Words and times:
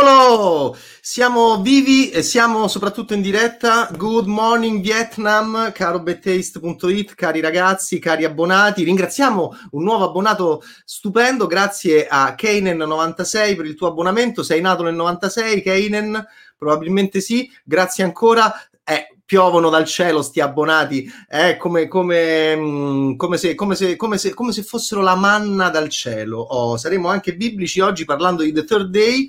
Eccolo! 0.00 0.76
Siamo 1.00 1.60
vivi 1.60 2.10
e 2.10 2.22
siamo 2.22 2.68
soprattutto 2.68 3.14
in 3.14 3.20
diretta. 3.20 3.90
Good 3.96 4.26
morning 4.26 4.80
Vietnam, 4.80 5.72
caro 5.72 5.98
bettaste.it, 5.98 7.16
cari 7.16 7.40
ragazzi, 7.40 7.98
cari 7.98 8.24
abbonati. 8.24 8.84
Ringraziamo 8.84 9.58
un 9.72 9.82
nuovo 9.82 10.04
abbonato 10.04 10.62
stupendo, 10.84 11.48
grazie 11.48 12.06
a 12.06 12.36
Keinen96 12.38 13.56
per 13.56 13.66
il 13.66 13.74
tuo 13.74 13.88
abbonamento. 13.88 14.44
Sei 14.44 14.60
nato 14.60 14.84
nel 14.84 14.94
96, 14.94 15.62
Keinen? 15.62 16.24
Probabilmente 16.56 17.20
sì. 17.20 17.50
Grazie 17.64 18.04
ancora. 18.04 18.54
Eh, 18.84 19.16
piovono 19.24 19.68
dal 19.68 19.84
cielo 19.84 20.22
sti 20.22 20.40
abbonati, 20.40 21.12
eh, 21.28 21.56
come, 21.56 21.88
come, 21.88 22.56
mm, 22.56 23.16
come, 23.16 23.36
se, 23.36 23.56
se, 23.72 23.96
se, 24.16 24.32
come 24.32 24.52
se 24.52 24.62
fossero 24.62 25.02
la 25.02 25.16
manna 25.16 25.70
dal 25.70 25.88
cielo. 25.88 26.38
Oh, 26.38 26.76
saremo 26.76 27.08
anche 27.08 27.34
biblici 27.34 27.80
oggi 27.80 28.04
parlando 28.04 28.44
di 28.44 28.52
The 28.52 28.64
Third 28.64 28.90
Day. 28.90 29.28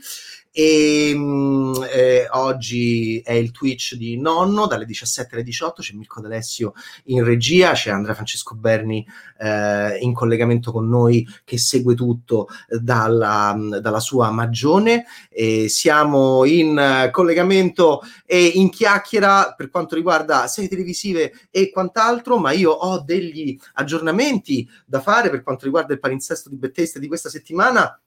E 0.51 1.13
mh, 1.13 1.87
eh, 1.91 2.27
oggi 2.31 3.19
è 3.19 3.33
il 3.33 3.51
Twitch 3.51 3.93
di 3.93 4.19
Nonno 4.19 4.65
dalle 4.65 4.85
17 4.85 5.35
alle 5.35 5.43
18. 5.43 5.81
C'è 5.81 5.93
Mirko 5.93 6.21
D'Alessio 6.21 6.73
in 7.05 7.23
regia, 7.23 7.73
c'è 7.73 7.91
Andrea 7.91 8.15
Francesco 8.15 8.55
Berni 8.55 9.05
eh, 9.37 9.97
in 9.99 10.13
collegamento 10.13 10.71
con 10.71 10.89
noi 10.89 11.27
che 11.43 11.57
segue 11.59 11.93
tutto 11.93 12.47
dalla, 12.67 13.55
dalla 13.79 13.99
sua 13.99 14.31
magione. 14.31 15.05
E 15.29 15.69
siamo 15.69 16.45
in 16.45 17.09
collegamento 17.11 18.01
e 18.25 18.45
in 18.45 18.69
chiacchiera 18.69 19.53
per 19.55 19.69
quanto 19.69 19.95
riguarda 19.95 20.47
serie 20.47 20.69
televisive 20.69 21.31
e 21.51 21.69
quant'altro, 21.69 22.37
ma 22.37 22.51
io 22.51 22.71
ho 22.71 23.01
degli 23.01 23.57
aggiornamenti 23.73 24.67
da 24.85 24.99
fare 24.99 25.29
per 25.29 25.43
quanto 25.43 25.65
riguarda 25.65 25.93
il 25.93 25.99
palinsesto 25.99 26.49
di 26.49 26.57
Betteste 26.57 26.99
di 26.99 27.07
questa 27.07 27.29
settimana 27.29 27.99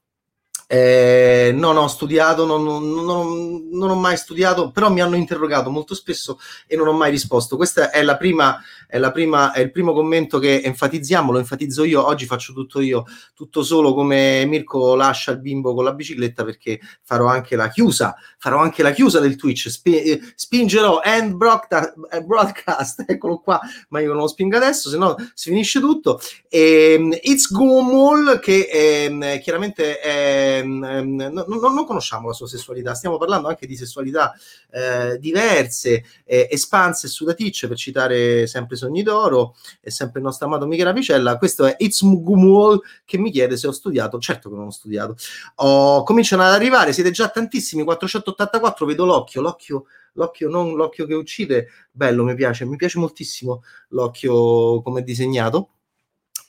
eh, 0.66 1.52
non 1.55 1.77
ho 1.77 1.87
studiato, 1.87 2.47
non, 2.47 2.62
non, 2.62 3.05
non, 3.05 3.69
non, 3.70 3.91
ho 3.91 3.95
mai 3.95 4.16
studiato, 4.16 4.70
però 4.70 4.91
mi 4.91 5.01
hanno 5.01 5.17
interrogato 5.17 5.70
molto 5.70 5.95
spesso 5.95 6.39
e 6.67 6.77
non 6.77 6.89
ho 6.89 6.92
mai 6.92 7.11
risposto. 7.11 7.56
Questa 7.56 7.91
è 7.91 8.03
la 8.03 8.17
prima, 8.17 8.59
è 8.86 8.98
la 8.98 9.11
prima, 9.11 9.53
è 9.53 9.61
il 9.61 9.70
primo 9.70 9.92
commento 9.92 10.39
che 10.39 10.62
enfatizziamo, 10.62 11.31
lo 11.31 11.39
enfatizzo 11.39 11.84
io, 11.84 12.06
oggi 12.06 12.27
faccio 12.27 12.53
tutto 12.53 12.81
io, 12.81 13.05
tutto 13.34 13.62
solo 13.62 13.95
come 13.95 14.45
Mirko 14.47 14.95
lascia 14.95 15.33
il 15.33 15.41
bimbo 15.41 15.75
con 15.75 15.84
la 15.84 15.92
bicicletta 15.92 16.45
perché 16.45 16.81
farò 17.03 17.27
anche 17.27 17.56
la 17.56 17.69
chiusa, 17.69 18.14
farò 18.39 18.58
anche 18.58 18.83
la 18.83 18.92
chiusa 18.92 19.20
del 19.20 19.36
Twitch, 19.36 19.69
Sp- 19.69 20.33
spingerò 20.34 21.01
end 21.03 21.34
broadcast, 21.34 23.05
eccolo 23.08 23.41
qua, 23.41 23.61
ma 23.89 24.01
io 24.01 24.12
non 24.12 24.23
lo 24.23 24.29
spingo 24.29 24.56
adesso, 24.56 24.89
se 24.89 24.97
no 24.97 25.17
si 25.34 25.51
finisce 25.51 25.81
tutto. 25.81 26.20
E, 26.48 26.95
ehm, 26.95 27.19
It's 27.23 27.51
Gomol 27.51 28.41
che 28.41 28.69
eh, 28.70 29.41
chiaramente 29.41 29.98
è 29.98 30.61
Ehm, 30.62 30.84
ehm, 30.84 31.32
no, 31.32 31.44
no, 31.46 31.68
non 31.68 31.84
conosciamo 31.84 32.28
la 32.28 32.34
sua 32.34 32.46
sessualità, 32.46 32.94
stiamo 32.94 33.18
parlando 33.18 33.48
anche 33.48 33.66
di 33.66 33.77
sessualità 33.77 34.32
eh, 34.70 35.18
diverse, 35.18 36.05
eh, 36.24 36.48
espanse 36.50 37.06
e 37.06 37.10
sudaticce, 37.10 37.68
per 37.68 37.77
citare 37.77 38.46
sempre 38.46 38.77
Sogni 38.77 39.02
d'Oro 39.02 39.55
e 39.80 39.90
sempre 39.90 40.20
il 40.20 40.27
nostro 40.27 40.46
amato 40.46 40.66
Michele 40.66 40.90
Apicella. 40.90 41.36
Questo 41.36 41.66
è 41.66 41.77
It's 41.78 42.02
Mugumuol 42.02 42.80
che 43.05 43.18
mi 43.18 43.30
chiede 43.30 43.56
se 43.56 43.66
ho 43.66 43.72
studiato. 43.72 44.18
Certo 44.18 44.48
che 44.48 44.56
non 44.56 44.66
ho 44.66 44.70
studiato. 44.70 45.16
Ho, 45.56 46.02
cominciano 46.05 46.42
ad 46.42 46.52
arrivare, 46.52 46.92
siete 46.92 47.10
già 47.10 47.28
tantissimi, 47.28 47.84
484, 47.84 48.86
vedo 48.86 49.05
l'occhio, 49.05 49.40
l'occhio 49.40 49.84
l'occhio 50.14 50.50
non 50.50 50.74
l'occhio 50.74 51.06
che 51.06 51.14
uccide, 51.14 51.68
bello, 51.90 52.24
mi 52.24 52.34
piace, 52.34 52.66
mi 52.66 52.77
piace 52.77 52.98
moltissimo 52.98 53.62
l'occhio 53.88 54.83
come 54.83 55.02
disegnato 55.02 55.70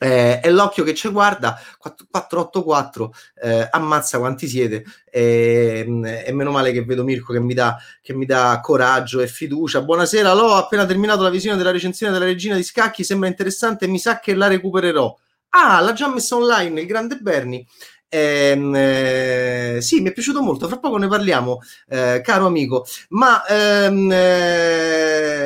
eh, 0.03 0.41
è 0.41 0.51
l'occhio 0.51 0.83
che 0.83 0.93
ci 0.93 1.07
guarda 1.07 1.57
484 1.77 3.13
eh, 3.41 3.67
ammazza 3.71 4.19
quanti 4.19 4.47
siete 4.47 4.83
e, 5.09 5.85
e, 6.25 6.31
meno 6.33 6.51
male 6.51 6.73
che 6.73 6.83
vedo 6.83 7.05
Mirko 7.05 7.31
che 7.31 7.39
mi, 7.39 7.53
dà, 7.53 7.77
che 8.01 8.13
mi 8.13 8.25
dà 8.25 8.59
coraggio 8.61 9.21
e 9.21 9.27
fiducia. 9.27 9.81
Buonasera 9.81 10.33
l'ho 10.33 10.55
appena 10.55 10.85
terminato 10.85 11.21
la 11.21 11.29
visione 11.29 11.55
della 11.55 11.71
recensione 11.71 12.11
della 12.11 12.25
regina 12.25 12.57
di 12.57 12.63
scacchi 12.63 13.05
sembra 13.05 13.29
interessante 13.29 13.87
mi 13.87 13.97
sa 13.97 14.19
che 14.19 14.35
la 14.35 14.47
recupererò. 14.47 15.17
Ah 15.55 15.79
l'ha 15.79 15.93
già 15.93 16.09
messa 16.09 16.35
online 16.35 16.81
il 16.81 16.87
grande 16.87 17.15
Berni 17.17 17.65
Ehm, 17.65 17.92
eh, 18.13 19.81
sì, 19.81 20.01
mi 20.01 20.09
è 20.09 20.11
piaciuto 20.13 20.41
molto. 20.41 20.67
Fra 20.67 20.77
poco 20.77 20.97
ne 20.97 21.07
parliamo, 21.07 21.59
eh, 21.89 22.21
caro 22.23 22.45
amico. 22.45 22.85
Ma 23.09 23.45
ehm, 23.45 24.11
eh, 24.11 25.43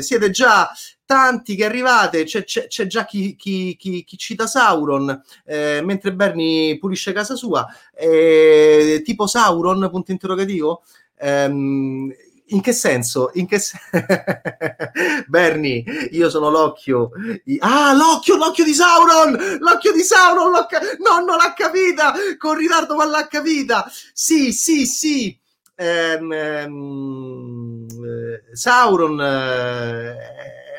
siete 0.00 0.30
già 0.30 0.70
tanti 1.04 1.56
che 1.56 1.64
arrivate, 1.64 2.24
c'è, 2.24 2.44
c'è, 2.44 2.68
c'è 2.68 2.86
già 2.86 3.04
chi, 3.04 3.36
chi, 3.36 3.76
chi, 3.76 4.04
chi, 4.04 4.16
cita 4.16 4.46
Sauron, 4.46 5.20
eh, 5.44 5.80
mentre 5.84 6.14
Bernie 6.14 6.78
pulisce 6.78 7.12
casa 7.12 7.34
sua, 7.34 7.66
eh, 7.94 9.02
tipo 9.04 9.26
Sauron, 9.26 9.88
punto 9.90 10.12
interrogativo. 10.12 10.82
Um, 11.20 12.12
in 12.46 12.60
che 12.60 12.72
senso? 12.72 13.30
In 13.34 13.46
che 13.46 13.58
sen- 13.58 13.80
Bernie, 15.28 15.84
io 16.10 16.28
sono 16.30 16.50
l'occhio. 16.50 17.10
Ah, 17.60 17.92
l'occhio, 17.94 18.36
l'occhio 18.36 18.64
di 18.64 18.74
Sauron! 18.74 19.58
L'occhio 19.60 19.92
di 19.92 20.02
Sauron! 20.02 20.50
L'ho 20.50 20.66
ca- 20.66 20.80
no, 20.98 21.24
non 21.24 21.36
l'ha 21.36 21.54
capita! 21.54 22.12
Con 22.38 22.56
ritardo, 22.56 22.94
ma 22.96 23.06
l'ha 23.06 23.26
capita! 23.26 23.90
Sì, 24.12 24.52
sì, 24.52 24.86
sì. 24.86 25.38
Ehm, 25.74 26.32
ehm, 26.32 27.86
eh, 27.90 28.56
Sauron 28.56 29.20
eh, 29.20 30.16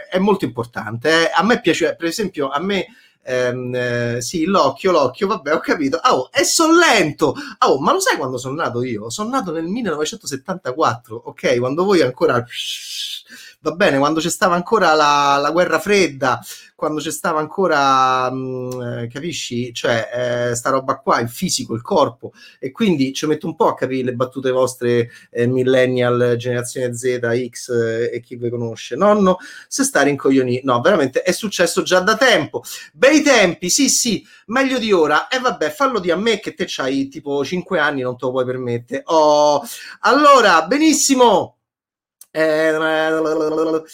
è 0.09 0.19
molto 0.19 0.45
importante. 0.45 1.09
Eh. 1.27 1.31
A 1.33 1.43
me 1.43 1.59
piace, 1.61 1.95
per 1.95 2.07
esempio, 2.07 2.49
a 2.49 2.59
me 2.59 2.85
ehm, 3.23 3.75
eh, 3.75 4.21
sì, 4.21 4.45
l'occhio, 4.45 4.91
l'occhio, 4.91 5.27
vabbè, 5.27 5.53
ho 5.53 5.59
capito. 5.59 5.99
Oh, 6.03 6.29
e 6.31 6.43
sono 6.43 6.77
lento. 6.77 7.35
Oh, 7.65 7.79
ma 7.79 7.93
lo 7.93 7.99
sai 7.99 8.17
quando 8.17 8.37
sono 8.37 8.55
nato 8.55 8.83
io? 8.83 9.09
Sono 9.09 9.29
nato 9.29 9.51
nel 9.51 9.65
1974, 9.65 11.21
ok? 11.25 11.59
Quando 11.59 11.83
voi 11.83 12.01
ancora 12.01 12.43
va 13.63 13.71
bene, 13.71 13.97
quando 13.97 14.19
c'è 14.19 14.29
stava 14.29 14.55
ancora 14.55 14.93
la, 14.93 15.37
la 15.41 15.49
guerra 15.51 15.79
fredda, 15.79 16.41
quando 16.75 16.99
c'è 16.99 17.11
stava 17.11 17.39
ancora, 17.39 18.29
mh, 18.29 18.35
mm, 18.35 18.81
eh, 18.81 19.07
capisci? 19.07 19.73
Cioè, 19.73 20.49
eh, 20.51 20.55
sta 20.55 20.69
roba 20.69 20.97
qua, 20.97 21.21
il 21.21 21.29
fisico, 21.29 21.73
il 21.73 21.81
corpo, 21.81 22.33
e 22.59 22.71
quindi 22.71 23.13
ci 23.13 23.25
metto 23.25 23.47
un 23.47 23.55
po' 23.55 23.67
a 23.67 23.73
capire 23.73 24.03
le 24.03 24.13
battute 24.15 24.51
vostre 24.51 25.09
eh, 25.31 25.47
millennial, 25.47 26.35
generazione 26.37 26.93
Z, 26.93 27.19
X 27.49 27.69
eh, 27.69 28.11
e 28.13 28.19
chi 28.19 28.35
vi 28.35 28.49
conosce. 28.49 28.97
Nonno, 28.97 29.37
se 29.69 29.83
stare 29.85 30.09
in 30.09 30.17
coglioni, 30.17 30.59
no, 30.65 30.81
veramente 30.81 31.21
è 31.21 31.31
successo 31.31 31.83
già 31.83 32.01
da 32.01 32.17
tempo. 32.17 32.63
Bei 32.91 33.21
tempi, 33.21 33.69
sì, 33.69 33.87
sì, 33.87 34.25
meglio 34.47 34.77
di 34.77 34.91
ora. 34.91 35.29
E 35.29 35.39
vabbè, 35.39 35.69
fallo 35.71 35.99
di 35.99 36.11
a 36.11 36.17
me 36.17 36.39
che 36.41 36.53
te 36.53 36.65
c'hai 36.67 37.07
tipo 37.07 37.45
5 37.45 37.79
anni, 37.79 38.01
non 38.01 38.17
te 38.17 38.25
lo 38.25 38.31
puoi 38.31 38.45
permettere. 38.45 39.03
Oh, 39.05 39.63
allora, 40.01 40.63
benissimo. 40.67 41.59
Eh, 42.35 43.85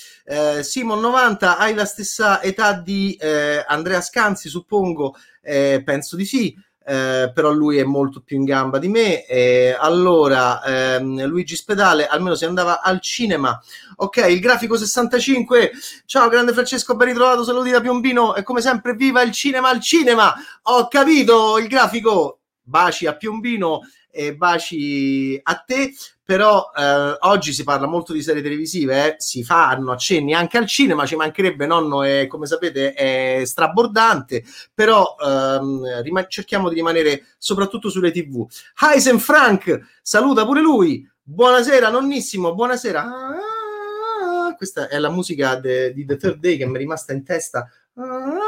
Simon 0.64 1.02
90, 1.02 1.58
hai 1.58 1.74
la 1.74 1.84
stessa 1.84 2.42
età 2.42 2.72
di 2.72 3.18
eh, 3.20 3.66
Andrea 3.68 4.00
Scanzi, 4.00 4.48
suppongo, 4.48 5.14
eh, 5.42 5.82
penso 5.84 6.16
di 6.16 6.24
sì. 6.24 6.56
Eh, 6.86 7.32
però 7.36 7.52
lui 7.52 7.78
è 7.78 7.84
molto 7.84 8.22
più 8.22 8.38
in 8.38 8.46
gamba 8.46 8.80
di 8.80 8.88
me. 8.88 9.26
Eh, 9.26 9.76
allora, 9.78 10.64
ehm, 10.64 11.26
Luigi 11.26 11.56
Spedale, 11.56 12.08
almeno 12.08 12.36
si 12.36 12.46
andava 12.46 12.82
al 12.82 13.02
cinema. 13.02 13.62
Ok, 13.98 14.26
il 14.30 14.40
grafico 14.40 14.78
65. 14.78 15.72
Ciao, 16.06 16.30
grande 16.30 16.54
Francesco, 16.54 16.96
ben 16.96 17.10
ritrovato. 17.10 17.44
Saluti 17.44 17.72
da 17.72 17.82
Piombino. 17.82 18.36
E 18.36 18.44
come 18.44 18.62
sempre, 18.62 18.96
viva 18.96 19.22
il 19.22 19.34
cinema 19.34 19.70
al 19.70 19.82
cinema. 19.82 20.34
Ho 20.64 20.88
capito 20.88 21.58
il 21.60 21.68
grafico. 21.68 22.40
Baci 22.64 23.06
a 23.06 23.16
Piombino 23.16 23.82
e 24.10 24.36
baci 24.36 25.40
a 25.42 25.56
te 25.58 25.94
però 26.30 26.70
eh, 26.78 27.18
oggi 27.22 27.54
si 27.54 27.64
parla 27.64 27.88
molto 27.88 28.14
di 28.14 28.22
serie 28.22 28.44
televisive, 28.44 29.04
eh? 29.04 29.16
si 29.18 29.44
fanno 29.44 29.92
accenni 29.92 30.36
anche 30.36 30.60
al 30.60 30.68
cinema, 30.68 31.08
ci 31.08 31.16
mancherebbe, 31.16 31.66
nonno 31.66 32.04
è, 32.04 32.28
come 32.28 32.46
sapete, 32.46 32.94
è 32.94 33.42
strabordante, 33.46 34.44
però 34.72 35.16
ehm, 35.20 36.04
rim- 36.04 36.28
cerchiamo 36.28 36.70
di 36.70 36.76
rimanere 36.76 37.26
soprattutto 37.40 37.90
sulle 37.90 38.12
tv. 38.12 38.46
Heisen 38.80 39.18
Frank, 39.18 40.00
saluta 40.04 40.46
pure 40.46 40.62
lui, 40.62 41.04
buonasera 41.24 41.90
nonnissimo, 41.90 42.54
buonasera. 42.54 43.02
Ah, 43.02 44.54
questa 44.56 44.88
è 44.88 45.00
la 45.00 45.10
musica 45.10 45.56
de- 45.56 45.92
di 45.94 46.06
The 46.06 46.18
Third 46.18 46.38
Day 46.38 46.58
che 46.58 46.68
mi 46.68 46.76
è 46.76 46.78
rimasta 46.78 47.12
in 47.12 47.24
testa. 47.24 47.68
Ah, 47.96 48.39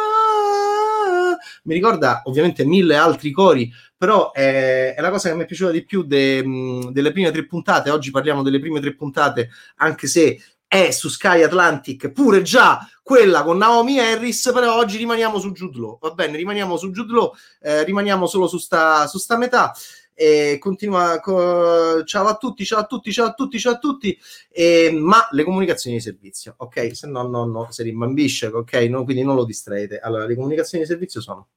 mi 1.64 1.74
ricorda 1.74 2.22
ovviamente 2.26 2.66
mille 2.66 2.96
altri 2.96 3.32
cori 3.32 3.72
però 4.02 4.32
è, 4.32 4.96
è, 4.96 5.00
la 5.00 5.12
cosa 5.12 5.30
che 5.30 5.36
mi 5.36 5.44
è 5.44 5.46
piaciuta 5.46 5.70
di 5.70 5.86
più 5.86 6.02
de, 6.02 6.44
delle 6.90 7.12
prime 7.12 7.30
tre 7.30 7.46
puntate. 7.46 7.92
Oggi 7.92 8.10
parliamo 8.10 8.42
delle 8.42 8.60
prime 8.60 8.80
tre 8.80 8.96
puntate, 8.96 9.52
anche 9.76 10.08
se 10.08 10.42
è 10.68 10.90
su 10.90 11.08
Sky 11.08 11.44
Atlantic, 11.44 12.10
pure 12.10 12.42
già 12.42 12.80
quella 13.04 13.44
con 13.44 13.58
Naomi 13.58 14.00
Harris, 14.00 14.50
però 14.52 14.76
oggi 14.76 14.98
rimaniamo 14.98 15.38
su 15.38 15.52
Jude. 15.52 15.98
Va 16.00 16.10
bene, 16.12 16.36
rimaniamo 16.36 16.78
su 16.78 16.90
Jude 16.90 17.30
eh, 17.62 17.84
rimaniamo 17.84 18.26
solo 18.26 18.48
su 18.48 18.58
sta, 18.58 19.06
su 19.06 19.20
sta 19.20 19.38
metà. 19.38 19.72
E 20.22 20.58
continua 20.60 21.20
co- 21.20 22.04
ciao 22.04 22.28
a 22.28 22.36
tutti, 22.38 22.64
ciao 22.66 22.80
a 22.80 22.86
tutti, 22.86 23.12
ciao 23.12 23.28
a 23.28 23.34
tutti, 23.34 23.58
ciao 23.60 23.74
a 23.74 23.78
tutti. 23.80 24.18
E, 24.52 24.92
ma 24.92 25.28
le 25.32 25.44
comunicazioni 25.44 25.96
di 25.98 26.02
servizio, 26.04 26.54
ok? 26.58 26.96
Se 26.96 27.08
no, 27.08 27.24
no, 27.28 27.46
no, 27.46 27.72
si 27.72 27.82
rimbambisce, 27.84 28.48
ok? 28.48 28.74
No, 28.90 29.04
quindi 29.04 29.24
non 29.24 29.36
lo 29.36 29.46
distraete. 29.46 30.00
Allora, 30.00 30.26
le 30.26 30.36
comunicazioni 30.36 30.84
di 30.84 30.90
servizio 30.90 31.22
sono 31.22 31.48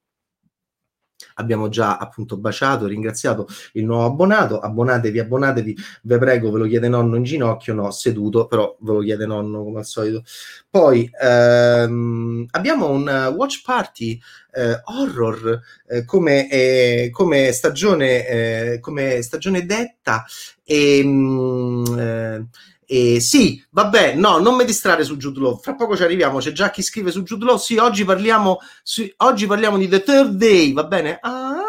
abbiamo 1.34 1.68
già 1.68 1.96
appunto 1.96 2.36
baciato, 2.36 2.86
ringraziato 2.86 3.46
il 3.72 3.84
nuovo 3.84 4.04
abbonato, 4.04 4.60
abbonatevi, 4.60 5.18
abbonatevi, 5.18 5.76
ve 6.02 6.18
prego, 6.18 6.50
ve 6.50 6.58
lo 6.58 6.66
chiede 6.66 6.88
nonno 6.88 7.16
in 7.16 7.22
ginocchio, 7.22 7.74
no, 7.74 7.90
seduto, 7.90 8.46
però 8.46 8.76
ve 8.80 8.92
lo 8.92 9.00
chiede 9.00 9.26
nonno 9.26 9.64
come 9.64 9.78
al 9.78 9.86
solito. 9.86 10.22
Poi 10.68 11.10
ehm, 11.20 12.46
abbiamo 12.50 12.88
un 12.88 13.32
watch 13.36 13.62
party 13.64 14.20
eh, 14.52 14.80
horror 14.84 15.60
eh, 15.88 16.04
come, 16.04 16.50
eh, 16.50 17.10
come, 17.12 17.52
stagione, 17.52 18.26
eh, 18.26 18.78
come 18.80 19.22
stagione 19.22 19.64
detta 19.66 20.24
e... 20.62 21.02
Mh, 21.04 21.88
mm, 21.90 21.98
eh, 21.98 22.46
e 22.86 23.20
sì, 23.20 23.62
vabbè, 23.70 24.14
no, 24.14 24.38
non 24.38 24.56
mi 24.56 24.64
distrarre 24.64 25.04
su 25.04 25.16
Jude 25.16 25.40
Law. 25.40 25.58
Fra 25.58 25.74
poco 25.74 25.96
ci 25.96 26.02
arriviamo. 26.02 26.38
C'è 26.38 26.52
già 26.52 26.70
chi 26.70 26.82
scrive 26.82 27.10
su 27.10 27.22
Jude 27.22 27.44
Law. 27.44 27.56
Sì, 27.56 27.76
oggi 27.76 28.04
parliamo, 28.04 28.58
su, 28.82 29.08
oggi 29.18 29.46
parliamo 29.46 29.76
di 29.78 29.88
The 29.88 30.02
Third 30.02 30.32
Day, 30.32 30.72
va 30.72 30.84
bene? 30.84 31.18
Ah, 31.20 31.62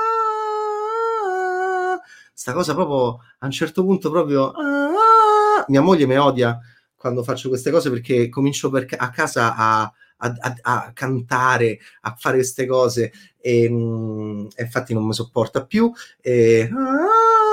sta 2.33 2.53
cosa 2.53 2.73
proprio 2.73 3.19
a 3.39 3.45
un 3.45 3.51
certo 3.51 3.83
punto 3.83 4.09
proprio. 4.09 4.51
Ah, 4.51 5.65
mia 5.67 5.81
moglie 5.81 6.05
mi 6.05 6.17
odia 6.17 6.59
quando 6.95 7.23
faccio 7.23 7.49
queste 7.49 7.71
cose 7.71 7.89
perché 7.89 8.29
comincio 8.29 8.69
per, 8.69 8.87
a 8.97 9.09
casa 9.09 9.55
a, 9.55 9.81
a, 10.17 10.35
a, 10.39 10.55
a, 10.61 10.91
cantare, 10.93 11.79
a 12.01 12.15
fare 12.17 12.37
queste 12.37 12.65
cose 12.65 13.11
e, 13.39 13.69
mh, 13.69 13.75
mm, 13.75 14.47
infatti 14.57 14.93
non 14.93 15.05
mi 15.05 15.13
sopporta 15.13 15.65
più. 15.65 15.91
E, 16.21 16.69
ah, 16.71 17.44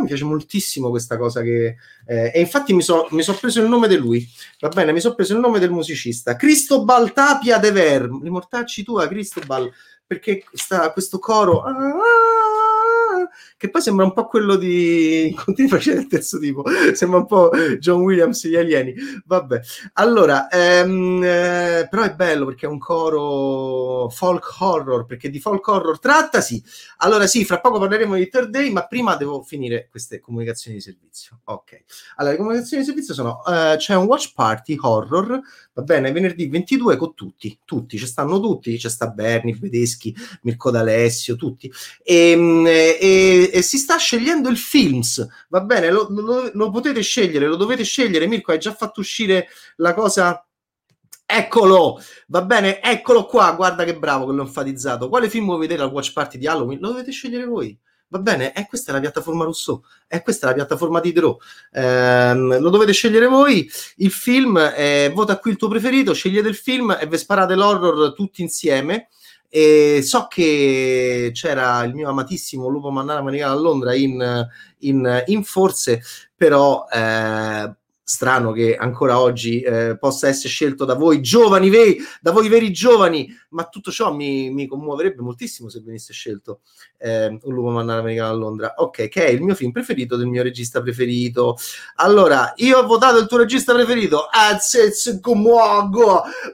mi 0.00 0.06
piace 0.06 0.24
moltissimo 0.24 0.90
questa 0.90 1.16
cosa 1.16 1.42
che... 1.42 1.76
Eh, 2.06 2.32
e 2.34 2.40
infatti 2.40 2.72
mi 2.72 2.82
sono 2.82 3.06
so 3.20 3.34
preso 3.34 3.60
il 3.60 3.68
nome 3.68 3.88
di 3.88 3.96
lui, 3.96 4.26
va 4.60 4.68
bene, 4.68 4.92
mi 4.92 5.00
sono 5.00 5.14
preso 5.14 5.34
il 5.34 5.40
nome 5.40 5.58
del 5.58 5.70
musicista, 5.70 6.36
Cristobal 6.36 7.12
Tapia 7.12 7.58
de 7.58 7.70
Ver, 7.70 8.08
rimortacci 8.22 8.82
tua 8.82 9.06
Cristobal, 9.08 9.70
perché 10.06 10.44
sta 10.52 10.92
questo 10.92 11.18
coro... 11.18 11.62
Ah, 11.62 12.39
che 13.60 13.68
poi 13.68 13.82
sembra 13.82 14.06
un 14.06 14.14
po' 14.14 14.26
quello 14.26 14.56
di 14.56 15.34
continui 15.44 15.70
facendo 15.70 16.00
il 16.00 16.06
terzo 16.06 16.38
tipo 16.38 16.64
sembra 16.94 17.18
un 17.18 17.26
po' 17.26 17.50
John 17.78 18.00
Williams 18.00 18.46
gli 18.46 18.56
alieni. 18.56 18.94
Vabbè. 19.26 19.60
Allora 19.94 20.48
ehm, 20.48 21.22
eh, 21.22 21.86
però 21.90 22.04
è 22.04 22.14
bello 22.14 22.46
perché 22.46 22.64
è 22.64 22.70
un 22.70 22.78
coro 22.78 24.08
folk 24.08 24.56
horror 24.60 25.04
perché 25.04 25.28
di 25.28 25.40
folk 25.40 25.68
horror 25.68 25.98
trattasi 25.98 26.64
allora 26.98 27.26
sì 27.26 27.44
fra 27.44 27.60
poco 27.60 27.78
parleremo 27.78 28.14
di 28.14 28.30
Third 28.30 28.48
Day 28.48 28.70
ma 28.70 28.86
prima 28.86 29.16
devo 29.16 29.42
finire 29.42 29.88
queste 29.90 30.20
comunicazioni 30.20 30.78
di 30.78 30.82
servizio. 30.82 31.40
Ok. 31.44 31.82
Allora 32.16 32.32
le 32.32 32.40
comunicazioni 32.40 32.82
di 32.82 32.88
servizio 32.88 33.12
sono 33.12 33.42
uh, 33.44 33.76
c'è 33.76 33.94
un 33.94 34.06
watch 34.06 34.32
party 34.34 34.78
horror 34.80 35.38
va 35.74 35.82
bene 35.82 36.10
venerdì 36.12 36.48
22 36.48 36.96
con 36.96 37.12
tutti 37.14 37.58
tutti 37.66 37.98
ci 37.98 38.06
stanno 38.06 38.40
tutti 38.40 38.74
c'è 38.78 38.88
sta 38.88 39.08
Berni 39.08 39.54
Bedeschi 39.54 40.16
Mirko 40.44 40.70
D'Alessio 40.70 41.36
tutti. 41.36 41.70
Ehm, 42.04 42.66
e, 42.66 43.49
e 43.50 43.62
si 43.62 43.78
sta 43.78 43.96
scegliendo 43.96 44.48
il 44.48 44.56
films, 44.56 45.26
va 45.48 45.60
bene? 45.60 45.90
Lo, 45.90 46.06
lo, 46.10 46.50
lo 46.52 46.70
potete 46.70 47.02
scegliere, 47.02 47.46
lo 47.46 47.56
dovete 47.56 47.84
scegliere. 47.84 48.26
Mirko, 48.26 48.52
hai 48.52 48.58
già 48.58 48.74
fatto 48.74 49.00
uscire 49.00 49.48
la 49.76 49.94
cosa 49.94 50.44
Eccolo, 51.32 52.02
va 52.26 52.42
bene, 52.42 52.82
eccolo 52.82 53.24
qua, 53.24 53.52
guarda 53.52 53.84
che 53.84 53.96
bravo 53.96 54.26
che 54.26 54.32
l'ho 54.32 54.42
enfatizzato. 54.42 55.08
Quale 55.08 55.30
film 55.30 55.44
vuoi 55.44 55.60
vedere 55.60 55.82
al 55.82 55.92
watch 55.92 56.12
party 56.12 56.38
di 56.38 56.48
Halloween? 56.48 56.80
Lo 56.80 56.88
dovete 56.88 57.12
scegliere 57.12 57.44
voi. 57.44 57.78
Va 58.08 58.18
bene, 58.18 58.52
eh, 58.52 58.66
questa 58.66 58.90
è 58.90 58.94
la 58.94 59.00
piattaforma 59.00 59.44
Rousseau, 59.44 59.80
eh, 60.08 60.20
questa 60.22 60.46
è 60.46 60.48
la 60.48 60.56
piattaforma 60.56 60.98
di 60.98 61.12
Draw. 61.12 61.38
Eh, 61.70 62.34
lo 62.34 62.68
dovete 62.68 62.90
scegliere 62.90 63.26
voi. 63.26 63.70
Il 63.98 64.10
film, 64.10 64.56
eh, 64.56 65.12
vota 65.14 65.38
qui 65.38 65.52
il 65.52 65.56
tuo 65.56 65.68
preferito, 65.68 66.12
scegliete 66.12 66.48
il 66.48 66.56
film 66.56 66.96
e 67.00 67.06
vi 67.06 67.16
sparate 67.16 67.54
l'horror 67.54 68.12
tutti 68.12 68.42
insieme. 68.42 69.10
E 69.52 70.00
so 70.02 70.28
che 70.28 71.32
c'era 71.34 71.82
il 71.82 71.92
mio 71.92 72.08
amatissimo 72.08 72.68
Lupo 72.68 72.90
Mannara 72.90 73.18
Americano 73.18 73.52
a 73.52 73.58
Londra 73.60 73.94
in, 73.94 74.48
in, 74.78 75.24
in 75.26 75.42
forze, 75.42 76.00
però 76.36 76.86
eh, 76.88 77.74
strano 78.10 78.50
che 78.50 78.74
ancora 78.74 79.20
oggi 79.20 79.60
eh, 79.60 79.96
possa 79.96 80.26
essere 80.26 80.48
scelto 80.48 80.84
da 80.84 80.94
voi 80.94 81.20
giovani, 81.20 81.70
veri, 81.70 81.96
da 82.20 82.32
voi 82.32 82.48
veri 82.48 82.72
giovani, 82.72 83.28
ma 83.50 83.68
tutto 83.68 83.92
ciò 83.92 84.12
mi, 84.12 84.50
mi 84.50 84.66
commuoverebbe 84.66 85.22
moltissimo 85.22 85.68
se 85.68 85.80
venisse 85.80 86.12
scelto 86.12 86.62
eh, 86.98 87.26
Un 87.26 87.54
lupo 87.54 87.70
mannare 87.70 88.00
americano 88.00 88.30
a 88.30 88.34
Londra. 88.34 88.74
Ok, 88.78 89.08
che 89.08 89.26
è 89.26 89.30
il 89.30 89.40
mio 89.42 89.54
film 89.54 89.70
preferito 89.70 90.16
del 90.16 90.26
mio 90.26 90.42
regista 90.42 90.82
preferito. 90.82 91.56
Allora, 91.96 92.52
io 92.56 92.78
ho 92.78 92.86
votato 92.86 93.18
il 93.18 93.28
tuo 93.28 93.38
regista 93.38 93.72
preferito, 93.74 94.26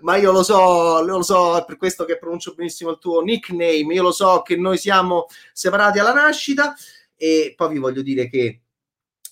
ma 0.03 0.17
io 0.17 0.33
lo 0.33 0.43
so, 0.43 1.03
lo 1.03 1.23
so, 1.23 1.57
è 1.57 1.65
per 1.65 1.79
questo 1.79 2.05
che 2.05 2.19
pronuncio 2.19 2.53
benissimo 2.55 2.91
il 2.91 2.99
tuo 2.99 3.23
nickname, 3.23 3.95
io 3.95 4.03
lo 4.03 4.13
so 4.13 4.43
che 4.43 4.57
noi 4.57 4.77
siamo 4.77 5.25
separati 5.55 5.99
alla 6.01 6.13
nascita 6.13 6.75
e 7.17 7.55
poi 7.57 7.71
vi 7.71 7.79
voglio 7.79 8.03
dire 8.03 8.29
che 8.29 8.61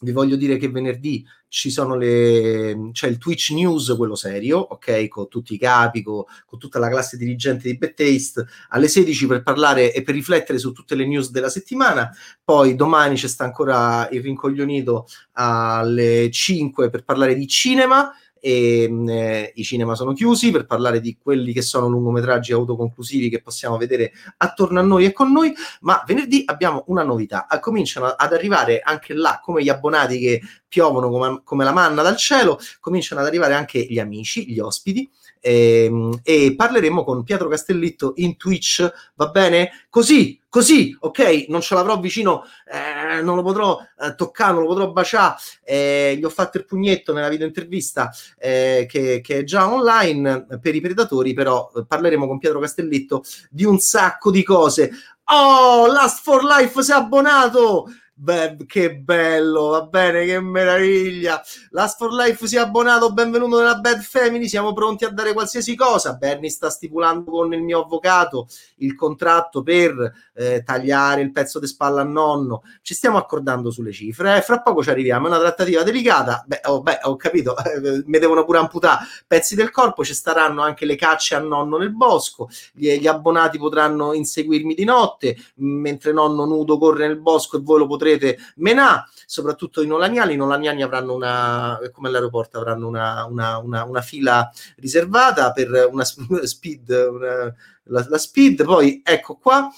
vi 0.01 0.13
voglio 0.13 0.37
dire 0.37 0.57
che 0.57 0.69
venerdì 0.69 1.25
ci 1.55 1.71
sono 1.71 1.95
le, 1.95 2.91
c'è 2.91 3.07
il 3.07 3.17
Twitch 3.17 3.51
News, 3.51 3.95
quello 3.97 4.17
serio, 4.17 4.59
ok, 4.59 5.07
con 5.07 5.29
tutti 5.29 5.55
i 5.55 5.59
capi, 5.59 6.03
con, 6.03 6.25
con 6.45 6.59
tutta 6.59 6.81
la 6.81 6.89
classe 6.89 7.17
dirigente 7.17 7.71
di 7.71 7.79
Bad 7.79 7.95
Taste, 7.95 8.45
alle 8.71 8.89
16 8.89 9.29
per 9.29 9.45
parlare 9.45 9.93
e 9.93 10.03
per 10.03 10.17
riflettere 10.17 10.59
su 10.59 10.73
tutte 10.73 10.97
le 10.97 11.07
news 11.07 11.31
della 11.31 11.49
settimana. 11.49 12.11
Poi 12.43 12.75
domani 12.75 13.15
c'è 13.15 13.29
sta 13.29 13.45
ancora 13.45 14.09
il 14.11 14.21
rincoglionito 14.21 15.07
alle 15.35 16.29
5 16.29 16.91
per 16.91 17.05
parlare 17.05 17.37
di 17.37 17.47
cinema 17.47 18.13
e 18.45 18.93
eh, 19.09 19.53
i 19.55 19.65
cinema 19.65 19.95
sono 19.95 20.13
chiusi 20.13 20.51
per 20.51 20.67
parlare 20.67 21.01
di 21.01 21.17
quelli 21.17 21.55
che 21.55 21.63
sono 21.63 21.89
lungometraggi 21.89 22.53
autoconclusivi 22.53 23.31
che 23.31 23.41
possiamo 23.41 23.79
vedere 23.79 24.13
attorno 24.37 24.81
a 24.81 24.83
noi 24.83 25.07
e 25.07 25.13
con 25.15 25.33
noi, 25.33 25.55
ma 25.81 26.05
venerdì 26.07 26.43
abbiamo 26.45 26.85
una 26.89 27.03
novità, 27.03 27.47
cominciano 27.59 28.09
ad 28.09 28.33
arrivare 28.35 28.81
anche 28.81 29.15
là 29.15 29.41
come 29.43 29.63
gli 29.63 29.71
abbonati 29.71 30.19
che 30.19 30.43
piovono 30.69 31.09
come, 31.09 31.41
come 31.43 31.65
la 31.65 31.73
manna 31.73 32.03
dal 32.03 32.19
cielo, 32.19 32.59
cominciano 32.81 33.23
ad 33.23 33.27
arrivare 33.27 33.55
anche 33.55 33.81
gli 33.81 33.99
amici, 33.99 34.47
gli 34.47 34.59
ospiti 34.59 35.11
e, 35.41 35.85
ehm, 35.85 36.21
e 36.23 36.55
parleremo 36.55 37.03
con 37.03 37.23
Pietro 37.23 37.49
Castellitto 37.49 38.13
in 38.17 38.37
Twitch, 38.37 38.93
va 39.15 39.29
bene? 39.29 39.87
Così, 39.89 40.39
così, 40.55 40.97
ok? 41.01 41.47
Non 41.49 41.63
ce 41.63 41.75
l'avrò 41.75 41.99
vicino, 41.99 42.45
eh, 42.65 43.21
non 43.23 43.35
lo 43.35 43.43
potrò 43.43 43.77
eh, 43.99 44.15
toccare, 44.15 44.53
non 44.53 44.63
lo 44.63 44.69
potrò 44.69 44.93
baciare, 44.93 45.35
eh, 45.65 46.15
gli 46.17 46.23
ho 46.23 46.29
fatto 46.29 46.59
il 46.59 46.65
pugnetto 46.65 47.13
nella 47.13 47.29
video 47.29 47.49
intervista 47.49 48.09
eh, 48.39 48.87
che, 48.89 49.21
che, 49.21 49.39
è 49.39 49.43
già 49.43 49.69
online 49.69 50.47
per 50.63 50.77
i 50.77 50.81
predatori, 50.81 51.33
però 51.33 51.73
parleremo 51.89 52.29
con 52.29 52.39
Pietro 52.39 52.61
Castellitto 52.61 53.25
di 53.51 53.65
un 53.65 53.81
sacco 53.81 54.31
di 54.31 54.45
cose. 54.45 54.93
Oh, 55.25 55.89
Last 55.89 56.23
for 56.23 56.45
Life 56.45 56.81
si 56.85 56.93
è 56.93 56.95
abbonato! 56.95 57.89
Beh, 58.17 58.59
che 58.67 58.95
bello, 58.95 59.71
va 59.71 59.83
bene, 59.83 60.25
che 60.25 60.41
meraviglia. 60.41 61.43
Last 61.71 61.97
for 61.97 62.13
Life 62.13 62.47
si 62.47 62.55
è 62.55 62.61
abbonato, 62.61 63.13
benvenuto 63.13 63.59
nella 63.59 63.81
Bad 63.81 64.03
Family, 64.03 64.47
siamo 64.47 64.73
pronti 64.73 65.05
a 65.05 65.09
dare 65.09 65.33
qualsiasi 65.33 65.75
cosa. 65.75 66.15
Bernie 66.15 66.49
sta 66.49 66.71
stipulando 66.71 67.33
con 67.33 67.53
il 67.53 67.61
mio 67.61 67.83
avvocato 67.83 68.47
il 68.77 68.95
contratto 68.95 69.65
per 69.65 70.13
eh, 70.33 70.63
tagliare 70.63 71.23
il 71.23 71.33
pezzo 71.33 71.59
di 71.59 71.67
spalla 71.67 72.03
a 72.03 72.05
nonno. 72.05 72.63
Ci 72.83 72.95
stiamo 72.95 73.19
accordando 73.19 73.73
sulle 73.73 73.91
cifre, 73.91 74.37
eh, 74.37 74.43
fra 74.43 74.63
poco 74.63 74.85
ci 74.85 74.91
arriviamo, 74.91 75.27
è 75.27 75.31
una 75.31 75.41
trattativa 75.41 75.83
delicata. 75.83 76.45
Beh, 76.47 76.61
oh, 76.67 76.83
beh 76.83 77.01
ho 77.03 77.17
capito, 77.17 77.57
eh, 77.67 78.05
mi 78.07 78.21
devono 78.21 78.45
pure 78.45 78.59
amputare 78.59 79.07
pezzi 79.27 79.57
del 79.57 79.73
corpo, 79.73 80.05
ci 80.05 80.15
staranno 80.15 80.63
anche 80.63 80.87
le 80.87 80.95
cacce 80.95 81.35
a 81.35 81.41
nonno 81.41 81.79
nel 81.79 81.93
bosco, 81.93 82.49
gli, 82.73 82.97
gli 82.97 83.09
abbonati 83.09 83.59
potranno 83.59 84.13
inseguirmi 84.13 84.75
di 84.75 84.85
notte, 84.85 85.37
mentre 85.57 86.13
nonno 86.13 86.45
nudo 86.45 86.79
corre 86.79 87.09
nel 87.09 87.19
bosco 87.19 87.57
e 87.57 87.61
voi 87.61 87.81
lo 87.81 87.87
potrete 87.89 88.03
potrete 88.05 88.39
menà, 88.57 89.09
soprattutto 89.27 89.83
i 89.83 89.87
nolaniani. 89.87 90.35
I 90.35 90.37
nolaniani 90.37 90.83
avranno 90.83 91.15
una, 91.15 91.79
come 91.93 92.09
all'aeroporto, 92.09 92.59
avranno 92.59 92.87
una, 92.87 93.25
una, 93.25 93.59
una, 93.59 93.85
una 93.85 94.03
fila 94.03 94.51
riservata 94.77 95.53
per 95.53 95.89
una 95.91 96.05
speed, 96.45 97.53
la, 97.85 98.07
la 98.09 98.19
speed. 98.19 98.65
Poi 98.65 99.01
ecco 99.05 99.37
qua. 99.37 99.71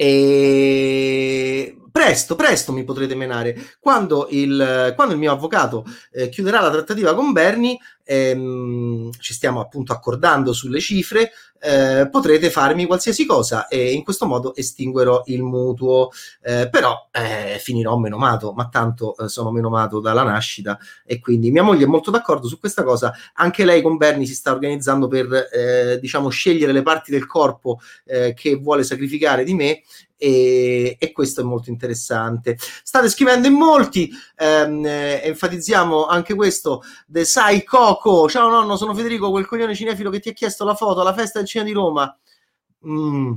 E 0.00 1.76
presto, 1.98 2.36
presto 2.36 2.72
mi 2.72 2.84
potrete 2.84 3.16
menare. 3.16 3.56
Quando 3.80 4.28
il, 4.30 4.92
quando 4.94 5.14
il 5.14 5.18
mio 5.18 5.32
avvocato 5.32 5.84
eh, 6.12 6.28
chiuderà 6.28 6.60
la 6.60 6.70
trattativa 6.70 7.12
con 7.12 7.32
Bernie, 7.32 7.76
ehm, 8.04 9.10
ci 9.18 9.34
stiamo 9.34 9.58
appunto 9.58 9.92
accordando 9.92 10.52
sulle 10.52 10.78
cifre, 10.78 11.32
eh, 11.60 12.08
potrete 12.08 12.50
farmi 12.50 12.86
qualsiasi 12.86 13.26
cosa 13.26 13.66
e 13.66 13.90
in 13.90 14.04
questo 14.04 14.26
modo 14.26 14.54
estinguerò 14.54 15.24
il 15.26 15.42
mutuo. 15.42 16.10
Eh, 16.40 16.68
però 16.70 17.08
eh, 17.10 17.58
finirò 17.58 17.96
menomato, 17.96 18.52
ma 18.52 18.68
tanto 18.68 19.16
eh, 19.16 19.28
sono 19.28 19.50
menomato 19.50 19.98
dalla 19.98 20.22
nascita 20.22 20.78
e 21.04 21.18
quindi 21.18 21.50
mia 21.50 21.64
moglie 21.64 21.82
è 21.82 21.88
molto 21.88 22.12
d'accordo 22.12 22.46
su 22.46 22.60
questa 22.60 22.84
cosa. 22.84 23.12
Anche 23.34 23.64
lei 23.64 23.82
con 23.82 23.96
Bernie 23.96 24.24
si 24.24 24.34
sta 24.34 24.52
organizzando 24.52 25.08
per 25.08 25.48
eh, 25.52 25.98
diciamo 26.00 26.28
scegliere 26.28 26.70
le 26.70 26.82
parti 26.82 27.10
del 27.10 27.26
corpo 27.26 27.80
che 28.04 28.56
vuole 28.56 28.84
sacrificare 28.84 29.44
di 29.44 29.54
me 29.54 29.82
e, 30.18 30.96
e, 30.98 31.12
questo 31.12 31.40
è 31.40 31.44
molto 31.44 31.70
interessante. 31.70 32.58
State 32.58 33.08
scrivendo 33.08 33.46
in 33.46 33.54
molti, 33.54 34.10
ehm, 34.36 34.84
eh, 34.84 35.22
enfatizziamo 35.24 36.06
anche 36.06 36.34
questo, 36.34 36.82
The 37.06 37.24
Sai 37.24 37.64
Coco, 37.64 38.28
ciao 38.28 38.50
nonno, 38.50 38.76
sono 38.76 38.94
Federico, 38.94 39.30
quel 39.30 39.46
coglione 39.46 39.74
cinefilo 39.74 40.10
che 40.10 40.20
ti 40.20 40.28
ha 40.28 40.32
chiesto 40.32 40.64
la 40.64 40.74
foto 40.74 41.00
alla 41.00 41.14
festa 41.14 41.38
del 41.38 41.48
cinema 41.48 41.70
di 41.70 41.74
Roma. 41.74 42.18
Mm. 42.86 43.32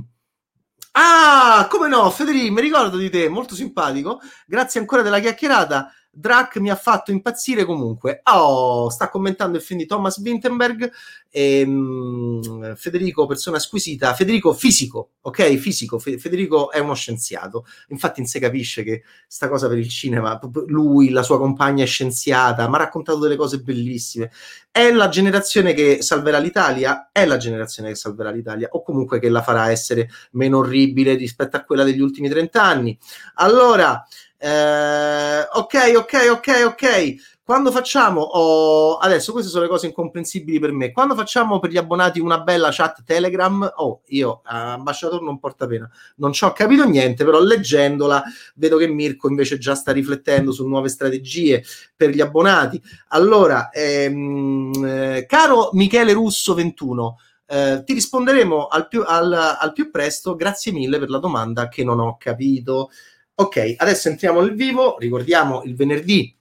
Ah, 0.94 1.66
come 1.70 1.88
no, 1.88 2.10
Federico, 2.10 2.52
mi 2.52 2.60
ricordo 2.60 2.96
di 2.98 3.08
te, 3.08 3.28
molto 3.28 3.54
simpatico. 3.54 4.20
Grazie 4.46 4.80
ancora 4.80 5.02
della 5.02 5.20
chiacchierata. 5.20 5.90
Drac 6.14 6.58
mi 6.58 6.68
ha 6.68 6.76
fatto 6.76 7.10
impazzire 7.10 7.64
comunque. 7.64 8.20
Oh, 8.24 8.90
sta 8.90 9.08
commentando 9.08 9.56
il 9.56 9.62
film 9.62 9.78
di 9.80 9.86
Thomas 9.86 10.18
Winterberg. 10.18 10.92
E, 11.30 11.62
um, 11.62 12.74
Federico, 12.76 13.24
persona 13.24 13.58
squisita. 13.58 14.12
Federico, 14.12 14.52
fisico, 14.52 15.12
ok? 15.22 15.54
Fisico. 15.56 15.98
Fe- 15.98 16.18
Federico 16.18 16.70
è 16.70 16.78
uno 16.80 16.94
scienziato. 16.94 17.64
Infatti, 17.88 18.20
non 18.20 18.28
si 18.28 18.38
capisce 18.38 18.82
che 18.82 19.02
sta 19.26 19.48
cosa 19.48 19.68
per 19.68 19.78
il 19.78 19.88
cinema. 19.88 20.38
Lui, 20.66 21.08
la 21.08 21.22
sua 21.22 21.38
compagna 21.38 21.82
è 21.82 21.86
scienziata, 21.86 22.68
mi 22.68 22.74
ha 22.74 22.78
raccontato 22.78 23.18
delle 23.18 23.36
cose 23.36 23.60
bellissime. 23.60 24.30
È 24.74 24.90
la 24.90 25.10
generazione 25.10 25.74
che 25.74 26.00
salverà 26.00 26.38
l'Italia? 26.38 27.10
È 27.12 27.26
la 27.26 27.36
generazione 27.36 27.90
che 27.90 27.94
salverà 27.94 28.30
l'Italia, 28.30 28.68
o 28.72 28.82
comunque 28.82 29.18
che 29.18 29.28
la 29.28 29.42
farà 29.42 29.70
essere 29.70 30.08
meno 30.30 30.58
orribile 30.58 31.14
rispetto 31.14 31.58
a 31.58 31.62
quella 31.62 31.84
degli 31.84 32.00
ultimi 32.00 32.30
30 32.30 32.62
anni. 32.62 32.98
Allora. 33.34 34.02
Eh, 34.38 35.40
ok, 35.52 35.92
ok, 35.94 36.14
ok, 36.30 36.62
ok. 36.64 37.14
Quando 37.44 37.72
facciamo, 37.72 38.20
oh, 38.20 38.98
adesso 38.98 39.32
queste 39.32 39.50
sono 39.50 39.64
le 39.64 39.68
cose 39.68 39.86
incomprensibili 39.86 40.60
per 40.60 40.70
me. 40.70 40.92
Quando 40.92 41.16
facciamo 41.16 41.58
per 41.58 41.70
gli 41.70 41.76
abbonati 41.76 42.20
una 42.20 42.38
bella 42.38 42.68
chat 42.70 43.02
Telegram, 43.02 43.68
oh, 43.78 44.02
io, 44.06 44.42
ambasciatore, 44.44 45.24
non 45.24 45.40
porta 45.40 45.66
pena. 45.66 45.90
Non 46.18 46.32
ci 46.32 46.44
ho 46.44 46.52
capito 46.52 46.84
niente, 46.84 47.24
però 47.24 47.40
leggendola 47.40 48.22
vedo 48.54 48.76
che 48.76 48.86
Mirko 48.86 49.28
invece 49.28 49.58
già 49.58 49.74
sta 49.74 49.90
riflettendo 49.90 50.52
su 50.52 50.68
nuove 50.68 50.88
strategie 50.88 51.64
per 51.96 52.10
gli 52.10 52.20
abbonati. 52.20 52.80
Allora, 53.08 53.70
ehm, 53.70 54.72
eh, 54.84 55.26
caro 55.26 55.70
Michele 55.72 56.12
Russo 56.12 56.54
21, 56.54 57.18
eh, 57.46 57.82
ti 57.84 57.92
risponderemo 57.92 58.68
al 58.68 58.86
più, 58.86 59.02
al, 59.04 59.32
al 59.32 59.72
più 59.72 59.90
presto. 59.90 60.36
Grazie 60.36 60.70
mille 60.70 61.00
per 61.00 61.10
la 61.10 61.18
domanda 61.18 61.66
che 61.66 61.82
non 61.82 61.98
ho 61.98 62.16
capito. 62.18 62.90
Ok, 63.34 63.74
adesso 63.78 64.08
entriamo 64.08 64.40
nel 64.40 64.54
vivo, 64.54 64.96
ricordiamo 64.98 65.64
il 65.64 65.74
venerdì 65.74 66.36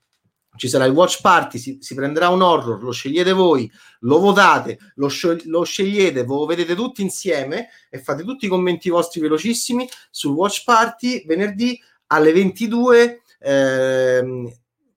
ci 0.57 0.67
sarà 0.67 0.85
il 0.85 0.93
watch 0.93 1.21
party, 1.21 1.57
si, 1.57 1.77
si, 1.81 1.95
prenderà 1.95 2.29
un 2.29 2.41
horror, 2.41 2.83
lo 2.83 2.91
scegliete 2.91 3.31
voi, 3.31 3.71
lo 4.01 4.19
votate, 4.19 4.77
lo, 4.95 5.07
sci- 5.07 5.43
lo 5.45 5.63
scegliete, 5.63 6.23
lo 6.25 6.45
vedete 6.45 6.75
tutti 6.75 7.01
insieme 7.01 7.69
e 7.89 7.99
fate 7.99 8.23
tutti 8.23 8.45
i 8.45 8.49
commenti 8.49 8.89
vostri 8.89 9.21
velocissimi 9.21 9.87
sul 10.09 10.33
watch 10.33 10.63
party 10.63 11.25
venerdì 11.25 11.79
alle 12.07 12.33
22. 12.33 13.21
Ehm, 13.39 14.51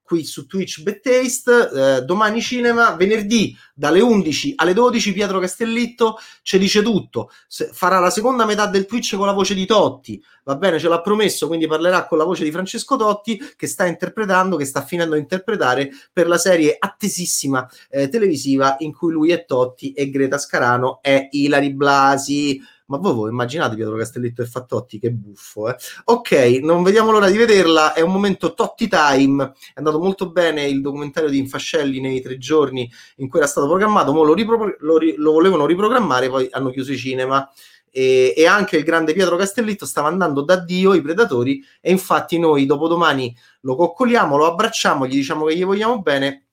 qui 0.04 0.24
su 0.24 0.46
Twitch 0.46 0.82
Bettaste, 0.82 1.70
eh, 1.74 2.02
domani 2.02 2.40
cinema, 2.42 2.94
venerdì 2.94 3.56
dalle 3.74 4.00
11 4.00 4.52
alle 4.56 4.74
12 4.74 5.12
Pietro 5.12 5.40
Castellitto 5.40 6.18
ci 6.42 6.58
dice 6.58 6.82
tutto, 6.82 7.30
Se, 7.48 7.70
farà 7.72 7.98
la 7.98 8.10
seconda 8.10 8.44
metà 8.44 8.66
del 8.66 8.84
Twitch 8.86 9.16
con 9.16 9.26
la 9.26 9.32
voce 9.32 9.54
di 9.54 9.64
Totti, 9.64 10.22
va 10.44 10.56
bene, 10.56 10.78
ce 10.78 10.88
l'ha 10.88 11.00
promesso, 11.00 11.46
quindi 11.46 11.66
parlerà 11.66 12.06
con 12.06 12.18
la 12.18 12.24
voce 12.24 12.44
di 12.44 12.50
Francesco 12.50 12.96
Totti 12.96 13.40
che 13.56 13.66
sta 13.66 13.86
interpretando, 13.86 14.56
che 14.56 14.66
sta 14.66 14.82
finendo 14.82 15.14
di 15.14 15.20
interpretare 15.20 15.90
per 16.12 16.28
la 16.28 16.38
serie 16.38 16.76
attesissima 16.78 17.68
eh, 17.88 18.08
televisiva 18.08 18.76
in 18.80 18.92
cui 18.92 19.12
lui 19.12 19.32
è 19.32 19.46
Totti 19.46 19.92
e 19.92 20.10
Greta 20.10 20.36
Scarano 20.36 20.98
è 21.00 21.28
Ilari 21.30 21.72
Blasi 21.72 22.60
ma 22.86 22.98
voi, 22.98 23.14
voi 23.14 23.30
immaginate 23.30 23.76
Pietro 23.76 23.96
Castelletto 23.96 24.42
e 24.42 24.46
Fattotti, 24.46 24.98
che 24.98 25.10
buffo, 25.10 25.68
eh? 25.68 25.76
Ok, 26.04 26.32
non 26.62 26.82
vediamo 26.82 27.10
l'ora 27.10 27.30
di 27.30 27.38
vederla, 27.38 27.94
è 27.94 28.00
un 28.00 28.12
momento 28.12 28.52
Totti 28.54 28.88
time, 28.88 29.44
è 29.68 29.72
andato 29.78 29.98
molto 29.98 30.30
bene 30.30 30.66
il 30.66 30.80
documentario 30.80 31.30
di 31.30 31.38
Infascelli 31.38 32.00
nei 32.00 32.20
tre 32.20 32.36
giorni 32.36 32.90
in 33.16 33.28
cui 33.28 33.38
era 33.38 33.48
stato 33.48 33.66
programmato, 33.66 34.12
mo 34.12 34.22
lo, 34.22 34.34
ripro- 34.34 34.76
lo, 34.80 34.98
ri- 34.98 35.14
lo 35.16 35.32
volevano 35.32 35.66
riprogrammare, 35.66 36.28
poi 36.28 36.48
hanno 36.50 36.70
chiuso 36.70 36.92
i 36.92 36.98
cinema. 36.98 37.48
E, 37.96 38.34
e, 38.36 38.44
anche 38.44 38.76
il 38.76 38.82
grande 38.82 39.12
Pietro 39.12 39.36
Castellitto 39.36 39.86
stava 39.86 40.08
andando 40.08 40.42
da 40.42 40.56
Dio 40.56 40.94
i 40.94 41.00
predatori 41.00 41.64
e 41.80 41.92
infatti 41.92 42.40
noi 42.40 42.66
dopodomani 42.66 43.32
lo 43.60 43.76
coccoliamo, 43.76 44.36
lo 44.36 44.46
abbracciamo, 44.46 45.06
gli 45.06 45.14
diciamo 45.14 45.44
che 45.44 45.56
gli 45.56 45.64
vogliamo 45.64 46.02
bene 46.02 46.46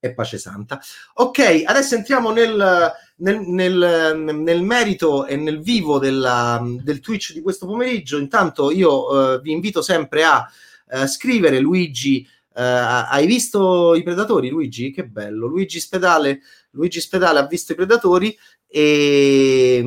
e 0.00 0.12
pace 0.12 0.36
santa. 0.36 0.80
Ok, 1.14 1.62
adesso 1.64 1.94
entriamo 1.94 2.32
nel, 2.32 2.92
nel, 3.16 3.40
nel, 3.40 4.18
nel 4.18 4.62
merito 4.62 5.26
e 5.26 5.36
nel 5.36 5.60
vivo 5.60 5.98
della, 5.98 6.60
del 6.82 7.00
Twitch 7.00 7.32
di 7.32 7.42
questo 7.42 7.66
pomeriggio. 7.66 8.18
Intanto 8.18 8.70
io 8.70 9.34
eh, 9.34 9.40
vi 9.40 9.52
invito 9.52 9.82
sempre 9.82 10.24
a 10.24 10.48
eh, 10.88 11.06
scrivere 11.06 11.60
Luigi. 11.60 12.26
Eh, 12.56 12.62
hai 12.62 13.26
visto 13.26 13.94
i 13.94 14.02
predatori, 14.02 14.48
Luigi? 14.48 14.90
Che 14.90 15.06
bello. 15.06 15.46
Luigi 15.46 15.80
Spedale, 15.80 16.40
Luigi 16.70 17.00
Spedale 17.00 17.38
ha 17.40 17.46
visto 17.46 17.72
i 17.72 17.76
predatori 17.76 18.36
e, 18.76 19.84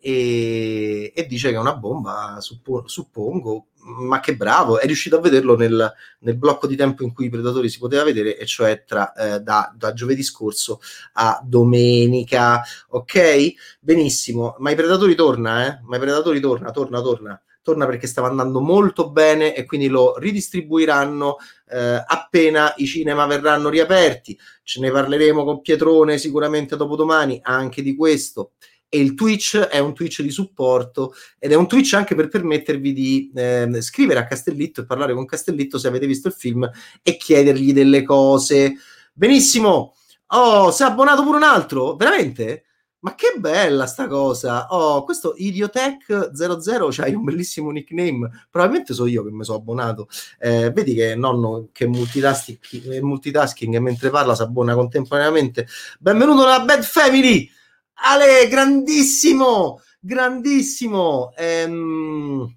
e, 0.00 1.12
e 1.14 1.26
dice 1.26 1.50
che 1.50 1.54
è 1.54 1.58
una 1.58 1.76
bomba, 1.76 2.38
suppo, 2.40 2.84
suppongo 2.86 3.66
ma 3.86 4.20
che 4.20 4.34
bravo, 4.34 4.80
è 4.80 4.86
riuscito 4.86 5.16
a 5.16 5.20
vederlo 5.20 5.56
nel, 5.56 5.92
nel, 6.20 6.36
blocco 6.36 6.66
di 6.66 6.74
tempo 6.74 7.04
in 7.04 7.12
cui 7.12 7.26
i 7.26 7.30
Predatori 7.30 7.68
si 7.68 7.78
poteva 7.78 8.02
vedere, 8.02 8.36
e 8.36 8.44
cioè 8.44 8.84
tra, 8.84 9.12
eh, 9.12 9.40
da, 9.40 9.72
da, 9.76 9.92
giovedì 9.92 10.24
scorso 10.24 10.80
a 11.12 11.40
domenica. 11.44 12.62
Ok? 12.88 13.52
Benissimo, 13.78 14.56
ma 14.58 14.70
i 14.70 14.74
Predatori 14.74 15.14
torna, 15.14 15.66
eh? 15.66 15.80
Ma 15.84 15.96
i 15.96 16.00
Predatori 16.00 16.40
torna, 16.40 16.72
torna, 16.72 17.00
torna. 17.00 17.40
Torna 17.66 17.84
perché 17.84 18.06
stava 18.06 18.28
andando 18.28 18.60
molto 18.60 19.10
bene 19.10 19.52
e 19.52 19.64
quindi 19.64 19.88
lo 19.88 20.16
ridistribuiranno 20.18 21.38
eh, 21.68 22.00
appena 22.06 22.72
i 22.76 22.86
cinema 22.86 23.26
verranno 23.26 23.68
riaperti. 23.68 24.38
Ce 24.62 24.78
ne 24.78 24.92
parleremo 24.92 25.42
con 25.42 25.62
Pietrone 25.62 26.16
sicuramente 26.16 26.76
dopodomani 26.76 27.40
anche 27.42 27.82
di 27.82 27.96
questo 27.96 28.52
e 28.88 29.00
il 29.00 29.14
Twitch 29.14 29.58
è 29.58 29.80
un 29.80 29.94
Twitch 29.94 30.22
di 30.22 30.30
supporto 30.30 31.12
ed 31.40 31.50
è 31.50 31.56
un 31.56 31.66
Twitch 31.66 31.94
anche 31.94 32.14
per 32.14 32.28
permettervi 32.28 32.92
di 32.92 33.32
eh, 33.34 33.68
scrivere 33.80 34.20
a 34.20 34.26
Castellitto 34.26 34.82
e 34.82 34.86
parlare 34.86 35.12
con 35.12 35.26
Castellitto 35.26 35.76
se 35.76 35.88
avete 35.88 36.06
visto 36.06 36.28
il 36.28 36.34
film 36.34 36.70
e 37.02 37.16
chiedergli 37.16 37.72
delle 37.72 38.04
cose. 38.04 38.76
Benissimo. 39.12 39.96
Oh, 40.28 40.70
si 40.70 40.84
è 40.84 40.86
abbonato 40.86 41.24
pure 41.24 41.38
un 41.38 41.42
altro? 41.42 41.96
Veramente? 41.96 42.65
Ma 43.06 43.14
che 43.14 43.34
bella 43.38 43.86
sta 43.86 44.08
cosa! 44.08 44.66
Oh, 44.70 45.04
questo 45.04 45.36
Idiotech00 45.38 46.88
c'hai 46.90 47.14
un 47.14 47.22
bellissimo 47.22 47.70
nickname. 47.70 48.48
Probabilmente 48.50 48.94
so 48.94 49.06
io 49.06 49.22
che 49.22 49.30
mi 49.30 49.44
sono 49.44 49.58
abbonato. 49.58 50.08
Eh, 50.40 50.72
vedi 50.72 50.92
che 50.92 51.14
nonno 51.14 51.68
che 51.70 51.86
multitasking, 51.86 52.98
multitasking 52.98 53.76
mentre 53.76 54.10
parla 54.10 54.34
si 54.34 54.42
abbona 54.42 54.74
contemporaneamente. 54.74 55.68
Benvenuto 56.00 56.42
nella 56.42 56.64
Bad 56.64 56.82
Family! 56.82 57.48
Ale, 57.94 58.48
grandissimo, 58.48 59.80
grandissimo. 60.00 61.32
Ehm, 61.36 62.56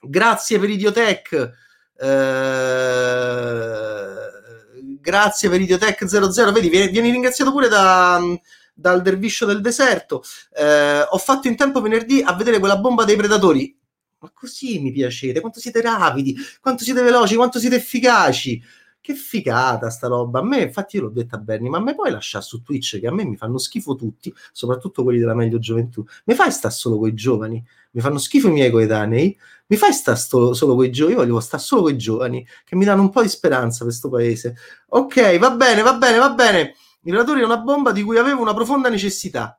grazie 0.00 0.58
per 0.58 0.70
Idiotech. 0.70 1.52
Eh, 1.94 2.06
grazie 4.98 5.50
per 5.50 5.60
Idiotech 5.60 6.06
00. 6.06 6.52
Vedi, 6.52 6.70
vieni, 6.70 6.90
vieni 6.90 7.10
ringraziato 7.10 7.50
pure 7.52 7.68
da, 7.68 8.18
dal 8.74 9.00
derviscio 9.00 9.46
del 9.46 9.60
deserto. 9.60 10.22
Eh, 10.54 11.00
ho 11.08 11.18
fatto 11.18 11.48
in 11.48 11.56
tempo 11.56 11.80
venerdì 11.80 12.20
a 12.20 12.34
vedere 12.34 12.58
quella 12.58 12.76
bomba 12.76 13.04
dei 13.04 13.16
predatori. 13.16 13.74
Ma 14.18 14.30
così 14.34 14.80
mi 14.80 14.90
piacete, 14.90 15.40
quanto 15.40 15.60
siete 15.60 15.80
rapidi, 15.80 16.36
quanto 16.60 16.82
siete 16.82 17.02
veloci, 17.02 17.36
quanto 17.36 17.58
siete 17.58 17.76
efficaci 17.76 18.62
che 19.04 19.12
figata 19.12 19.90
sta 19.90 20.06
roba. 20.06 20.38
A 20.38 20.42
me, 20.42 20.62
infatti, 20.62 20.96
io 20.96 21.02
l'ho 21.02 21.08
detta 21.10 21.36
a 21.36 21.38
Bernie, 21.38 21.68
ma 21.68 21.78
me 21.78 21.94
poi 21.94 22.10
lascia 22.10 22.40
su 22.40 22.62
Twitch 22.62 23.00
che 23.00 23.06
a 23.06 23.12
me 23.12 23.26
mi 23.26 23.36
fanno 23.36 23.58
schifo 23.58 23.94
tutti, 23.96 24.32
soprattutto 24.50 25.02
quelli 25.02 25.18
della 25.18 25.34
meglio 25.34 25.58
gioventù. 25.58 26.02
Mi 26.24 26.32
fai 26.34 26.50
sta 26.50 26.70
solo 26.70 26.96
con 26.96 27.08
i 27.08 27.12
giovani? 27.12 27.62
Mi 27.90 28.00
fanno 28.00 28.16
schifo 28.16 28.48
i 28.48 28.52
miei 28.52 28.70
coetanei? 28.70 29.38
Mi 29.66 29.76
fai 29.76 29.92
sta 29.92 30.14
sto, 30.14 30.54
solo 30.54 30.74
con 30.74 30.86
i 30.86 30.90
giovani? 30.90 31.16
Io 31.16 31.22
voglio 31.22 31.40
stare 31.40 31.62
solo 31.62 31.82
con 31.82 31.92
i 31.92 31.98
giovani 31.98 32.46
che 32.64 32.76
mi 32.76 32.86
danno 32.86 33.02
un 33.02 33.10
po' 33.10 33.20
di 33.20 33.28
speranza 33.28 33.84
per 33.84 33.88
questo 33.88 34.08
paese. 34.08 34.56
Ok, 34.88 35.38
va 35.38 35.50
bene, 35.50 35.82
va 35.82 35.92
bene, 35.98 36.16
va 36.16 36.30
bene. 36.30 36.74
I 37.06 37.10
relatori 37.10 37.40
è 37.42 37.44
una 37.44 37.58
bomba 37.58 37.92
di 37.92 38.02
cui 38.02 38.16
avevo 38.16 38.40
una 38.40 38.54
profonda 38.54 38.88
necessità. 38.88 39.58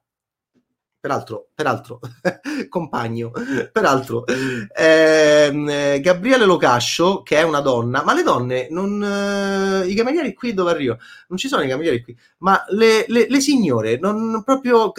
Peraltro, 1.00 1.50
peraltro 1.54 2.00
compagno, 2.68 3.32
peraltro, 3.72 4.24
eh, 4.26 6.00
Gabriele 6.02 6.46
Locascio, 6.46 7.22
che 7.22 7.38
è 7.38 7.44
una 7.44 7.60
donna, 7.60 8.04
ma 8.04 8.16
le 8.16 8.24
donne, 8.24 8.68
non, 8.72 9.04
eh, 9.04 9.88
i 9.88 9.94
camerieri 9.94 10.34
qui 10.34 10.56
dove 10.56 10.72
arrivo? 10.72 10.98
Non 11.28 11.38
ci 11.38 11.48
sono 11.48 11.62
i 11.62 11.68
camerieri 11.68 12.02
qui, 12.02 12.18
ma 12.40 12.66
le, 12.70 13.06
le, 13.08 13.28
le 13.30 13.40
signore, 13.40 14.00
non 14.00 14.42
proprio... 14.44 14.92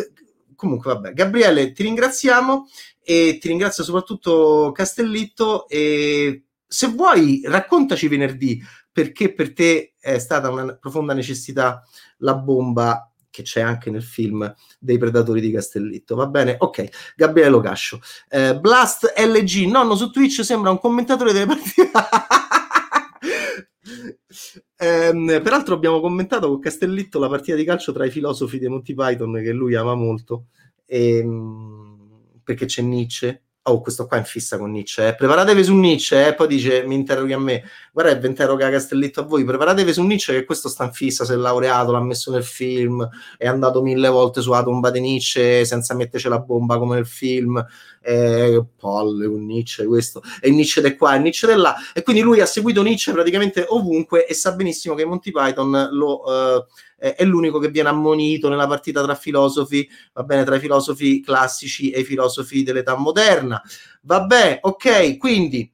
Comunque, 0.54 0.94
vabbè, 0.94 1.12
Gabriele, 1.12 1.72
ti 1.72 1.82
ringraziamo 1.82 2.68
e 3.02 3.38
ti 3.40 3.48
ringrazio 3.48 3.82
soprattutto 3.82 4.70
Castellitto 4.72 5.68
e 5.68 6.44
se 6.66 6.86
vuoi 6.86 7.42
raccontaci 7.44 8.08
venerdì 8.08 8.62
perché 8.96 9.34
per 9.34 9.52
te 9.52 9.92
è 10.00 10.18
stata 10.18 10.48
una 10.48 10.74
profonda 10.74 11.12
necessità 11.12 11.86
la 12.20 12.34
bomba 12.34 13.12
che 13.28 13.42
c'è 13.42 13.60
anche 13.60 13.90
nel 13.90 14.02
film 14.02 14.50
dei 14.78 14.96
Predatori 14.96 15.42
di 15.42 15.50
Castellitto. 15.50 16.14
Va 16.14 16.26
bene? 16.26 16.56
Ok, 16.58 17.12
Gabriele 17.14 17.50
Locascio. 17.50 18.00
Eh, 18.30 18.58
Blast 18.58 19.12
LG, 19.14 19.66
nonno 19.66 19.96
su 19.96 20.08
Twitch 20.08 20.42
sembra 20.42 20.70
un 20.70 20.78
commentatore 20.78 21.34
delle 21.34 21.44
partite. 21.44 21.90
eh, 24.78 25.40
peraltro 25.42 25.74
abbiamo 25.74 26.00
commentato 26.00 26.48
con 26.48 26.58
Castellitto 26.58 27.18
la 27.18 27.28
partita 27.28 27.54
di 27.54 27.64
calcio 27.64 27.92
tra 27.92 28.06
i 28.06 28.10
filosofi 28.10 28.58
di 28.58 28.66
Monty 28.66 28.94
Python 28.94 29.34
che 29.42 29.52
lui 29.52 29.74
ama 29.74 29.94
molto, 29.94 30.46
ehm, 30.86 32.38
perché 32.42 32.64
c'è 32.64 32.80
Nietzsche 32.80 33.42
oh, 33.68 33.80
questo 33.80 34.06
qua 34.06 34.16
è 34.16 34.20
in 34.20 34.26
fissa 34.26 34.58
con 34.58 34.70
Nietzsche, 34.70 35.08
eh. 35.08 35.14
preparatevi 35.14 35.64
su 35.64 35.74
Nietzsche, 35.74 36.28
eh. 36.28 36.34
poi 36.34 36.46
dice, 36.46 36.84
mi 36.86 36.94
interroghi 36.94 37.32
a 37.32 37.38
me, 37.38 37.64
guarda, 38.02 38.26
interroga 38.26 38.68
Castelletto 38.68 39.20
a 39.20 39.22
voi, 39.22 39.42
preparatevi 39.42 39.90
su 39.90 40.02
Nietzsche 40.02 40.34
che 40.34 40.44
questo 40.44 40.68
sta 40.68 40.84
in 40.84 40.92
fissa, 40.92 41.24
si 41.24 41.32
è 41.32 41.34
laureato, 41.34 41.92
l'ha 41.92 42.00
messo 42.02 42.30
nel 42.30 42.44
film, 42.44 43.08
è 43.38 43.46
andato 43.46 43.80
mille 43.80 44.08
volte 44.08 44.42
sulla 44.42 44.62
tomba 44.62 44.90
di 44.90 45.00
Nietzsche 45.00 45.64
senza 45.64 45.94
metterci 45.94 46.28
la 46.28 46.38
bomba 46.38 46.76
come 46.76 46.96
nel 46.96 47.06
film, 47.06 47.56
eh, 48.02 48.62
palle 48.78 49.26
con 49.26 49.46
Nietzsche 49.46 49.86
questo, 49.86 50.20
e 50.42 50.50
Nietzsche 50.50 50.82
di 50.82 50.94
qua, 50.94 51.14
e 51.14 51.20
Nietzsche 51.20 51.46
di 51.46 51.58
là, 51.58 51.74
e 51.94 52.02
quindi 52.02 52.20
lui 52.20 52.42
ha 52.42 52.46
seguito 52.46 52.82
Nietzsche 52.82 53.12
praticamente 53.12 53.64
ovunque 53.66 54.26
e 54.26 54.34
sa 54.34 54.52
benissimo 54.52 54.94
che 54.94 55.06
Monty 55.06 55.30
Python 55.30 55.88
lo... 55.92 56.58
Eh, 56.58 56.66
è 56.98 57.24
l'unico 57.24 57.58
che 57.58 57.68
viene 57.68 57.90
ammonito 57.90 58.48
nella 58.48 58.66
partita 58.66 59.02
tra 59.02 59.14
filosofi, 59.14 59.86
va 60.14 60.22
bene, 60.22 60.44
tra 60.44 60.56
i 60.56 60.60
filosofi 60.60 61.20
classici 61.20 61.90
e 61.90 62.00
i 62.00 62.04
filosofi 62.04 62.62
dell'età 62.62 62.96
moderna. 62.96 63.60
Vabbè, 64.00 64.60
ok, 64.62 65.18
quindi 65.18 65.70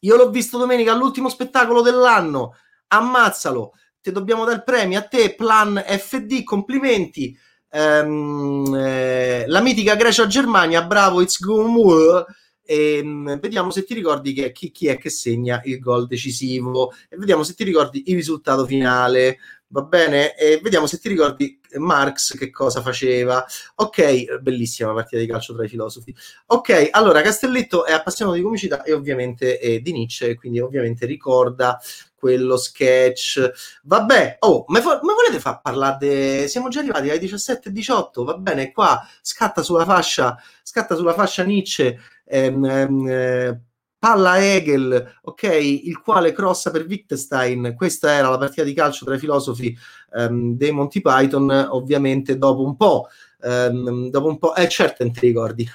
io 0.00 0.16
l'ho 0.16 0.30
visto 0.30 0.58
domenica 0.58 0.92
all'ultimo 0.92 1.28
spettacolo 1.28 1.82
dell'anno, 1.82 2.54
ammazzalo, 2.88 3.72
ti 4.06 4.12
dobbiamo 4.12 4.44
dare 4.44 4.58
il 4.58 4.64
premio. 4.64 4.98
A 4.98 5.02
te, 5.02 5.34
Plan 5.34 5.82
FD, 5.84 6.44
complimenti. 6.44 7.36
Um, 7.72 8.72
eh, 8.74 9.44
la 9.48 9.60
mitica 9.60 9.96
Grecia-Germania, 9.96 10.84
bravo, 10.84 11.20
it's 11.20 11.40
going 11.40 12.24
e 12.68 13.00
um, 13.00 13.38
vediamo 13.38 13.70
se 13.70 13.84
ti 13.84 13.94
ricordi 13.94 14.32
che, 14.32 14.50
chi, 14.50 14.70
chi, 14.70 14.88
è 14.88 14.98
che 14.98 15.10
segna 15.10 15.60
il 15.64 15.78
gol 15.78 16.06
decisivo. 16.06 16.92
E 17.08 17.16
vediamo 17.16 17.42
se 17.42 17.54
ti 17.54 17.64
ricordi 17.64 18.04
il 18.06 18.14
risultato 18.14 18.64
finale. 18.64 19.38
Va 19.68 19.82
bene? 19.82 20.36
E 20.36 20.60
vediamo 20.62 20.86
se 20.86 20.98
ti 20.98 21.08
ricordi 21.08 21.58
Marx 21.78 22.36
che 22.36 22.50
cosa 22.50 22.82
faceva. 22.82 23.44
Ok, 23.76 24.38
bellissima 24.38 24.92
partita 24.92 25.20
di 25.20 25.26
calcio 25.26 25.54
tra 25.54 25.64
i 25.64 25.68
filosofi. 25.68 26.14
Ok, 26.46 26.88
allora 26.90 27.22
Castelletto 27.22 27.84
è 27.84 27.92
appassionato 27.92 28.36
di 28.36 28.42
comicità 28.42 28.82
e 28.82 28.92
ovviamente 28.92 29.58
è 29.58 29.78
di 29.80 29.92
Nietzsche, 29.92 30.34
quindi 30.34 30.60
ovviamente 30.60 31.06
ricorda 31.06 31.80
quello 32.14 32.56
sketch. 32.56 33.50
Vabbè, 33.84 34.36
oh, 34.40 34.64
ma, 34.68 34.80
ma 34.80 35.14
volete 35.14 35.38
far 35.38 35.60
parlare? 35.60 35.96
De... 35.98 36.48
Siamo 36.48 36.68
già 36.68 36.80
arrivati 36.80 37.10
ai 37.10 37.18
17 37.18 37.68
e 37.68 37.72
18, 37.72 38.24
va 38.24 38.36
bene, 38.36 38.72
qua 38.72 39.06
scatta 39.20 39.62
sulla 39.62 39.84
fascia, 39.84 40.36
scatta 40.62 40.96
sulla 40.96 41.14
fascia 41.14 41.44
Nietzsche. 41.44 41.98
Ehm, 42.24 42.64
ehm, 42.64 43.60
palla 44.06 44.38
Hegel, 44.38 45.18
ok, 45.22 45.42
il 45.42 45.98
quale 45.98 46.30
crossa 46.30 46.70
per 46.70 46.86
Wittgenstein. 46.86 47.74
Questa 47.74 48.12
era 48.12 48.28
la 48.28 48.38
partita 48.38 48.62
di 48.62 48.72
calcio 48.72 49.04
tra 49.04 49.16
i 49.16 49.18
filosofi 49.18 49.76
um, 50.12 50.56
dei 50.56 50.70
Monty 50.70 51.00
Python, 51.00 51.50
ovviamente 51.70 52.38
dopo 52.38 52.62
un 52.62 52.76
po'. 52.76 53.08
Um, 53.40 54.08
dopo 54.08 54.28
un 54.28 54.38
po', 54.38 54.54
eh 54.54 54.68
certo, 54.68 55.02
non 55.02 55.12
ti 55.12 55.26
ricordi, 55.26 55.68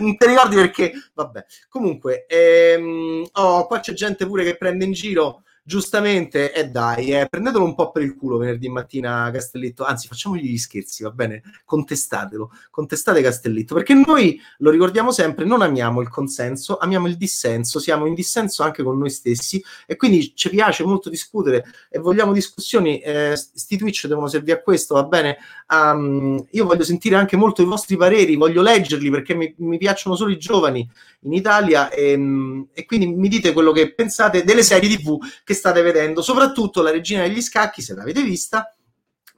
non 0.00 0.16
ti 0.16 0.26
ricordi 0.26 0.56
perché, 0.56 0.92
vabbè, 1.14 1.44
comunque, 1.68 2.26
ehm, 2.26 3.24
oh, 3.32 3.66
qua 3.66 3.78
c'è 3.78 3.92
gente 3.92 4.26
pure 4.26 4.42
che 4.42 4.56
prende 4.56 4.84
in 4.84 4.92
giro 4.92 5.44
giustamente, 5.66 6.52
e 6.52 6.60
eh 6.60 6.68
dai, 6.68 7.12
eh, 7.12 7.26
prendetelo 7.26 7.64
un 7.64 7.74
po' 7.74 7.90
per 7.90 8.02
il 8.02 8.14
culo 8.14 8.36
venerdì 8.36 8.68
mattina 8.68 9.30
Castellitto, 9.32 9.84
anzi 9.84 10.06
facciamogli 10.08 10.42
gli 10.42 10.58
scherzi, 10.58 11.02
va 11.02 11.10
bene? 11.10 11.42
Contestatelo, 11.64 12.50
contestate 12.70 13.22
Castellitto, 13.22 13.74
perché 13.74 13.94
noi, 13.94 14.38
lo 14.58 14.70
ricordiamo 14.70 15.10
sempre, 15.10 15.46
non 15.46 15.62
amiamo 15.62 16.02
il 16.02 16.10
consenso, 16.10 16.76
amiamo 16.76 17.06
il 17.08 17.16
dissenso, 17.16 17.78
siamo 17.78 18.04
in 18.04 18.12
dissenso 18.12 18.62
anche 18.62 18.82
con 18.82 18.98
noi 18.98 19.08
stessi 19.08 19.62
e 19.86 19.96
quindi 19.96 20.34
ci 20.36 20.50
piace 20.50 20.84
molto 20.84 21.08
discutere 21.08 21.64
e 21.88 21.98
vogliamo 21.98 22.32
discussioni, 22.34 23.00
eh, 23.00 23.34
sti 23.34 23.78
Twitch 23.78 24.06
devono 24.06 24.28
servire 24.28 24.58
a 24.58 24.62
questo, 24.62 24.94
va 24.94 25.04
bene? 25.04 25.38
Um, 25.66 26.44
io 26.50 26.66
voglio 26.66 26.84
sentire 26.84 27.16
anche 27.16 27.36
molto 27.36 27.62
i 27.62 27.64
vostri 27.64 27.96
pareri, 27.96 28.36
voglio 28.36 28.60
leggerli 28.60 29.08
perché 29.08 29.34
mi, 29.34 29.54
mi 29.58 29.78
piacciono 29.78 30.14
solo 30.14 30.30
i 30.30 30.36
giovani 30.36 30.86
in 31.24 31.32
Italia 31.32 31.90
e, 31.90 32.10
ehm, 32.10 32.68
e 32.72 32.84
quindi 32.84 33.06
mi 33.06 33.28
dite 33.28 33.52
quello 33.52 33.72
che 33.72 33.94
pensate 33.94 34.44
delle 34.44 34.62
serie 34.62 34.94
tv 34.96 35.18
che 35.42 35.53
che 35.54 35.60
state 35.60 35.80
vedendo, 35.82 36.20
soprattutto 36.20 36.82
la 36.82 36.90
regina 36.90 37.22
degli 37.22 37.40
scacchi, 37.40 37.80
se 37.80 37.94
l'avete 37.94 38.22
vista, 38.22 38.74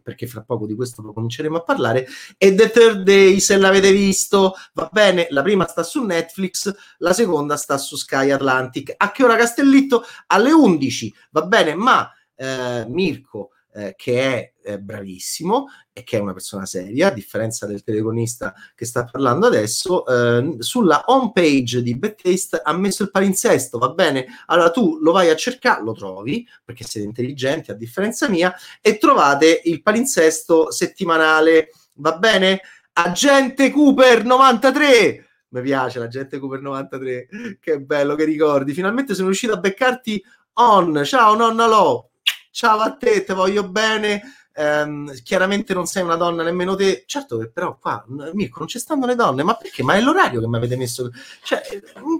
perché 0.03 0.27
fra 0.27 0.43
poco 0.43 0.67
di 0.67 0.75
questo 0.75 1.03
cominceremo 1.03 1.57
a 1.57 1.63
parlare, 1.63 2.07
e 2.39 2.55
The 2.55 2.71
Third 2.71 3.03
Day, 3.03 3.41
se 3.41 3.57
l'avete 3.57 3.93
visto, 3.93 4.55
va 4.73 4.89
bene, 4.91 5.27
la 5.31 5.43
prima 5.43 5.67
sta 5.67 5.83
su 5.83 6.03
Netflix, 6.05 6.73
la 6.99 7.13
seconda 7.13 7.57
sta 7.57 7.77
su 7.77 7.97
Sky 7.97 8.31
Atlantic. 8.31 8.95
A 8.97 9.11
che 9.11 9.25
ora 9.25 9.37
Castellitto? 9.37 10.05
Alle 10.29 10.53
11, 10.53 11.15
va 11.31 11.43
bene, 11.43 11.75
ma 11.75 12.11
eh, 12.35 12.85
Mirko 12.89 13.51
eh, 13.77 13.95
che 13.95 14.21
è 14.23 14.53
eh, 14.65 14.79
bravissimo 14.81 15.67
e 15.93 16.03
che 16.03 16.17
è 16.17 16.21
una 16.21 16.33
persona 16.33 16.65
seria, 16.65 17.09
a 17.09 17.13
differenza 17.13 17.67
del 17.67 17.83
telefonista 17.83 18.55
che 18.75 18.87
sta 18.87 19.05
parlando 19.05 19.47
adesso, 19.47 20.07
eh, 20.07 20.57
sulla 20.61 21.03
home 21.07 21.33
page 21.35 21.83
di 21.83 21.99
Taste 21.99 22.61
ha 22.63 22.73
messo 22.73 23.03
il 23.03 23.11
palinsesto, 23.11 23.77
va 23.77 23.91
bene? 23.91 24.27
Allora 24.47 24.71
tu 24.71 24.99
lo 25.01 25.13
vai 25.13 25.29
a 25.29 25.37
cercare, 25.37 25.83
lo 25.83 25.93
trovi, 25.93 26.47
perché 26.65 26.85
siete 26.85 27.07
intelligenti 27.07 27.71
a 27.71 27.75
differenza 27.75 28.31
mia, 28.31 28.55
e 28.81 28.97
trovate 28.97 29.61
il 29.65 29.83
palinsesto 29.83 30.71
settimanale, 30.71 31.71
va 31.97 32.17
bene? 32.17 32.63
Agente 32.95 33.71
Cooper 33.71 34.25
93! 34.25 35.25
Mi 35.49 35.63
piace 35.63 35.99
l'agente 35.99 36.39
Cooper 36.39 36.61
93, 36.61 37.29
che 37.61 37.81
bello 37.81 38.15
che 38.15 38.25
ricordi. 38.25 38.73
Finalmente 38.73 39.15
sono 39.15 39.27
riuscito 39.29 39.53
a 39.53 39.59
beccarti 39.59 40.23
on. 40.55 41.03
Ciao 41.05 41.35
nonna 41.35 41.67
Lo 41.67 42.11
ciao 42.57 42.79
a 42.79 42.97
te, 42.97 43.23
te 43.23 43.35
voglio 43.35 43.69
bene. 43.69 44.23
Um, 44.57 45.13
chiaramente 45.23 45.75
non 45.75 45.85
sei 45.85 46.03
una 46.03 46.17
donna 46.17 46.43
nemmeno 46.43 46.75
te. 46.75 47.05
Certo 47.05 47.37
che 47.37 47.51
però 47.51 47.77
qua, 47.77 48.03
Mirko, 48.33 48.61
non 48.61 48.69
ci 48.69 48.79
stanno 48.79 49.05
le 49.05 49.15
donne, 49.15 49.43
ma 49.43 49.55
perché? 49.57 49.83
Ma 49.83 49.93
è 49.95 50.01
l'orario 50.01 50.41
che 50.41 50.49
mi 50.49 50.57
avete 50.57 50.75
messo. 50.79 51.11
Cioè, 51.43 51.61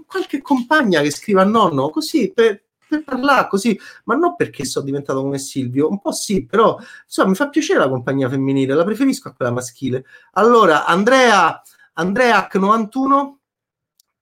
qualche 0.05 0.43
compagna 0.43 1.01
che 1.01 1.09
scriva 1.09 1.41
a 1.41 1.45
nonno 1.45 1.89
così 1.89 2.31
per, 2.31 2.65
per 2.87 3.03
parlare 3.03 3.47
così, 3.47 3.79
ma 4.03 4.13
non 4.13 4.35
perché 4.35 4.63
sono 4.63 4.85
diventato 4.85 5.21
come 5.23 5.39
Silvio, 5.39 5.89
un 5.89 5.99
po' 5.99 6.11
sì, 6.11 6.45
però 6.45 6.77
insomma, 7.03 7.29
mi 7.29 7.35
fa 7.35 7.49
piacere 7.49 7.79
la 7.79 7.89
compagnia 7.89 8.29
femminile, 8.29 8.75
la 8.75 8.83
preferisco 8.83 9.29
a 9.29 9.33
quella 9.33 9.51
maschile. 9.51 10.05
Allora, 10.33 10.85
Andrea, 10.85 11.59
Andrea 11.93 12.47
91 12.53 13.36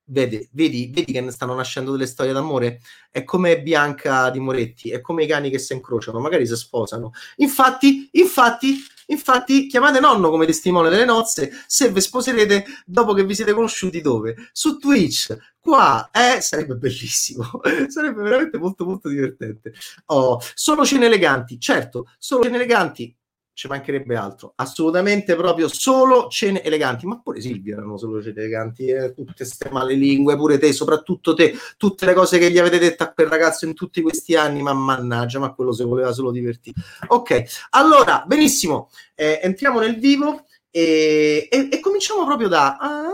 Vedi, 0.07 0.47
vedi, 0.51 0.91
vedi 0.93 1.11
che 1.11 1.31
stanno 1.31 1.55
nascendo 1.55 1.91
delle 1.91 2.05
storie 2.05 2.31
d'amore? 2.31 2.79
È 3.09 3.23
come 3.23 3.61
Bianca 3.61 4.29
di 4.29 4.39
Moretti, 4.39 4.91
è 4.91 5.01
come 5.01 5.23
i 5.23 5.27
cani 5.27 5.49
che 5.49 5.57
si 5.57 5.73
incrociano, 5.73 6.19
magari 6.19 6.45
si 6.45 6.55
sposano. 6.55 7.11
Infatti, 7.37 8.07
infatti, 8.11 8.75
infatti, 9.07 9.65
chiamate 9.65 9.99
nonno 9.99 10.29
come 10.29 10.45
testimone 10.45 10.89
delle 10.89 11.05
nozze 11.05 11.51
se 11.65 11.89
vi 11.89 12.01
sposerete 12.01 12.65
dopo 12.85 13.13
che 13.13 13.23
vi 13.23 13.33
siete 13.33 13.53
conosciuti 13.53 14.01
dove? 14.01 14.35
Su 14.51 14.77
Twitch. 14.77 15.35
Qua, 15.59 16.11
eh, 16.11 16.41
sarebbe 16.41 16.75
bellissimo, 16.75 17.49
sarebbe 17.87 18.21
veramente 18.21 18.59
molto 18.59 18.85
molto 18.85 19.09
divertente. 19.09 19.73
Oh, 20.07 20.39
sono 20.53 20.85
cene 20.85 21.07
eleganti, 21.07 21.59
certo, 21.59 22.11
sono 22.19 22.43
cene 22.43 22.57
eleganti, 22.57 23.15
ci 23.55 23.67
mancherebbe 23.67 24.17
altro. 24.17 24.51
Assolutamente 24.55 25.35
proprio 25.35 25.69
solo 25.69 26.27
cene 26.27 26.61
eleganti. 26.61 27.07
Ma 27.07 27.19
pure 27.21 27.39
Silvia 27.39 27.77
erano 27.77 27.97
solo 27.97 28.21
cene 28.21 28.35
eleganti. 28.37 28.87
Eh? 28.87 29.13
Tutte 29.13 29.33
queste 29.37 29.69
male 29.71 29.93
lingue, 29.93 30.35
pure 30.35 30.57
te, 30.57 30.73
soprattutto 30.73 31.33
te. 31.33 31.55
Tutte 31.77 32.05
le 32.05 32.13
cose 32.13 32.37
che 32.37 32.51
gli 32.51 32.59
avete 32.59 32.77
detto 32.77 33.03
a 33.03 33.11
quel 33.11 33.27
ragazzo 33.27 33.65
in 33.65 33.73
tutti 33.73 34.01
questi 34.01 34.35
anni. 34.35 34.61
Ma 34.61 34.73
mannaggia, 34.73 35.39
ma 35.39 35.53
quello 35.53 35.71
se 35.71 35.85
voleva 35.85 36.11
solo 36.11 36.31
divertire. 36.31 36.75
Ok, 37.07 37.43
allora, 37.71 38.25
benissimo. 38.27 38.89
Eh, 39.15 39.39
entriamo 39.41 39.79
nel 39.79 39.97
vivo 39.97 40.43
e, 40.69 41.47
e, 41.49 41.69
e 41.71 41.79
cominciamo 41.79 42.25
proprio 42.25 42.49
da... 42.49 42.77
Ah, 42.77 43.09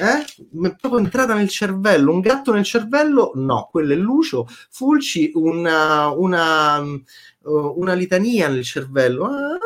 eh? 0.00 0.24
è 0.68 0.76
proprio 0.76 0.98
entrata 0.98 1.34
nel 1.34 1.48
cervello, 1.48 2.12
un 2.12 2.20
gatto 2.20 2.52
nel 2.52 2.64
cervello? 2.64 3.32
No, 3.34 3.68
quello 3.70 3.92
è 3.92 3.96
Lucio. 3.96 4.46
Fulci, 4.70 5.32
una, 5.34 6.08
una 6.08 6.80
uh, 6.80 7.74
una 7.76 7.92
litania 7.94 8.48
nel 8.48 8.64
cervello. 8.64 9.26
Ah, 9.26 9.58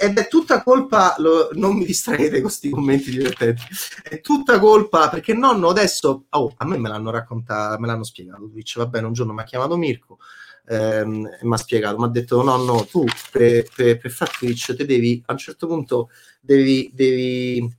ed 0.00 0.16
è 0.16 0.28
tutta 0.28 0.62
colpa, 0.62 1.14
lo, 1.18 1.50
non 1.54 1.76
mi 1.76 1.84
distraete 1.84 2.34
con 2.34 2.42
questi 2.42 2.70
commenti 2.70 3.10
divertenti, 3.10 3.62
è 4.02 4.20
tutta 4.20 4.58
colpa 4.60 5.08
perché 5.08 5.34
nonno 5.34 5.68
adesso, 5.68 6.26
oh, 6.28 6.54
a 6.56 6.64
me 6.64 6.78
me 6.78 6.88
l'hanno 6.88 7.10
raccontato, 7.10 7.80
me 7.80 7.88
l'hanno 7.88 8.04
spiegato 8.04 8.48
Twitch, 8.48 8.78
va 8.78 8.86
bene, 8.86 9.06
un 9.06 9.12
giorno 9.12 9.32
mi 9.32 9.40
ha 9.40 9.44
chiamato 9.44 9.76
Mirko 9.76 10.18
ehm, 10.66 11.38
mi 11.42 11.54
ha 11.54 11.56
spiegato, 11.56 11.98
mi 11.98 12.04
ha 12.04 12.08
detto 12.08 12.42
nonno, 12.42 12.86
tu 12.86 13.04
per, 13.30 13.64
per, 13.74 13.98
per 13.98 14.10
fare 14.10 14.32
Twitch 14.38 14.74
te 14.74 14.84
devi, 14.84 15.22
a 15.26 15.32
un 15.32 15.38
certo 15.38 15.66
punto 15.66 16.10
devi, 16.40 16.90
devi, 16.92 17.76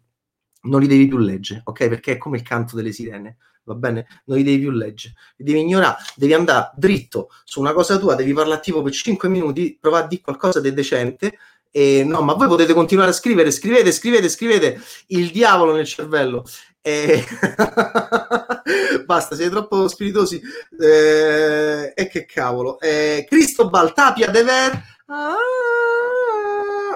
non 0.64 0.82
li 0.82 0.88
devi 0.88 1.08
più 1.08 1.18
leggere, 1.18 1.62
ok? 1.64 1.88
Perché 1.88 2.14
è 2.14 2.18
come 2.18 2.38
il 2.38 2.44
canto 2.44 2.76
delle 2.76 2.92
sirene, 2.92 3.38
va 3.64 3.76
bene? 3.76 4.08
Non 4.26 4.38
li 4.38 4.44
devi 4.44 4.60
più 4.60 4.72
leggere, 4.72 5.16
li 5.38 5.46
devi 5.46 5.62
ignorare, 5.62 5.98
devi 6.16 6.34
andare 6.34 6.72
dritto 6.76 7.30
su 7.44 7.60
una 7.60 7.74
cosa 7.74 7.98
tua, 7.98 8.16
devi 8.16 8.34
parlare 8.34 8.62
tipo 8.62 8.82
per 8.82 8.94
5 8.94 9.30
minuti, 9.30 9.78
provare 9.80 10.06
a 10.06 10.08
dire 10.08 10.22
qualcosa 10.22 10.60
di 10.60 10.74
decente. 10.74 11.38
E 11.76 12.06
no, 12.06 12.22
ma 12.22 12.36
voi 12.36 12.48
potete 12.48 12.74
continuare 12.74 13.10
a 13.10 13.14
scrivere, 13.14 13.52
scrivete, 13.52 13.92
scrivete, 13.92 14.30
scrivete 14.30 14.80
il 15.08 15.30
diavolo 15.30 15.76
nel 15.76 15.86
cervello. 15.86 16.46
E... 16.88 17.24
Basta, 19.06 19.36
siete 19.36 19.50
troppo 19.50 19.88
spiritosi. 19.88 20.40
Eh... 20.80 21.94
E 21.96 22.08
che 22.08 22.26
cavolo. 22.26 22.80
Eh... 22.80 23.26
Cristobal 23.28 23.92
Tapia 23.94 24.30
de 24.30 24.44
Ver. 24.44 24.84
Ah 25.08 25.36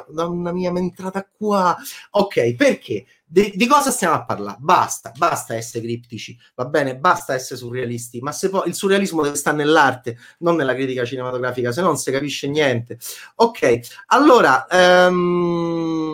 Madonna 0.09 0.51
mia, 0.51 0.71
mi 0.71 0.79
è 0.79 0.81
entrata 0.81 1.25
qua. 1.25 1.75
Ok, 2.11 2.55
perché? 2.55 3.05
De, 3.25 3.51
di 3.55 3.67
cosa 3.67 3.91
stiamo 3.91 4.15
a 4.15 4.25
parlare? 4.25 4.57
Basta, 4.59 5.11
basta 5.15 5.55
essere 5.55 5.83
criptici, 5.83 6.37
va 6.55 6.65
bene? 6.65 6.97
Basta 6.97 7.33
essere 7.33 7.59
surrealisti, 7.59 8.19
ma 8.21 8.31
se 8.31 8.49
poi 8.49 8.67
il 8.67 8.73
surrealismo 8.73 9.21
deve 9.21 9.35
stare 9.35 9.57
nell'arte, 9.57 10.17
non 10.39 10.55
nella 10.55 10.73
critica 10.73 11.05
cinematografica, 11.05 11.71
se 11.71 11.81
no 11.81 11.87
non 11.87 11.97
si 11.97 12.11
capisce 12.11 12.47
niente. 12.47 12.97
Ok, 13.35 13.79
allora, 14.07 14.65
um, 14.71 16.13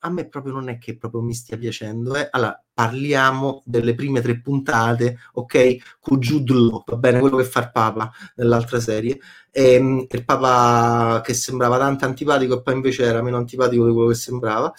a 0.00 0.10
me 0.10 0.26
proprio 0.28 0.52
non 0.52 0.68
è 0.68 0.78
che 0.78 0.96
proprio 0.96 1.20
mi 1.20 1.34
stia 1.34 1.58
piacendo. 1.58 2.14
Eh. 2.16 2.28
Allora, 2.30 2.62
parliamo 2.72 3.62
delle 3.64 3.94
prime 3.94 4.20
tre 4.20 4.40
puntate, 4.40 5.18
ok? 5.34 5.98
Con 6.00 6.18
Jude 6.18 6.52
Law, 6.52 6.84
va 6.86 6.96
bene, 6.96 7.20
quello 7.20 7.36
che 7.36 7.44
fa 7.44 7.60
il 7.60 7.70
Papa 7.72 8.10
nell'altra 8.36 8.80
serie. 8.80 9.18
E, 9.50 9.74
ehm, 9.74 10.06
il 10.10 10.24
Papa 10.24 11.20
che 11.24 11.34
sembrava 11.34 11.78
tanto 11.78 12.04
antipatico 12.04 12.58
e 12.58 12.62
poi 12.62 12.74
invece 12.74 13.04
era 13.04 13.22
meno 13.22 13.36
antipatico 13.36 13.86
di 13.86 13.92
quello 13.92 14.08
che 14.08 14.14
sembrava. 14.14 14.72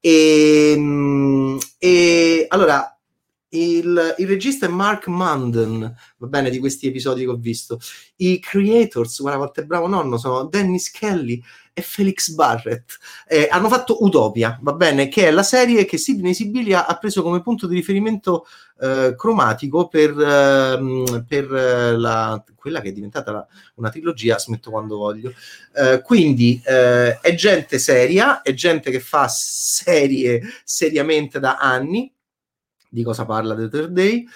E, 0.00 0.72
ehm, 0.76 1.58
e 1.78 2.46
allora, 2.48 2.98
il, 3.50 4.14
il, 4.18 4.26
regista 4.26 4.66
è 4.66 4.68
Mark 4.68 5.06
Munden, 5.06 5.94
va 6.18 6.26
bene, 6.26 6.50
di 6.50 6.58
questi 6.58 6.86
episodi 6.86 7.22
che 7.22 7.30
ho 7.30 7.36
visto. 7.36 7.78
I 8.16 8.38
creators, 8.40 9.20
guarda 9.20 9.38
quanto 9.38 9.60
è 9.60 9.64
bravo 9.64 9.86
nonno, 9.86 10.18
sono 10.18 10.44
Dennis 10.44 10.90
Kelly 10.90 11.42
e 11.78 11.82
Felix 11.82 12.30
Barrett. 12.30 12.98
Eh, 13.26 13.48
hanno 13.50 13.68
fatto 13.68 14.04
Utopia, 14.04 14.58
va 14.60 14.72
bene, 14.72 15.08
che 15.08 15.28
è 15.28 15.30
la 15.30 15.42
serie 15.42 15.84
che 15.84 15.96
Sidney 15.96 16.34
Sibilia 16.34 16.86
ha 16.86 16.96
preso 16.98 17.22
come 17.22 17.40
punto 17.40 17.66
di 17.66 17.76
riferimento 17.76 18.46
eh, 18.80 19.14
cromatico 19.16 19.88
per, 19.88 20.10
eh, 20.18 21.22
per 21.26 21.50
la, 21.50 22.42
quella 22.56 22.80
che 22.80 22.88
è 22.88 22.92
diventata 22.92 23.30
la, 23.30 23.46
una 23.76 23.90
trilogia, 23.90 24.38
smetto 24.38 24.70
quando 24.70 24.96
voglio. 24.96 25.32
Eh, 25.74 26.02
quindi 26.02 26.60
eh, 26.64 27.20
è 27.20 27.34
gente 27.34 27.78
seria, 27.78 28.42
è 28.42 28.52
gente 28.52 28.90
che 28.90 29.00
fa 29.00 29.28
serie 29.28 30.42
seriamente 30.64 31.38
da 31.38 31.56
anni 31.58 32.12
di 32.88 33.02
cosa 33.02 33.24
parla 33.24 33.54
The 33.54 33.68
Third 33.68 33.92
Day. 33.92 34.26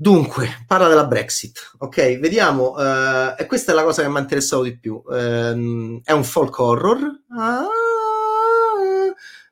Dunque, 0.00 0.62
parla 0.64 0.86
della 0.86 1.08
Brexit, 1.08 1.72
ok? 1.78 2.20
Vediamo, 2.20 2.70
uh, 2.76 3.34
e 3.36 3.46
questa 3.48 3.72
è 3.72 3.74
la 3.74 3.82
cosa 3.82 4.02
che 4.02 4.08
mi 4.08 4.18
ha 4.18 4.20
interessato 4.20 4.62
di 4.62 4.78
più. 4.78 5.02
Uh, 5.04 6.00
è 6.04 6.12
un 6.12 6.22
folk 6.22 6.56
horror, 6.56 7.22
ah, 7.36 7.66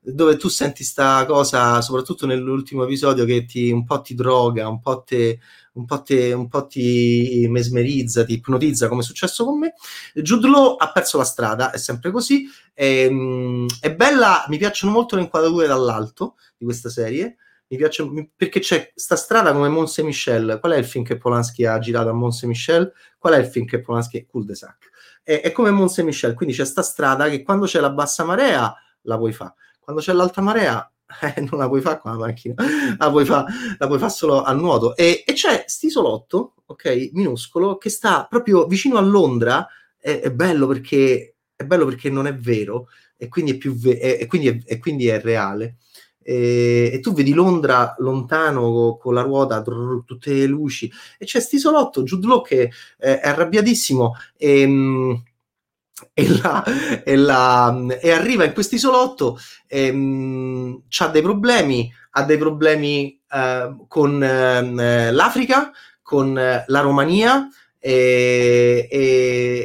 dove 0.01 0.37
tu 0.37 0.47
senti 0.47 0.85
sta 0.85 1.27
cosa, 1.27 1.81
soprattutto 1.81 2.27
nell'ultimo 2.27 2.85
episodio, 2.85 3.25
che 3.25 3.45
ti, 3.45 3.73
un 3.73 3.85
po' 3.85 4.01
ti 4.03 4.15
droga, 4.15 4.69
un 4.69 4.79
po' 4.81 5.03
te, 5.03 5.41
un 5.73 5.85
po', 5.85 6.03
te, 6.03 6.33
un 6.33 6.47
po' 6.47 6.69
ti 6.69 7.45
mesmerizza, 7.51 8.25
ti 8.25 8.35
ipnotizza, 8.35 8.87
come 8.87 9.01
è 9.01 9.05
successo 9.05 9.45
con 9.45 9.59
me. 9.59 9.75
Jude 10.15 10.47
Law 10.47 10.77
ha 10.77 10.93
perso 10.93 11.19
la 11.19 11.25
strada, 11.25 11.73
è 11.73 11.79
sempre 11.79 12.13
così. 12.13 12.45
È, 12.73 13.07
um, 13.07 13.67
è 13.81 13.93
bella, 13.93 14.45
mi 14.47 14.59
piacciono 14.59 14.93
molto 14.93 15.17
le 15.17 15.23
inquadrature 15.23 15.67
dall'alto 15.67 16.37
di 16.57 16.65
questa 16.65 16.89
serie 16.89 17.39
mi 17.69 17.77
piace 17.77 18.31
perché 18.37 18.61
c'è 18.61 18.93
sta 18.95 19.17
strada 19.17 19.53
come 19.53 19.69
Saint 19.87 20.09
Michel. 20.09 20.59
Qual 20.61 20.73
è 20.73 20.77
il 20.77 20.85
film 20.85 21.05
che 21.05 21.17
Polanski 21.17 21.65
ha 21.65 21.79
girato 21.79 22.09
a 22.09 22.31
Saint 22.31 22.45
Michel? 22.45 22.93
Qual 23.19 23.35
è 23.35 23.39
il 23.39 23.47
film 23.47 23.67
che 23.67 23.81
Polanski 23.81 24.19
è 24.19 24.27
cul 24.27 24.45
de 24.45 24.55
sac? 24.55 24.91
È, 25.23 25.41
è 25.41 25.53
come 25.53 25.71
Saint 25.89 26.09
Michel, 26.09 26.35
quindi 26.35 26.55
c'è 26.55 26.65
sta 26.65 26.83
strada 26.83 27.29
che 27.29 27.43
quando 27.43 27.67
c'è 27.67 27.81
la 27.81 27.91
bassa 27.91 28.25
marea 28.25 28.75
la 29.03 29.17
puoi 29.17 29.33
fare, 29.33 29.55
quando 29.81 30.03
c'è 30.03 30.13
l'alta 30.13 30.41
marea 30.41 30.91
eh, 31.35 31.41
non 31.41 31.61
la 31.61 31.69
puoi 31.69 31.81
fare 31.81 32.01
con 32.01 32.13
la 32.13 32.19
macchina, 32.19 32.55
la 32.99 33.11
puoi 33.11 33.25
fare 33.25 33.47
fa 33.99 34.09
solo 34.09 34.43
al 34.43 34.59
nuoto. 34.59 34.97
E, 34.97 35.25
e 35.27 35.33
c'è 35.33 35.65
st'isolotto, 35.67 36.55
ok, 36.67 37.11
minuscolo, 37.13 37.79
che 37.79 37.91
sta 37.91 38.27
proprio 38.29 38.67
vicino 38.67 38.97
a 38.99 39.01
Londra. 39.01 39.67
È, 39.99 40.21
è 40.21 40.31
bello 40.31 40.67
perché 40.67 41.37
è 41.57 41.65
bello 41.65 41.87
perché 41.87 42.11
non 42.11 42.27
è 42.27 42.37
vero 42.37 42.89
e 43.17 43.29
quindi 43.29 43.53
è, 43.53 43.69
ve- 43.71 44.19
e, 44.19 44.27
quindi 44.27 44.49
è, 44.49 44.59
e 44.67 44.79
quindi 44.79 45.09
è 45.09 45.21
reale 45.21 45.77
e, 46.27 46.91
e 46.93 47.01
tu 47.01 47.13
vedi 47.13 47.33
Londra 47.33 47.95
lontano 47.99 48.73
con, 48.73 48.99
con 48.99 49.15
la 49.15 49.23
ruota, 49.23 49.61
drrr, 49.61 50.03
tutte 50.05 50.33
le 50.33 50.47
luci, 50.47 50.91
e 51.19 51.25
c'è 51.25 51.39
st'isolotto, 51.39 52.03
Jude 52.03 52.27
Law 52.27 52.43
che 52.43 52.63
eh, 52.99 53.21
è 53.21 53.29
arrabbiatissimo 53.29 54.15
e, 54.37 55.23
e, 56.13 56.29
la, 56.43 56.65
e, 57.05 57.17
la, 57.17 57.87
e 58.01 58.11
arriva 58.11 58.45
in 58.45 58.53
questo 58.53 58.75
isolotto, 58.75 59.39
e, 59.69 59.89
ha 60.99 61.07
dei 61.09 61.23
problemi, 61.23 61.93
ha 62.11 62.25
dei 62.25 62.39
problemi 62.39 63.21
eh, 63.31 63.77
con 63.87 64.21
eh, 64.21 65.13
l'Africa, 65.13 65.71
con 66.03 66.37
eh, 66.37 66.65
la 66.67 66.81
Romania, 66.81 67.49
e, 67.79 68.89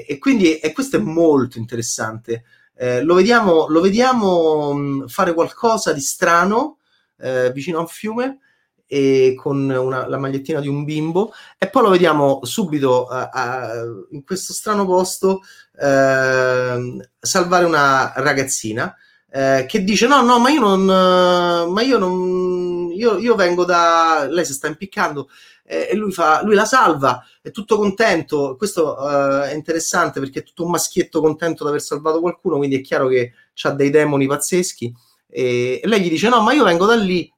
e, 0.08 0.18
quindi 0.20 0.60
e 0.60 0.74
questo 0.74 0.98
è 0.98 1.00
molto 1.00 1.58
interessante 1.58 2.44
eh, 2.82 3.04
lo 3.04 3.14
vediamo, 3.14 3.68
lo 3.68 3.80
vediamo 3.80 4.74
mh, 4.74 5.08
fare 5.08 5.36
qualcosa 5.36 5.94
di 5.94 6.02
strano 6.02 6.80
eh, 7.20 7.52
vicino 7.52 7.78
a 7.78 7.82
un 7.82 7.88
fiume 7.88 8.40
e 8.88 9.36
con 9.38 9.70
una, 9.70 10.08
la 10.08 10.18
magliettina 10.18 10.60
di 10.60 10.68
un 10.68 10.84
bimbo. 10.84 11.32
E 11.60 11.70
poi 11.70 11.84
lo 11.84 11.90
vediamo 11.92 12.40
subito 12.42 13.08
uh, 13.08 13.38
uh, 13.38 14.08
in 14.10 14.24
questo 14.24 14.52
strano 14.54 14.88
posto 14.88 15.42
uh, 15.74 17.02
salvare 17.20 17.66
una 17.66 18.14
ragazzina 18.16 18.96
eh, 19.34 19.66
che 19.66 19.84
dice 19.86 20.08
no 20.08 20.22
no 20.22 20.40
ma 20.40 20.50
io 20.50 20.60
non 20.60 20.84
ma 21.72 21.82
io 21.82 21.98
non 21.98 22.92
io, 22.92 23.18
io 23.18 23.36
vengo 23.36 23.64
da 23.64 24.28
lei 24.30 24.44
si 24.44 24.52
sta 24.52 24.68
impiccando 24.68 25.30
e 25.72 25.96
lui, 25.96 26.12
fa, 26.12 26.44
lui 26.44 26.56
la 26.56 26.66
salva, 26.66 27.24
è 27.42 27.52
tutto 27.52 27.78
contento. 27.78 28.56
Questo 28.58 28.98
uh, 29.00 29.42
è 29.44 29.54
interessante 29.54 30.20
perché 30.20 30.40
è 30.40 30.44
tutto 30.44 30.66
un 30.66 30.72
maschietto 30.72 31.22
contento 31.22 31.64
di 31.64 31.70
aver 31.70 31.82
salvato 31.82 32.20
qualcuno, 32.20 32.58
quindi 32.58 32.78
è 32.78 32.82
chiaro 32.82 33.08
che 33.08 33.34
ha 33.62 33.72
dei 33.72 33.90
demoni 33.90 34.28
pazzeschi. 34.28 34.94
E, 35.30 35.80
e 35.82 35.88
lei 35.88 36.02
gli 36.02 36.10
dice: 36.10 36.30
No, 36.30 36.42
ma 36.42 36.52
io 36.52 36.66
vengo 36.66 36.86
da 36.86 36.96
lì, 36.96 37.32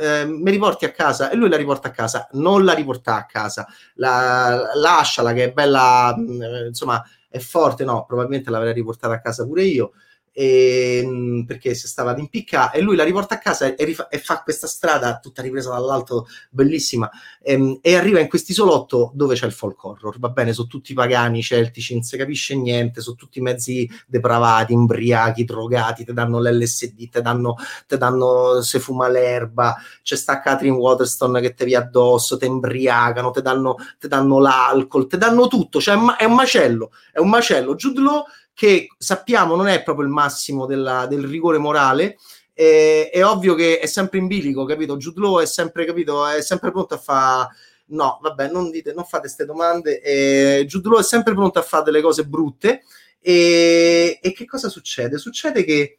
eh, 0.00 0.24
mi 0.24 0.50
riporti 0.50 0.84
a 0.84 0.92
casa 0.92 1.30
e 1.30 1.36
lui 1.36 1.48
la 1.48 1.56
riporta 1.56 1.88
a 1.88 1.90
casa, 1.90 2.28
non 2.32 2.64
la 2.64 2.74
riporta 2.74 3.16
a 3.16 3.26
casa, 3.26 3.66
la, 3.94 4.70
lasciala 4.74 5.32
che 5.32 5.44
è 5.44 5.52
bella, 5.52 6.14
mm, 6.16 6.42
insomma 6.68 7.02
è 7.28 7.38
forte, 7.38 7.84
no, 7.84 8.04
probabilmente 8.06 8.50
l'avrei 8.50 8.72
riportata 8.72 9.14
a 9.14 9.20
casa 9.20 9.44
pure 9.44 9.64
io 9.64 9.92
e, 10.34 11.00
ehm, 11.02 11.44
perché 11.46 11.74
si 11.74 11.86
stava 11.86 12.10
ad 12.10 12.18
impiccare 12.18 12.78
e 12.78 12.80
lui 12.82 12.96
la 12.96 13.04
riporta 13.04 13.36
a 13.36 13.38
casa 13.38 13.72
e, 13.74 13.84
rifa- 13.84 14.08
e 14.08 14.18
fa 14.18 14.42
questa 14.42 14.66
strada 14.66 15.18
tutta 15.20 15.40
ripresa 15.40 15.70
dall'alto 15.70 16.26
bellissima. 16.50 17.08
E, 17.40 17.52
ehm, 17.52 17.78
e 17.80 17.94
arriva 17.94 18.18
in 18.18 18.28
quest'isolotto 18.28 19.12
dove 19.14 19.36
c'è 19.36 19.46
il 19.46 19.52
folk 19.52 19.82
horror 19.84 20.18
va 20.18 20.28
bene, 20.30 20.52
sono 20.52 20.66
tutti 20.66 20.92
pagani, 20.92 21.40
celtici 21.42 21.94
non 21.94 22.02
si 22.02 22.16
capisce 22.16 22.56
niente, 22.56 23.00
sono 23.00 23.16
tutti 23.16 23.40
mezzi 23.40 23.88
depravati, 24.06 24.72
imbriachi, 24.72 25.44
drogati 25.44 26.04
ti 26.04 26.12
danno 26.12 26.40
l'LSD, 26.40 27.08
ti 27.08 27.22
danno, 27.22 27.56
te 27.86 27.96
danno 27.96 28.60
se 28.62 28.80
fuma 28.80 29.08
l'erba 29.08 29.76
c'è 30.02 30.16
sta 30.16 30.40
Catherine 30.40 30.76
Waterstone 30.76 31.40
che 31.40 31.54
ti 31.54 31.64
via 31.64 31.78
addosso, 31.78 32.36
ti 32.36 32.46
imbriacano 32.46 33.30
ti 33.30 33.40
danno, 33.40 33.76
danno 34.00 34.40
l'alcol, 34.40 35.06
ti 35.06 35.16
danno 35.16 35.46
tutto 35.46 35.80
cioè 35.80 35.96
è 36.16 36.24
un 36.24 36.34
macello, 36.34 36.92
è 37.12 37.18
un 37.18 37.28
macello. 37.28 37.74
Jude 37.74 38.00
Law 38.00 38.24
che 38.54 38.86
sappiamo 38.96 39.56
non 39.56 39.66
è 39.66 39.82
proprio 39.82 40.06
il 40.06 40.12
massimo 40.12 40.64
della, 40.64 41.06
del 41.06 41.26
rigore 41.26 41.58
morale. 41.58 42.16
Eh, 42.54 43.10
è 43.12 43.24
ovvio 43.24 43.54
che 43.54 43.80
è 43.80 43.86
sempre 43.86 44.18
in 44.18 44.28
bilico, 44.28 44.64
capito? 44.64 44.96
Jude 44.96 45.20
Law 45.20 45.40
è 45.40 45.46
sempre, 45.46 45.84
capito, 45.84 46.26
è 46.26 46.40
sempre 46.40 46.70
pronto 46.70 46.94
a 46.94 46.98
fare 46.98 47.48
no, 47.86 48.18
vabbè, 48.22 48.50
non, 48.50 48.70
dite, 48.70 48.92
non 48.92 49.04
fate 49.04 49.22
queste 49.22 49.44
domande. 49.44 50.00
Eh, 50.00 50.64
Jude 50.66 50.88
Law 50.88 51.00
è 51.00 51.02
sempre 51.02 51.34
pronto 51.34 51.58
a 51.58 51.62
fare 51.62 51.84
delle 51.84 52.00
cose 52.00 52.24
brutte. 52.24 52.82
E, 53.20 54.18
e, 54.22 54.32
che 54.32 54.44
cosa 54.44 54.68
succede? 54.68 55.18
Succede 55.18 55.64
che 55.64 55.98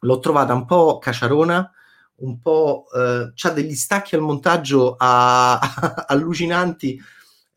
l'ho 0.00 0.18
trovata 0.18 0.52
un 0.54 0.66
po' 0.66 0.98
caciarona, 0.98 1.70
un 2.16 2.40
po' 2.40 2.84
eh, 2.94 3.32
ha 3.34 3.50
degli 3.50 3.74
stacchi 3.74 4.14
al 4.14 4.20
montaggio 4.20 4.94
a, 4.98 5.58
a, 5.58 6.04
allucinanti 6.08 7.00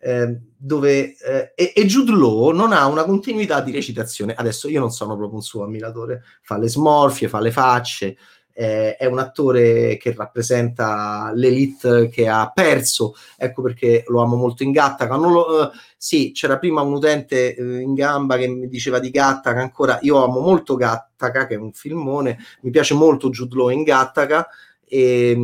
eh, 0.06 0.38
dove 0.56 1.18
eh, 1.18 1.54
e, 1.56 1.74
e, 1.76 1.86
Jude 1.88 2.12
Law 2.12 2.52
non 2.52 2.74
ha 2.74 2.86
una 2.86 3.06
continuità 3.06 3.60
di 3.62 3.72
recitazione. 3.72 4.36
Adesso 4.36 4.70
io 4.70 4.80
non 4.80 4.92
sono 4.92 5.16
proprio 5.16 5.38
un 5.38 5.42
suo 5.42 5.64
ammiratore, 5.64 6.22
fa 6.44 6.60
le 6.60 6.70
smorfie, 6.70 7.28
fa 7.28 7.40
le 7.40 7.50
facce, 7.50 8.16
eh, 8.54 8.96
è 8.98 9.08
un 9.08 9.18
attore 9.18 9.98
che 9.98 10.14
rappresenta 10.14 11.32
l'elite 11.34 12.08
che 12.10 12.28
ha 12.28 12.52
perso, 12.54 13.16
ecco 13.36 13.64
perché 13.64 14.04
lo 14.08 14.22
amo 14.22 14.36
molto 14.36 14.62
in 14.62 14.72
Gattaca. 14.72 15.16
Lo, 15.16 15.72
eh, 15.72 15.76
sì, 15.98 16.32
c'era 16.34 16.60
prima 16.60 16.82
un 16.82 16.94
utente 16.94 17.56
eh, 17.56 17.80
in 17.80 17.96
gamba 17.96 18.38
che 18.38 18.48
mi 18.48 18.68
diceva 18.68 19.00
di 19.00 19.10
Gattaca, 19.10 19.60
ancora 19.60 19.98
io 20.04 20.24
amo 20.24 20.40
molto 20.40 20.76
Gattaca, 20.76 21.48
che 21.48 21.56
è 21.56 21.58
un 21.58 21.74
filmone, 21.74 22.38
mi 22.62 22.70
piace 22.70 22.94
molto 22.94 23.32
Jude 23.32 23.56
Law 23.56 23.70
in 23.70 23.82
Gattaca. 23.82 24.48
E, 24.88 25.36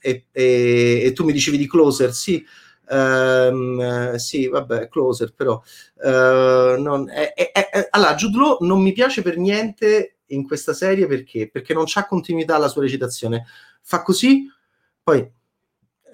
e, 0.00 0.26
e, 0.30 1.02
e 1.04 1.12
tu 1.12 1.24
mi 1.24 1.32
dicevi 1.32 1.58
di 1.58 1.68
Closer, 1.68 2.14
sì, 2.14 2.44
Um, 2.88 4.14
sì, 4.14 4.46
vabbè, 4.48 4.88
closer, 4.88 5.32
però 5.34 5.60
uh, 5.94 6.80
non, 6.80 7.10
è, 7.10 7.32
è, 7.34 7.50
è, 7.52 7.88
allora, 7.90 8.14
Jude 8.14 8.38
Law 8.38 8.56
non 8.60 8.80
mi 8.80 8.92
piace 8.92 9.22
per 9.22 9.38
niente 9.38 10.18
in 10.26 10.46
questa 10.46 10.72
serie 10.72 11.06
perché? 11.06 11.48
Perché 11.50 11.74
non 11.74 11.84
c'ha 11.86 12.06
continuità 12.06 12.56
la 12.58 12.68
sua 12.68 12.82
recitazione. 12.82 13.46
Fa 13.82 14.02
così, 14.02 14.48
poi 15.02 15.18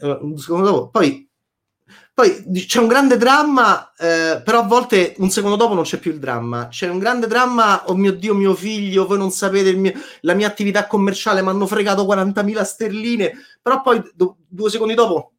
uh, 0.00 0.36
secondo 0.36 0.64
dopo, 0.70 0.88
poi 0.88 1.28
Poi 2.14 2.44
c'è 2.66 2.78
un 2.78 2.88
grande 2.88 3.16
dramma, 3.16 3.92
eh, 3.96 4.42
però 4.44 4.60
a 4.60 4.66
volte 4.66 5.14
un 5.18 5.30
secondo 5.30 5.56
dopo 5.56 5.72
non 5.74 5.84
c'è 5.84 5.98
più 5.98 6.12
il 6.12 6.18
dramma. 6.18 6.68
C'è 6.68 6.88
un 6.88 6.98
grande 6.98 7.26
dramma, 7.26 7.88
oh 7.88 7.94
mio 7.94 8.12
Dio, 8.12 8.34
mio 8.34 8.54
figlio, 8.54 9.06
voi 9.06 9.16
non 9.18 9.30
sapete, 9.30 9.72
mio, 9.72 9.92
la 10.20 10.34
mia 10.34 10.46
attività 10.46 10.86
commerciale 10.86 11.42
mi 11.42 11.48
hanno 11.48 11.66
fregato 11.66 12.04
40.000 12.04 12.62
sterline, 12.62 13.32
però 13.62 13.80
poi 13.80 14.02
do, 14.14 14.36
due 14.46 14.68
secondi 14.70 14.94
dopo 14.94 15.31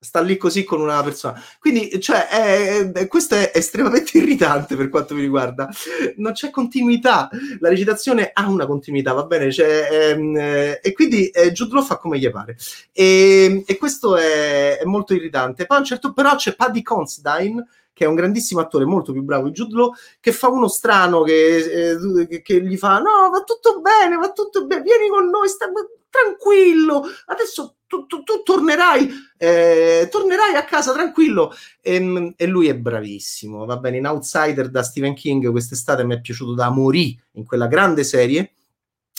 sta 0.00 0.20
lì 0.20 0.36
così 0.36 0.64
con 0.64 0.80
una 0.80 1.02
persona. 1.02 1.40
Quindi, 1.58 2.00
cioè, 2.00 2.28
è, 2.28 2.92
è, 2.92 3.06
questo 3.08 3.34
è 3.34 3.50
estremamente 3.54 4.16
irritante 4.18 4.76
per 4.76 4.88
quanto 4.88 5.14
mi 5.14 5.20
riguarda. 5.20 5.68
Non 6.16 6.32
c'è 6.32 6.50
continuità. 6.50 7.28
La 7.58 7.68
recitazione 7.68 8.30
ha 8.32 8.48
una 8.48 8.66
continuità, 8.66 9.12
va 9.12 9.24
bene? 9.24 9.50
Cioè, 9.50 9.88
ehm, 9.90 10.36
eh, 10.36 10.80
e 10.82 10.92
quindi 10.92 11.28
eh, 11.28 11.52
Jude 11.52 11.74
Law 11.74 11.82
fa 11.82 11.96
come 11.96 12.18
gli 12.18 12.30
pare. 12.30 12.56
E, 12.92 13.64
e 13.66 13.76
questo 13.76 14.16
è, 14.16 14.78
è, 14.78 14.84
molto 14.84 15.14
irritante. 15.14 15.66
Poi, 15.66 15.84
certo, 15.84 16.12
però 16.12 16.34
c'è 16.36 16.54
Paddy 16.54 16.82
Considine 16.82 17.66
che 17.92 18.04
è 18.04 18.06
un 18.06 18.14
grandissimo 18.14 18.60
attore, 18.60 18.84
molto 18.84 19.10
più 19.10 19.22
bravo 19.22 19.48
di 19.48 19.54
Jude 19.54 19.90
che 20.20 20.30
fa 20.30 20.46
uno 20.48 20.68
strano 20.68 21.22
che, 21.22 21.96
eh, 22.28 22.42
che, 22.42 22.62
gli 22.62 22.76
fa: 22.76 22.98
No, 22.98 23.28
va 23.28 23.42
tutto 23.42 23.80
bene, 23.80 24.14
va 24.14 24.30
tutto 24.30 24.66
bene, 24.66 24.82
vieni 24.82 25.08
con 25.08 25.28
noi, 25.28 25.48
sta 25.48 25.66
tranquillo. 26.08 27.02
Adesso 27.26 27.77
tu, 27.88 28.06
tu, 28.06 28.22
tu 28.22 28.42
tornerai, 28.44 29.08
eh, 29.38 30.08
tornerai 30.10 30.54
a 30.54 30.64
casa 30.64 30.92
tranquillo. 30.92 31.52
E, 31.80 31.94
ehm, 31.94 32.34
e, 32.36 32.46
lui 32.46 32.68
è 32.68 32.76
bravissimo. 32.76 33.64
Va 33.64 33.78
bene, 33.78 33.96
in 33.96 34.06
Outsider 34.06 34.70
da 34.70 34.82
Stephen 34.84 35.14
King 35.14 35.50
quest'estate 35.50 36.04
mi 36.04 36.14
è 36.14 36.20
piaciuto 36.20 36.54
da 36.54 36.70
morì 36.70 37.18
in 37.32 37.44
quella 37.44 37.66
grande 37.66 38.04
serie. 38.04 38.52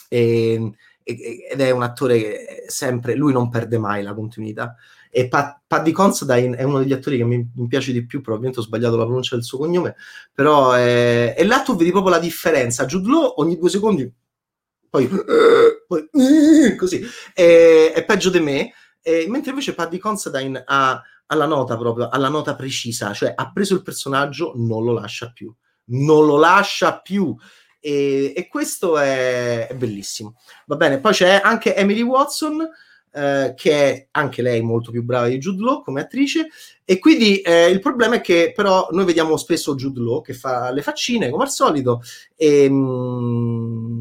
E, 0.07 0.71
ed 1.03 1.59
è 1.59 1.71
un 1.71 1.81
attore 1.81 2.19
che 2.19 2.63
sempre 2.67 3.15
lui 3.15 3.33
non 3.33 3.49
perde 3.49 3.79
mai 3.79 4.03
la 4.03 4.13
continuità. 4.13 4.75
E 5.09 5.27
Pat, 5.27 5.61
Paddy 5.65 5.91
Considine 5.91 6.55
è 6.55 6.61
uno 6.61 6.77
degli 6.77 6.93
attori 6.93 7.17
che 7.17 7.23
mi, 7.23 7.49
mi, 7.55 7.67
piace 7.67 7.91
di 7.91 8.05
più. 8.05 8.21
Probabilmente 8.21 8.59
ho 8.59 8.63
sbagliato 8.63 8.95
la 8.95 9.05
pronuncia 9.05 9.35
del 9.35 9.43
suo 9.43 9.57
cognome, 9.57 9.95
però 10.31 10.73
è, 10.73 11.33
e 11.35 11.45
là 11.45 11.63
tu 11.63 11.75
vedi 11.75 11.89
proprio 11.89 12.11
la 12.11 12.19
differenza. 12.19 12.85
Jude 12.85 13.09
Law 13.09 13.33
ogni 13.37 13.57
due 13.57 13.69
secondi 13.69 14.13
poi, 14.89 15.09
poi 15.87 16.09
così, 16.77 17.01
è, 17.33 17.91
è, 17.95 18.05
peggio 18.05 18.29
di 18.29 18.39
me, 18.39 18.73
e, 19.01 19.25
mentre 19.29 19.51
invece 19.51 19.75
Paddy 19.75 19.97
Considine 19.97 20.63
ha, 20.65 21.01
ha 21.25 21.35
la 21.35 21.45
nota 21.45 21.77
proprio, 21.77 22.09
ha 22.09 22.17
la 22.17 22.29
nota 22.29 22.55
precisa, 22.55 23.13
cioè 23.13 23.33
ha 23.35 23.51
preso 23.51 23.75
il 23.75 23.83
personaggio, 23.83 24.53
non 24.55 24.83
lo 24.83 24.93
lascia 24.93 25.31
più, 25.31 25.53
non 25.85 26.25
lo 26.25 26.37
lascia 26.37 26.99
più. 26.99 27.35
E, 27.81 28.33
e 28.35 28.47
questo 28.47 28.97
è, 28.97 29.67
è, 29.67 29.75
bellissimo. 29.75 30.35
Va 30.65 30.75
bene, 30.75 30.99
poi 30.99 31.13
c'è 31.13 31.39
anche 31.41 31.75
Emily 31.75 32.01
Watson, 32.01 32.67
eh, 33.11 33.53
che 33.55 33.71
è 33.71 34.07
anche 34.11 34.41
lei 34.41 34.61
molto 34.61 34.91
più 34.91 35.03
brava 35.03 35.27
di 35.27 35.37
Jude 35.37 35.63
Law 35.63 35.81
come 35.81 36.01
attrice, 36.01 36.49
e 36.83 36.99
quindi 36.99 37.39
eh, 37.41 37.69
il 37.69 37.79
problema 37.79 38.15
è 38.15 38.21
che 38.21 38.51
però 38.53 38.87
noi 38.91 39.05
vediamo 39.05 39.37
spesso 39.37 39.75
Jude 39.75 39.99
Law 39.99 40.21
che 40.21 40.33
fa 40.33 40.71
le 40.71 40.81
faccine 40.81 41.29
come 41.29 41.43
al 41.43 41.51
solito, 41.51 42.01
e, 42.35 42.69
mm, 42.69 43.98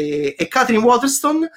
e, 0.00 0.34
e 0.38 0.48
Catherine 0.48 0.84
Waterston 0.84 1.48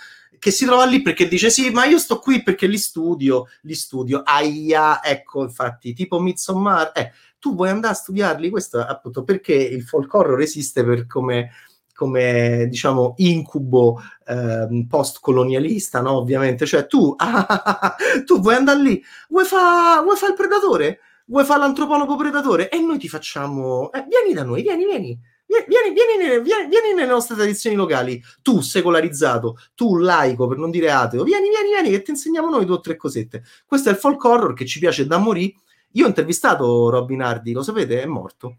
che 0.43 0.51
si 0.51 0.65
trova 0.65 0.83
lì 0.83 1.01
perché 1.01 1.29
dice 1.29 1.49
sì, 1.49 1.69
ma 1.69 1.85
io 1.85 1.97
sto 1.97 2.19
qui 2.19 2.43
perché 2.43 2.67
li 2.67 2.77
studio, 2.77 3.47
li 3.61 3.75
studio, 3.75 4.23
aia, 4.25 5.01
ecco, 5.01 5.41
infatti, 5.41 5.93
tipo 5.93 6.19
Midsommar, 6.19 6.91
eh, 6.93 7.13
tu 7.39 7.55
vuoi 7.55 7.69
andare 7.69 7.93
a 7.93 7.95
studiarli, 7.95 8.49
questo 8.49 8.81
appunto 8.81 9.23
perché 9.23 9.53
il 9.53 9.83
folk 9.83 10.13
horror 10.13 10.41
esiste 10.41 10.83
per 10.83 11.07
come 11.07 11.51
come 11.93 12.67
diciamo 12.69 13.13
incubo 13.17 14.01
eh, 14.25 14.85
post-colonialista, 14.89 16.01
no? 16.01 16.17
Ovviamente, 16.17 16.65
cioè 16.65 16.87
tu, 16.87 17.13
ah, 17.17 17.95
tu 18.25 18.41
vuoi 18.41 18.55
andare 18.55 18.81
lì, 18.81 19.03
vuoi 19.29 19.45
fare 19.45 20.03
fa 20.17 20.27
il 20.27 20.33
predatore, 20.33 20.99
vuoi 21.27 21.45
fare 21.45 21.61
l'antropologo 21.61 22.17
predatore? 22.17 22.69
E 22.69 22.79
noi 22.81 22.97
ti 22.97 23.07
facciamo, 23.07 23.91
eh, 23.91 24.05
vieni 24.09 24.33
da 24.33 24.43
noi, 24.43 24.61
vieni, 24.63 24.85
vieni. 24.85 25.19
Vieni, 25.67 25.93
vieni, 25.93 26.41
vieni, 26.41 26.67
vieni, 26.67 26.93
nelle 26.95 27.11
nostre 27.11 27.35
tradizioni 27.35 27.75
locali, 27.75 28.21
tu 28.41 28.61
secolarizzato, 28.61 29.57
tu 29.75 29.97
laico 29.97 30.47
per 30.47 30.57
non 30.57 30.71
dire 30.71 30.91
ateo, 30.91 31.23
vieni, 31.23 31.49
vieni, 31.49 31.69
vieni, 31.69 31.89
che 31.89 32.01
ti 32.01 32.11
insegniamo 32.11 32.49
noi 32.49 32.65
due 32.65 32.75
o 32.75 32.79
tre 32.79 32.95
cosette. 32.95 33.43
Questo 33.65 33.89
è 33.89 33.91
il 33.91 33.97
folk 33.97 34.23
horror 34.23 34.53
che 34.53 34.65
ci 34.65 34.79
piace 34.79 35.05
da 35.05 35.17
morì. 35.17 35.55
Io 35.93 36.05
ho 36.05 36.07
intervistato 36.07 36.89
Robin 36.89 37.21
Hardy, 37.21 37.51
lo 37.51 37.61
sapete, 37.61 38.01
è 38.01 38.05
morto 38.05 38.57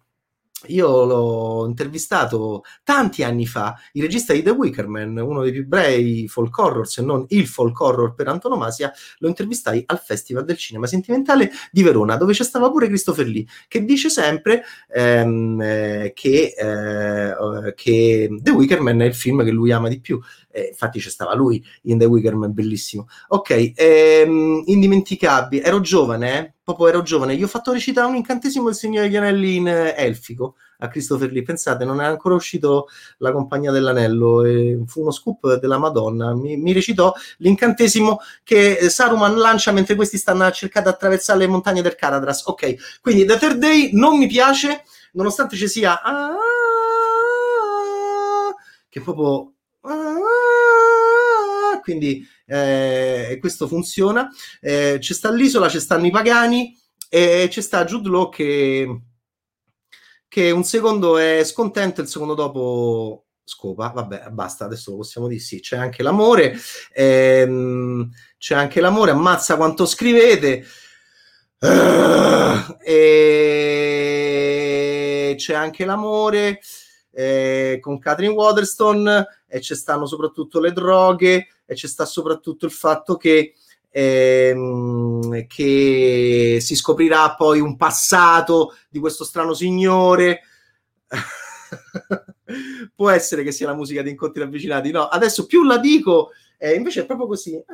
io 0.68 1.04
l'ho 1.04 1.66
intervistato 1.66 2.62
tanti 2.82 3.22
anni 3.22 3.46
fa, 3.46 3.74
il 3.92 4.02
regista 4.02 4.32
di 4.32 4.42
The 4.42 4.50
Wicker 4.50 4.86
Man, 4.86 5.16
uno 5.16 5.42
dei 5.42 5.52
più 5.52 5.66
bei 5.66 6.26
folk 6.28 6.56
horror, 6.58 6.86
se 6.86 7.02
non 7.02 7.24
il 7.28 7.46
folk 7.46 7.78
horror 7.80 8.14
per 8.14 8.28
antonomasia, 8.28 8.92
lo 9.18 9.28
intervistai 9.28 9.82
al 9.86 10.00
Festival 10.00 10.44
del 10.44 10.56
Cinema 10.56 10.86
Sentimentale 10.86 11.50
di 11.70 11.82
Verona, 11.82 12.16
dove 12.16 12.32
c'è 12.32 12.44
stava 12.44 12.70
pure 12.70 12.86
Christopher 12.86 13.26
Lee, 13.26 13.46
che 13.68 13.84
dice 13.84 14.08
sempre 14.08 14.64
ehm, 14.92 15.60
eh, 15.60 16.12
che, 16.14 16.54
eh, 16.56 17.74
che, 17.74 18.28
The 18.40 18.50
Wicker 18.50 18.80
Man 18.80 19.00
è 19.00 19.06
il 19.06 19.14
film 19.14 19.44
che 19.44 19.50
lui 19.50 19.72
ama 19.72 19.88
di 19.88 20.00
più. 20.00 20.20
Eh, 20.54 20.68
infatti 20.70 21.00
c'è 21.00 21.10
stava 21.10 21.34
lui 21.34 21.62
in 21.82 21.98
The 21.98 22.04
Wicker 22.04 22.36
Man, 22.36 22.52
bellissimo. 22.52 23.08
Ok, 23.28 23.72
ehm, 23.74 24.62
indimenticabile, 24.66 25.64
ero 25.64 25.80
giovane, 25.80 26.38
eh? 26.38 26.52
proprio 26.62 26.88
ero 26.88 27.02
giovane, 27.02 27.36
gli 27.36 27.42
ho 27.42 27.48
fatto 27.48 27.72
recitare 27.72 28.06
un 28.06 28.14
incantesimo 28.14 28.66
del 28.66 28.74
Signore 28.74 29.06
degli 29.06 29.16
Anelli 29.16 29.56
in 29.56 29.68
eh, 29.68 29.94
elfico 29.96 30.54
a 30.78 30.88
Christopher 30.88 31.30
Lee. 31.32 31.42
Pensate, 31.42 31.84
non 31.84 32.00
è 32.00 32.04
ancora 32.04 32.34
uscito 32.34 32.86
La 33.18 33.32
Compagnia 33.32 33.70
dell'Anello, 33.70 34.44
e 34.44 34.80
fu 34.86 35.00
uno 35.00 35.10
scoop 35.10 35.58
della 35.58 35.78
Madonna. 35.78 36.34
Mi, 36.34 36.56
mi, 36.56 36.72
recitò 36.72 37.12
l'incantesimo 37.38 38.20
che 38.42 38.88
Saruman 38.88 39.36
lancia 39.36 39.72
mentre 39.72 39.94
questi 39.94 40.16
stanno 40.16 40.44
a 40.44 40.52
cercare 40.52 40.86
di 40.86 40.92
attraversare 40.92 41.40
le 41.40 41.48
montagne 41.48 41.82
del 41.82 41.96
Caradras. 41.96 42.46
Ok, 42.46 43.00
quindi 43.00 43.24
The 43.24 43.38
Third 43.38 43.58
Day 43.58 43.90
non 43.92 44.16
mi 44.18 44.26
piace, 44.26 44.84
nonostante 45.12 45.56
ci 45.56 45.68
sia... 45.68 46.00
Ah, 46.02 46.36
che 48.88 49.00
proprio... 49.00 49.52
Ah, 49.82 50.13
quindi 51.84 52.26
eh, 52.46 53.36
questo 53.38 53.68
funziona. 53.68 54.28
Eh, 54.60 54.96
c'è 54.98 55.12
sta 55.12 55.30
l'isola, 55.30 55.68
ci 55.68 55.78
stanno 55.78 56.06
i 56.06 56.10
pagani 56.10 56.74
e 57.10 57.46
c'è 57.50 57.60
sta 57.60 57.84
Jude 57.84 58.08
Law 58.08 58.30
che, 58.30 59.02
che 60.26 60.50
un 60.50 60.64
secondo 60.64 61.18
è 61.18 61.44
scontento, 61.44 62.00
il 62.00 62.08
secondo 62.08 62.32
dopo 62.34 63.26
scopa. 63.44 63.90
Vabbè, 63.90 64.30
basta, 64.30 64.64
adesso 64.64 64.92
lo 64.92 64.96
possiamo 64.96 65.28
dire 65.28 65.40
sì. 65.40 65.60
C'è 65.60 65.76
anche 65.76 66.02
l'amore, 66.02 66.56
ehm, 66.92 68.10
c'è 68.38 68.54
anche 68.54 68.80
l'amore, 68.80 69.10
ammazza 69.10 69.56
quanto 69.56 69.84
scrivete. 69.84 70.64
Uh, 71.58 72.76
e 72.82 73.74
c'è 75.38 75.54
anche 75.54 75.84
l'amore 75.84 76.60
eh, 77.14 77.78
con 77.80 77.98
Catherine 77.98 78.34
Waterstone 78.34 79.26
e 79.54 79.60
ci 79.60 79.76
stanno 79.76 80.04
soprattutto 80.04 80.58
le 80.58 80.72
droghe 80.72 81.46
e 81.64 81.76
ci 81.76 81.86
sta 81.86 82.04
soprattutto 82.04 82.66
il 82.66 82.72
fatto 82.72 83.16
che, 83.16 83.54
ehm, 83.88 85.46
che 85.46 86.58
si 86.60 86.74
scoprirà 86.74 87.36
poi 87.36 87.60
un 87.60 87.76
passato 87.76 88.74
di 88.88 88.98
questo 88.98 89.22
strano 89.22 89.54
signore. 89.54 90.40
Può 92.96 93.10
essere 93.10 93.44
che 93.44 93.52
sia 93.52 93.68
la 93.68 93.76
musica 93.76 94.02
di 94.02 94.10
incontri 94.10 94.42
avvicinati, 94.42 94.90
no? 94.90 95.04
Adesso 95.04 95.46
più 95.46 95.62
la 95.62 95.78
dico, 95.78 96.32
eh, 96.58 96.74
invece 96.74 97.02
è 97.02 97.06
proprio 97.06 97.28
così. 97.28 97.64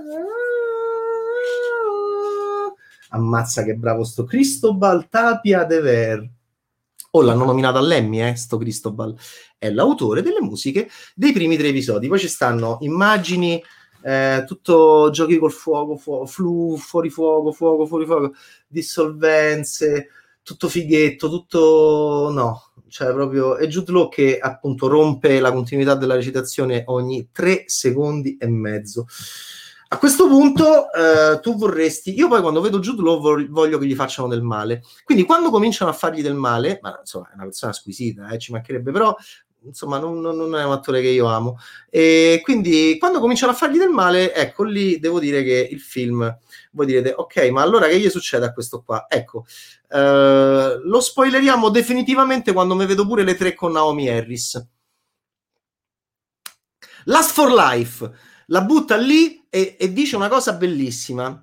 Ammazza 3.08 3.64
che 3.64 3.74
bravo 3.74 4.04
sto 4.04 4.24
Cristobal 4.24 5.08
Tapia 5.08 5.64
de 5.64 5.80
Ver. 5.80 6.30
Oh, 7.12 7.22
l'hanno 7.22 7.44
nominato 7.44 7.78
all'Emmy, 7.78 8.22
eh, 8.22 8.36
sto 8.36 8.56
Cristobal. 8.56 9.16
È 9.58 9.68
l'autore 9.68 10.22
delle 10.22 10.40
musiche 10.40 10.88
dei 11.14 11.32
primi 11.32 11.56
tre 11.56 11.68
episodi. 11.68 12.06
Poi 12.06 12.20
ci 12.20 12.28
stanno 12.28 12.78
immagini 12.82 13.60
eh, 14.02 14.44
tutto 14.46 15.10
giochi 15.10 15.36
col 15.38 15.50
fuoco, 15.50 15.96
fu- 15.96 16.24
flu, 16.26 16.76
fuori 16.76 17.10
fuoco, 17.10 17.50
fuoco, 17.50 17.86
fuori 17.86 18.06
fuoco, 18.06 18.34
dissolvenze, 18.68 20.08
tutto 20.42 20.68
fighetto, 20.68 21.28
tutto 21.28 22.30
no, 22.32 22.70
cioè 22.88 23.12
proprio 23.12 23.56
è 23.56 23.66
Jude 23.66 23.92
Law 23.92 24.08
che 24.08 24.38
appunto 24.38 24.86
rompe 24.86 25.40
la 25.40 25.52
continuità 25.52 25.96
della 25.96 26.14
recitazione 26.14 26.84
ogni 26.86 27.30
tre 27.32 27.64
secondi 27.66 28.36
e 28.38 28.48
mezzo. 28.48 29.06
A 29.92 29.98
questo 29.98 30.28
punto 30.28 30.92
eh, 30.92 31.40
tu 31.40 31.56
vorresti, 31.56 32.16
io 32.16 32.28
poi 32.28 32.40
quando 32.40 32.60
vedo 32.60 32.78
Jude 32.78 33.02
Law 33.02 33.48
voglio 33.48 33.76
che 33.76 33.86
gli 33.86 33.96
facciano 33.96 34.28
del 34.28 34.40
male, 34.40 34.84
quindi 35.02 35.24
quando 35.24 35.50
cominciano 35.50 35.90
a 35.90 35.94
fargli 35.94 36.22
del 36.22 36.36
male, 36.36 36.78
ma 36.80 36.96
insomma 37.00 37.28
è 37.30 37.34
una 37.34 37.42
persona 37.42 37.72
squisita, 37.72 38.28
eh, 38.28 38.38
ci 38.38 38.52
mancherebbe, 38.52 38.92
però 38.92 39.12
insomma 39.64 39.98
non, 39.98 40.20
non, 40.20 40.54
è 40.56 40.64
un 40.64 40.70
attore 40.70 41.00
che 41.00 41.08
io 41.08 41.26
amo. 41.26 41.58
E 41.88 42.38
quindi 42.44 42.98
quando 43.00 43.18
cominciano 43.18 43.50
a 43.50 43.54
fargli 43.56 43.78
del 43.78 43.88
male 43.88 44.32
ecco 44.32 44.62
lì 44.62 45.00
devo 45.00 45.18
dire 45.18 45.42
che 45.42 45.68
il 45.68 45.80
film 45.80 46.38
voi 46.70 46.86
direte 46.86 47.12
ok 47.16 47.48
ma 47.50 47.62
allora 47.62 47.88
che 47.88 47.98
gli 47.98 48.08
succede 48.08 48.46
a 48.46 48.52
questo 48.52 48.82
qua? 48.82 49.06
Ecco 49.08 49.44
eh, 49.88 50.80
lo 50.84 51.00
spoileriamo 51.00 51.68
definitivamente 51.68 52.52
quando 52.52 52.76
mi 52.76 52.86
vedo 52.86 53.04
pure 53.08 53.24
le 53.24 53.34
tre 53.34 53.54
con 53.54 53.72
Naomi 53.72 54.08
Harris. 54.08 54.64
Last 57.06 57.32
for 57.32 57.50
Life 57.52 58.28
la 58.50 58.62
butta 58.62 58.96
lì 58.96 59.44
e, 59.48 59.76
e 59.78 59.92
dice 59.92 60.16
una 60.16 60.28
cosa 60.28 60.54
bellissima 60.54 61.42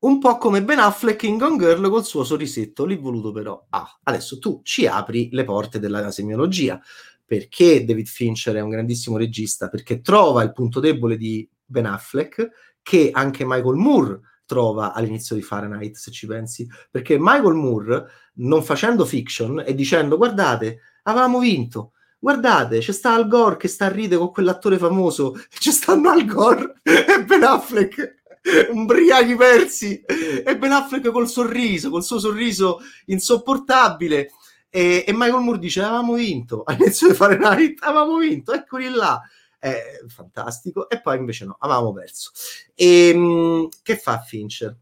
un 0.00 0.18
po' 0.18 0.38
come 0.38 0.64
Ben 0.64 0.78
Affleck 0.78 1.24
in 1.24 1.36
Gone 1.36 1.58
Girl 1.58 1.90
col 1.90 2.06
suo 2.06 2.24
sorrisetto, 2.24 2.86
lì 2.86 2.96
voluto 2.96 3.32
però. 3.32 3.66
Ah, 3.68 3.98
adesso 4.04 4.38
tu 4.38 4.60
ci 4.62 4.86
apri 4.86 5.28
le 5.32 5.44
porte 5.44 5.78
della 5.78 6.10
semiologia. 6.10 6.80
Perché 7.24 7.84
David 7.84 8.06
Fincher 8.06 8.56
è 8.56 8.60
un 8.60 8.70
grandissimo 8.70 9.18
regista? 9.18 9.68
Perché 9.68 10.00
trova 10.00 10.42
il 10.42 10.52
punto 10.52 10.80
debole 10.80 11.16
di 11.18 11.46
Ben 11.64 11.84
Affleck, 11.84 12.48
che 12.82 13.10
anche 13.12 13.44
Michael 13.44 13.76
Moore 13.76 14.20
trova 14.46 14.94
all'inizio 14.94 15.36
di 15.36 15.42
Fahrenheit, 15.42 15.94
se 15.96 16.10
ci 16.10 16.26
pensi. 16.26 16.66
Perché 16.90 17.18
Michael 17.18 17.54
Moore, 17.54 18.06
non 18.36 18.62
facendo 18.62 19.04
fiction 19.04 19.62
e 19.64 19.74
dicendo 19.74 20.16
guardate, 20.16 20.80
avevamo 21.02 21.40
vinto, 21.40 21.92
guardate, 22.20 22.78
c'è 22.78 22.92
sta 22.92 23.14
Al 23.14 23.26
Gore 23.26 23.56
che 23.56 23.66
sta 23.66 23.86
a 23.86 23.90
ridere 23.90 24.20
con 24.20 24.30
quell'attore 24.30 24.78
famoso, 24.78 25.34
c'è 25.58 25.72
stanno 25.72 26.10
Al 26.10 26.24
Gore 26.24 26.80
e 26.82 27.24
Ben 27.24 27.42
Affleck. 27.42 28.18
Ubriachi 28.70 29.34
persi. 29.34 30.00
E 30.00 30.56
Ben 30.56 30.72
Affleck 30.72 31.10
col 31.10 31.28
sorriso, 31.28 31.90
col 31.90 32.04
suo 32.04 32.18
sorriso 32.18 32.80
insopportabile. 33.06 34.30
E, 34.70 35.04
e 35.06 35.12
Michael 35.12 35.42
Moore 35.42 35.58
dice 35.58 35.82
avevamo 35.82 36.14
vinto. 36.14 36.62
All'inizio 36.66 37.08
di 37.08 37.14
fare 37.14 37.36
Night 37.36 37.82
avevamo 37.82 38.16
vinto, 38.18 38.52
eccoli 38.52 38.88
là. 38.88 39.20
È 39.58 40.00
fantastico. 40.06 40.88
E 40.88 41.00
poi 41.00 41.18
invece 41.18 41.44
no, 41.44 41.56
avevamo 41.58 41.92
perso. 41.92 42.30
E 42.74 43.08
ehm, 43.08 43.68
che 43.82 43.96
fa 43.96 44.20
Fincher? 44.20 44.76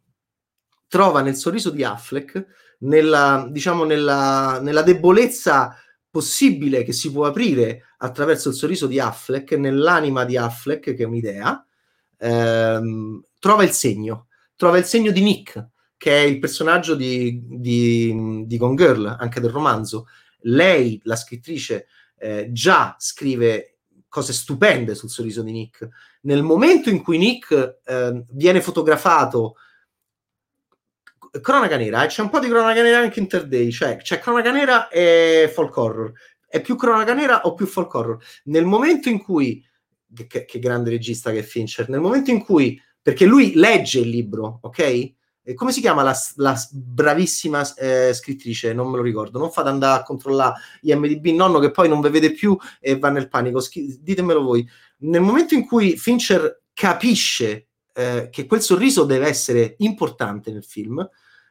trova 0.88 1.20
nel 1.20 1.36
sorriso 1.36 1.70
di 1.70 1.84
Affleck 1.84 2.46
nella, 2.80 3.46
diciamo 3.48 3.84
nella, 3.84 4.58
nella 4.60 4.82
debolezza 4.82 5.76
possibile 6.10 6.82
che 6.82 6.92
si 6.92 7.12
può 7.12 7.26
aprire 7.26 7.94
attraverso 7.98 8.48
il 8.48 8.54
sorriso 8.54 8.86
di 8.86 8.98
Affleck 8.98 9.52
nell'anima 9.52 10.24
di 10.24 10.36
Affleck 10.36 10.94
che 10.94 11.02
è 11.02 11.06
un'idea 11.06 11.62
ehm, 12.18 13.24
trova 13.38 13.62
il 13.62 13.70
segno, 13.70 14.26
trova 14.56 14.78
il 14.78 14.84
segno 14.84 15.10
di 15.10 15.22
Nick, 15.22 15.68
che 15.96 16.16
è 16.16 16.20
il 16.20 16.38
personaggio 16.38 16.94
di, 16.94 17.42
di, 17.44 18.44
di 18.46 18.56
Gone 18.56 18.74
Girl, 18.74 19.16
anche 19.18 19.40
del 19.40 19.50
romanzo. 19.50 20.06
Lei, 20.42 21.00
la 21.04 21.16
scrittrice, 21.16 21.86
eh, 22.18 22.50
già 22.52 22.94
scrive 22.98 23.78
cose 24.08 24.32
stupende 24.32 24.94
sul 24.94 25.10
sorriso 25.10 25.42
di 25.42 25.52
Nick. 25.52 25.88
Nel 26.22 26.42
momento 26.42 26.88
in 26.90 27.02
cui 27.02 27.18
Nick 27.18 27.80
eh, 27.84 28.24
viene 28.30 28.60
fotografato, 28.60 29.56
cronaca 31.40 31.76
nera, 31.76 32.04
eh, 32.04 32.06
c'è 32.08 32.22
un 32.22 32.28
po' 32.28 32.38
di 32.38 32.48
cronaca 32.48 32.82
nera 32.82 32.98
anche 32.98 33.20
in 33.20 33.28
Day, 33.46 33.70
cioè 33.70 33.96
c'è 33.96 34.18
cronaca 34.18 34.50
nera 34.50 34.88
e 34.88 35.50
folk 35.52 35.76
horror. 35.76 36.12
È 36.46 36.60
più 36.60 36.76
cronaca 36.76 37.12
nera 37.14 37.42
o 37.42 37.54
più 37.54 37.66
folk 37.66 37.92
horror? 37.94 38.18
Nel 38.44 38.64
momento 38.64 39.08
in 39.08 39.22
cui, 39.22 39.64
che, 40.26 40.44
che 40.44 40.58
grande 40.58 40.90
regista 40.90 41.30
che 41.30 41.40
è 41.40 41.42
Fincher, 41.42 41.88
nel 41.88 42.00
momento 42.00 42.30
in 42.30 42.42
cui 42.42 42.80
perché 43.00 43.24
lui 43.24 43.54
legge 43.54 44.00
il 44.00 44.08
libro, 44.08 44.58
ok? 44.62 45.14
E 45.48 45.54
come 45.54 45.72
si 45.72 45.80
chiama 45.80 46.02
la, 46.02 46.14
la 46.36 46.54
bravissima 46.70 47.74
eh, 47.76 48.12
scrittrice? 48.12 48.74
Non 48.74 48.90
me 48.90 48.98
lo 48.98 49.02
ricordo. 49.02 49.38
Non 49.38 49.50
fate 49.50 49.70
andare 49.70 50.00
a 50.00 50.02
controllare 50.02 50.60
IMDB, 50.82 51.28
nonno 51.28 51.58
che 51.58 51.70
poi 51.70 51.88
non 51.88 52.02
vi 52.02 52.10
vede 52.10 52.32
più 52.32 52.54
e 52.78 52.98
va 52.98 53.08
nel 53.08 53.30
panico. 53.30 53.60
Schi- 53.60 53.98
ditemelo 54.02 54.42
voi. 54.42 54.68
Nel 54.98 55.22
momento 55.22 55.54
in 55.54 55.66
cui 55.66 55.96
Fincher 55.96 56.64
capisce 56.74 57.68
eh, 57.94 58.28
che 58.30 58.44
quel 58.44 58.60
sorriso 58.60 59.04
deve 59.04 59.26
essere 59.26 59.76
importante 59.78 60.52
nel 60.52 60.64
film, 60.64 61.08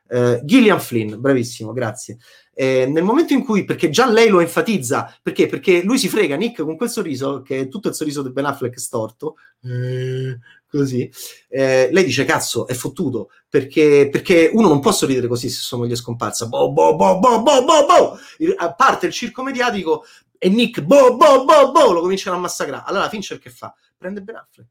eh, 0.09 0.41
Gillian 0.43 0.79
Flynn, 0.79 1.19
bravissimo, 1.19 1.73
grazie. 1.73 2.17
Eh, 2.53 2.87
nel 2.87 3.03
momento 3.03 3.33
in 3.33 3.43
cui, 3.43 3.65
perché 3.65 3.89
già 3.89 4.09
lei 4.09 4.29
lo 4.29 4.39
enfatizza, 4.39 5.15
perché? 5.21 5.47
Perché 5.47 5.83
lui 5.83 5.97
si 5.97 6.09
frega 6.09 6.35
Nick 6.35 6.63
con 6.63 6.75
quel 6.75 6.89
sorriso, 6.89 7.41
che 7.41 7.61
è 7.61 7.67
tutto 7.67 7.89
il 7.89 7.93
sorriso 7.93 8.23
di 8.23 8.31
Ben 8.31 8.45
Affleck 8.45 8.79
storto, 8.79 9.35
eh, 9.63 10.39
così, 10.67 11.09
eh, 11.49 11.89
lei 11.91 12.03
dice 12.03 12.25
cazzo 12.25 12.67
è 12.67 12.73
fottuto 12.73 13.29
perché, 13.49 14.09
perché, 14.11 14.49
uno 14.53 14.67
non 14.67 14.79
può 14.79 14.91
sorridere 14.91 15.27
così 15.27 15.49
se 15.49 15.61
sua 15.61 15.77
moglie 15.77 15.93
è 15.93 15.97
scomparsa 15.97 16.47
boh, 16.47 16.71
boh, 16.71 16.95
boh, 16.95 17.19
boh, 17.19 17.41
boh, 17.41 17.63
boh, 17.63 17.85
boh. 17.85 18.17
a 18.57 18.73
parte 18.73 19.07
il 19.07 19.13
circo 19.13 19.43
mediatico 19.43 20.03
e 20.37 20.49
Nick 20.49 20.81
boh, 20.81 21.15
boh, 21.15 21.45
boh, 21.45 21.71
boh, 21.71 21.91
lo 21.93 22.01
cominciano 22.01 22.35
a 22.37 22.39
massacrare 22.39 22.83
allora 22.85 23.09
Fincher 23.09 23.39
che 23.39 23.49
fa? 23.49 23.73
prende 23.97 24.21
Ben 24.21 24.35
Affleck 24.35 24.69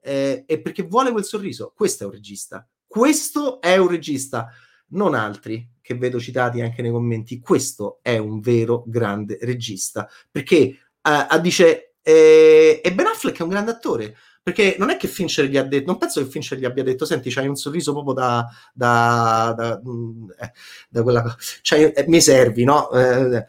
eh, 0.00 0.44
e 0.46 0.60
perché 0.60 0.82
vuole 0.82 1.10
quel 1.10 1.24
sorriso 1.24 1.72
questo 1.74 2.04
è 2.04 2.06
un 2.06 2.12
regista 2.12 2.66
questo 2.92 3.62
è 3.62 3.78
un 3.78 3.88
regista 3.88 4.52
non 4.88 5.14
altri 5.14 5.66
che 5.80 5.94
vedo 5.94 6.20
citati 6.20 6.60
anche 6.60 6.82
nei 6.82 6.90
commenti 6.90 7.40
questo 7.40 8.00
è 8.02 8.18
un 8.18 8.40
vero 8.40 8.84
grande 8.86 9.38
regista 9.40 10.06
perché 10.30 10.56
eh, 10.56 11.40
dice 11.40 11.94
eh, 12.02 12.82
e 12.84 12.92
Ben 12.92 13.06
Affleck 13.06 13.38
è 13.38 13.42
un 13.42 13.48
grande 13.48 13.70
attore 13.70 14.14
perché 14.42 14.76
non 14.78 14.90
è 14.90 14.98
che 14.98 15.08
Fincher 15.08 15.46
gli 15.46 15.56
ha 15.56 15.62
detto, 15.62 15.86
non 15.86 15.96
penso 15.96 16.20
che 16.20 16.28
Fincher 16.28 16.58
gli 16.58 16.64
abbia 16.66 16.82
detto, 16.82 17.04
senti, 17.06 17.32
c'hai 17.32 17.46
un 17.46 17.54
sorriso 17.54 17.92
proprio 17.92 18.12
da, 18.12 18.46
da, 18.74 19.54
da, 19.56 19.80
mm, 19.82 20.30
eh, 20.36 20.52
da 20.90 21.02
quella 21.02 21.22
cosa, 21.22 21.76
eh, 21.76 22.04
mi 22.08 22.20
servi, 22.20 22.64
no? 22.64 22.90
Eh, 22.90 23.46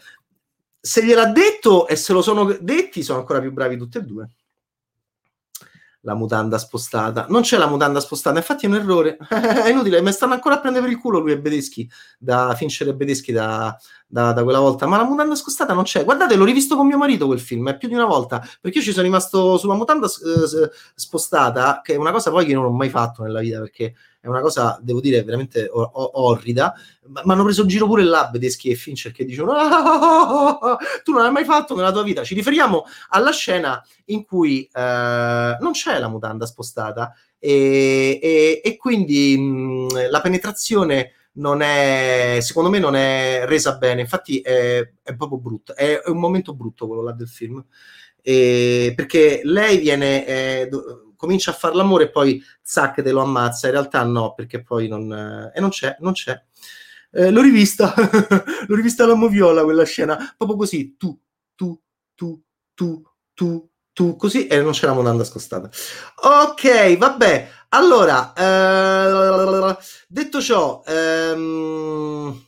se 0.79 1.03
gliel'ha 1.03 1.31
detto 1.31 1.87
e 1.87 1.95
se 1.95 2.13
lo 2.13 2.21
sono 2.21 2.45
detti, 2.61 3.01
sono 3.01 3.19
ancora 3.19 3.41
più 3.41 3.51
bravi 3.51 3.75
tutti 3.75 3.97
e 3.97 4.01
due 4.03 4.29
la 6.03 6.13
mutanda 6.13 6.57
spostata. 6.57 7.25
Non 7.29 7.41
c'è 7.41 7.57
la 7.57 7.67
mutanda 7.67 7.99
spostata, 7.99 8.37
infatti 8.37 8.65
è 8.65 8.69
un 8.69 8.75
errore. 8.75 9.17
è 9.29 9.69
inutile, 9.69 10.01
mi 10.01 10.11
stanno 10.11 10.33
ancora 10.33 10.55
a 10.55 10.59
prendere 10.59 10.85
per 10.85 10.93
il 10.93 10.99
culo 10.99 11.19
lui 11.19 11.31
e 11.31 11.39
Bedeschi, 11.39 11.89
da 12.17 12.53
Fincher 12.55 12.87
e 12.87 12.95
Bedeschi 12.95 13.31
da, 13.31 13.77
da, 14.13 14.31
da, 14.31 14.43
quella 14.43 14.59
volta. 14.59 14.85
Ma 14.85 14.97
la 14.97 15.05
mutanda 15.05 15.33
spostata 15.33 15.73
non 15.73 15.83
c'è. 15.83 16.03
Guardate, 16.03 16.35
l'ho 16.35 16.45
rivisto 16.45 16.75
con 16.75 16.85
mio 16.85 16.97
marito 16.97 17.25
quel 17.25 17.39
film, 17.39 17.69
è 17.69 17.77
più 17.77 17.87
di 17.87 17.95
una 17.95 18.05
volta, 18.05 18.47
perché 18.61 18.77
io 18.77 18.83
ci 18.83 18.91
sono 18.91 19.03
rimasto 19.03 19.57
sulla 19.57 19.73
mutanda 19.73 20.05
eh, 20.05 20.69
spostata, 20.93 21.81
che 21.83 21.95
è 21.95 21.97
una 21.97 22.11
cosa 22.11 22.29
poi 22.29 22.45
che 22.45 22.53
non 22.53 22.65
ho 22.65 22.69
mai 22.69 22.89
fatto 22.89 23.23
nella 23.23 23.39
vita, 23.39 23.57
perché 23.57 23.95
è 24.21 24.27
una 24.27 24.41
cosa, 24.41 24.79
devo 24.83 25.01
dire, 25.01 25.23
veramente 25.23 25.67
or- 25.67 25.89
orrida. 25.93 26.75
Ma 27.23 27.33
hanno 27.33 27.43
preso 27.43 27.63
in 27.63 27.67
giro 27.67 27.87
pure 27.87 28.03
là 28.03 28.29
Bedeschi 28.31 28.69
e 28.69 28.75
Fincher 28.75 29.11
che 29.11 29.25
dicono: 29.25 29.53
ah, 29.53 30.77
Tu 31.03 31.11
non 31.11 31.25
hai 31.25 31.31
mai 31.31 31.43
fatto 31.43 31.75
nella 31.75 31.91
tua 31.91 32.03
vita. 32.03 32.23
Ci 32.23 32.35
riferiamo 32.35 32.85
alla 33.09 33.31
scena 33.31 33.83
in 34.05 34.23
cui 34.25 34.69
eh, 34.71 35.57
non 35.59 35.71
c'è 35.71 35.97
la 35.97 36.07
mutanda 36.07 36.45
spostata 36.45 37.15
e, 37.39 38.19
e, 38.21 38.61
e 38.63 38.77
quindi 38.77 39.35
mh, 39.39 40.09
la 40.11 40.21
penetrazione 40.21 41.13
non 41.33 41.61
è, 41.61 42.37
secondo 42.41 42.69
me, 42.69 42.79
non 42.79 42.95
è 42.95 43.43
resa 43.45 43.77
bene. 43.77 44.01
Infatti, 44.01 44.41
è, 44.41 44.87
è 45.01 45.15
proprio 45.15 45.39
brutto. 45.39 45.75
È, 45.75 46.01
è, 46.01 46.09
un 46.09 46.19
momento 46.19 46.53
brutto 46.53 46.87
quello 46.87 47.03
là 47.03 47.11
del 47.11 47.27
film. 47.27 47.63
E, 48.21 48.93
perché 48.95 49.41
lei 49.43 49.77
viene. 49.77 50.25
Eh, 50.25 50.69
comincia 51.15 51.51
a 51.51 51.53
fare 51.53 51.75
l'amore 51.75 52.05
e 52.05 52.09
poi 52.09 52.43
zac 52.61 53.01
te 53.01 53.11
lo 53.11 53.21
ammazza. 53.21 53.67
In 53.67 53.73
realtà 53.73 54.03
no, 54.03 54.33
perché 54.33 54.61
poi 54.61 54.87
non... 54.87 55.11
Eh, 55.53 55.59
non 55.59 55.69
c'è, 55.69 55.95
non 55.99 56.13
c'è. 56.13 56.41
Eh, 57.15 57.29
l'ho 57.29 57.41
rivista, 57.41 57.93
l'ho 58.67 58.75
rivista 58.75 59.03
alla 59.03 59.13
moviola 59.13 59.63
quella 59.63 59.85
scena, 59.85 60.33
proprio 60.35 60.57
così, 60.57 60.97
tu, 60.97 61.15
tu, 61.53 61.79
tu, 62.15 62.43
tu, 62.73 63.03
tu, 63.35 63.69
tu, 63.93 64.15
così, 64.15 64.47
e 64.47 64.61
non 64.61 64.71
c'è 64.71 64.85
la 64.87 64.93
monanda 64.93 65.23
scostata. 65.23 65.69
Ok, 66.23 66.97
vabbè, 66.97 67.49
allora, 67.69 68.33
eh, 68.33 69.77
detto 70.07 70.41
ciò, 70.41 70.81
ehm, 70.85 72.47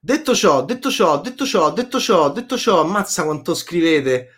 detto 0.00 0.34
ciò, 0.34 0.64
detto 0.64 0.90
ciò, 0.90 1.20
detto 1.20 1.44
ciò, 1.46 1.72
detto 1.72 2.00
ciò, 2.00 2.30
detto 2.32 2.56
ciò, 2.58 2.80
ammazza 2.80 3.24
quanto 3.24 3.54
scrivete. 3.54 4.28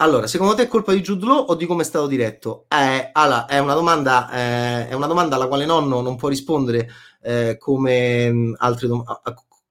Allora, 0.00 0.28
secondo 0.28 0.54
te 0.54 0.62
è 0.64 0.68
colpa 0.68 0.92
di 0.92 1.00
Jude 1.00 1.26
o 1.26 1.54
di 1.56 1.66
come 1.66 1.82
è 1.82 1.84
stato 1.84 2.06
diretto? 2.06 2.66
Eh, 2.68 3.10
allora, 3.12 3.46
è 3.46 3.58
una 3.58 3.74
domanda, 3.74 4.30
eh, 4.30 4.88
è 4.88 4.92
una 4.94 5.08
domanda 5.08 5.34
alla 5.34 5.48
quale 5.48 5.66
nonno 5.66 6.00
non 6.02 6.14
può 6.16 6.28
rispondere 6.28 6.88
eh, 7.20 7.56
come, 7.58 8.30
mm, 8.32 8.54
altre 8.58 8.86
dom- 8.86 9.02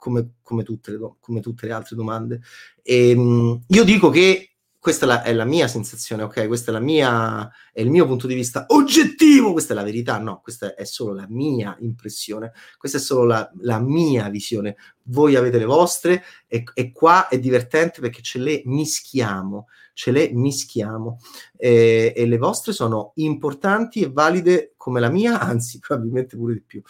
come, 0.07 0.35
come, 0.41 0.63
tutte 0.63 0.91
le, 0.91 1.15
come, 1.19 1.41
tutte 1.41 1.67
le, 1.67 1.73
altre 1.73 1.95
domande. 1.95 2.41
E, 2.81 3.09
ehm, 3.09 3.63
io 3.67 3.83
dico 3.83 4.09
che 4.09 4.57
questa 4.79 5.05
è 5.05 5.07
la, 5.07 5.23
è 5.23 5.33
la, 5.33 5.45
mia 5.45 5.67
sensazione, 5.67 6.23
ok? 6.23 6.47
Questo 6.47 6.69
è, 6.69 6.73
la 6.73 6.79
mia, 6.79 7.51
è 7.77 7.81
il 7.81 7.91
mio 7.91 8.07
punto 8.07 8.25
di 8.25 8.33
vista 8.33 8.65
oggettivo, 8.69 9.51
questa 9.51 9.73
è 9.73 9.75
la 9.75 9.83
verità, 9.83 10.17
no, 10.17 10.39
questa 10.41 10.73
è 10.73 10.83
solo 10.83 11.13
la 11.13 11.27
mia 11.29 11.77
impressione, 11.81 12.51
questa 12.75 12.97
è 12.97 12.99
solo 12.99 13.25
la, 13.25 13.51
la 13.59 13.79
mia 13.79 14.29
visione. 14.29 14.77
Voi 15.03 15.35
avete 15.35 15.59
le 15.59 15.65
vostre 15.65 16.23
e, 16.47 16.63
e 16.73 16.91
qua 16.91 17.27
è 17.27 17.37
divertente 17.37 18.01
perché 18.01 18.23
ce 18.23 18.39
le 18.39 18.63
mischiamo 18.65 19.67
ce 19.97 20.11
le 20.11 20.29
mischiamo 20.31 21.17
e, 21.57 22.13
e 22.15 22.27
le 22.27 22.37
vostre 22.37 22.71
sono 22.71 23.13
importanti 23.15 24.03
e 24.03 24.11
valide 24.11 24.73
come 24.77 24.99
la 24.99 25.09
mia, 25.09 25.39
anzi 25.39 25.79
probabilmente 25.85 26.37
pure 26.37 26.53
di 26.53 26.61
più. 26.61 26.83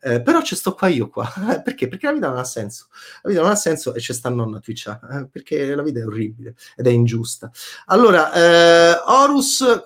Eh, 0.00 0.22
però 0.22 0.40
ci 0.42 0.54
sto 0.54 0.72
qua 0.72 0.86
io 0.86 1.08
qua, 1.08 1.28
perché? 1.64 1.88
Perché 1.88 2.06
la 2.06 2.12
vita 2.12 2.28
non 2.28 2.38
ha 2.38 2.44
senso, 2.44 2.86
la 3.22 3.30
vita 3.30 3.42
non 3.42 3.50
ha 3.50 3.56
senso 3.56 3.92
e 3.94 3.98
c'è 3.98 4.12
sta 4.12 4.28
nonna 4.28 4.60
Twitch, 4.60 4.86
eh, 4.86 5.28
perché 5.28 5.74
la 5.74 5.82
vita 5.82 5.98
è 5.98 6.06
orribile 6.06 6.54
ed 6.76 6.86
è 6.86 6.90
ingiusta. 6.90 7.50
Allora, 7.86 8.32
eh, 8.32 9.02
Horus 9.06 9.82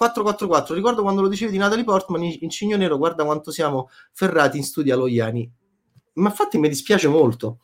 444, 0.46 0.74
ricordo 0.74 1.02
quando 1.02 1.22
lo 1.22 1.28
dicevi 1.28 1.52
di 1.52 1.58
Natalie 1.58 1.84
Portman 1.84 2.22
in 2.22 2.50
Cigno 2.50 2.76
Nero, 2.76 2.96
guarda 2.98 3.24
quanto 3.24 3.50
siamo 3.50 3.88
ferrati 4.12 4.56
in 4.56 4.64
studio 4.64 4.94
a 4.94 4.96
Loiani. 4.96 5.50
Ma 6.14 6.28
infatti 6.30 6.58
mi 6.58 6.68
dispiace 6.68 7.08
molto, 7.08 7.58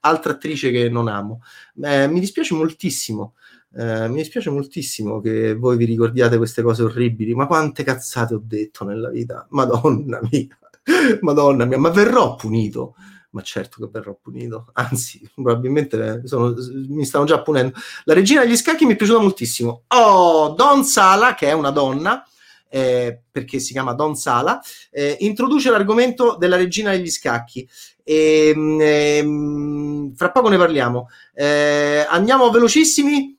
altra 0.00 0.32
attrice 0.32 0.70
che 0.70 0.88
non 0.88 1.08
amo, 1.08 1.40
eh, 1.82 2.06
mi 2.06 2.20
dispiace 2.20 2.54
moltissimo 2.54 3.34
Eh, 3.78 4.08
mi 4.08 4.16
dispiace 4.16 4.48
moltissimo 4.48 5.20
che 5.20 5.54
voi 5.54 5.76
vi 5.76 5.84
ricordiate 5.84 6.38
queste 6.38 6.62
cose 6.62 6.82
orribili, 6.82 7.34
ma 7.34 7.46
quante 7.46 7.84
cazzate 7.84 8.34
ho 8.34 8.40
detto 8.42 8.84
nella 8.84 9.10
vita, 9.10 9.46
madonna 9.50 10.18
mia, 10.30 10.46
madonna 11.20 11.66
mia, 11.66 11.76
ma 11.76 11.90
verrò 11.90 12.36
punito 12.36 12.94
ma 13.36 13.42
certo 13.42 13.84
che 13.84 13.90
verrò 13.92 14.16
punito, 14.20 14.68
anzi, 14.72 15.30
probabilmente 15.34 16.22
sono, 16.24 16.54
mi 16.88 17.04
stanno 17.04 17.26
già 17.26 17.42
punendo. 17.42 17.78
La 18.04 18.14
regina 18.14 18.40
degli 18.42 18.56
scacchi 18.56 18.86
mi 18.86 18.94
è 18.94 18.96
piaciuta 18.96 19.20
moltissimo. 19.20 19.82
Oh, 19.88 20.54
Don 20.54 20.82
Sala, 20.84 21.34
che 21.34 21.48
è 21.48 21.52
una 21.52 21.70
donna, 21.70 22.26
eh, 22.70 23.20
perché 23.30 23.58
si 23.58 23.72
chiama 23.72 23.92
Don 23.92 24.16
Sala, 24.16 24.58
eh, 24.90 25.18
introduce 25.20 25.68
l'argomento 25.70 26.36
della 26.36 26.56
regina 26.56 26.92
degli 26.92 27.10
scacchi. 27.10 27.68
E, 28.02 28.52
ehm, 28.54 28.80
ehm, 28.80 30.14
fra 30.14 30.30
poco 30.30 30.48
ne 30.48 30.56
parliamo. 30.56 31.10
Eh, 31.34 32.06
andiamo 32.08 32.50
velocissimi, 32.50 33.38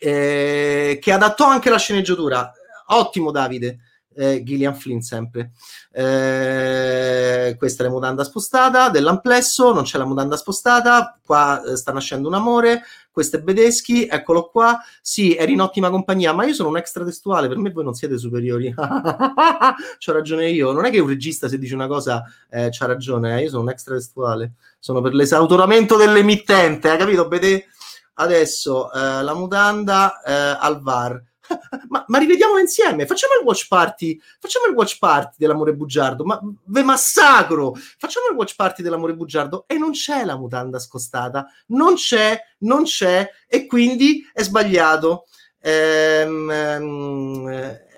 eh, 0.00 0.98
che 0.98 1.12
adattò 1.12 1.46
anche 1.46 1.68
la 1.68 1.78
sceneggiatura. 1.78 2.50
Ottimo, 2.86 3.30
Davide 3.30 3.80
eh, 4.16 4.42
Gillian 4.42 4.74
Flynn 4.74 5.00
sempre. 5.00 5.52
Eh, 5.92 7.54
questa 7.58 7.82
è 7.82 7.86
la 7.86 7.92
mutanda 7.92 8.24
spostata 8.24 8.88
dell'amplesso, 8.88 9.72
non 9.72 9.84
c'è 9.84 9.98
la 9.98 10.06
mutanda 10.06 10.36
spostata, 10.36 11.18
qua 11.24 11.62
eh, 11.62 11.76
sta 11.76 11.92
nascendo 11.92 12.28
un 12.28 12.34
amore, 12.34 12.82
questo 13.14 13.36
è 13.36 13.40
Bedeschi, 13.40 14.06
eccolo 14.06 14.48
qua, 14.48 14.82
sì, 15.00 15.36
eri 15.36 15.52
in 15.52 15.60
ottima 15.60 15.88
compagnia, 15.88 16.32
ma 16.32 16.44
io 16.44 16.52
sono 16.52 16.70
un 16.70 16.78
extratestuale, 16.78 17.46
per 17.46 17.58
me 17.58 17.70
voi 17.70 17.84
non 17.84 17.94
siete 17.94 18.18
superiori. 18.18 18.74
c'ho 18.74 20.12
ragione 20.12 20.50
io, 20.50 20.72
non 20.72 20.84
è 20.84 20.90
che 20.90 20.98
un 20.98 21.08
regista 21.08 21.48
se 21.48 21.58
dice 21.58 21.74
una 21.74 21.86
cosa 21.86 22.24
eh, 22.50 22.70
c'ha 22.70 22.86
ragione, 22.86 23.38
eh, 23.38 23.42
io 23.44 23.50
sono 23.50 23.62
un 23.62 23.70
extratestuale, 23.70 24.54
sono 24.80 25.00
per 25.00 25.14
l'esautoramento 25.14 25.96
dell'emittente, 25.96 26.90
hai 26.90 26.98
capito? 26.98 27.28
Bede? 27.28 27.66
Adesso 28.14 28.92
eh, 28.92 29.22
la 29.22 29.34
mutanda 29.34 30.20
eh, 30.20 30.56
al 30.60 30.80
VAR 30.80 31.22
ma, 31.88 32.04
ma 32.06 32.18
rivediamolo 32.18 32.58
insieme, 32.58 33.06
facciamo 33.06 33.34
il 33.38 33.44
watch 33.44 33.66
party, 33.68 34.18
facciamo 34.38 34.66
il 34.66 34.74
watch 34.74 34.98
party 34.98 35.36
dell'amore 35.38 35.74
bugiardo, 35.74 36.24
ma 36.24 36.40
ve 36.64 36.82
massacro, 36.82 37.74
facciamo 37.98 38.26
il 38.30 38.36
watch 38.36 38.54
party 38.56 38.82
dell'amore 38.82 39.14
bugiardo 39.14 39.64
e 39.66 39.76
non 39.78 39.92
c'è 39.92 40.24
la 40.24 40.36
mutanda 40.36 40.78
scostata, 40.78 41.46
non 41.68 41.94
c'è, 41.94 42.38
non 42.60 42.84
c'è 42.84 43.28
e 43.46 43.66
quindi 43.66 44.28
è 44.32 44.42
sbagliato. 44.42 45.26
Ehm, 45.60 46.50
ehm, 46.50 47.48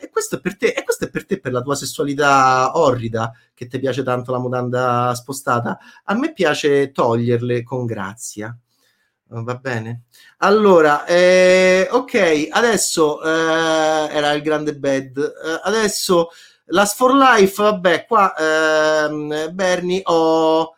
e 0.00 0.10
questo 0.10 0.36
è 0.36 0.40
per 0.40 0.56
te, 0.56 0.68
e 0.68 0.84
questo 0.84 1.04
è 1.06 1.10
per 1.10 1.26
te, 1.26 1.40
per 1.40 1.52
la 1.52 1.62
tua 1.62 1.74
sessualità 1.74 2.72
orrida, 2.76 3.32
che 3.54 3.66
ti 3.66 3.78
piace 3.78 4.02
tanto 4.02 4.30
la 4.30 4.38
mutanda 4.38 5.12
spostata. 5.14 5.78
A 6.04 6.14
me 6.14 6.32
piace 6.32 6.92
toglierle 6.92 7.62
con 7.62 7.86
grazia. 7.86 8.56
Va 9.28 9.56
bene. 9.56 10.02
Allora, 10.38 11.04
eh, 11.04 11.88
ok, 11.90 12.48
adesso 12.50 13.20
eh, 13.22 14.08
era 14.14 14.32
il 14.32 14.42
grande 14.42 14.76
bed. 14.76 15.18
Eh, 15.18 15.60
adesso 15.64 16.28
Last 16.66 16.96
for 16.96 17.12
Life, 17.12 17.60
vabbè, 17.60 18.06
qua 18.06 18.34
ehm, 18.36 19.52
Bernie, 19.52 20.00
oh, 20.04 20.74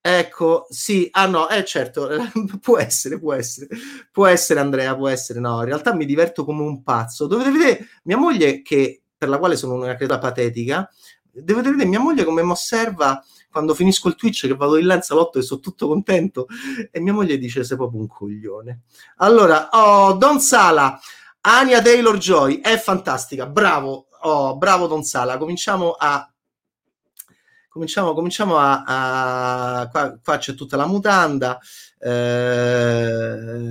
ecco, 0.00 0.66
sì, 0.70 1.08
ah 1.12 1.26
no, 1.26 1.48
eh 1.50 1.64
certo, 1.64 2.08
può 2.60 2.78
essere, 2.78 3.18
può 3.18 3.34
essere, 3.34 3.68
può 4.10 4.26
essere 4.26 4.60
Andrea, 4.60 4.94
può 4.96 5.08
essere, 5.08 5.40
no, 5.40 5.58
in 5.60 5.64
realtà 5.66 5.94
mi 5.94 6.06
diverto 6.06 6.44
come 6.46 6.62
un 6.62 6.82
pazzo. 6.82 7.26
Dovete 7.26 7.50
vedere 7.50 7.88
mia 8.04 8.16
moglie 8.16 8.62
che, 8.62 9.02
per 9.16 9.28
la 9.28 9.38
quale 9.38 9.56
sono 9.56 9.74
una 9.74 9.94
creatura 9.96 10.18
patetica, 10.18 10.88
dovete 11.30 11.70
vedere 11.70 11.88
mia 11.88 12.00
moglie 12.00 12.24
come 12.24 12.42
mi 12.42 12.52
osserva 12.52 13.22
quando 13.54 13.72
finisco 13.72 14.08
il 14.08 14.16
Twitch 14.16 14.48
che 14.48 14.56
vado 14.56 14.78
in 14.78 14.86
là 14.86 14.94
in 14.94 15.00
e 15.38 15.42
sono 15.42 15.60
tutto 15.60 15.86
contento 15.86 16.48
e 16.90 16.98
mia 16.98 17.12
moglie 17.12 17.38
dice 17.38 17.62
sei 17.62 17.76
proprio 17.76 18.00
un 18.00 18.08
coglione. 18.08 18.80
Allora, 19.18 19.68
oh, 19.70 20.14
Don 20.14 20.40
Sala, 20.40 20.98
Ania 21.42 21.80
Taylor-Joy 21.80 22.60
è 22.60 22.76
fantastica, 22.78 23.46
bravo, 23.46 24.08
oh, 24.22 24.56
bravo 24.56 24.88
Don 24.88 25.04
Sala, 25.04 25.38
cominciamo 25.38 25.92
a 25.92 26.28
cominciamo, 27.68 28.12
cominciamo 28.12 28.56
a, 28.58 28.82
a 29.80 29.88
qua, 29.88 30.18
qua, 30.20 30.38
c'è 30.38 30.54
tutta 30.54 30.76
la 30.76 30.86
mutanda 30.86 31.60
eh, 32.04 33.66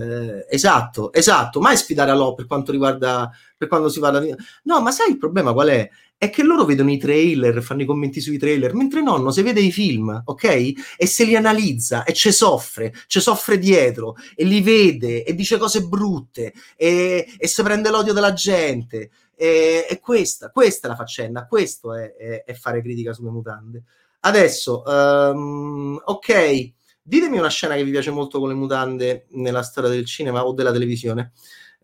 esatto, 0.49 1.13
esatto 1.13 1.59
mai 1.59 1.77
sfidare 1.77 2.11
a 2.11 2.15
Lo 2.15 2.33
per 2.33 2.47
quanto 2.47 2.71
riguarda 2.71 3.31
per 3.57 3.67
quando 3.67 3.89
si 3.89 3.99
parla 3.99 4.19
di 4.19 4.33
no 4.63 4.81
ma 4.81 4.91
sai 4.91 5.11
il 5.11 5.17
problema 5.17 5.53
qual 5.53 5.67
è? 5.69 5.89
è 6.23 6.29
che 6.29 6.41
loro 6.41 6.63
vedono 6.63 6.89
i 6.89 6.97
trailer, 6.97 7.61
fanno 7.61 7.81
i 7.81 7.85
commenti 7.85 8.21
sui 8.21 8.37
trailer, 8.37 8.73
mentre 8.73 9.01
nonno 9.01 9.29
si 9.29 9.41
vede 9.41 9.59
i 9.59 9.73
film, 9.73 10.21
ok? 10.23 10.71
E 10.95 11.05
se 11.05 11.25
li 11.25 11.35
analizza 11.35 12.05
e 12.05 12.13
ci 12.13 12.31
soffre, 12.31 12.93
ci 13.07 13.19
soffre 13.19 13.57
dietro 13.57 14.15
e 14.33 14.45
li 14.45 14.61
vede 14.61 15.25
e 15.25 15.35
dice 15.35 15.57
cose 15.57 15.81
brutte 15.81 16.53
e, 16.77 17.27
e 17.37 17.47
si 17.47 17.61
prende 17.61 17.89
l'odio 17.89 18.13
della 18.13 18.31
gente. 18.31 19.09
E, 19.35 19.85
e 19.89 19.99
questa, 19.99 20.49
questa 20.49 20.87
è 20.87 20.91
la 20.91 20.95
faccenda, 20.95 21.45
questo 21.45 21.93
è, 21.93 22.15
è, 22.15 22.43
è 22.45 22.53
fare 22.53 22.81
critica 22.81 23.11
sulle 23.11 23.29
mutande. 23.29 23.83
Adesso, 24.21 24.83
um, 24.85 26.01
ok, 26.05 26.71
ditemi 27.03 27.37
una 27.37 27.49
scena 27.49 27.75
che 27.75 27.83
vi 27.83 27.91
piace 27.91 28.11
molto 28.11 28.39
con 28.39 28.49
le 28.49 28.55
mutande 28.55 29.27
nella 29.31 29.61
storia 29.61 29.89
del 29.89 30.05
cinema 30.05 30.45
o 30.45 30.53
della 30.53 30.71
televisione. 30.71 31.33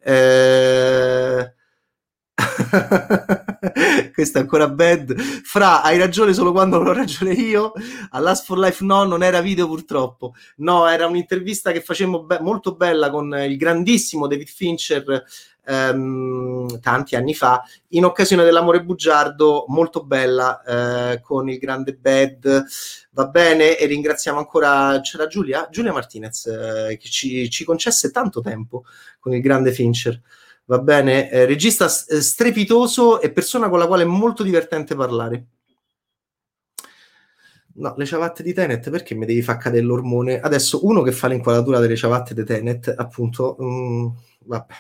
Eh 0.02 1.54
questa 4.14 4.40
è 4.40 4.42
ancora 4.42 4.70
bad. 4.70 5.18
Fra, 5.18 5.82
hai 5.82 5.98
ragione 5.98 6.34
solo 6.34 6.52
quando 6.52 6.78
non 6.78 6.88
ho 6.88 6.94
ragione 6.94 7.34
io. 7.34 7.74
A 8.12 8.20
Last 8.20 8.46
for 8.46 8.58
Life 8.58 8.84
no, 8.84 9.04
non 9.04 9.24
era 9.24 9.42
video 9.42 9.68
purtroppo. 9.68 10.34
No, 10.58 10.88
era 10.88 11.06
un'intervista 11.06 11.72
che 11.72 11.82
facemmo 11.82 12.24
be- 12.24 12.40
molto 12.40 12.76
bella 12.76 13.10
con 13.10 13.34
il 13.48 13.58
grandissimo 13.58 14.28
David 14.28 14.48
Fincher 14.48 15.24
ehm, 15.70 16.80
tanti 16.80 17.16
anni 17.16 17.34
fa, 17.34 17.64
in 17.90 18.06
occasione 18.06 18.44
dell'amore 18.44 18.84
bugiardo, 18.84 19.66
molto 19.68 20.04
bella 20.04 20.62
eh, 20.64 21.22
con 21.22 21.50
il 21.50 21.58
grande 21.60 21.94
bad. 21.94 22.66
Va 23.12 23.28
bene, 23.28 23.78
e 23.78 23.86
ringraziamo 23.86 24.38
ancora, 24.38 25.00
c'era 25.02 25.28
Giulia, 25.28 25.68
Giulia 25.70 25.94
Martinez, 25.94 26.46
eh, 26.46 26.98
che 26.98 27.10
ci, 27.10 27.50
ci 27.50 27.64
concesse 27.64 28.12
tanto 28.12 28.42
tempo 28.42 28.84
con 29.20 29.34
il 29.34 29.42
grande 29.42 29.72
Fincher 29.72 30.22
va 30.70 30.80
bene? 30.80 31.30
Eh, 31.32 31.46
regista 31.46 31.86
eh, 31.86 32.22
strepitoso 32.22 33.22
e 33.22 33.32
persona 33.32 33.70
con 33.70 33.80
la 33.80 33.88
quale 33.88 34.04
è 34.04 34.06
molto 34.06 34.44
divertente 34.44 34.96
parlare. 34.96 35.48
No, 37.80 37.94
le 37.98 38.06
ciabatte 38.06 38.44
di 38.44 38.54
Tenet, 38.54 38.90
perché 38.90 39.16
mi 39.16 39.26
devi 39.26 39.42
far 39.42 39.58
cadere 39.58 39.84
l'ormone? 39.84 40.40
Adesso 40.40 40.86
uno 40.86 41.02
che 41.02 41.12
fa 41.12 41.28
l'inquadratura 41.28 41.80
delle 41.80 41.96
ciabatte 41.96 42.34
di 42.34 42.44
Tenet, 42.44 42.94
appunto, 42.96 43.56
mh, 43.58 43.66
mm, 43.66 44.08
vabbè. 44.46 44.76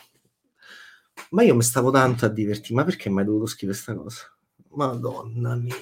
Ma 1.31 1.43
io 1.43 1.55
mi 1.55 1.63
stavo 1.63 1.91
tanto 1.91 2.25
a 2.25 2.29
divertire, 2.29 2.75
ma 2.75 2.83
perché 2.83 3.09
mai 3.09 3.25
dovuto 3.25 3.45
scrivere 3.45 3.77
questa 3.79 4.01
cosa? 4.01 4.31
Madonna 4.71 5.55
mia. 5.55 5.75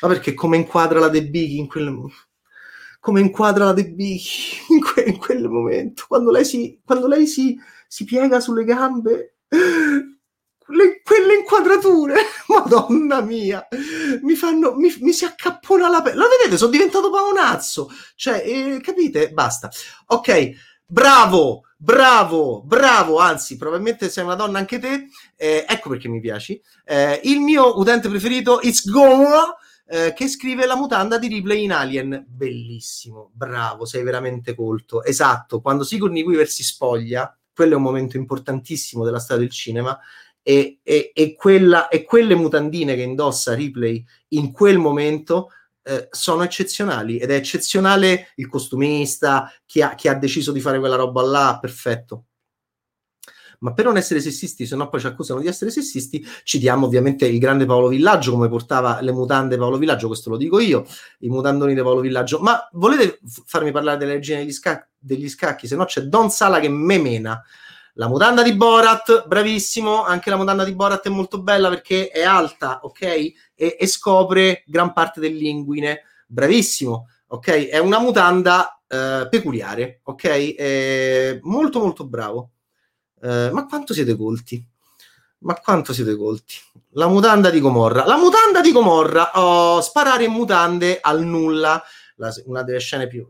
Ma 0.00 0.08
perché 0.08 0.34
come 0.34 0.56
inquadra 0.56 0.98
la 1.00 1.08
De 1.08 1.26
Big 1.26 1.50
in 1.52 1.66
quel 1.66 1.92
come 3.00 3.20
inquadra 3.20 3.66
la 3.66 3.72
De 3.72 3.88
Big 3.90 4.20
in, 4.70 4.80
que- 4.80 5.02
in 5.04 5.18
quel 5.18 5.48
momento, 5.48 6.04
quando 6.08 6.30
lei 6.30 6.44
si, 6.44 6.80
quando 6.84 7.06
lei 7.06 7.26
si 7.26 7.58
si 7.90 8.04
piega 8.04 8.38
sulle 8.40 8.64
gambe. 8.64 9.36
Le, 10.70 11.00
quelle 11.02 11.34
inquadrature, 11.36 12.14
madonna 12.48 13.22
mia, 13.22 13.66
mi 14.20 14.34
fanno, 14.34 14.74
mi, 14.74 14.94
mi 15.00 15.12
si 15.14 15.24
accappona 15.24 15.88
la 15.88 16.02
pelle. 16.02 16.16
Lo 16.16 16.26
vedete? 16.28 16.58
Sono 16.58 16.70
diventato 16.70 17.10
paonazzo. 17.10 17.88
Cioè, 18.14 18.42
eh, 18.44 18.80
capite? 18.82 19.30
Basta. 19.32 19.70
Ok, 20.08 20.50
bravo, 20.84 21.62
bravo, 21.78 22.62
bravo. 22.62 23.18
Anzi, 23.18 23.56
probabilmente 23.56 24.10
sei 24.10 24.24
una 24.24 24.34
donna 24.34 24.58
anche 24.58 24.78
te. 24.78 25.08
Eh, 25.36 25.64
ecco 25.66 25.88
perché 25.88 26.08
mi 26.08 26.20
piaci. 26.20 26.60
Eh, 26.84 27.20
il 27.24 27.40
mio 27.40 27.78
utente 27.78 28.08
preferito, 28.08 28.60
It's 28.60 28.88
Gone. 28.90 29.54
Eh, 29.90 30.12
che 30.12 30.28
scrive 30.28 30.66
la 30.66 30.76
mutanda 30.76 31.16
di 31.16 31.28
Ripley 31.28 31.64
in 31.64 31.72
Alien. 31.72 32.26
Bellissimo, 32.28 33.30
bravo, 33.32 33.86
sei 33.86 34.02
veramente 34.02 34.54
colto. 34.54 35.02
Esatto, 35.02 35.62
quando 35.62 35.82
Sigourney 35.82 36.22
Weaver 36.22 36.46
si 36.46 36.62
spoglia, 36.62 37.34
quello 37.54 37.72
è 37.72 37.76
un 37.76 37.82
momento 37.82 38.18
importantissimo 38.18 39.02
della 39.02 39.18
storia 39.18 39.44
del 39.44 39.50
cinema 39.50 39.98
e, 40.42 40.78
e, 40.82 41.10
e, 41.14 41.34
quella, 41.34 41.88
e 41.88 42.04
quelle 42.04 42.34
mutandine 42.34 42.94
che 42.94 43.02
indossa 43.02 43.54
Ripley 43.54 44.04
in 44.28 44.52
quel 44.52 44.78
momento 44.78 45.50
eh, 45.88 46.08
sono 46.10 46.42
eccezionali 46.42 47.18
ed 47.18 47.30
è 47.30 47.34
eccezionale 47.34 48.32
il 48.36 48.48
costumista, 48.48 49.50
chi 49.64 49.82
ha, 49.82 49.94
chi 49.94 50.08
ha 50.08 50.14
deciso 50.14 50.52
di 50.52 50.60
fare 50.60 50.78
quella 50.78 50.96
roba 50.96 51.22
là, 51.22 51.58
perfetto 51.60 52.24
ma 53.60 53.72
per 53.72 53.86
non 53.86 53.96
essere 53.96 54.20
sessisti, 54.20 54.66
se 54.66 54.76
no 54.76 54.88
poi 54.88 55.00
ci 55.00 55.06
accusano 55.06 55.40
di 55.40 55.48
essere 55.48 55.70
sessisti, 55.70 56.24
citiamo 56.44 56.86
ovviamente 56.86 57.26
il 57.26 57.38
grande 57.38 57.66
Paolo 57.66 57.88
Villaggio 57.88 58.32
come 58.32 58.48
portava 58.48 59.00
le 59.00 59.12
mutande 59.12 59.56
Paolo 59.56 59.78
Villaggio, 59.78 60.06
questo 60.06 60.30
lo 60.30 60.36
dico 60.36 60.60
io, 60.60 60.86
i 61.20 61.28
mutandoni 61.28 61.74
di 61.74 61.82
Paolo 61.82 62.00
Villaggio, 62.00 62.38
ma 62.38 62.68
volete 62.72 63.18
farmi 63.44 63.72
parlare 63.72 63.98
delle 63.98 64.14
regine 64.14 64.40
degli, 64.40 64.52
scac- 64.52 64.88
degli 64.98 65.28
scacchi? 65.28 65.66
Se 65.66 65.76
no 65.76 65.84
c'è 65.84 66.02
Don 66.02 66.30
Sala 66.30 66.60
che 66.60 66.68
me 66.68 66.98
mena. 66.98 67.42
La 67.98 68.06
mutanda 68.06 68.44
di 68.44 68.54
Borat, 68.54 69.26
bravissimo, 69.26 70.04
anche 70.04 70.30
la 70.30 70.36
mutanda 70.36 70.62
di 70.62 70.72
Borat 70.72 71.04
è 71.06 71.10
molto 71.10 71.42
bella 71.42 71.68
perché 71.68 72.10
è 72.10 72.22
alta, 72.22 72.78
ok? 72.84 73.02
E, 73.02 73.34
e 73.56 73.86
scopre 73.88 74.62
gran 74.66 74.92
parte 74.92 75.18
dell'inguine, 75.18 76.02
bravissimo, 76.28 77.08
ok? 77.26 77.66
È 77.66 77.78
una 77.78 77.98
mutanda 77.98 78.80
eh, 78.86 79.26
peculiare, 79.28 79.98
ok? 80.04 80.24
Eh, 80.24 81.40
molto 81.42 81.80
molto 81.80 82.06
bravo. 82.06 82.50
Eh, 83.20 83.50
ma 83.52 83.66
quanto 83.66 83.92
siete 83.92 84.14
colti? 84.14 84.64
Ma 85.38 85.54
quanto 85.54 85.92
siete 85.92 86.14
colti? 86.14 86.54
La 86.90 87.08
mutanda 87.08 87.50
di 87.50 87.58
Gomorra. 87.58 88.06
La 88.06 88.16
mutanda 88.16 88.60
di 88.60 88.70
Gomorra. 88.70 89.32
Oh, 89.40 89.80
sparare 89.80 90.22
in 90.22 90.30
mutande 90.30 91.00
al 91.00 91.24
nulla. 91.24 91.82
La, 92.14 92.32
una 92.44 92.62
delle 92.62 92.78
scene 92.78 93.08
più... 93.08 93.28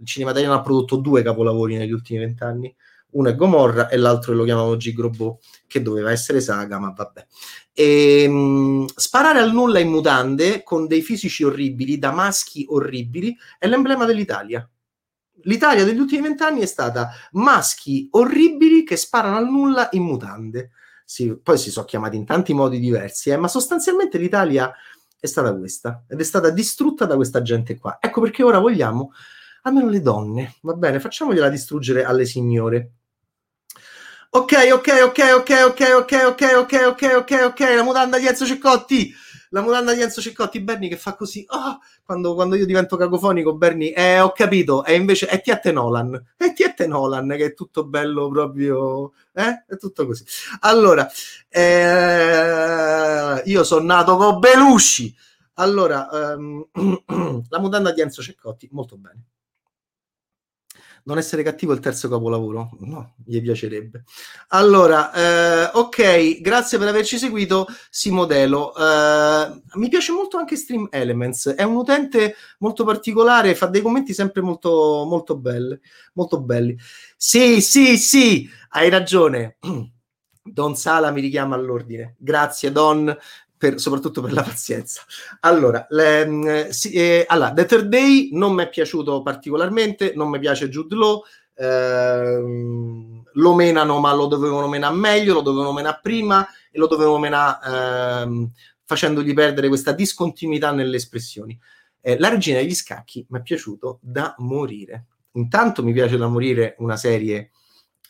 Il 0.00 0.06
cinema 0.06 0.32
italiano 0.32 0.56
ha 0.56 0.62
prodotto 0.62 0.96
due 0.96 1.22
capolavori 1.22 1.76
negli 1.76 1.92
ultimi 1.92 2.18
vent'anni. 2.18 2.74
Uno 3.10 3.28
è 3.30 3.34
Gomorra 3.34 3.88
e 3.88 3.96
l'altro 3.96 4.34
lo 4.34 4.44
chiamavo 4.44 4.76
Gigrobot, 4.76 5.42
che 5.66 5.82
doveva 5.82 6.10
essere 6.10 6.40
saga, 6.40 6.78
ma 6.78 6.92
vabbè. 6.94 7.26
E, 7.72 8.22
ehm, 8.24 8.32
mh, 8.32 8.86
sparare 8.96 9.40
al 9.40 9.52
nulla 9.52 9.78
in 9.78 9.88
mutande 9.88 10.62
con 10.62 10.86
dei 10.86 11.00
fisici 11.00 11.44
orribili, 11.44 11.98
da 11.98 12.12
maschi 12.12 12.66
orribili, 12.68 13.36
è 13.58 13.66
l'emblema 13.66 14.04
dell'Italia. 14.04 14.68
L'Italia 15.42 15.84
degli 15.84 15.98
ultimi 15.98 16.22
vent'anni 16.22 16.60
è 16.60 16.66
stata 16.66 17.10
maschi 17.32 18.08
orribili 18.12 18.84
che 18.84 18.96
sparano 18.96 19.36
al 19.36 19.48
nulla 19.48 19.88
in 19.92 20.02
mutande. 20.02 20.70
Sì, 21.04 21.38
poi 21.42 21.56
si 21.56 21.70
sono 21.70 21.86
chiamati 21.86 22.16
in 22.16 22.26
tanti 22.26 22.52
modi 22.52 22.78
diversi, 22.78 23.30
eh, 23.30 23.36
ma 23.36 23.48
sostanzialmente 23.48 24.18
l'Italia 24.18 24.70
è 25.18 25.26
stata 25.26 25.56
questa 25.56 26.04
ed 26.08 26.20
è 26.20 26.24
stata 26.24 26.50
distrutta 26.50 27.06
da 27.06 27.16
questa 27.16 27.40
gente 27.42 27.76
qua. 27.78 27.98
Ecco 28.00 28.20
perché 28.20 28.42
ora 28.42 28.58
vogliamo 28.58 29.12
almeno 29.62 29.88
le 29.88 30.00
donne, 30.00 30.56
va 30.62 30.74
bene, 30.74 31.00
facciamogliela 31.00 31.48
distruggere 31.48 32.04
alle 32.04 32.24
signore. 32.24 32.92
Ok, 34.30 34.52
ok, 34.72 34.88
ok, 35.04 35.18
ok, 35.36 35.50
ok, 35.68 35.80
ok, 35.96 36.12
ok, 36.26 36.42
ok, 36.58 36.72
ok, 36.86 37.02
ok, 37.16 37.32
ok, 37.46 37.60
la 37.60 37.82
mutanda 37.82 38.18
di 38.18 38.26
Enzo 38.26 38.44
Ceccotti, 38.44 39.10
la 39.48 39.62
mutanda 39.62 39.94
di 39.94 40.02
Enzo 40.02 40.20
Ceccotti, 40.20 40.60
Berni 40.60 40.90
che 40.90 40.98
fa 40.98 41.14
così, 41.14 41.46
oh, 41.48 41.78
quando, 42.04 42.34
quando 42.34 42.54
io 42.54 42.66
divento 42.66 42.98
cacofonico, 42.98 43.56
Berni, 43.56 43.90
eh, 43.90 44.20
ho 44.20 44.32
capito, 44.32 44.84
e 44.84 44.96
invece 44.96 45.28
è 45.28 45.40
Tiette 45.40 45.72
Nolan, 45.72 46.34
è 46.36 46.52
Tiette 46.52 46.86
Nolan 46.86 47.28
che 47.38 47.46
è 47.46 47.54
tutto 47.54 47.86
bello 47.86 48.28
proprio, 48.28 49.12
eh, 49.32 49.64
è 49.66 49.76
tutto 49.78 50.04
così. 50.04 50.24
Allora, 50.60 51.08
eh, 51.48 53.42
io 53.46 53.64
sono 53.64 53.84
nato 53.86 54.14
con 54.16 54.38
Belushi, 54.40 55.16
allora, 55.54 56.06
um, 56.36 56.66
la 57.48 57.58
mutanda 57.58 57.92
di 57.92 58.02
Enzo 58.02 58.20
Ceccotti, 58.20 58.68
molto 58.72 58.98
bene 58.98 59.22
non 61.08 61.16
essere 61.16 61.42
cattivo 61.42 61.72
il 61.72 61.80
terzo 61.80 62.06
capolavoro? 62.06 62.68
No, 62.80 63.14
gli 63.24 63.40
piacerebbe. 63.40 64.04
Allora, 64.48 65.10
eh, 65.12 65.70
ok, 65.72 66.40
grazie 66.42 66.76
per 66.76 66.88
averci 66.88 67.16
seguito, 67.16 67.66
Simodelo. 67.88 68.74
Eh, 68.76 69.62
mi 69.76 69.88
piace 69.88 70.12
molto 70.12 70.36
anche 70.36 70.56
Stream 70.56 70.88
Elements, 70.90 71.48
è 71.48 71.62
un 71.62 71.76
utente 71.76 72.36
molto 72.58 72.84
particolare, 72.84 73.54
fa 73.54 73.66
dei 73.66 73.80
commenti 73.80 74.12
sempre 74.12 74.42
molto, 74.42 75.06
molto, 75.08 75.38
belli, 75.38 75.80
molto 76.12 76.42
belli. 76.42 76.76
Sì, 77.16 77.62
sì, 77.62 77.96
sì, 77.96 78.46
hai 78.70 78.90
ragione. 78.90 79.56
Don 80.42 80.76
Sala 80.76 81.10
mi 81.10 81.22
richiama 81.22 81.56
all'ordine. 81.56 82.16
Grazie, 82.18 82.70
Don 82.70 83.16
per, 83.58 83.80
soprattutto 83.80 84.22
per 84.22 84.32
la 84.32 84.42
pazienza. 84.42 85.02
Allora, 85.40 85.86
le, 85.90 86.68
sì, 86.70 86.92
eh, 86.92 87.24
allora, 87.28 87.52
The 87.52 87.66
Third 87.66 87.88
Day 87.88 88.30
non 88.32 88.54
mi 88.54 88.62
è 88.62 88.68
piaciuto 88.68 89.20
particolarmente, 89.22 90.12
non 90.14 90.30
mi 90.30 90.38
piace 90.38 90.68
Jude 90.68 90.94
Law, 90.94 91.22
ehm, 91.54 93.22
lo 93.32 93.54
menano 93.54 93.98
ma 93.98 94.14
lo 94.14 94.26
dovevano 94.26 94.68
menare 94.68 94.94
meglio, 94.94 95.34
lo 95.34 95.42
dovevano 95.42 95.72
menare 95.72 95.98
prima 96.00 96.46
e 96.70 96.78
lo 96.78 96.86
dovevano 96.86 97.18
menare 97.18 98.22
ehm, 98.22 98.50
facendogli 98.84 99.34
perdere 99.34 99.68
questa 99.68 99.92
discontinuità 99.92 100.72
nelle 100.72 100.96
espressioni. 100.96 101.58
Eh, 102.00 102.18
la 102.18 102.28
regina 102.30 102.58
degli 102.58 102.74
scacchi 102.74 103.26
mi 103.28 103.38
è 103.40 103.42
piaciuto 103.42 103.98
da 104.00 104.34
morire. 104.38 105.06
Intanto 105.32 105.82
mi 105.82 105.92
piace 105.92 106.16
da 106.16 106.26
morire 106.26 106.74
una 106.78 106.96
serie, 106.96 107.50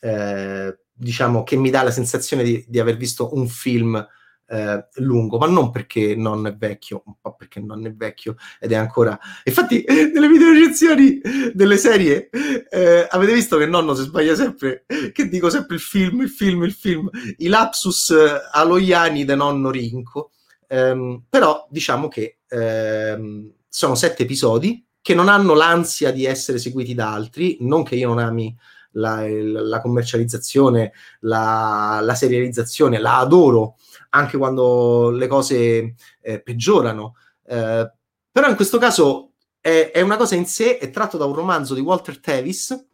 eh, 0.01 0.78
diciamo, 0.92 1.42
che 1.42 1.57
mi 1.57 1.70
dà 1.70 1.82
la 1.82 1.90
sensazione 1.90 2.44
di, 2.44 2.64
di 2.68 2.78
aver 2.78 2.96
visto 2.96 3.34
un 3.34 3.49
film 3.49 4.07
eh, 4.49 4.88
lungo, 4.94 5.38
ma 5.38 5.46
non 5.46 5.70
perché 5.70 6.14
non 6.16 6.46
è 6.46 6.57
vecchio, 6.57 7.03
un 7.05 7.14
po' 7.20 7.34
perché 7.34 7.61
non 7.61 7.86
è 7.86 7.92
vecchio 7.92 8.36
ed 8.59 8.72
è 8.72 8.76
ancora... 8.76 9.18
Infatti, 9.44 9.84
nelle 9.86 10.28
video 10.28 10.53
recensioni 10.53 11.20
delle 11.53 11.76
serie 11.76 12.30
eh, 12.70 13.07
avete 13.09 13.34
visto 13.34 13.59
che 13.59 13.66
nonno 13.66 13.94
si 13.94 14.03
sbaglia 14.03 14.34
sempre, 14.34 14.84
che 15.12 15.28
dico 15.28 15.51
sempre 15.51 15.76
il 15.76 15.82
film, 15.82 16.22
il 16.22 16.30
film, 16.30 16.62
il 16.64 16.72
film, 16.72 17.11
i 17.36 17.49
lapsus 17.49 18.11
eh, 18.11 18.40
aloiani 18.53 19.24
de 19.24 19.34
nonno 19.34 19.70
Rinco. 19.70 20.30
Um, 20.70 21.22
però 21.26 21.66
diciamo 21.70 22.09
che 22.09 22.40
um, 22.51 23.51
sono 23.70 23.94
sette 23.94 24.24
episodi 24.24 24.84
che 25.01 25.14
non 25.14 25.28
hanno 25.30 25.55
l'ansia 25.55 26.11
di 26.11 26.26
essere 26.26 26.59
seguiti 26.59 26.92
da 26.94 27.11
altri, 27.11 27.57
non 27.61 27.84
che 27.84 27.94
io 27.94 28.09
non 28.09 28.18
ami 28.18 28.55
la, 28.92 29.26
la 29.26 29.80
commercializzazione, 29.80 30.92
la, 31.20 32.01
la 32.03 32.14
serializzazione, 32.14 32.99
la 32.99 33.18
adoro 33.18 33.76
anche 34.11 34.36
quando 34.36 35.11
le 35.11 35.26
cose 35.26 35.94
eh, 36.20 36.40
peggiorano. 36.42 37.14
Eh, 37.46 37.92
però 38.30 38.48
in 38.48 38.56
questo 38.56 38.78
caso 38.78 39.32
è, 39.61 39.90
è, 39.92 40.00
una 40.00 40.16
cosa 40.16 40.34
in 40.34 40.46
sé, 40.46 40.78
è 40.78 40.90
tratto 40.90 41.16
da 41.16 41.24
un 41.24 41.34
romanzo 41.34 41.74
di 41.74 41.80
Walter 41.80 42.20
Tevis, 42.20 42.86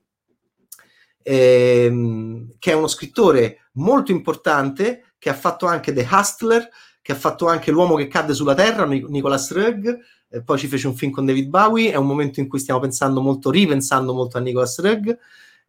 ehm, 1.22 2.54
che 2.58 2.70
è 2.70 2.74
uno 2.74 2.86
scrittore 2.86 3.68
molto 3.72 4.12
importante, 4.12 5.14
che 5.18 5.30
ha 5.30 5.34
fatto 5.34 5.66
anche 5.66 5.92
The 5.92 6.06
Hustler, 6.10 6.68
che 7.00 7.12
ha 7.12 7.16
fatto 7.16 7.46
anche 7.48 7.70
L'uomo 7.70 7.96
che 7.96 8.08
cadde 8.08 8.34
sulla 8.34 8.54
terra, 8.54 8.86
Nicolas 8.86 9.52
Rugg, 9.52 9.98
e 10.28 10.42
poi 10.42 10.58
ci 10.58 10.66
fece 10.66 10.86
un 10.86 10.96
film 10.96 11.12
con 11.12 11.26
David 11.26 11.48
Bowie, 11.48 11.92
è 11.92 11.96
un 11.96 12.06
momento 12.06 12.40
in 12.40 12.48
cui 12.48 12.58
stiamo 12.58 12.80
pensando 12.80 13.20
molto, 13.20 13.50
ripensando 13.50 14.14
molto 14.14 14.38
a 14.38 14.40
Nicolas 14.40 14.78
Rugg, 14.80 15.16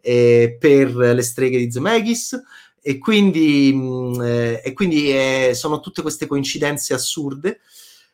eh, 0.02 0.58
per 0.60 0.96
le 0.96 1.22
streghe 1.22 1.58
di 1.58 1.72
Zemeckis, 1.72 2.42
e 2.88 3.00
quindi, 3.00 3.74
mh, 3.74 3.80
mm, 3.80 4.22
eh, 4.22 4.62
e 4.64 4.74
quindi 4.74 5.10
eh, 5.10 5.54
sono 5.56 5.80
tutte 5.80 6.04
queste 6.04 6.28
coincidenze 6.28 6.94
assurde 6.94 7.62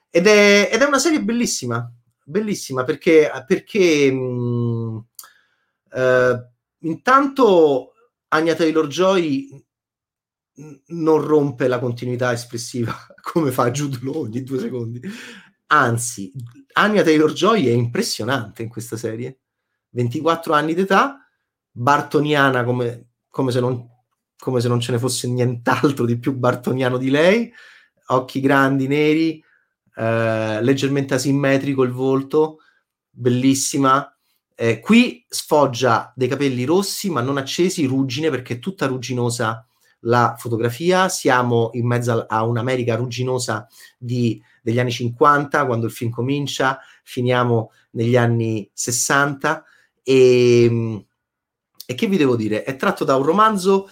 ed 0.10 0.28
è, 0.28 0.70
ed 0.72 0.82
è, 0.82 0.86
una 0.86 0.98
serie 0.98 1.22
bellissima, 1.22 1.94
bellissima 2.24 2.86
perché, 2.86 3.30
perché 3.46 4.10
mh, 4.10 4.16
mm, 4.18 4.98
eh, 5.94 6.50
intanto 6.84 7.92
Anya 8.30 8.56
Taylor-Joy 8.56 9.62
non 10.86 11.22
rompe 11.22 11.68
la 11.68 11.80
continuità 11.80 12.32
espressiva 12.32 12.96
come 13.22 13.52
fa 13.52 13.72
Jude 13.72 14.00
Law 14.04 14.22
ogni 14.22 14.42
due 14.42 14.60
secondi. 14.60 15.02
Anzi, 15.68 16.32
Anya 16.74 17.04
Taylor-Joy 17.04 17.66
è 17.66 17.72
impressionante 17.72 18.64
in 18.64 18.70
questa 18.70 18.96
serie. 18.96 19.40
24 19.90 20.54
anni 20.54 20.74
d'età, 20.74 21.28
bartoniana 21.70 22.64
come, 22.64 23.10
come 23.30 23.52
se 23.52 23.60
non 23.60 23.91
come 24.42 24.60
se 24.60 24.68
non 24.68 24.80
ce 24.80 24.92
ne 24.92 24.98
fosse 24.98 25.28
nient'altro 25.28 26.04
di 26.04 26.18
più 26.18 26.34
bartoniano 26.34 26.98
di 26.98 27.12
lei, 27.12 27.54
occhi 28.08 28.40
grandi, 28.40 28.88
neri, 28.88 29.44
eh, 29.96 30.60
leggermente 30.64 31.14
asimmetrico 31.14 31.84
il 31.84 31.92
volto, 31.92 32.58
bellissima. 33.08 34.12
Eh, 34.56 34.80
qui 34.80 35.24
sfoggia 35.30 36.12
dei 36.16 36.28
capelli 36.28 36.66
rossi 36.66 37.12
ma 37.12 37.22
non 37.22 37.38
accesi, 37.38 37.86
ruggine 37.86 38.32
perché 38.32 38.56
è 38.56 38.60
tutta 38.60 38.88
rugginosa 38.88 39.64
la 40.00 40.34
fotografia. 40.40 41.08
Siamo 41.08 41.70
in 41.74 41.86
mezzo 41.86 42.26
a 42.28 42.44
un'America 42.44 42.96
rugginosa 42.96 43.68
di, 43.96 44.42
degli 44.64 44.80
anni 44.80 44.92
50, 44.92 45.68
quando 45.68 45.86
il 45.86 45.92
film 45.92 46.10
comincia, 46.10 46.80
finiamo 47.04 47.72
negli 47.92 48.18
anni 48.18 48.68
60 48.74 49.64
e, 50.02 51.06
e 51.86 51.94
che 51.94 52.08
vi 52.08 52.18
devo 52.18 52.36
dire? 52.36 52.64
È 52.64 52.76
tratto 52.76 53.04
da 53.04 53.16
un 53.16 53.24
romanzo 53.24 53.88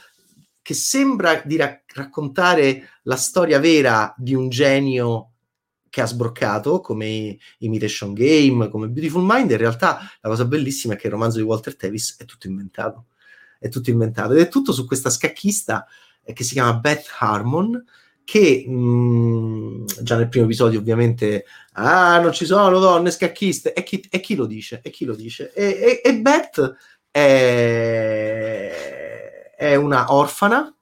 che 0.62 0.74
sembra 0.74 1.42
di 1.46 1.56
ra- 1.56 1.82
raccontare 1.94 2.90
la 3.04 3.16
storia 3.16 3.60
vera 3.60 4.14
di 4.18 4.34
un 4.34 4.50
genio 4.50 5.32
che 5.90 6.02
ha 6.02 6.06
sbroccato 6.06 6.80
come 6.80 7.38
Imitation 7.60 8.14
Game, 8.14 8.70
come 8.70 8.88
Beautiful 8.88 9.24
Mind, 9.26 9.50
in 9.52 9.58
realtà 9.58 10.00
la 10.22 10.30
cosa 10.30 10.46
bellissima 10.46 10.94
è 10.94 10.98
che 10.98 11.08
il 11.08 11.14
romanzo 11.14 11.38
di 11.38 11.44
Walter 11.44 11.76
Tevis 11.76 12.16
è 12.20 12.26
tutto 12.26 12.48
inventato. 12.48 13.06
È 13.58 13.68
tutto 13.68 13.90
inventato 13.90 14.34
ed 14.34 14.40
è 14.40 14.48
tutto 14.48 14.72
su 14.72 14.86
questa 14.86 15.10
scacchista 15.10 15.86
eh, 16.24 16.32
che 16.34 16.44
si 16.44 16.54
chiama 16.54 16.76
Beth 16.76 17.08
Harmon 17.18 17.84
che 18.24 18.64
mh, 18.66 18.72
mm, 18.72 19.86
già 20.02 20.16
nel 20.16 20.30
primo 20.30 20.46
episodio 20.46 20.80
ovviamente 20.80 21.46
ah 21.74 22.20
non 22.22 22.32
ci 22.32 22.46
sono 22.46 22.80
donne 22.80 23.12
scacchiste 23.12 23.74
e 23.74 23.84
chi, 23.84 24.06
e 24.10 24.20
chi 24.22 24.36
lo 24.36 24.46
dice? 24.46 24.80
E 24.82 24.92
chi 24.92 25.04
lo 25.04 25.16
dice? 25.16 25.52
E, 25.54 26.02
e, 26.04 26.10
e 26.10 26.16
Beth 26.22 26.76
è 27.12 29.09
è 29.60 29.76
una 29.76 30.14
orfana. 30.14 30.74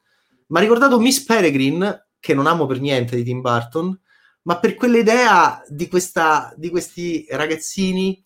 Mi 0.50 0.58
ha 0.60 0.62
ricordato 0.62 1.00
Miss 1.00 1.24
Peregrine, 1.24 2.10
che 2.20 2.36
non 2.36 2.46
amo 2.46 2.68
per 2.68 2.80
niente 2.80 3.16
di 3.16 3.24
Tim 3.24 3.42
Burton, 3.42 4.00
ma 4.44 4.60
per 4.60 4.76
quell'idea 4.76 5.64
di, 5.68 5.88
questa, 5.88 6.54
di 6.56 6.70
questi 6.70 7.26
ragazzini, 7.32 8.24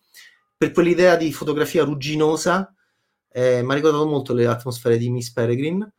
per 0.54 0.72
quell'idea 0.72 1.16
di 1.16 1.32
fotografia 1.32 1.84
rugginosa, 1.84 2.74
eh, 3.30 3.62
mi 3.62 3.72
ha 3.72 3.74
ricordato 3.74 4.06
molto 4.06 4.34
le 4.34 4.46
atmosfere 4.46 4.98
di 4.98 5.08
Miss 5.08 5.32
Peregrine. 5.32 5.90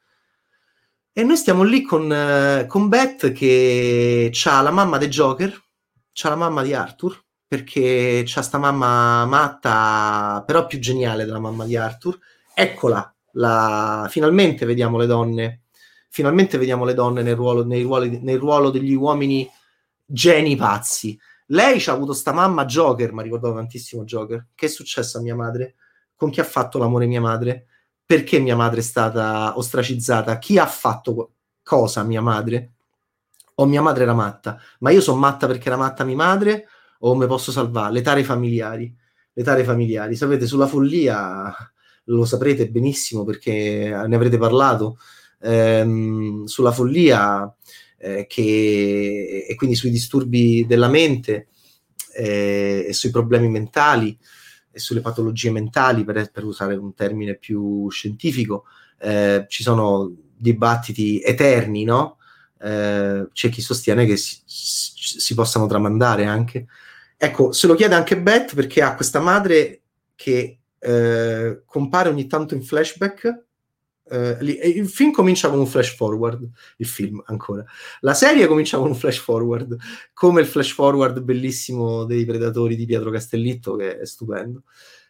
E 1.11 1.23
noi 1.23 1.35
stiamo 1.35 1.63
lì 1.63 1.81
con, 1.81 2.13
eh, 2.13 2.67
con 2.67 2.89
Beth 2.89 3.31
che 3.31 4.31
ha 4.45 4.61
la 4.61 4.71
mamma 4.71 4.99
del 4.99 5.09
Joker, 5.09 5.51
ha 5.51 6.29
la 6.29 6.35
mamma 6.35 6.61
di 6.61 6.75
Arthur, 6.75 7.19
perché 7.47 8.21
c'ha 8.23 8.43
sta 8.43 8.59
mamma 8.59 9.25
matta, 9.25 10.43
però 10.45 10.67
più 10.67 10.77
geniale 10.77 11.25
della 11.25 11.39
mamma 11.39 11.65
di 11.65 11.75
Arthur. 11.75 12.19
Eccola, 12.53 13.12
la... 13.33 14.07
finalmente 14.09 14.65
vediamo 14.65 14.97
le 14.97 15.05
donne, 15.05 15.61
finalmente 16.09 16.57
vediamo 16.57 16.85
le 16.85 16.93
donne 16.93 17.21
nel 17.21 17.35
ruolo, 17.35 17.65
nei 17.65 17.83
ruoli, 17.83 18.19
nel 18.21 18.37
ruolo 18.37 18.69
degli 18.69 18.93
uomini 18.93 19.49
geni 20.05 20.55
pazzi. 20.55 21.19
Lei 21.47 21.79
ci 21.79 21.89
ha 21.89 21.93
avuto 21.93 22.13
sta 22.13 22.31
mamma 22.31 22.65
Joker, 22.65 23.13
mi 23.13 23.23
ricordavo 23.23 23.55
tantissimo 23.55 24.03
Joker. 24.03 24.47
Che 24.55 24.65
è 24.65 24.69
successo 24.69 25.17
a 25.17 25.21
mia 25.21 25.35
madre? 25.35 25.75
Con 26.15 26.29
chi 26.29 26.39
ha 26.39 26.43
fatto 26.43 26.77
l'amore 26.77 27.05
mia 27.05 27.21
madre? 27.21 27.67
Perché 28.05 28.39
mia 28.39 28.55
madre 28.55 28.79
è 28.79 28.83
stata 28.83 29.57
ostracizzata? 29.57 30.37
Chi 30.37 30.57
ha 30.57 30.65
fatto 30.65 31.31
cosa 31.63 32.01
a 32.01 32.03
mia 32.03 32.21
madre? 32.21 32.71
O 33.55 33.65
mia 33.65 33.81
madre 33.81 34.03
era 34.03 34.13
matta? 34.13 34.59
Ma 34.79 34.91
io 34.91 35.01
sono 35.01 35.19
matta 35.19 35.47
perché 35.47 35.67
era 35.67 35.77
matta 35.77 36.03
mia 36.03 36.15
madre? 36.15 36.67
O 36.99 37.15
mi 37.15 37.27
posso 37.27 37.51
salvare? 37.51 37.93
Le 37.93 38.01
tare 38.01 38.23
familiari. 38.23 38.95
Le 39.33 39.43
tare 39.43 39.63
familiari. 39.63 40.15
Sapete, 40.15 40.47
sulla 40.47 40.67
follia 40.67 41.53
lo 42.05 42.25
saprete 42.25 42.69
benissimo 42.69 43.23
perché 43.23 43.89
ne 44.07 44.15
avrete 44.15 44.37
parlato. 44.37 44.97
Ehm, 45.41 46.45
sulla 46.45 46.71
follia 46.71 47.53
eh, 47.97 48.25
che, 48.27 49.45
e 49.47 49.55
quindi 49.55 49.75
sui 49.75 49.89
disturbi 49.89 50.65
della 50.65 50.87
mente 50.87 51.47
eh, 52.13 52.85
e 52.87 52.93
sui 52.93 53.09
problemi 53.09 53.49
mentali 53.49 54.17
e 54.71 54.79
sulle 54.79 55.01
patologie 55.01 55.51
mentali, 55.51 56.03
per, 56.03 56.31
per 56.31 56.43
usare 56.45 56.75
un 56.75 56.93
termine 56.93 57.35
più 57.35 57.89
scientifico, 57.89 58.65
eh, 58.99 59.45
ci 59.47 59.61
sono 59.63 60.11
dibattiti 60.35 61.21
eterni, 61.21 61.83
no? 61.83 62.17
Eh, 62.59 63.27
c'è 63.31 63.49
chi 63.49 63.61
sostiene 63.61 64.05
che 64.05 64.17
si, 64.17 64.41
si, 64.45 65.33
possano 65.35 65.67
tramandare 65.67 66.25
anche. 66.25 66.65
Ecco, 67.17 67.51
se 67.51 67.67
lo 67.67 67.75
chiede 67.75 67.95
anche 67.95 68.19
Beth 68.19 68.55
perché 68.55 68.81
ha 68.81 68.95
questa 68.95 69.19
madre 69.19 69.81
che 70.15 70.59
eh, 70.83 71.63
compare 71.65 72.09
ogni 72.09 72.27
tanto 72.27 72.53
in 72.53 72.63
flashback 72.63 73.45
Uh, 74.05 74.35
il 74.43 74.89
film 74.89 75.11
comincia 75.11 75.49
con 75.49 75.59
un 75.59 75.65
flash 75.65 75.95
forward, 75.95 76.45
il 76.77 76.85
film 76.85 77.23
ancora. 77.27 77.63
La 78.01 78.13
serie 78.13 78.47
comincia 78.47 78.77
con 78.77 78.89
un 78.89 78.95
flash 78.95 79.17
forward, 79.17 79.77
come 80.13 80.41
il 80.41 80.47
flash 80.47 80.73
forward 80.73 81.21
bellissimo 81.21 82.03
dei 82.03 82.25
Predatori 82.25 82.75
di 82.75 82.85
Pietro 82.85 83.09
Castellitto, 83.09 83.75
che 83.77 83.99
è 83.99 84.05
stupendo. 84.05 84.63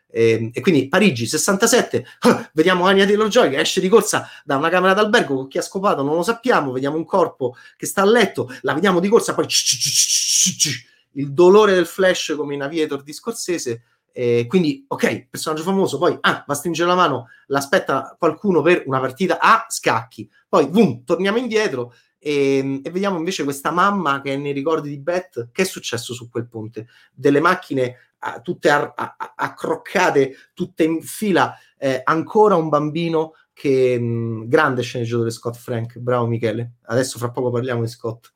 E, 0.07 0.30
ehm, 0.30 0.49
e 0.53 0.61
quindi 0.61 0.88
Parigi 0.88 1.26
67, 1.26 2.05
ah, 2.19 2.49
vediamo 2.53 2.86
Anya 2.86 3.05
Taylor 3.07 3.28
Joy 3.30 3.49
che 3.49 3.59
esce 3.59 3.82
di 3.82 3.89
corsa 3.89 4.30
da 4.45 4.57
una 4.57 4.69
camera 4.69 4.93
d'albergo 4.93 5.34
con 5.36 5.47
chi 5.47 5.57
ha 5.57 5.63
scopato, 5.63 6.03
non 6.03 6.15
lo 6.15 6.24
sappiamo. 6.24 6.71
Vediamo 6.71 6.95
un 6.95 7.05
corpo 7.05 7.55
che 7.76 7.88
sta 7.88 8.03
a 8.03 8.05
letto, 8.05 8.47
la 8.61 8.76
vediamo 8.76 8.99
di 8.99 9.09
corsa, 9.09 9.34
poi 9.34 9.47
il 11.15 11.34
dolore 11.34 11.74
del 11.74 11.88
flash 11.88 12.36
come 12.38 12.53
in 12.53 12.61
Aviator 12.61 13.01
di 13.01 13.11
Scorsese 13.11 13.82
eh, 14.16 14.45
quindi, 14.47 14.86
ok, 14.88 15.28
personaggio 15.28 15.64
famoso, 15.64 15.97
poi 15.97 16.16
ah, 16.22 16.43
va 16.45 16.53
a 16.53 16.55
stringere 16.55 16.88
la 16.88 16.95
mano, 16.95 17.30
l'aspetta 17.47 18.16
qualcuno 18.18 18.61
per 18.61 18.84
una 18.86 18.99
partita 18.99 19.39
a 19.39 19.66
scacchi. 19.68 20.30
Poi, 20.47 20.70
boom, 20.70 21.03
torniamo 21.03 21.39
indietro 21.39 21.93
e, 22.20 22.80
e, 22.84 22.91
vediamo 22.91 23.18
invece 23.18 23.43
questa 23.43 23.72
mamma 23.72 24.22
che 24.22 24.34
è 24.34 24.38
nei 24.38 24.53
ricordi 24.53 24.89
di 24.89 24.99
Beth. 24.99 25.49
Che 25.51 25.64
è 25.64 25.66
successo 25.66 26.14
su 26.14 26.30
quel 26.30 26.47
ponte? 26.47 26.88
Delle 27.11 27.39
macchine 27.39 28.11
ah, 28.20 28.39
tutte 28.39 28.70
a, 28.70 28.93
a, 28.95 29.34
accroccate, 29.36 30.36
tutte 30.53 30.84
in 30.84 31.01
fila, 31.01 31.57
eh, 31.80 32.01
ancora 32.03 32.55
un 32.55 32.70
bambino 32.70 33.34
che 33.51 33.99
mh, 33.99 34.47
grande 34.47 34.84
sceneggiatore 34.84 35.32
Scott 35.32 35.55
Frank, 35.55 35.97
bravo 35.97 36.28
Michele. 36.28 36.74
Adesso 36.84 37.18
fra 37.18 37.32
poco 37.32 37.49
parliamo 37.49 37.82
di 37.82 37.88
Scott 37.88 38.32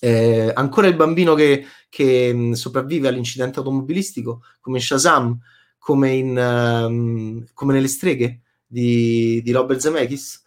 eh, 0.00 0.50
ancora 0.54 0.86
il 0.86 0.96
bambino 0.96 1.34
che, 1.34 1.64
che 1.88 2.32
mh, 2.32 2.52
sopravvive 2.52 3.08
all'incidente 3.08 3.58
automobilistico, 3.58 4.42
come 4.60 4.80
Shazam, 4.80 5.38
come, 5.78 6.10
in, 6.12 6.36
um, 6.36 7.46
come 7.54 7.72
nelle 7.72 7.88
streghe 7.88 8.42
di, 8.66 9.40
di 9.42 9.50
Robert 9.52 9.80
Zemeckis 9.80 10.42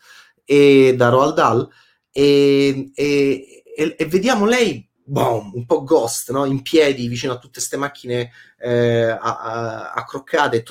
e 0.46 0.94
da 0.96 1.10
Roald 1.10 1.36
Dahl, 1.36 1.70
e, 2.12 2.92
e, 2.94 3.64
e, 3.76 4.06
vediamo 4.06 4.46
lei 4.46 4.88
boom, 5.12 5.52
un 5.56 5.66
po' 5.66 5.84
ghost, 5.84 6.32
no? 6.32 6.46
in 6.46 6.62
piedi 6.62 7.10
vicino 7.10 7.34
a 7.34 7.36
tutte 7.38 7.56
queste 7.56 7.76
macchine 7.76 8.32
eh, 8.58 9.10
accroccate, 9.10 10.64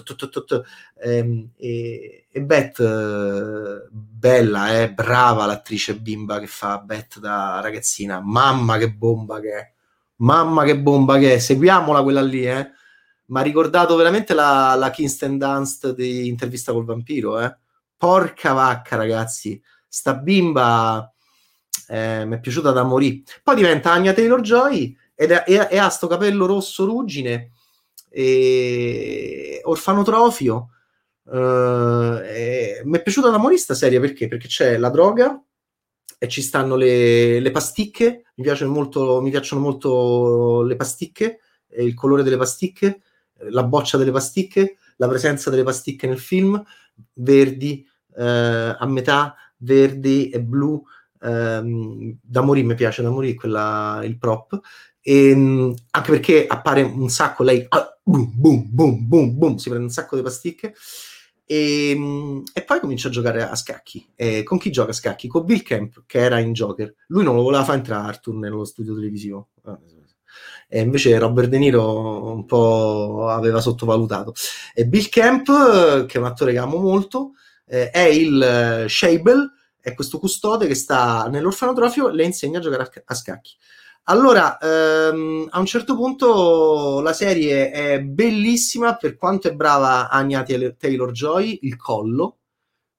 ehm, 0.99 1.51
e, 1.59 2.27
e 2.31 2.43
Beth, 2.43 2.81
eh, 2.81 3.87
bella, 3.91 4.81
eh, 4.81 4.93
brava 4.93 5.45
l'attrice 5.45 5.99
bimba 5.99 6.41
che 6.41 6.47
fa 6.47 6.79
Beth 6.79 7.19
da 7.19 7.61
ragazzina, 7.61 8.21
mamma 8.21 8.79
che 8.79 8.91
bomba 8.91 9.41
che 9.41 9.53
è, 9.53 9.73
mamma 10.17 10.65
che 10.65 10.79
bomba 10.79 11.19
che 11.19 11.35
è, 11.35 11.39
seguiamola 11.39 12.03
quella 12.03 12.23
lì, 12.23 12.47
eh. 12.47 12.71
Ma 13.27 13.41
ha 13.41 13.43
ricordato 13.43 13.95
veramente 13.95 14.33
la, 14.35 14.75
la 14.75 14.91
Kingston 14.91 15.39
Dunst 15.39 15.95
di 15.95 16.27
Intervista 16.29 16.73
col 16.73 16.87
vampiro, 16.87 17.39
eh. 17.41 17.55
Porca 17.97 18.55
vacca, 18.55 18.97
ragazzi, 18.97 19.63
sta 19.87 20.15
bimba 20.15 21.13
eh, 21.91 22.25
mi 22.25 22.37
è 22.37 22.41
piaciuta 22.41 22.71
da 22.71 22.85
morì. 22.85 23.25
Poi 23.43 23.57
diventa 23.57 23.91
Anya 23.91 24.13
Taylor 24.13 24.41
Joy 24.41 24.97
ed 25.15 25.33
è, 25.33 25.43
è, 25.43 25.67
è 25.67 25.77
ha 25.77 25.89
sto 25.89 26.07
capello 26.07 26.47
rosso 26.47 26.85
ruggine, 26.85 27.51
e 28.09 29.61
orfanotrofio. 29.65 30.69
Uh, 31.25 32.19
mi 32.85 32.97
è 32.97 33.03
piaciuta 33.03 33.31
da 33.31 33.39
morire 33.39 33.61
sta 33.61 33.75
serie 33.75 34.01
perché? 34.01 34.29
Perché 34.29 34.49
c'è 34.49 34.77
la 34.79 34.89
droga 34.89 35.41
e 36.19 36.29
ci 36.29 36.43
stanno 36.43 36.77
le, 36.77 37.41
le 37.41 37.51
pasticche. 37.51 38.25
Mi 38.37 38.45
piacciono, 38.45 38.73
molto, 38.73 39.21
mi 39.21 39.31
piacciono 39.31 39.61
molto 39.61 40.63
le 40.63 40.77
pasticche, 40.77 41.41
il 41.77 41.95
colore 41.95 42.23
delle 42.23 42.37
pasticche, 42.37 43.03
la 43.51 43.65
boccia 43.65 43.99
delle 43.99 44.13
pasticche, 44.13 44.77
la 44.97 45.09
presenza 45.09 45.51
delle 45.51 45.65
pasticche 45.65 46.07
nel 46.07 46.19
film, 46.21 46.63
verdi 47.15 47.85
uh, 48.15 48.77
a 48.79 48.87
metà, 48.87 49.35
verdi 49.59 50.31
e 50.31 50.41
blu 50.41 50.83
ehm, 51.23 52.19
da 52.21 52.41
morire 52.43 52.67
mi 52.67 52.75
piace 52.75 53.03
da 53.03 53.11
morire 53.11 53.35
quella, 53.35 54.01
il 54.05 54.19
prop 54.19 54.59
e, 55.01 55.31
ehm, 55.31 55.75
anche 55.91 56.11
perché 56.11 56.47
appare 56.47 56.83
un 56.83 57.09
sacco 57.09 57.43
lei 57.43 57.65
ah, 57.69 57.99
boom 58.03 58.31
boom 58.35 58.67
boom 58.69 59.09
boom 59.09 59.39
boom 59.39 59.57
si 59.57 59.69
prende 59.69 59.87
un 59.87 59.93
sacco 59.93 60.17
di 60.17 60.23
pasticche 60.23 60.75
e, 61.51 61.91
ehm, 61.91 62.43
e, 62.53 62.63
poi 62.63 62.79
comincia 62.79 63.09
a 63.09 63.11
giocare 63.11 63.43
a 63.43 63.57
scacchi. 63.57 64.09
E 64.15 64.45
con 64.45 64.57
chi 64.57 64.71
gioca 64.71 64.91
a 64.91 64.95
scacchi? 64.95 65.27
Con 65.27 65.45
Bill 65.45 65.63
Camp, 65.63 66.05
che 66.07 66.21
era 66.21 66.39
in 66.39 66.53
Joker. 66.53 66.95
Lui 67.09 67.25
non 67.25 67.35
lo 67.35 67.43
voleva 67.43 67.65
fare 67.65 67.79
entrare 67.79 68.07
Arthur 68.07 68.37
nello 68.37 68.65
studio 68.65 68.95
televisivo. 68.95 69.49
E 70.69 70.81
invece 70.81 71.19
Robert 71.19 71.49
De 71.49 71.59
Niro 71.59 72.33
un 72.33 72.45
po' 72.45 73.29
aveva 73.29 73.61
sottovalutato. 73.61 74.33
E 74.73 74.87
Bill 74.87 75.09
Camp, 75.09 76.07
che 76.07 76.19
è 76.19 76.21
un 76.21 76.27
attore 76.27 76.53
che 76.53 76.59
amo 76.59 76.79
molto, 76.79 77.33
eh, 77.67 77.91
è 77.91 78.05
il 78.05 78.41
eh, 78.41 78.89
Shable 78.89 79.51
è 79.81 79.95
questo 79.95 80.19
custode 80.19 80.67
che 80.67 80.75
sta 80.75 81.29
nell'orfanotrofio 81.29 82.09
le 82.09 82.25
insegna 82.25 82.59
a 82.59 82.63
giocare 82.63 82.83
a, 82.83 83.03
a 83.05 83.15
scacchi. 83.15 83.57
Allora, 84.05 84.59
ehm, 84.59 85.49
a 85.51 85.59
un 85.59 85.67
certo 85.67 85.95
punto 85.95 87.01
la 87.01 87.13
serie 87.13 87.71
è 87.71 88.01
bellissima 88.01 88.97
per 88.97 89.17
quanto 89.17 89.49
è 89.49 89.55
brava 89.55 90.09
Anya 90.09 90.43
Taylor 90.43 91.13
Joy, 91.13 91.61
il 91.63 91.77
collo, 91.77 92.39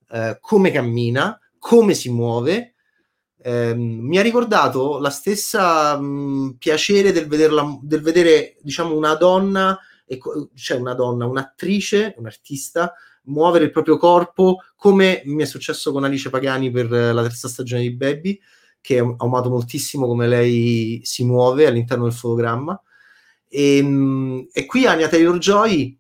eh, 0.10 0.38
come 0.40 0.72
cammina, 0.72 1.38
come 1.60 1.96
si 1.96 2.10
muove. 2.10 2.76
Eh, 3.44 3.74
mi 3.76 4.20
ha 4.20 4.22
ricordato 4.22 5.00
la 5.00 5.10
stessa 5.10 6.00
mh, 6.00 6.06
mm, 6.06 6.50
piacere 6.52 7.12
del, 7.12 7.28
vederla, 7.28 7.78
del 7.82 8.02
vedere, 8.02 8.58
diciamo, 8.62 8.96
una 8.96 9.16
donna, 9.16 9.78
cioè 10.56 10.78
una 10.78 10.94
donna, 10.94 11.26
un'attrice, 11.26 12.16
un'artista 12.18 12.94
muovere 13.24 13.66
il 13.66 13.72
proprio 13.72 13.98
corpo, 13.98 14.58
come 14.76 15.22
mi 15.26 15.44
è 15.44 15.46
successo 15.46 15.92
con 15.92 16.04
Alice 16.04 16.30
Pagani 16.30 16.72
per 16.72 16.90
la 16.90 17.22
terza 17.22 17.48
stagione 17.48 17.82
di 17.82 17.92
Baby, 17.94 18.40
che 18.82 19.00
ho 19.00 19.16
amato 19.18 19.50
moltissimo 19.50 20.08
come 20.08 20.28
lei 20.28 21.00
si 21.04 21.24
muove 21.24 21.68
all'interno 21.68 22.06
del 22.06 22.14
fotogramma. 22.14 22.82
E, 23.48 23.78
ehm, 23.78 24.48
e 24.52 24.66
qui 24.66 24.86
Anya 24.86 25.08
Taylor 25.08 25.38
Joy 25.38 26.00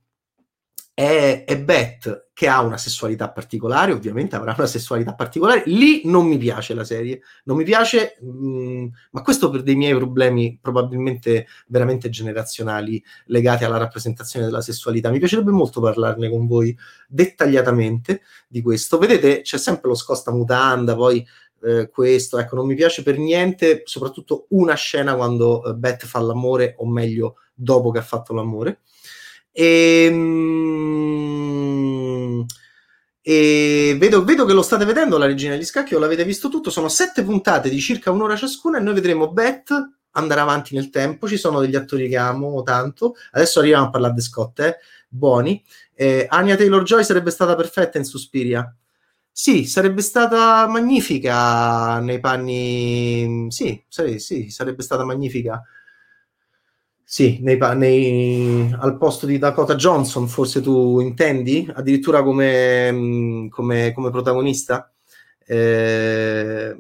è, 1.02 1.46
è 1.46 1.60
Beth 1.60 2.28
che 2.32 2.48
ha 2.48 2.62
una 2.62 2.78
sessualità 2.78 3.32
particolare, 3.32 3.92
ovviamente 3.92 4.36
avrà 4.36 4.54
una 4.56 4.68
sessualità 4.68 5.16
particolare. 5.16 5.64
Lì 5.66 6.02
non 6.06 6.28
mi 6.28 6.38
piace 6.38 6.76
la 6.76 6.84
serie, 6.84 7.22
non 7.46 7.58
mi 7.58 7.64
piace, 7.64 8.18
mh, 8.22 8.28
mm, 8.28 8.88
ma 9.12 9.22
questo 9.24 9.50
per 9.50 9.64
dei 9.64 9.76
miei 9.76 9.96
problemi 9.96 10.60
probabilmente 10.62 11.48
veramente 11.68 12.10
generazionali 12.10 13.04
legati 13.26 13.64
alla 13.64 13.78
rappresentazione 13.78 14.46
della 14.46 14.62
sessualità. 14.62 15.10
Mi 15.10 15.18
piacerebbe 15.18 15.50
molto 15.50 15.82
parlarne 15.82 16.30
con 16.30 16.46
voi 16.46 16.78
dettagliatamente 17.08 18.22
di 18.48 18.62
questo. 18.62 19.00
Vedete, 19.00 19.42
c'è 19.42 19.58
sempre 19.58 19.90
lo 19.90 19.96
scosta 19.96 20.32
mutanda, 20.32 20.96
poi 20.96 21.26
eh, 21.64 21.90
questo, 21.90 22.38
ecco, 22.38 22.56
non 22.56 22.68
mi 22.68 22.76
piace 22.76 23.02
per 23.02 23.18
niente, 23.18 23.82
soprattutto 23.86 24.46
una 24.50 24.76
scena 24.76 25.16
quando 25.16 25.64
eh, 25.64 25.74
Beth 25.74 26.06
fa 26.06 26.20
l'amore, 26.20 26.76
o 26.78 26.88
meglio, 26.88 27.38
dopo 27.56 27.90
che 27.90 28.00
ha 28.00 28.04
fatto 28.04 28.34
l'amore. 28.34 28.82
E, 29.52 30.10
mm, 30.12 31.42
e 33.22 33.96
vedo, 34.00 34.24
vedo, 34.24 34.46
che 34.46 34.54
lo 34.54 34.62
state 34.62 34.86
vedendo 34.86 35.18
la 35.18 35.26
regina 35.26 35.54
degli 35.54 35.66
scacchi 35.66 35.96
o 35.96 36.00
l'avete 36.00 36.24
visto 36.26 36.50
tutto. 36.50 36.70
Sono 36.70 36.90
sette 36.90 37.24
puntate 37.24 37.70
di 37.70 37.80
circa 37.80 38.12
un'ora 38.12 38.36
ciascuna 38.36 38.78
e 38.78 38.82
noi 38.82 38.94
vedremo 38.94 39.32
Beth 39.32 39.74
andare 40.12 40.42
avanti 40.42 40.76
nel 40.76 40.90
tempo. 40.90 41.28
Ci 41.28 41.38
sono 41.38 41.60
degli 41.60 41.76
attori 41.76 42.10
che 42.10 42.18
amo 42.18 42.64
tanto. 42.64 43.16
Adesso 43.32 43.60
arriviamo 43.60 43.86
a 43.86 43.90
parlare 43.90 44.14
di 44.14 44.22
Scott, 44.22 44.60
eh? 44.60 44.78
buoni. 45.08 45.64
Eh, 45.94 46.26
Anya 46.30 46.56
Taylor 46.56 46.84
Joy 46.84 47.04
sarebbe 47.04 47.32
stata 47.32 47.56
perfetta 47.56 47.98
in 47.98 48.06
Suspiria. 48.06 48.74
Sì, 49.34 49.66
sarebbe 49.66 50.02
stata 50.02 50.68
magnifica 50.68 52.00
nei 52.00 52.20
panni. 52.20 53.48
Sì, 53.50 53.84
sì, 53.88 54.20
sì 54.20 54.50
sarebbe 54.50 54.84
stata 54.84 55.04
magnifica. 55.06 55.62
Sì, 57.14 57.40
nei, 57.42 57.58
nei, 57.76 58.74
al 58.80 58.96
posto 58.98 59.26
di 59.26 59.38
Dakota 59.38 59.76
Johnson, 59.76 60.30
forse 60.30 60.62
tu 60.62 61.02
intendi? 61.02 61.70
Addirittura 61.76 62.24
come, 62.24 63.50
come, 63.50 63.92
come 63.92 64.10
protagonista? 64.10 64.90
Eh, 65.46 66.74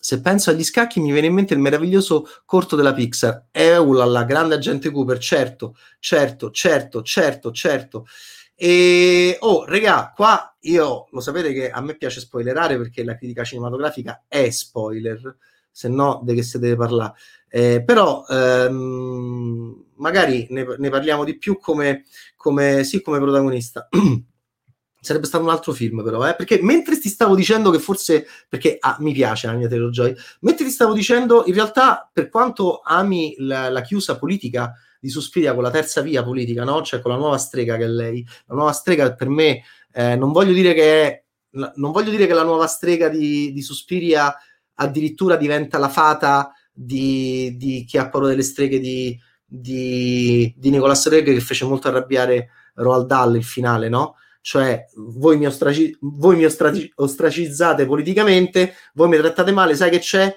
se 0.00 0.20
penso 0.22 0.48
agli 0.48 0.64
scacchi 0.64 1.00
mi 1.00 1.12
viene 1.12 1.26
in 1.26 1.34
mente 1.34 1.52
il 1.52 1.60
meraviglioso 1.60 2.26
corto 2.46 2.74
della 2.74 2.94
Pixar. 2.94 3.48
Eulala, 3.50 4.24
grande 4.24 4.54
agente 4.54 4.90
Cooper, 4.90 5.18
certo, 5.18 5.76
certo, 5.98 6.50
certo, 6.50 7.02
certo, 7.02 7.52
certo. 7.52 8.06
E 8.54 9.36
oh, 9.40 9.66
regà, 9.66 10.10
qua 10.16 10.56
io 10.60 11.08
lo 11.10 11.20
sapete 11.20 11.52
che 11.52 11.68
a 11.68 11.82
me 11.82 11.98
piace 11.98 12.20
spoilerare 12.20 12.78
perché 12.78 13.04
la 13.04 13.14
critica 13.14 13.44
cinematografica 13.44 14.24
è 14.26 14.48
spoiler, 14.48 15.36
se 15.76 15.88
no 15.88 16.22
di 16.24 16.34
che 16.34 16.42
si 16.42 16.58
deve 16.58 16.74
parlare. 16.74 17.12
Eh, 17.50 17.84
però 17.84 18.24
ehm, 18.26 19.84
magari 19.96 20.46
ne, 20.48 20.64
ne, 20.78 20.88
parliamo 20.88 21.22
di 21.22 21.36
più 21.36 21.58
come, 21.58 22.04
come, 22.34 22.82
sì, 22.82 23.02
come 23.02 23.18
protagonista. 23.18 23.86
Sarebbe 24.98 25.26
stato 25.26 25.44
un 25.44 25.50
altro 25.50 25.74
film, 25.74 26.02
però, 26.02 26.26
eh? 26.26 26.34
perché 26.34 26.60
mentre 26.62 26.98
ti 26.98 27.10
stavo 27.10 27.36
dicendo 27.36 27.70
che 27.70 27.78
forse 27.78 28.26
perché 28.48 28.78
ah, 28.80 28.96
mi 29.00 29.12
piace 29.12 29.48
la 29.48 29.52
mia 29.52 29.68
Taylor 29.68 29.90
Joy, 29.90 30.14
mentre 30.40 30.64
ti 30.64 30.70
stavo 30.70 30.94
dicendo, 30.94 31.44
in 31.46 31.52
realtà, 31.52 32.08
per 32.10 32.30
quanto 32.30 32.80
ami 32.80 33.34
la, 33.36 33.68
la 33.68 33.82
chiusa 33.82 34.16
politica 34.16 34.72
di 34.98 35.10
Suspiria 35.10 35.52
con 35.52 35.62
la 35.62 35.70
terza 35.70 36.00
via 36.00 36.24
politica, 36.24 36.64
no? 36.64 36.80
Cioè 36.80 37.02
con 37.02 37.10
la 37.10 37.18
nuova 37.18 37.36
strega 37.36 37.76
che 37.76 37.84
è 37.84 37.88
lei, 37.88 38.26
la 38.46 38.54
nuova 38.54 38.72
strega 38.72 39.12
per 39.14 39.28
me, 39.28 39.62
eh, 39.92 40.16
non 40.16 40.32
voglio 40.32 40.54
dire 40.54 40.72
che 40.72 41.02
è, 41.02 41.24
non 41.50 41.92
voglio 41.92 42.10
dire 42.10 42.26
che 42.26 42.34
la 42.34 42.44
nuova 42.44 42.66
strega 42.66 43.10
di, 43.10 43.52
di 43.52 43.60
Suspiria 43.60 44.34
addirittura 44.76 45.36
diventa 45.36 45.78
la 45.78 45.88
fata 45.88 46.52
di, 46.72 47.54
di 47.56 47.84
chi 47.84 47.98
ha 47.98 48.08
paura 48.08 48.28
delle 48.28 48.42
streghe 48.42 48.78
di, 48.78 49.18
di, 49.44 50.52
di 50.56 50.70
Nicolas 50.70 51.08
Regge 51.08 51.34
che 51.34 51.40
fece 51.40 51.64
molto 51.64 51.88
arrabbiare 51.88 52.50
Roald 52.74 53.06
Dahl 53.06 53.36
il 53.36 53.44
finale, 53.44 53.88
no? 53.88 54.16
cioè 54.46 54.86
voi 54.94 55.38
mi, 55.38 55.46
ostraci- 55.46 55.96
voi 56.00 56.36
mi 56.36 56.44
ostraci- 56.44 56.92
ostracizzate 56.94 57.84
politicamente, 57.84 58.74
voi 58.94 59.08
mi 59.08 59.16
trattate 59.16 59.50
male, 59.50 59.74
sai 59.74 59.90
che 59.90 59.98
c'è? 59.98 60.32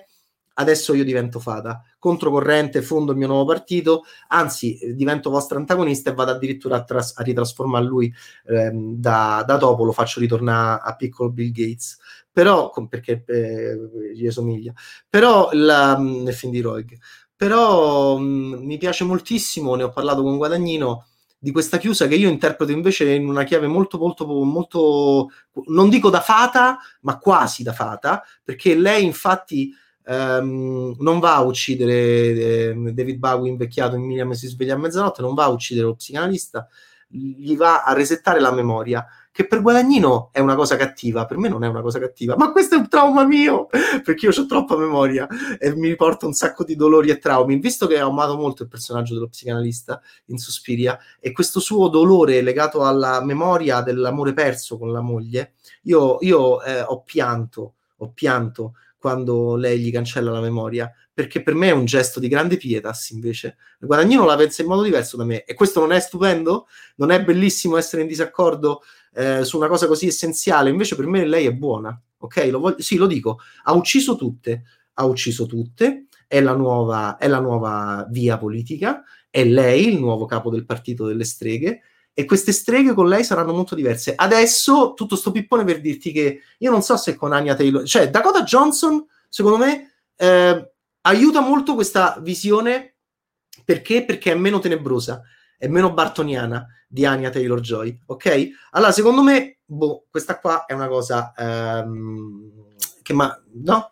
Adesso 0.60 0.94
io 0.94 1.06
divento 1.06 1.40
fata, 1.40 1.82
controcorrente, 1.98 2.82
fondo 2.82 3.14
il 3.14 3.18
mio 3.18 3.28
nuovo 3.28 3.46
partito, 3.46 4.04
anzi 4.28 4.78
divento 4.94 5.30
vostro 5.30 5.58
antagonista 5.58 6.10
e 6.10 6.14
vado 6.14 6.32
addirittura 6.32 6.76
a, 6.76 6.84
tras- 6.84 7.18
a 7.18 7.24
ritrasformare 7.24 7.86
lui 7.86 8.14
ehm, 8.46 8.96
da, 8.96 9.42
da 9.48 9.56
dopo, 9.56 9.86
lo 9.86 9.94
faccio 9.94 10.20
ritornare 10.20 10.82
a 10.84 10.96
piccolo 10.98 11.32
Bill 11.32 11.52
Gates, 11.52 11.98
però, 12.30 12.72
perché 12.90 13.24
eh, 13.26 13.78
gli 14.14 14.30
somiglia, 14.30 14.74
però 15.08 15.48
la, 15.54 15.98
nel 15.98 16.34
film 16.34 16.52
di 16.52 16.60
Roig, 16.60 16.98
però 17.38 18.18
mh, 18.18 18.60
mi 18.62 18.78
piace 18.78 19.06
moltissimo, 19.06 19.76
ne 19.76 19.84
ho 19.84 19.90
parlato 19.92 20.24
con 20.24 20.36
Guadagnino, 20.36 21.06
di 21.42 21.52
questa 21.52 21.78
chiusa 21.78 22.06
che 22.08 22.16
io 22.16 22.28
interpreto 22.28 22.74
invece 22.74 23.14
in 23.14 23.30
una 23.30 23.46
chiave 23.46 23.68
molto, 23.68 23.98
molto, 23.98 24.28
molto, 24.28 25.30
non 25.68 25.88
dico 25.88 26.10
da 26.10 26.20
fata, 26.20 26.80
ma 27.02 27.18
quasi 27.18 27.64
da 27.64 27.72
fata, 27.72 28.22
perché 28.44 28.76
lei 28.76 29.06
infatti 29.06 29.74
ehm, 30.10 30.96
non 30.98 31.20
va 31.20 31.36
a 31.36 31.42
uccidere 31.42 31.94
eh, 31.94 32.74
David 32.94 33.18
Bowie 33.18 33.50
invecchiato 33.50 33.96
in 33.96 34.04
Miriam 34.04 34.32
si 34.32 34.48
sveglia 34.48 34.74
a 34.74 34.78
mezzanotte, 34.78 35.22
non 35.22 35.36
va 35.36 35.46
a 35.46 35.50
uccidere 35.50 35.86
lo 35.86 35.96
psicanalista, 35.96 36.68
gli 37.08 37.56
va 37.56 37.84
a 37.84 37.94
resettare 37.94 38.40
la 38.40 38.52
memoria 38.52 39.06
che 39.32 39.48
per 39.48 39.62
Guadagnino 39.62 40.30
è 40.32 40.40
una 40.40 40.56
cosa 40.56 40.76
cattiva, 40.76 41.26
per 41.26 41.38
me 41.38 41.48
non 41.48 41.64
è 41.64 41.68
una 41.68 41.82
cosa 41.82 41.98
cattiva, 41.98 42.36
ma 42.36 42.52
questo 42.52 42.76
è 42.76 42.78
un 42.78 42.90
trauma 42.90 43.24
mio, 43.24 43.68
perché 44.04 44.26
io 44.26 44.32
ho 44.38 44.46
troppa 44.46 44.76
memoria 44.76 45.28
e 45.58 45.74
mi 45.76 45.88
riporta 45.88 46.26
un 46.26 46.34
sacco 46.34 46.64
di 46.64 46.76
dolori 46.76 47.10
e 47.10 47.20
traumi, 47.20 47.58
visto 47.58 47.88
che 47.88 48.02
ho 48.02 48.10
amato 48.10 48.36
molto 48.36 48.64
il 48.64 48.70
personaggio 48.70 49.14
dello 49.14 49.30
psicanalista 49.30 50.02
in 50.26 50.38
Suspiria 50.40 51.00
e 51.20 51.32
questo 51.32 51.60
suo 51.60 51.88
dolore 51.88 52.42
legato 52.42 52.84
alla 52.84 53.24
memoria 53.24 53.82
dell'amore 53.82 54.34
perso 54.34 54.78
con 54.78 54.92
la 54.92 55.02
moglie, 55.02 55.54
io, 55.84 56.18
io 56.20 56.62
eh, 56.62 56.82
ho 56.82 57.02
pianto, 57.04 57.76
ho 57.98 58.12
pianto 58.12 58.74
quando 59.00 59.56
lei 59.56 59.80
gli 59.80 59.92
cancella 59.92 60.30
la 60.30 60.42
memoria, 60.42 60.92
perché 61.14 61.42
per 61.42 61.56
me 61.56 61.70
è 61.70 61.72
un 61.72 61.86
gesto 61.86 62.20
di 62.20 62.28
grande 62.28 62.58
pietas 62.58 63.10
invece. 63.12 63.56
Guadagnino 63.80 64.26
la 64.26 64.36
pensa 64.36 64.62
in 64.62 64.68
modo 64.68 64.84
diverso 64.84 65.18
da 65.18 65.24
me. 65.24 65.44
E 65.46 65.54
questo 65.54 65.80
non 65.80 65.94
è 65.94 66.00
stupendo? 66.00 66.68
Non 66.98 67.12
è 67.12 67.24
bellissimo 67.24 67.78
essere 67.78 68.02
in 68.02 68.08
disaccordo 68.08 68.82
eh, 69.14 69.44
su 69.46 69.58
una 69.58 69.68
cosa 69.68 69.88
così 69.88 70.08
essenziale, 70.08 70.70
invece 70.70 70.96
per 70.96 71.08
me 71.08 71.26
lei 71.26 71.46
è 71.46 71.54
buona, 71.54 72.00
ok? 72.18 72.48
Lo 72.52 72.60
voglio, 72.60 72.82
sì, 72.82 72.98
lo 72.98 73.08
dico, 73.08 73.40
ha 73.64 73.74
ucciso 73.74 74.16
tutte, 74.16 74.64
ha 74.96 75.06
ucciso 75.06 75.46
tutte, 75.46 76.08
è 76.28 76.42
la, 76.42 76.54
nuova, 76.54 77.18
è 77.18 77.28
la 77.28 77.40
nuova 77.40 78.06
via 78.10 78.38
politica, 78.38 79.04
è 79.30 79.44
lei 79.46 79.88
il 79.88 80.00
nuovo 80.00 80.26
capo 80.26 80.50
del 80.50 80.66
partito 80.66 81.06
delle 81.06 81.24
streghe, 81.24 81.82
e 82.20 82.26
queste 82.26 82.52
streghe 82.52 82.94
con 82.94 83.08
lei 83.08 83.24
saranno 83.24 83.54
molto 83.54 83.76
diverse. 83.76 84.14
Adesso 84.14 84.94
tutto 84.94 85.16
sto 85.16 85.32
pippone 85.32 85.64
per 85.64 85.80
dirti 85.80 86.12
che 86.12 86.42
io 86.58 86.70
non 86.70 86.82
so 86.82 86.98
se 86.98 87.16
con 87.16 87.32
Anya 87.32 87.56
Taylor, 87.56 87.86
cioè 87.86 88.10
Dakota 88.10 88.44
Johnson, 88.44 89.06
secondo 89.30 89.58
me, 89.58 89.94
eh, 90.18 90.72
aiuta 91.00 91.40
molto 91.40 91.76
questa 91.76 92.18
visione 92.20 92.96
perché? 93.64 94.04
Perché 94.04 94.34
è 94.34 94.36
meno 94.36 94.60
tenebrosa, 94.60 95.22
è 95.58 95.68
meno 95.68 95.94
bartoniana 95.94 96.68
di 96.90 97.06
Anya 97.06 97.30
Taylor 97.30 97.62
Joy, 97.62 97.98
ok? 98.08 98.50
Allora, 98.72 98.92
secondo 98.92 99.24
me, 99.24 99.60
boh, 99.64 100.08
questa 100.10 100.40
qua 100.40 100.66
è 100.66 100.74
una 100.74 100.90
cosa 100.90 101.34
ehm, 101.38 102.52
che 103.02 103.14
mi 103.14 103.28
no, 103.64 103.92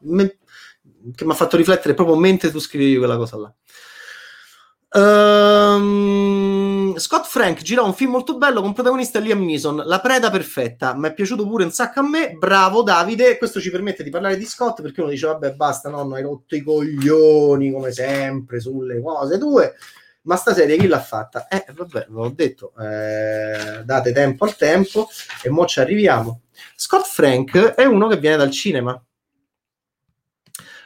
ha 1.28 1.34
fatto 1.34 1.56
riflettere 1.56 1.94
proprio 1.94 2.18
mentre 2.18 2.52
tu 2.52 2.60
scrivevi 2.60 2.98
quella 2.98 3.16
cosa 3.16 3.38
là. 3.38 3.56
Um, 4.90 6.58
Scott 6.98 7.26
Frank 7.26 7.62
girò 7.62 7.86
un 7.86 7.94
film 7.94 8.12
molto 8.12 8.38
bello 8.38 8.62
con 8.62 8.74
protagonista 8.74 9.20
Liam 9.20 9.44
Neeson, 9.44 9.84
La 9.86 10.00
preda 10.00 10.30
perfetta. 10.30 10.96
Mi 10.96 11.10
è 11.10 11.14
piaciuto 11.14 11.48
pure 11.48 11.66
un 11.66 11.72
sacco 11.72 12.00
a 12.00 12.08
me. 12.08 12.36
Bravo 12.38 12.84
Davide. 12.84 13.38
Questo 13.38 13.60
ci 13.60 13.70
permette 13.70 14.04
di 14.04 14.10
parlare 14.10 14.38
di 14.38 14.46
Scott 14.46 14.82
perché 14.82 15.02
uno 15.02 15.10
dice: 15.10 15.28
Vabbè, 15.28 15.54
basta, 15.54 15.90
nonno, 15.90 16.16
hai 16.16 16.24
rotto 16.24 16.56
i 16.56 16.62
coglioni 16.62 17.72
come 17.72 17.92
sempre 17.92 18.60
sulle 18.60 19.02
cose 19.02 19.38
tue 19.38 19.76
ma 20.28 20.36
sta 20.36 20.54
serie 20.54 20.78
chi 20.78 20.88
l'ha 20.88 21.00
fatta? 21.00 21.48
Eh, 21.48 21.66
vabbè, 21.74 22.08
ve 22.10 22.14
l'ho 22.14 22.30
detto, 22.30 22.74
eh, 22.78 23.82
date 23.84 24.12
tempo 24.12 24.44
al 24.44 24.56
tempo 24.58 25.08
e 25.42 25.50
mo 25.50 25.66
ci 25.66 25.80
arriviamo. 25.80 26.42
Scott 26.76 27.06
Frank 27.06 27.58
è 27.58 27.86
uno 27.86 28.08
che 28.08 28.18
viene 28.18 28.36
dal 28.36 28.52
cinema. 28.52 29.02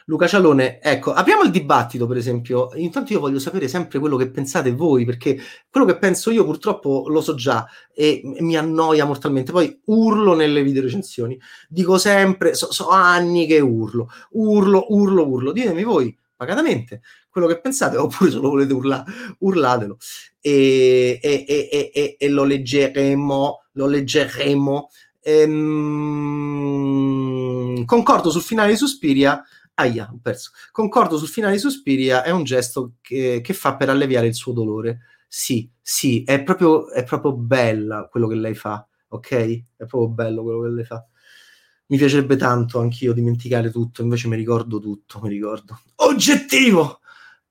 Luca 0.06 0.26
Cialone, 0.26 0.80
ecco, 0.80 1.12
apriamo 1.12 1.42
il 1.42 1.50
dibattito, 1.50 2.06
per 2.06 2.16
esempio. 2.16 2.70
Intanto 2.74 3.12
io 3.12 3.20
voglio 3.20 3.38
sapere 3.38 3.68
sempre 3.68 3.98
quello 3.98 4.16
che 4.16 4.30
pensate 4.30 4.72
voi, 4.72 5.04
perché 5.04 5.38
quello 5.70 5.86
che 5.86 5.96
penso 5.98 6.30
io 6.30 6.44
purtroppo 6.44 7.04
lo 7.08 7.20
so 7.20 7.34
già 7.34 7.66
e 7.94 8.22
mi 8.40 8.56
annoia 8.56 9.04
mortalmente. 9.04 9.52
Poi 9.52 9.80
urlo 9.86 10.34
nelle 10.34 10.62
video 10.62 10.82
recensioni. 10.82 11.38
Dico 11.68 11.98
sempre, 11.98 12.54
so, 12.54 12.72
so 12.72 12.88
anni 12.88 13.46
che 13.46 13.60
urlo, 13.60 14.08
urlo, 14.30 14.86
urlo, 14.88 15.26
urlo. 15.26 15.52
Ditemi 15.52 15.84
voi, 15.84 16.16
pacatamente, 16.36 17.02
quello 17.30 17.46
che 17.46 17.60
pensate, 17.60 17.96
oppure 17.96 18.30
se 18.30 18.38
lo 18.38 18.48
volete 18.50 18.72
urlare, 18.72 19.04
urlatelo 19.38 19.96
e, 20.40 21.20
e, 21.22 21.44
e, 21.94 22.16
e, 22.18 22.28
lo 22.28 22.44
leggeremo, 22.44 23.62
lo 23.72 23.86
leggeremo. 23.86 24.90
Ehm, 25.24 25.62
concordo 27.84 28.30
sul 28.30 28.42
finale 28.42 28.70
di 28.72 28.76
Suspiria. 28.76 29.40
Aia, 29.82 30.10
ho 30.12 30.18
perso. 30.22 30.50
Concordo 30.70 31.16
sul 31.18 31.28
finale 31.28 31.54
di 31.54 31.58
Suspiria, 31.60 32.22
è 32.22 32.30
un 32.30 32.44
gesto 32.44 32.94
che, 33.00 33.40
che 33.42 33.52
fa 33.54 33.76
per 33.76 33.88
alleviare 33.90 34.26
il 34.26 34.34
suo 34.34 34.52
dolore. 34.52 35.00
Sì, 35.28 35.70
sì, 35.80 36.22
è 36.24 36.42
proprio, 36.42 36.90
è 36.90 37.04
proprio 37.04 37.32
bella 37.34 38.08
quello 38.10 38.26
che 38.28 38.34
lei 38.34 38.54
fa, 38.54 38.86
ok? 39.08 39.30
È 39.76 39.84
proprio 39.86 40.08
bello 40.08 40.42
quello 40.42 40.62
che 40.62 40.68
lei 40.68 40.84
fa 40.84 41.06
mi 41.86 41.98
piacerebbe 41.98 42.36
tanto 42.36 42.80
anch'io 42.80 43.12
dimenticare 43.12 43.70
tutto, 43.70 44.00
invece 44.00 44.26
mi 44.26 44.36
ricordo 44.36 44.80
tutto, 44.80 45.20
mi 45.22 45.28
ricordo. 45.28 45.78
Oggettivo! 45.96 47.01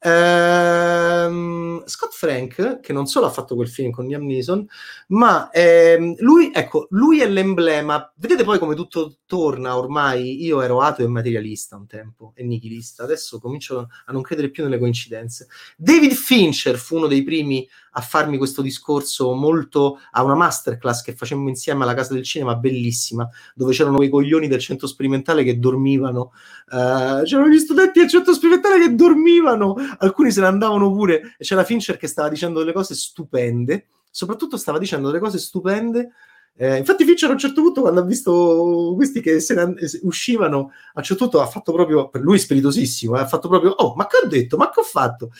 Ehm, 0.03 1.83
Scott 1.85 2.13
Frank, 2.13 2.79
che 2.79 2.93
non 2.93 3.05
solo 3.05 3.27
ha 3.27 3.29
fatto 3.29 3.55
quel 3.55 3.69
film 3.69 3.91
con 3.91 4.07
Liam 4.07 4.25
Neeson, 4.25 4.65
ma 5.09 5.49
ehm, 5.51 6.15
lui, 6.19 6.51
ecco, 6.53 6.87
lui 6.91 7.21
è 7.21 7.27
l'emblema. 7.27 8.11
Vedete 8.15 8.43
poi 8.43 8.57
come 8.57 8.75
tutto 8.75 9.17
torna 9.25 9.77
ormai. 9.77 10.43
Io 10.43 10.61
ero 10.61 10.81
ateo 10.81 11.05
e 11.05 11.09
materialista 11.09 11.75
un 11.75 11.87
tempo 11.87 12.33
e 12.35 12.43
nichilista, 12.43 13.03
adesso 13.03 13.39
comincio 13.39 13.87
a 14.05 14.11
non 14.11 14.21
credere 14.21 14.49
più 14.49 14.63
nelle 14.63 14.79
coincidenze. 14.79 15.47
David 15.77 16.13
Fincher 16.13 16.77
fu 16.77 16.97
uno 16.97 17.07
dei 17.07 17.23
primi 17.23 17.67
a 17.93 18.01
farmi 18.01 18.37
questo 18.37 18.61
discorso 18.61 19.33
molto 19.33 19.99
a 20.11 20.23
una 20.23 20.35
masterclass 20.35 21.01
che 21.01 21.15
facemmo 21.15 21.49
insieme 21.49 21.83
alla 21.83 21.93
Casa 21.93 22.13
del 22.13 22.23
Cinema, 22.23 22.55
bellissima, 22.55 23.27
dove 23.53 23.73
c'erano 23.73 23.97
quei 23.97 24.09
coglioni 24.09 24.47
del 24.47 24.59
centro 24.59 24.87
sperimentale 24.87 25.43
che 25.43 25.59
dormivano. 25.59 26.31
Uh, 26.69 27.23
c'erano 27.23 27.49
gli 27.49 27.59
studenti 27.59 27.99
del 27.99 28.07
centro 28.07 28.33
sperimentale 28.33 28.79
che 28.79 28.95
dormivano, 28.95 29.75
alcuni 29.99 30.31
se 30.31 30.41
ne 30.41 30.47
andavano 30.47 30.91
pure. 30.91 31.35
C'era 31.39 31.63
Fincher 31.63 31.97
che 31.97 32.07
stava 32.07 32.29
dicendo 32.29 32.59
delle 32.59 32.73
cose 32.73 32.95
stupende, 32.95 33.87
soprattutto 34.09 34.57
stava 34.57 34.77
dicendo 34.77 35.07
delle 35.07 35.19
cose 35.19 35.37
stupende. 35.37 36.11
Eh, 36.55 36.77
infatti, 36.77 37.05
Fincher 37.05 37.29
a 37.29 37.33
un 37.33 37.39
certo 37.39 37.61
punto, 37.61 37.81
quando 37.81 38.01
ha 38.01 38.05
visto 38.05 38.93
questi 38.95 39.21
che 39.21 39.39
se 39.39 39.55
ne 39.55 39.73
uscivano, 40.01 40.71
a 40.93 40.99
un 40.99 41.03
certo 41.03 41.23
punto 41.23 41.41
ha 41.41 41.47
fatto 41.47 41.71
proprio 41.71 42.09
per 42.09 42.21
lui 42.21 42.39
spiritosissimo, 42.39 43.17
eh, 43.17 43.21
ha 43.21 43.27
fatto 43.27 43.47
proprio: 43.47 43.71
Oh, 43.71 43.95
ma 43.95 44.07
che 44.07 44.17
ho 44.23 44.27
detto? 44.27 44.57
Ma 44.57 44.69
che 44.69 44.79
ho 44.79 44.83
fatto? 44.83 45.31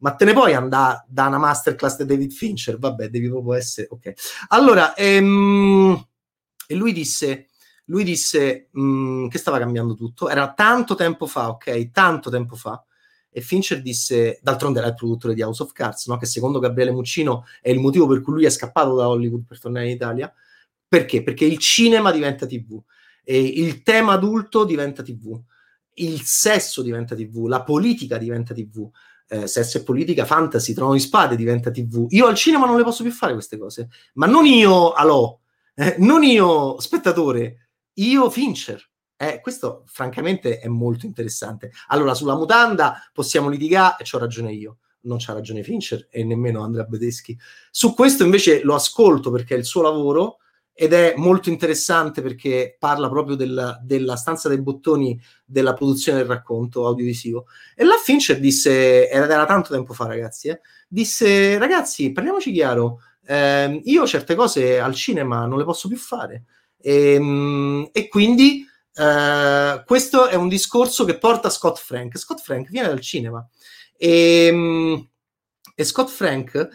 ma 0.00 0.14
te 0.14 0.24
ne 0.24 0.32
puoi 0.32 0.54
andare 0.54 1.04
da 1.08 1.26
una 1.26 1.38
masterclass 1.38 1.98
di 1.98 2.06
David 2.06 2.32
Fincher? 2.32 2.78
Vabbè, 2.78 3.08
devi 3.08 3.28
proprio 3.28 3.54
essere... 3.54 3.86
Ok. 3.90 4.12
Allora, 4.48 4.94
ehm, 4.94 6.06
e 6.66 6.74
lui 6.74 6.92
disse, 6.92 7.48
lui 7.86 8.04
disse 8.04 8.68
mh, 8.70 8.82
mm, 8.82 9.28
che 9.28 9.38
stava 9.38 9.58
cambiando 9.58 9.94
tutto. 9.94 10.28
Era 10.28 10.52
tanto 10.52 10.94
tempo 10.94 11.26
fa, 11.26 11.48
ok? 11.50 11.90
Tanto 11.90 12.30
tempo 12.30 12.56
fa. 12.56 12.82
E 13.30 13.40
Fincher 13.40 13.80
disse, 13.80 14.40
d'altronde 14.42 14.80
era 14.80 14.88
il 14.88 14.94
produttore 14.94 15.34
di 15.34 15.42
House 15.42 15.62
of 15.62 15.72
Cards, 15.72 16.06
no? 16.06 16.16
che 16.16 16.26
secondo 16.26 16.58
Gabriele 16.58 16.90
Muccino 16.90 17.44
è 17.60 17.70
il 17.70 17.78
motivo 17.78 18.06
per 18.06 18.20
cui 18.20 18.34
lui 18.34 18.44
è 18.44 18.50
scappato 18.50 18.94
da 18.94 19.08
Hollywood 19.08 19.44
per 19.46 19.60
tornare 19.60 19.86
in 19.86 19.92
Italia. 19.92 20.32
Perché? 20.88 21.22
Perché 21.22 21.44
il 21.44 21.58
cinema 21.58 22.10
diventa 22.10 22.46
TV, 22.46 22.80
il 23.24 23.82
tema 23.82 24.14
adulto 24.14 24.64
diventa 24.64 25.04
TV, 25.04 25.40
il 25.94 26.22
sesso 26.22 26.82
diventa 26.82 27.14
TV, 27.14 27.46
la 27.46 27.62
politica 27.62 28.18
diventa 28.18 28.52
TV, 28.54 28.90
eh, 29.28 29.46
sesso 29.46 29.78
e 29.78 29.84
politica, 29.84 30.24
fantasy, 30.24 30.74
trono 30.74 30.94
di 30.94 30.98
spade 30.98 31.36
diventa 31.36 31.70
TV. 31.70 32.06
Io 32.10 32.26
al 32.26 32.34
cinema 32.34 32.66
non 32.66 32.76
le 32.76 32.82
posso 32.82 33.04
più 33.04 33.12
fare 33.12 33.32
queste 33.32 33.56
cose, 33.56 33.88
ma 34.14 34.26
non 34.26 34.44
io, 34.44 34.92
alò, 34.92 35.38
eh, 35.74 35.94
non 35.98 36.24
io, 36.24 36.80
spettatore, 36.80 37.68
io 37.94 38.30
Fincher. 38.30 38.89
Eh, 39.22 39.40
questo 39.42 39.82
francamente 39.84 40.60
è 40.60 40.68
molto 40.68 41.04
interessante. 41.04 41.72
Allora, 41.88 42.14
sulla 42.14 42.34
mutanda 42.34 43.06
possiamo 43.12 43.50
litigare 43.50 43.96
e 43.98 44.04
c'ho 44.04 44.16
ragione 44.16 44.50
io. 44.50 44.78
Non 45.02 45.18
c'ha 45.20 45.34
ragione 45.34 45.62
Fincher 45.62 46.08
e 46.10 46.24
nemmeno 46.24 46.62
Andrea 46.62 46.84
Bedeschi. 46.84 47.38
Su 47.70 47.92
questo 47.92 48.24
invece 48.24 48.62
lo 48.62 48.74
ascolto 48.74 49.30
perché 49.30 49.54
è 49.54 49.58
il 49.58 49.66
suo 49.66 49.82
lavoro 49.82 50.38
ed 50.72 50.94
è 50.94 51.12
molto 51.18 51.50
interessante 51.50 52.22
perché 52.22 52.76
parla 52.78 53.10
proprio 53.10 53.36
del, 53.36 53.80
della 53.82 54.16
stanza 54.16 54.48
dei 54.48 54.62
bottoni 54.62 55.20
della 55.44 55.74
produzione 55.74 56.16
del 56.16 56.26
racconto 56.26 56.86
audiovisivo. 56.86 57.44
E 57.74 57.84
la 57.84 57.98
Fincher 58.02 58.40
disse, 58.40 59.10
era 59.10 59.44
tanto 59.44 59.74
tempo 59.74 59.92
fa 59.92 60.06
ragazzi, 60.06 60.48
eh, 60.48 60.60
disse 60.88 61.58
ragazzi 61.58 62.10
parliamoci 62.12 62.52
chiaro, 62.52 63.02
eh, 63.26 63.82
io 63.84 64.06
certe 64.06 64.34
cose 64.34 64.80
al 64.80 64.94
cinema 64.94 65.44
non 65.44 65.58
le 65.58 65.64
posso 65.64 65.88
più 65.88 65.98
fare 65.98 66.44
e, 66.78 67.12
ehm, 67.12 67.90
e 67.92 68.08
quindi 68.08 68.68
eh, 68.94 69.82
questo 69.84 70.28
è 70.28 70.34
un 70.34 70.48
discorso 70.48 71.04
che 71.04 71.18
porta 71.18 71.50
Scott 71.50 71.78
Frank. 71.78 72.18
Scott 72.18 72.40
Frank 72.40 72.68
viene 72.68 72.88
dal 72.88 73.00
cinema 73.00 73.46
e, 73.96 74.46
ehm, 74.46 75.08
e 75.74 75.84
Scott 75.84 76.08
Frank 76.08 76.68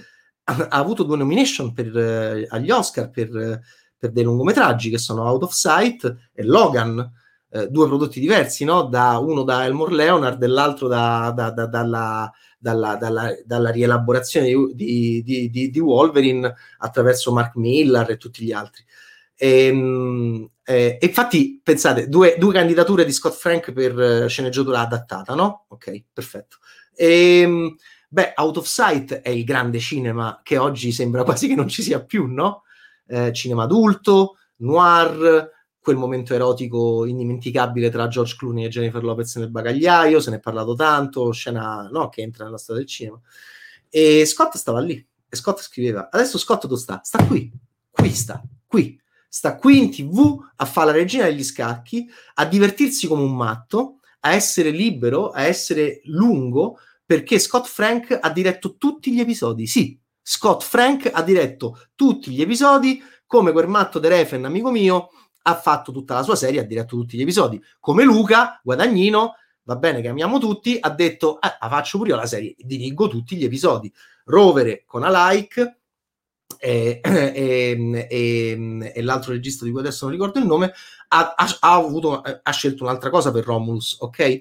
ha, 0.43 0.67
avuto 0.69 1.03
due 1.03 1.17
nomination 1.17 1.73
per, 1.73 1.97
eh, 1.97 2.47
agli 2.49 2.71
Oscar 2.71 3.09
per 3.09 3.61
per 4.05 4.11
dei 4.11 4.23
lungometraggi 4.23 4.89
che 4.89 4.97
sono 4.97 5.23
Out 5.23 5.43
of 5.43 5.51
Sight 5.51 6.15
e 6.33 6.43
Logan, 6.43 7.11
eh, 7.49 7.67
due 7.67 7.87
prodotti 7.87 8.19
diversi, 8.19 8.63
no? 8.63 8.83
da, 8.83 9.17
uno 9.17 9.43
da 9.43 9.65
Elmore 9.65 9.95
Leonard 9.95 10.41
e 10.41 10.47
l'altro 10.47 10.87
da, 10.87 11.31
da, 11.35 11.49
dalla, 11.49 12.31
dalla, 12.59 12.95
dalla, 12.97 13.33
dalla, 13.43 13.71
rielaborazione 13.71 14.47
di, 14.73 15.23
di, 15.23 15.49
di, 15.49 15.69
di, 15.69 15.79
Wolverine 15.79 16.53
attraverso 16.79 17.31
Mark 17.31 17.55
Miller 17.55 18.11
e 18.11 18.17
tutti 18.17 18.43
gli 18.43 18.51
altri. 18.51 18.83
E, 19.35 19.67
ehm, 19.67 20.49
eh, 20.65 20.97
infatti, 20.99 21.61
pensate, 21.63 22.07
due, 22.09 22.35
due, 22.37 22.53
candidature 22.53 23.05
di 23.05 23.11
Scott 23.11 23.35
Frank 23.35 23.71
per 23.71 23.99
eh, 23.99 24.27
sceneggiatura 24.27 24.79
adattata, 24.81 25.35
no? 25.35 25.65
Ok, 25.69 26.03
perfetto. 26.11 26.57
E, 26.95 27.39
ehm, 27.41 27.75
beh, 28.09 28.33
Out 28.35 28.57
of 28.57 28.65
Sight 28.65 29.13
è 29.21 29.29
il 29.29 29.43
grande 29.43 29.79
cinema 29.79 30.41
che 30.43 30.57
oggi 30.57 30.91
sembra 30.91 31.23
quasi 31.25 31.47
che 31.47 31.55
non 31.55 31.67
ci 31.67 31.83
sia 31.83 32.03
più, 32.03 32.25
no? 32.27 32.63
eh, 33.07 33.31
cinema 33.33 33.63
adulto, 33.63 34.37
noir, 34.57 35.51
quel 35.79 35.97
momento 35.97 36.33
erotico 36.33 37.05
indimenticabile 37.05 37.89
tra 37.89 38.07
George 38.07 38.35
Clooney 38.37 38.65
e 38.65 38.69
Jennifer 38.69 39.03
Lopez 39.03 39.35
nel 39.35 39.51
bagagliaio, 39.51 40.19
se 40.19 40.31
ne 40.31 40.37
è 40.37 40.39
parlato 40.39 40.73
tanto, 40.73 41.31
scena 41.31 41.87
no, 41.91 42.09
che 42.09 42.21
entra 42.21 42.45
nella 42.45 42.57
storia 42.57 42.81
del 42.81 42.89
cinema. 42.89 43.19
E 43.89 44.25
Scott 44.25 44.55
stava 44.55 44.79
lì, 44.79 45.05
e 45.29 45.35
Scott 45.35 45.61
scriveva, 45.61 46.09
adesso 46.11 46.37
Scott 46.37 46.65
dove 46.65 46.81
sta? 46.81 47.01
Sta 47.03 47.23
qui, 47.25 47.51
qui 47.91 48.09
sta, 48.09 48.41
qui. 48.65 48.99
Sta 49.35 49.57
qui 49.57 49.79
in 49.79 49.91
tv 49.91 50.37
a 50.55 50.63
fare 50.63 50.91
la 50.91 50.91
regina 50.93 51.25
degli 51.25 51.43
scacchi, 51.43 52.09
a 52.35 52.45
divertirsi 52.45 53.05
come 53.05 53.21
un 53.21 53.35
matto, 53.35 53.99
a 54.21 54.31
essere 54.31 54.69
libero, 54.69 55.31
a 55.31 55.41
essere 55.41 55.99
lungo, 56.05 56.77
perché 57.05 57.37
Scott 57.37 57.65
Frank 57.67 58.17
ha 58.21 58.29
diretto 58.29 58.77
tutti 58.77 59.11
gli 59.11 59.19
episodi. 59.19 59.67
Sì, 59.67 59.99
Scott 60.21 60.63
Frank 60.63 61.11
ha 61.13 61.21
diretto 61.21 61.81
tutti 61.95 62.31
gli 62.31 62.41
episodi, 62.41 63.03
come 63.25 63.51
quel 63.51 63.67
matto 63.67 63.99
De 63.99 64.07
Refen, 64.07 64.45
amico 64.45 64.71
mio, 64.71 65.09
ha 65.41 65.55
fatto 65.55 65.91
tutta 65.91 66.13
la 66.13 66.23
sua 66.23 66.37
serie, 66.37 66.61
ha 66.61 66.63
diretto 66.63 66.95
tutti 66.95 67.17
gli 67.17 67.21
episodi. 67.23 67.61
Come 67.81 68.05
Luca, 68.05 68.61
Guadagnino, 68.63 69.33
va 69.63 69.75
bene 69.75 69.99
che 69.99 70.07
amiamo 70.07 70.39
tutti, 70.39 70.77
ha 70.79 70.91
detto, 70.91 71.39
ah, 71.41 71.57
faccio 71.67 71.97
pure 71.97 72.11
io 72.11 72.15
la 72.15 72.25
serie, 72.25 72.55
dirigo 72.57 73.09
tutti 73.09 73.35
gli 73.35 73.43
episodi. 73.43 73.91
Rovere 74.23 74.85
con 74.87 75.03
Alike 75.03 75.79
e, 76.65 76.99
e, 77.03 78.07
e, 78.09 78.91
e, 78.95 79.01
l'altro 79.03 79.31
regista 79.31 79.63
di 79.63 79.71
cui 79.71 79.81
adesso 79.81 80.05
non 80.05 80.13
ricordo 80.13 80.39
il 80.39 80.45
nome, 80.47 80.73
ha, 81.09 81.35
ha, 81.37 81.57
ha, 81.59 81.73
avuto, 81.73 82.21
ha 82.21 82.51
scelto 82.51 82.83
un'altra 82.83 83.11
cosa 83.11 83.31
per 83.31 83.45
Romulus, 83.45 83.97
ok? 83.99 84.39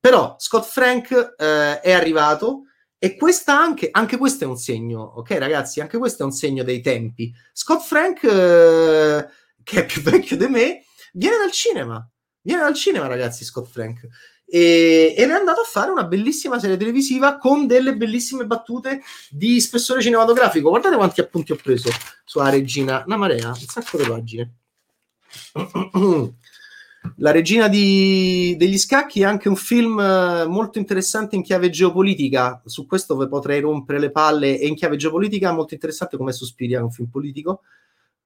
Però 0.00 0.36
Scott 0.38 0.64
Frank 0.64 1.34
eh, 1.36 1.80
è 1.80 1.92
arrivato 1.92 2.62
e 2.98 3.16
questa 3.16 3.58
anche, 3.58 3.88
anche 3.92 4.16
questo 4.16 4.44
è 4.44 4.46
un 4.46 4.56
segno, 4.56 5.00
ok 5.00 5.32
ragazzi? 5.32 5.80
Anche 5.80 5.98
questo 5.98 6.22
è 6.22 6.26
un 6.26 6.32
segno 6.32 6.62
dei 6.62 6.80
tempi. 6.80 7.32
Scott 7.52 7.82
Frank, 7.82 8.24
eh, 8.24 9.28
che 9.62 9.80
è 9.80 9.84
più 9.84 10.00
vecchio 10.00 10.36
di 10.36 10.46
me, 10.46 10.84
viene 11.12 11.36
dal 11.36 11.52
cinema. 11.52 12.08
Viene 12.40 12.62
dal 12.62 12.74
cinema, 12.74 13.06
ragazzi, 13.06 13.44
Scott 13.44 13.68
Frank. 13.68 14.06
E, 14.48 15.14
ed 15.16 15.28
è 15.28 15.32
andato 15.32 15.60
a 15.60 15.64
fare 15.64 15.90
una 15.90 16.04
bellissima 16.04 16.60
serie 16.60 16.76
televisiva 16.76 17.36
con 17.36 17.66
delle 17.66 17.96
bellissime 17.96 18.46
battute 18.46 19.02
di 19.30 19.60
spessore 19.60 20.00
cinematografico. 20.00 20.68
Guardate 20.68 20.96
quanti 20.96 21.20
appunti 21.20 21.52
ho 21.52 21.56
preso 21.56 21.90
sulla 22.24 22.48
regina. 22.48 23.02
Una 23.06 23.16
marea, 23.16 23.48
un 23.48 23.54
sacco 23.54 23.98
di 23.98 24.04
pagine. 24.04 24.54
La 27.18 27.30
regina 27.30 27.68
di, 27.68 28.56
degli 28.58 28.78
scacchi 28.78 29.20
è 29.20 29.24
anche 29.24 29.48
un 29.48 29.56
film 29.56 30.00
eh, 30.00 30.44
molto 30.46 30.78
interessante 30.78 31.36
in 31.36 31.42
chiave 31.42 31.70
geopolitica. 31.70 32.60
Su 32.64 32.86
questo 32.86 33.16
vi 33.16 33.28
potrei 33.28 33.60
rompere 33.60 33.98
le 33.98 34.10
palle. 34.10 34.58
E 34.58 34.66
in 34.66 34.74
chiave 34.74 34.96
geopolitica 34.96 35.52
molto 35.52 35.74
interessante 35.74 36.16
come 36.16 36.32
Suspiria, 36.32 36.80
è 36.80 36.82
un 36.82 36.90
film 36.90 37.08
politico. 37.08 37.62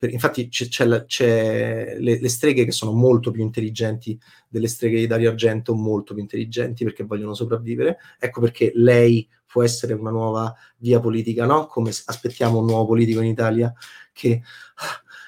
Per, 0.00 0.10
infatti 0.10 0.48
c'è, 0.48 0.66
c'è, 0.68 1.04
c'è 1.04 1.96
le, 1.98 2.18
le, 2.18 2.28
streghe 2.30 2.64
che 2.64 2.72
sono 2.72 2.92
molto 2.92 3.30
più 3.30 3.42
intelligenti 3.42 4.18
delle 4.48 4.66
streghe 4.66 4.98
di 4.98 5.06
Dario 5.06 5.28
Argento, 5.28 5.74
molto 5.74 6.14
più 6.14 6.22
intelligenti 6.22 6.84
perché 6.84 7.04
vogliono 7.04 7.34
sopravvivere. 7.34 7.98
Ecco 8.18 8.40
perché 8.40 8.72
lei 8.76 9.28
può 9.44 9.62
essere 9.62 9.92
una 9.92 10.10
nuova 10.10 10.54
via 10.78 11.00
politica, 11.00 11.44
no? 11.44 11.66
Come 11.66 11.90
aspettiamo 11.90 12.60
un 12.60 12.64
nuovo 12.64 12.86
politico 12.86 13.20
in 13.20 13.26
Italia 13.26 13.70
che 14.10 14.40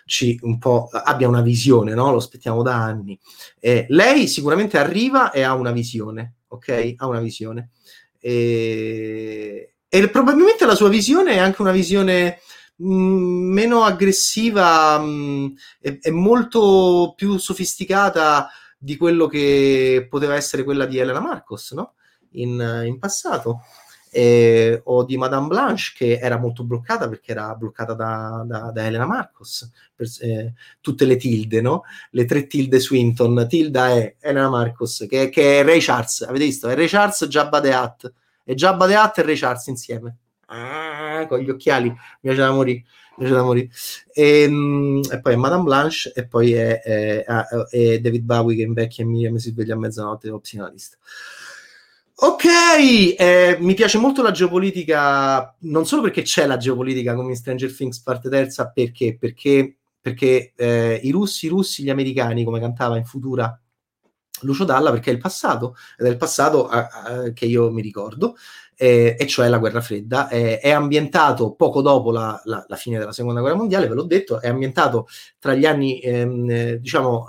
ci 0.07 0.39
un 0.41 0.57
po' 0.57 0.89
abbia 0.91 1.29
una 1.29 1.43
visione, 1.43 1.93
no? 1.93 2.11
Lo 2.11 2.16
aspettiamo 2.16 2.62
da 2.62 2.83
anni. 2.83 3.20
Eh, 3.61 3.85
lei 3.91 4.27
sicuramente 4.27 4.79
arriva 4.79 5.33
e 5.33 5.43
ha 5.43 5.53
una 5.53 5.73
visione, 5.73 6.37
ok? 6.49 6.95
Ha 6.97 7.07
una 7.07 7.20
visione. 7.20 7.73
E, 8.18 9.75
e 9.87 10.09
probabilmente 10.09 10.64
la 10.64 10.75
sua 10.75 10.89
visione 10.89 11.33
è 11.33 11.39
anche 11.39 11.61
una 11.61 11.73
visione 11.73 12.39
mm, 12.83 13.53
meno 13.53 13.83
aggressiva, 13.83 14.99
mh, 14.99 15.55
è, 15.81 15.99
è 16.01 16.11
molto 16.11 17.14
più 17.16 17.39
sofisticata 17.39 18.49
di 18.79 18.97
quello 18.97 19.27
che 19.27 20.07
poteva 20.09 20.35
essere 20.35 20.64
quella 20.64 20.87
di 20.87 20.99
Elena 20.99 21.20
Marcos, 21.20 21.73
no? 21.73 21.95
In, 22.35 22.83
in 22.87 22.99
passato 22.99 23.61
eh, 24.14 24.83
o 24.85 25.05
di 25.05 25.16
Madame 25.16 25.47
Blanche 25.47 25.93
che 25.97 26.18
era 26.18 26.37
molto 26.37 26.64
bloccata 26.64 27.09
perché 27.09 27.33
era 27.33 27.55
bloccata 27.55 27.95
da, 27.95 28.45
da, 28.47 28.70
da 28.70 28.85
Elena 28.85 29.07
Marcos, 29.07 29.70
per, 29.95 30.07
eh, 30.20 30.53
tutte 30.83 31.07
le 31.07 31.16
tilde, 31.16 31.62
no? 31.62 31.85
Le 32.11 32.27
tre 32.27 32.47
tilde 32.47 32.79
Swinton, 32.79 33.47
Tilda 33.49 33.89
è 33.89 34.16
Elena 34.20 34.51
Marcos, 34.51 35.07
che, 35.09 35.31
che, 35.31 35.61
è 35.61 35.64
Ray 35.64 35.81
Charles, 35.81 36.23
avete 36.29 36.45
visto? 36.45 36.68
È 36.68 36.75
Ray 36.75 36.89
Charles, 36.89 37.27
the 37.27 37.39
Hutt, 37.39 38.12
e 38.45 38.55
the 38.55 38.66
Hutt 38.66 39.18
e 39.18 39.23
Ray 39.23 39.37
Charles 39.37 39.66
insieme. 39.68 40.16
Ah, 40.55 41.26
con 41.28 41.38
gli 41.38 41.48
occhiali, 41.48 41.88
mi 41.88 41.96
piace 42.20 42.40
da 42.40 42.53
morire. 42.53 42.84
E, 44.12 44.42
ehm, 44.42 45.00
e, 45.11 45.20
poi 45.20 45.32
è 45.32 45.36
Madame 45.36 45.62
Blanche 45.62 46.12
e 46.14 46.26
poi 46.26 46.53
è, 46.53 46.80
è, 46.80 47.24
è 47.24 47.98
David 48.00 48.22
Bowie 48.22 48.57
che 48.57 48.62
invecchia 48.62 49.05
e 49.05 49.07
mi, 49.07 49.40
si 49.40 49.50
sveglia 49.50 49.74
a 49.74 49.78
mezzanotte 49.78 50.28
o 50.30 50.40
psicanalista. 50.40 50.98
Ok, 52.14 52.44
eh, 53.16 53.57
mi 53.61 53.74
piace 53.74 53.98
molto 53.98 54.22
la 54.22 54.30
geopolitica, 54.30 55.57
non 55.61 55.86
solo 55.86 56.03
perché 56.03 56.22
c'è 56.22 56.46
la 56.46 56.59
geopolitica 56.59 57.14
come 57.14 57.30
in 57.30 57.36
Stranger 57.36 57.74
Things 57.74 58.00
parte 58.00 58.28
terza, 58.28 58.70
perché? 58.70 59.16
Perché, 59.18 59.78
perché 60.00 60.53
eh, 60.55 61.00
i 61.03 61.11
russi, 61.11 61.46
i 61.46 61.48
russi, 61.48 61.82
gli 61.82 61.90
americani, 61.90 62.44
come 62.44 62.61
cantava 62.61 62.98
in 62.98 63.05
Futura 63.05 63.59
Lucio 64.42 64.64
Dalla, 64.64 64.90
perché 64.90 65.11
è 65.11 65.14
il 65.14 65.20
passato, 65.20 65.76
ed 65.96 66.07
è 66.07 66.11
il 66.11 66.16
passato 66.16 66.68
a, 66.68 66.88
a, 66.88 67.32
che 67.32 67.46
io 67.46 67.70
mi 67.72 67.82
ricordo, 67.82 68.36
eh, 68.77 69.16
e 69.18 69.27
cioè 69.27 69.49
la 69.49 69.59
guerra 69.59 69.81
fredda. 69.81 70.29
Eh, 70.29 70.59
è 70.59 70.70
ambientato 70.70 71.53
poco 71.53 71.83
dopo 71.83 72.11
la, 72.11 72.41
la, 72.45 72.64
la, 72.66 72.77
fine 72.77 72.99
della 72.99 73.12
seconda 73.12 73.41
guerra 73.41 73.57
mondiale, 73.57 73.89
ve 73.89 73.95
l'ho 73.95 74.05
detto, 74.05 74.41
è 74.41 74.49
ambientato 74.49 75.07
tra 75.39 75.55
gli 75.55 75.66
anni, 75.66 76.01
ehm, 76.01 76.51
eh, 76.51 76.81
diciamo, 76.81 77.27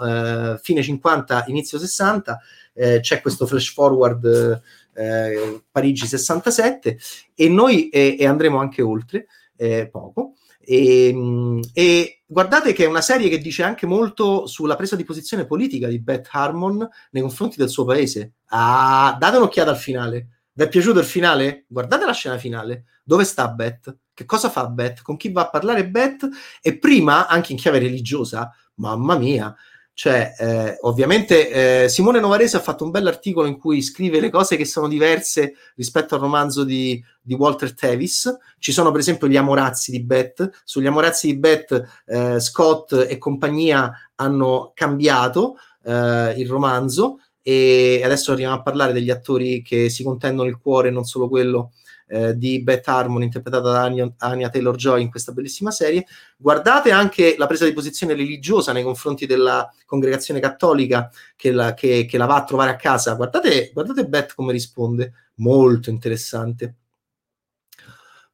fine 0.61 0.81
50, 0.81 1.45
inizio 1.47 1.77
60, 1.77 2.39
eh, 2.73 2.99
c'è 3.01 3.21
questo 3.21 3.45
flash 3.45 3.71
forward 3.71 4.61
eh, 4.93 5.63
Parigi 5.71 6.05
67 6.05 6.97
e 7.35 7.49
noi 7.49 7.89
e 7.89 8.25
andremo 8.25 8.59
anche 8.59 8.81
oltre, 8.81 9.27
eh, 9.55 9.87
poco. 9.89 10.33
E, 10.65 11.07
ehm, 11.07 11.59
e, 11.73 12.21
guardate 12.25 12.73
che 12.73 12.85
è 12.85 12.87
una 12.87 13.01
serie 13.01 13.29
che 13.29 13.39
dice 13.39 13.63
anche 13.63 13.85
molto 13.85 14.47
sulla 14.47 14.75
presa 14.75 14.95
di 14.95 15.03
posizione 15.03 15.45
politica 15.45 15.87
di 15.87 15.99
Beth 15.99 16.29
Harmon 16.31 16.87
nei 17.11 17.21
confronti 17.21 17.57
del 17.57 17.69
suo 17.69 17.85
paese. 17.85 18.33
Ah, 18.47 19.15
date 19.19 19.37
un'occhiata 19.37 19.71
al 19.71 19.77
finale. 19.77 20.27
Vi 20.53 20.63
è 20.63 20.67
piaciuto 20.67 20.99
il 20.99 21.05
finale? 21.05 21.65
Guardate 21.67 22.05
la 22.05 22.13
scena 22.13 22.37
finale. 22.37 22.85
Dove 23.03 23.23
sta 23.23 23.47
Beth? 23.49 23.97
Che 24.13 24.25
cosa 24.25 24.49
fa 24.49 24.67
Beth? 24.67 25.01
Con 25.01 25.17
chi 25.17 25.31
va 25.31 25.41
a 25.41 25.49
parlare 25.49 25.87
Beth? 25.87 26.27
E 26.61 26.77
prima, 26.77 27.27
anche 27.27 27.51
in 27.51 27.57
chiave 27.57 27.79
religiosa, 27.79 28.51
mamma 28.75 29.17
mia, 29.17 29.55
cioè, 29.95 30.33
eh, 30.39 30.77
ovviamente 30.81 31.83
eh, 31.83 31.87
Simone 31.87 32.19
Novarese 32.19 32.57
ha 32.57 32.61
fatto 32.61 32.83
un 32.83 32.89
bell'articolo 32.89 33.45
in 33.45 33.59
cui 33.59 33.83
scrive 33.83 34.19
le 34.19 34.31
cose 34.31 34.55
che 34.55 34.65
sono 34.65 34.87
diverse 34.87 35.53
rispetto 35.75 36.15
al 36.15 36.21
romanzo 36.21 36.63
di, 36.63 37.03
di 37.21 37.35
Walter 37.35 37.75
Tevis. 37.75 38.35
Ci 38.57 38.71
sono, 38.71 38.89
per 38.89 39.01
esempio, 39.01 39.27
gli 39.27 39.37
amorazzi 39.37 39.91
di 39.91 40.03
Beth. 40.03 40.61
Sugli 40.63 40.87
amorazzi 40.87 41.27
di 41.27 41.37
Beth, 41.37 42.03
eh, 42.07 42.39
Scott 42.39 43.05
e 43.07 43.17
compagnia 43.19 43.91
hanno 44.15 44.71
cambiato 44.73 45.57
eh, 45.83 46.33
il 46.37 46.49
romanzo 46.49 47.19
e 47.43 48.01
adesso 48.03 48.31
arriviamo 48.31 48.55
a 48.55 48.61
parlare 48.61 48.93
degli 48.93 49.09
attori 49.09 49.61
che 49.61 49.89
si 49.89 50.01
contendono 50.01 50.47
il 50.47 50.57
cuore, 50.57 50.89
non 50.89 51.03
solo 51.03 51.27
quello 51.27 51.73
eh, 52.07 52.37
di 52.37 52.61
Beth 52.61 52.87
Harmon 52.87 53.21
interpretata 53.21 53.69
da 53.69 53.81
Anya, 53.81 54.11
Anya 54.19 54.49
Taylor 54.49 54.75
Joy 54.75 55.01
in 55.01 55.09
questa 55.09 55.33
bellissima 55.33 55.69
serie. 55.69 56.05
Guardate 56.37 56.91
anche 56.91 57.35
la 57.37 57.45
presa 57.45 57.65
di 57.65 57.73
posizione 57.73 58.13
religiosa 58.13 58.71
nei 58.71 58.83
confronti 58.83 59.25
della 59.25 59.69
congregazione 59.85 60.39
cattolica 60.39 61.11
che 61.35 61.51
la, 61.51 61.73
che, 61.73 62.05
che 62.05 62.17
la 62.17 62.25
va 62.25 62.35
a 62.35 62.43
trovare 62.45 62.71
a 62.71 62.75
casa. 62.77 63.13
Guardate, 63.15 63.71
guardate 63.73 64.05
Beth 64.05 64.35
come 64.35 64.51
risponde, 64.53 65.13
molto 65.35 65.89
interessante. 65.89 66.75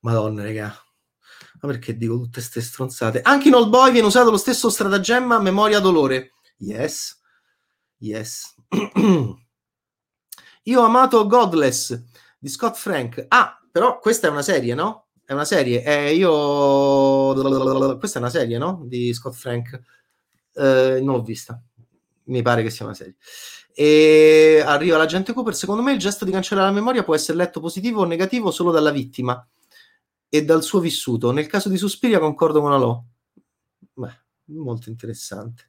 Madonna, 0.01 0.43
raga. 0.43 0.73
Ma 1.61 1.67
perché 1.67 1.97
dico 1.97 2.13
tutte 2.15 2.39
queste 2.39 2.61
stronzate? 2.61 3.21
Anche 3.21 3.49
in 3.49 3.55
Old 3.55 3.69
Boy 3.69 3.91
viene 3.91 4.07
usato 4.07 4.29
lo 4.29 4.37
stesso 4.37 4.69
stratagemma 4.69 5.39
memoria 5.39 5.79
dolore. 5.79 6.31
Yes. 6.57 7.19
Yes. 7.97 8.55
Io 10.63 10.81
ho 10.81 10.85
amato 10.85 11.25
Godless 11.27 12.03
di 12.37 12.49
Scott 12.49 12.75
Frank. 12.75 13.25
Ah, 13.27 13.59
però 13.71 13.99
questa 13.99 14.27
è 14.27 14.29
una 14.29 14.41
serie, 14.41 14.73
no? 14.75 15.07
È 15.25 15.33
una 15.33 15.45
serie. 15.45 15.83
Eh, 15.83 16.15
io... 16.15 17.97
Questa 17.97 18.19
è 18.19 18.21
una 18.21 18.31
serie, 18.31 18.57
no? 18.57 18.81
Di 18.85 19.13
Scott 19.13 19.35
Frank. 19.35 19.79
Eh, 20.53 20.99
non 21.01 21.15
l'ho 21.15 21.21
vista. 21.21 21.61
Mi 22.25 22.41
pare 22.41 22.63
che 22.63 22.69
sia 22.69 22.85
una 22.85 22.93
serie. 22.93 23.15
E 23.73 24.61
arriva 24.63 24.97
l'agente 24.97 25.33
Cooper. 25.33 25.55
Secondo 25.55 25.81
me 25.81 25.93
il 25.93 25.99
gesto 25.99 26.25
di 26.25 26.31
cancellare 26.31 26.67
la 26.67 26.73
memoria 26.73 27.03
può 27.03 27.15
essere 27.15 27.37
letto 27.37 27.59
positivo 27.59 28.01
o 28.01 28.05
negativo 28.05 28.51
solo 28.51 28.71
dalla 28.71 28.91
vittima 28.91 29.47
e 30.27 30.45
dal 30.45 30.63
suo 30.63 30.79
vissuto. 30.79 31.31
Nel 31.31 31.47
caso 31.47 31.69
di 31.69 31.77
Suspiria 31.77 32.19
concordo 32.19 32.61
con 32.61 32.71
Alò. 32.71 33.01
Beh, 33.93 34.19
molto 34.45 34.89
interessante. 34.89 35.68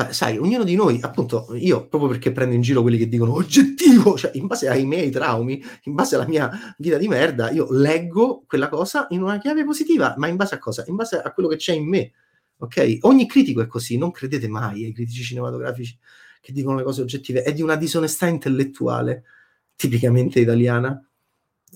Beh, 0.00 0.14
sai, 0.14 0.38
ognuno 0.38 0.64
di 0.64 0.74
noi, 0.76 0.98
appunto, 1.02 1.54
io 1.56 1.86
proprio 1.86 2.08
perché 2.08 2.32
prendo 2.32 2.54
in 2.54 2.62
giro 2.62 2.80
quelli 2.80 2.96
che 2.96 3.06
dicono 3.06 3.34
oggettivo, 3.34 4.16
cioè 4.18 4.30
in 4.32 4.46
base 4.46 4.66
ai 4.66 4.86
miei 4.86 5.10
traumi, 5.10 5.62
in 5.82 5.92
base 5.92 6.14
alla 6.14 6.26
mia 6.26 6.74
vita 6.78 6.96
di 6.96 7.06
merda, 7.06 7.50
io 7.50 7.66
leggo 7.70 8.42
quella 8.46 8.70
cosa 8.70 9.06
in 9.10 9.20
una 9.20 9.38
chiave 9.38 9.62
positiva, 9.62 10.14
ma 10.16 10.26
in 10.26 10.36
base 10.36 10.54
a 10.54 10.58
cosa? 10.58 10.84
In 10.86 10.96
base 10.96 11.20
a 11.20 11.30
quello 11.32 11.50
che 11.50 11.56
c'è 11.56 11.74
in 11.74 11.86
me, 11.86 12.12
ok? 12.56 13.00
Ogni 13.02 13.28
critico 13.28 13.60
è 13.60 13.66
così, 13.66 13.98
non 13.98 14.10
credete 14.10 14.48
mai 14.48 14.86
ai 14.86 14.92
critici 14.94 15.22
cinematografici 15.22 15.98
che 16.40 16.52
dicono 16.54 16.78
le 16.78 16.82
cose 16.82 17.02
oggettive, 17.02 17.42
è 17.42 17.52
di 17.52 17.60
una 17.60 17.76
disonestà 17.76 18.26
intellettuale 18.26 19.24
tipicamente 19.76 20.40
italiana. 20.40 20.98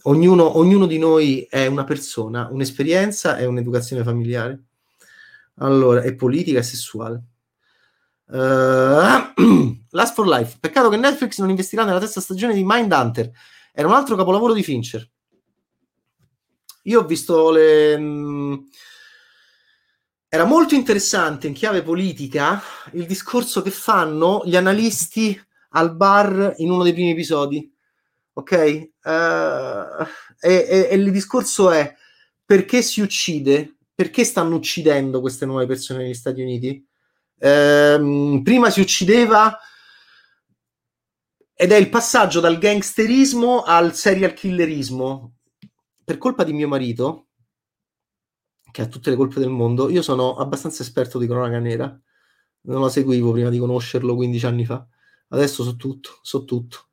Ognuno, 0.04 0.56
ognuno 0.56 0.86
di 0.86 0.96
noi 0.96 1.42
è 1.42 1.66
una 1.66 1.84
persona, 1.84 2.48
un'esperienza 2.50 3.36
e 3.36 3.44
un'educazione 3.44 4.02
familiare. 4.02 4.62
Allora, 5.56 6.00
è 6.00 6.14
politica 6.14 6.60
e 6.60 6.62
sessuale. 6.62 7.22
Uh, 8.26 9.76
Last 9.90 10.14
for 10.14 10.26
Life. 10.26 10.58
Peccato 10.60 10.88
che 10.88 10.96
Netflix 10.96 11.38
non 11.38 11.50
investirà 11.50 11.84
nella 11.84 11.98
terza 11.98 12.20
stagione 12.20 12.54
di 12.54 12.62
Mindhunter. 12.64 13.30
Era 13.72 13.88
un 13.88 13.94
altro 13.94 14.16
capolavoro 14.16 14.52
di 14.52 14.62
Fincher. 14.62 15.08
Io 16.84 17.00
ho 17.00 17.04
visto 17.04 17.50
le. 17.50 17.96
Mh, 17.98 18.02
mm, 18.02 18.54
era 20.28 20.44
molto 20.44 20.74
interessante 20.74 21.46
in 21.46 21.52
chiave 21.52 21.82
politica 21.82 22.60
il 22.92 23.06
discorso 23.06 23.62
che 23.62 23.70
fanno 23.70 24.42
gli 24.44 24.56
analisti 24.56 25.40
al 25.70 25.94
bar 25.94 26.54
in 26.56 26.70
uno 26.70 26.82
dei 26.82 26.92
primi 26.92 27.12
episodi. 27.12 27.72
Ok? 28.32 28.90
Uh, 29.04 30.02
e, 30.40 30.66
e, 30.68 30.88
e 30.90 30.94
il 30.96 31.12
discorso 31.12 31.70
è 31.70 31.94
perché 32.44 32.82
si 32.82 33.00
uccide? 33.00 33.76
Perché 33.94 34.24
stanno 34.24 34.56
uccidendo 34.56 35.20
queste 35.20 35.46
nuove 35.46 35.66
persone 35.66 36.02
negli 36.02 36.14
Stati 36.14 36.42
Uniti? 36.42 36.84
Ehm, 37.38 38.42
prima 38.42 38.70
si 38.70 38.80
uccideva 38.80 39.58
ed 41.56 41.72
è 41.72 41.76
il 41.76 41.88
passaggio 41.88 42.40
dal 42.40 42.58
gangsterismo 42.58 43.62
al 43.62 43.94
serial 43.94 44.34
killerismo. 44.34 45.36
Per 46.04 46.18
colpa 46.18 46.44
di 46.44 46.52
mio 46.52 46.68
marito, 46.68 47.28
che 48.70 48.82
ha 48.82 48.86
tutte 48.86 49.10
le 49.10 49.16
colpe 49.16 49.38
del 49.38 49.50
mondo, 49.50 49.88
io 49.88 50.02
sono 50.02 50.36
abbastanza 50.36 50.82
esperto 50.82 51.18
di 51.18 51.26
cronaca 51.26 51.58
nera. 51.60 51.98
Non 52.62 52.82
la 52.82 52.88
seguivo 52.88 53.30
prima 53.32 53.50
di 53.50 53.58
conoscerlo 53.58 54.14
15 54.14 54.46
anni 54.46 54.64
fa. 54.64 54.86
Adesso 55.28 55.62
so 55.62 55.76
tutto, 55.76 56.18
so 56.22 56.44
tutto. 56.44 56.88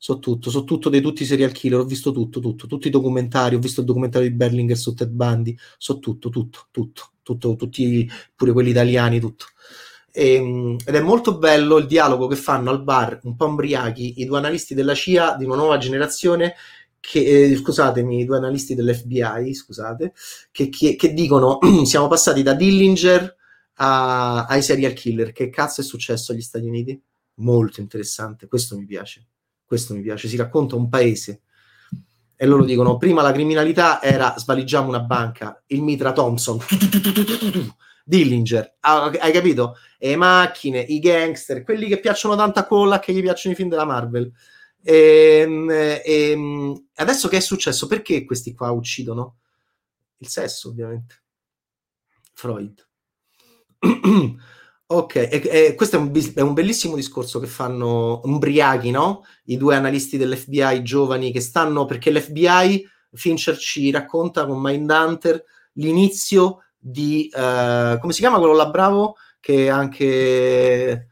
So 0.00 0.20
tutto, 0.20 0.48
so 0.48 0.62
tutto 0.62 0.88
dei 0.88 1.00
tutti 1.00 1.24
i 1.24 1.26
serial 1.26 1.50
killer, 1.50 1.80
ho 1.80 1.84
visto 1.84 2.12
tutto, 2.12 2.38
tutto, 2.38 2.68
tutti 2.68 2.86
i 2.86 2.90
documentari, 2.90 3.56
ho 3.56 3.58
visto 3.58 3.80
il 3.80 3.86
documentario 3.86 4.28
di 4.28 4.34
Berlinger 4.34 4.76
su 4.76 4.94
Ted 4.94 5.10
Bundy, 5.10 5.56
so 5.76 5.98
tutto, 5.98 6.28
tutto, 6.28 6.68
tutto, 6.70 7.10
tutto, 7.24 7.56
tutti, 7.56 8.08
pure 8.36 8.52
quelli 8.52 8.70
italiani, 8.70 9.18
tutto. 9.18 9.46
E, 10.12 10.34
ehm, 10.34 10.76
ed 10.84 10.94
è 10.94 11.00
molto 11.00 11.36
bello 11.38 11.78
il 11.78 11.86
dialogo 11.86 12.28
che 12.28 12.36
fanno 12.36 12.70
al 12.70 12.84
bar, 12.84 13.18
un 13.24 13.34
po' 13.34 13.46
ombriachi, 13.46 14.20
i 14.20 14.24
due 14.24 14.38
analisti 14.38 14.72
della 14.74 14.94
CIA 14.94 15.34
di 15.36 15.44
una 15.44 15.56
nuova 15.56 15.78
generazione 15.78 16.54
che, 17.00 17.50
eh, 17.50 17.56
scusatemi, 17.56 18.20
i 18.20 18.24
due 18.24 18.36
analisti 18.36 18.76
dell'FBI, 18.76 19.52
scusate, 19.52 20.12
che, 20.52 20.68
che, 20.68 20.94
che 20.94 21.12
dicono 21.12 21.58
siamo 21.84 22.06
passati 22.06 22.42
da 22.42 22.54
Dillinger 22.54 23.36
a, 23.74 24.44
ai 24.46 24.62
serial 24.62 24.92
killer. 24.92 25.32
Che 25.32 25.50
cazzo 25.50 25.80
è 25.80 25.84
successo 25.84 26.32
agli 26.32 26.40
Stati 26.40 26.66
Uniti? 26.66 27.00
Molto 27.40 27.80
interessante, 27.80 28.46
questo 28.46 28.76
mi 28.76 28.84
piace 28.86 29.26
questo 29.68 29.92
mi 29.92 30.00
piace, 30.00 30.28
si 30.28 30.36
racconta 30.36 30.76
un 30.76 30.88
paese 30.88 31.42
e 32.34 32.46
loro 32.46 32.64
dicono 32.64 32.96
prima 32.96 33.20
la 33.20 33.32
criminalità 33.32 34.00
era 34.00 34.34
svaligiamo 34.38 34.88
una 34.88 35.00
banca, 35.00 35.62
il 35.66 35.82
Mitra 35.82 36.12
Thompson, 36.12 36.58
Dillinger, 38.02 38.76
hai 38.80 39.32
capito? 39.32 39.76
E 39.98 40.16
macchine, 40.16 40.80
i 40.80 40.98
gangster, 41.00 41.62
quelli 41.62 41.86
che 41.86 42.00
piacciono 42.00 42.34
tanto 42.34 42.60
a 42.60 42.64
colla 42.64 42.98
che 42.98 43.12
gli 43.12 43.20
piacciono 43.20 43.52
i 43.52 43.56
film 43.56 43.68
della 43.68 43.84
Marvel. 43.84 44.32
E, 44.82 45.40
ehm, 45.42 45.68
e, 45.70 46.02
ehm, 46.04 46.86
adesso 46.94 47.28
che 47.28 47.36
è 47.36 47.40
successo? 47.40 47.86
Perché 47.86 48.24
questi 48.24 48.54
qua 48.54 48.70
uccidono? 48.70 49.40
Il 50.16 50.28
sesso, 50.28 50.70
ovviamente. 50.70 51.22
Freud. 52.32 52.88
Ok, 54.90 55.16
e, 55.16 55.42
e 55.44 55.74
questo 55.74 55.96
è 55.96 55.98
un, 55.98 56.10
è 56.34 56.40
un, 56.40 56.54
bellissimo 56.54 56.96
discorso 56.96 57.38
che 57.40 57.46
fanno 57.46 58.22
umbriachi, 58.24 58.90
no? 58.90 59.24
I 59.44 59.58
due 59.58 59.76
analisti 59.76 60.16
dell'FBI 60.16 60.82
giovani 60.82 61.30
che 61.30 61.40
stanno, 61.40 61.84
perché 61.84 62.10
l'FBI, 62.10 62.88
Fincher 63.12 63.58
ci 63.58 63.90
racconta 63.90 64.46
con 64.46 64.58
Mindhunter 64.60 65.44
l'inizio 65.74 66.64
di, 66.78 67.30
uh, 67.34 67.98
come 67.98 68.12
si 68.14 68.20
chiama 68.20 68.38
quello 68.38 68.54
là 68.54 68.70
bravo? 68.70 69.16
Che 69.40 69.68
anche, 69.68 69.98
che 69.98 71.08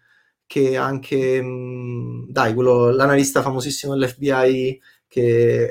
che 0.46 0.76
anche, 0.76 1.42
mh, 1.42 2.30
dai, 2.30 2.54
quello, 2.54 2.90
l'analista 2.90 3.42
famosissimo 3.42 3.94
dell'FBI 3.94 4.80
che, 5.08 5.70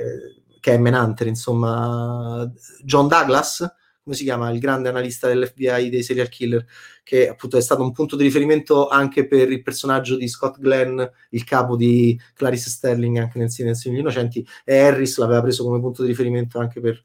che 0.59 0.73
è 0.73 0.77
Menanter, 0.77 1.27
insomma, 1.27 2.49
John 2.83 3.07
Douglas, 3.07 3.67
come 4.03 4.15
si 4.15 4.23
chiama, 4.23 4.51
il 4.51 4.59
grande 4.59 4.89
analista 4.89 5.27
dell'FBI 5.27 5.89
dei 5.89 6.03
serial 6.03 6.29
killer, 6.29 6.65
che 7.05 7.29
appunto 7.29 7.55
è 7.55 7.61
stato 7.61 7.83
un 7.83 7.91
punto 7.91 8.15
di 8.15 8.23
riferimento 8.23 8.87
anche 8.87 9.27
per 9.27 9.51
il 9.51 9.61
personaggio 9.61 10.17
di 10.17 10.27
Scott 10.27 10.57
Glenn, 10.59 10.99
il 11.29 11.43
capo 11.43 11.75
di 11.77 12.19
Clarice 12.33 12.71
Sterling 12.71 13.17
anche 13.17 13.37
nel 13.37 13.51
Silenzio 13.51 13.91
degli 13.91 13.99
Innocenti, 13.99 14.45
e 14.63 14.79
Harris 14.79 15.19
l'aveva 15.19 15.43
preso 15.43 15.63
come 15.63 15.79
punto 15.79 16.01
di 16.01 16.09
riferimento 16.09 16.57
anche 16.57 16.81
per... 16.81 17.01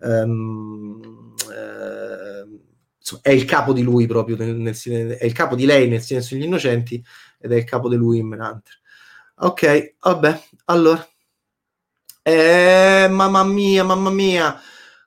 Um, 0.00 1.34
uh, 1.48 2.60
è 3.22 3.30
il 3.30 3.44
capo 3.46 3.72
di 3.72 3.82
lui 3.82 4.06
proprio, 4.06 4.36
nel, 4.36 4.54
nel, 4.54 4.76
è 5.18 5.24
il 5.24 5.32
capo 5.32 5.56
di 5.56 5.64
lei 5.64 5.88
nel 5.88 6.02
Silenzio 6.02 6.36
degli 6.36 6.44
Innocenti 6.44 7.02
ed 7.40 7.52
è 7.52 7.56
il 7.56 7.64
capo 7.64 7.88
di 7.88 7.96
lui 7.96 8.18
in 8.18 8.26
Manhunter. 8.28 8.80
Ok, 9.36 9.94
vabbè, 9.98 10.42
allora. 10.66 11.08
Eh, 12.22 13.08
mamma 13.10 13.42
mia, 13.44 13.82
mamma 13.82 14.10
mia, 14.10 14.60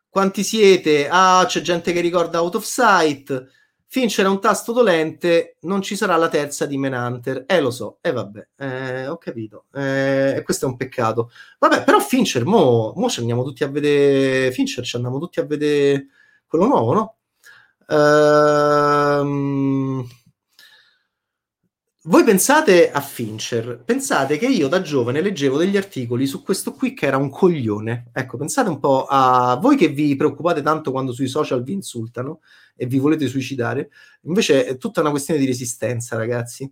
quanti 0.10 0.44
siete? 0.44 1.08
Ah, 1.10 1.46
c'è 1.48 1.62
gente 1.62 1.94
che 1.94 2.02
ricorda 2.02 2.42
Out 2.42 2.56
of 2.56 2.64
Sight. 2.64 3.54
Fincher 3.96 4.26
è 4.26 4.28
un 4.28 4.41
tasto 4.41 4.74
dolente, 4.74 5.56
non 5.62 5.82
ci 5.82 5.96
sarà 5.96 6.18
la 6.18 6.28
terza 6.28 6.66
di 6.66 6.78
Menhunter. 6.78 7.46
Eh, 7.48 7.62
lo 7.62 7.72
so, 7.72 8.00
eh, 8.02 8.12
vabbè, 8.12 8.48
eh, 8.58 9.08
ho 9.08 9.18
capito. 9.18 9.68
Eh, 9.74 10.41
questo 10.43 10.66
è 10.66 10.68
un 10.68 10.76
peccato. 10.76 11.32
Vabbè, 11.60 11.86
però 11.86 12.02
Fincher, 12.02 12.43
mo, 12.43 12.91
mo 12.98 13.08
ci 13.08 13.22
andiamo 13.22 13.46
tutti 13.46 13.64
a 13.64 13.70
vedere... 13.70 14.52
Fincher, 14.52 14.84
ci 14.84 14.98
andiamo 14.98 15.18
tutti 15.18 15.39
a 15.39 15.46
vedere 15.46 16.08
quello 16.46 16.66
nuovo, 16.66 16.93
no? 16.93 17.16
Ehm... 17.88 20.06
Voi 22.08 22.24
pensate 22.24 22.91
a 22.91 23.01
Fincher, 23.01 23.82
pensate 23.84 24.38
che 24.38 24.45
io 24.45 24.68
da 24.68 24.80
giovane 24.80 25.22
leggevo 25.22 25.58
degli 25.58 25.76
articoli 25.76 26.28
su 26.28 26.43
questo 26.43 26.74
qui 26.74 26.93
che 26.93 27.08
era 27.08 27.18
un 27.18 27.32
coglione. 27.32 28.12
Ecco, 28.14 28.38
pensate 28.38 28.70
un 28.70 28.80
po' 28.80 29.08
a 29.10 29.58
voi 29.60 29.76
che 29.76 29.88
vi 29.88 30.16
preoccupate 30.16 30.62
tanto 30.62 30.91
quando 30.91 31.12
sui 31.14 31.28
social 31.28 31.64
vi 31.64 31.74
insultano 31.74 32.41
e 32.76 32.86
vi 32.86 32.99
volete 32.99 33.26
suicidare, 33.26 33.89
invece 34.22 34.66
è 34.66 34.78
tutta 34.78 35.01
una 35.01 35.10
questione 35.10 35.39
di 35.39 35.47
resistenza, 35.47 36.16
ragazzi. 36.16 36.72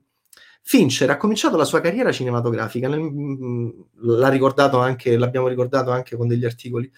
Fincher 0.61 1.09
ha 1.09 1.17
cominciato 1.17 1.57
la 1.57 1.65
sua 1.65 1.81
carriera 1.81 2.11
cinematografica, 2.11 2.87
nel, 2.87 2.99
mm, 2.99 3.69
ricordato 4.29 4.77
anche, 4.77 5.17
l'abbiamo 5.17 5.47
ricordato 5.47 5.89
anche 5.89 6.15
con 6.15 6.27
degli 6.27 6.45
articoli, 6.45 6.91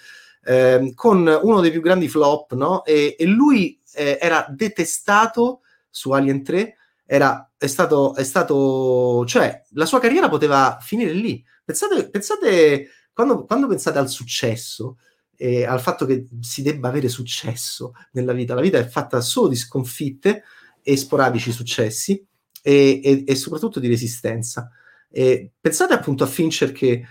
eh, 0.43 0.91
con 0.93 1.39
uno 1.41 1.61
dei 1.61 1.71
più 1.71 1.79
grandi 1.79 2.09
flop, 2.09 2.53
no? 2.53 2.83
E, 2.83 3.15
e 3.17 3.25
lui 3.25 3.79
eh, 3.93 4.17
era 4.19 4.45
detestato 4.49 5.61
su 5.89 6.11
Alien 6.11 6.43
3 6.43 6.75
era, 7.05 7.49
è, 7.65 7.67
stato, 7.67 8.15
è 8.15 8.23
stato, 8.23 9.25
cioè 9.25 9.63
la 9.71 9.85
sua 9.85 9.99
carriera 9.99 10.29
poteva 10.29 10.77
finire 10.81 11.11
lì. 11.11 11.43
Pensate, 11.63 12.09
pensate 12.09 12.89
quando, 13.11 13.45
quando 13.45 13.67
pensate 13.67 13.97
al 13.97 14.09
successo 14.09 14.97
e 15.35 15.65
al 15.65 15.81
fatto 15.81 16.05
che 16.05 16.27
si 16.39 16.61
debba 16.61 16.87
avere 16.87 17.09
successo 17.09 17.93
nella 18.11 18.33
vita, 18.33 18.53
la 18.53 18.61
vita 18.61 18.77
è 18.77 18.87
fatta 18.87 19.19
solo 19.21 19.49
di 19.49 19.55
sconfitte 19.55 20.43
e 20.81 20.95
sporadici 20.95 21.51
successi 21.51 22.23
e, 22.61 23.01
e, 23.03 23.23
e 23.25 23.35
soprattutto 23.35 23.79
di 23.79 23.87
resistenza. 23.87 24.69
E 25.09 25.51
pensate 25.59 25.93
appunto 25.93 26.23
a 26.23 26.27
Fincher 26.27 26.71
che 26.71 27.03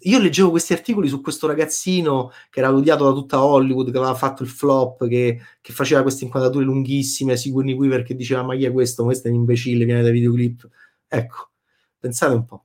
io 0.00 0.18
leggevo 0.20 0.50
questi 0.50 0.72
articoli 0.72 1.08
su 1.08 1.20
questo 1.20 1.46
ragazzino 1.46 2.30
che 2.50 2.60
era 2.60 2.72
odiato 2.72 3.04
da 3.04 3.12
tutta 3.12 3.44
Hollywood, 3.44 3.90
che 3.90 3.96
aveva 3.96 4.14
fatto 4.14 4.42
il 4.42 4.48
flop, 4.48 5.08
che, 5.08 5.40
che 5.60 5.72
faceva 5.72 6.02
queste 6.02 6.24
inquadrature 6.24 6.64
lunghissime, 6.64 7.36
Sigourney 7.36 7.74
Weaver 7.74 8.02
che 8.02 8.14
diceva 8.14 8.42
ma 8.42 8.54
chi 8.54 8.64
è 8.64 8.72
questo? 8.72 9.04
Questo 9.04 9.28
è 9.28 9.30
un 9.30 9.38
imbecille, 9.38 9.84
viene 9.84 10.02
dai 10.02 10.12
videoclip. 10.12 10.68
Ecco, 11.08 11.50
pensate 11.98 12.34
un 12.34 12.44
po'. 12.44 12.64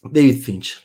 David 0.00 0.38
Fincher. 0.38 0.78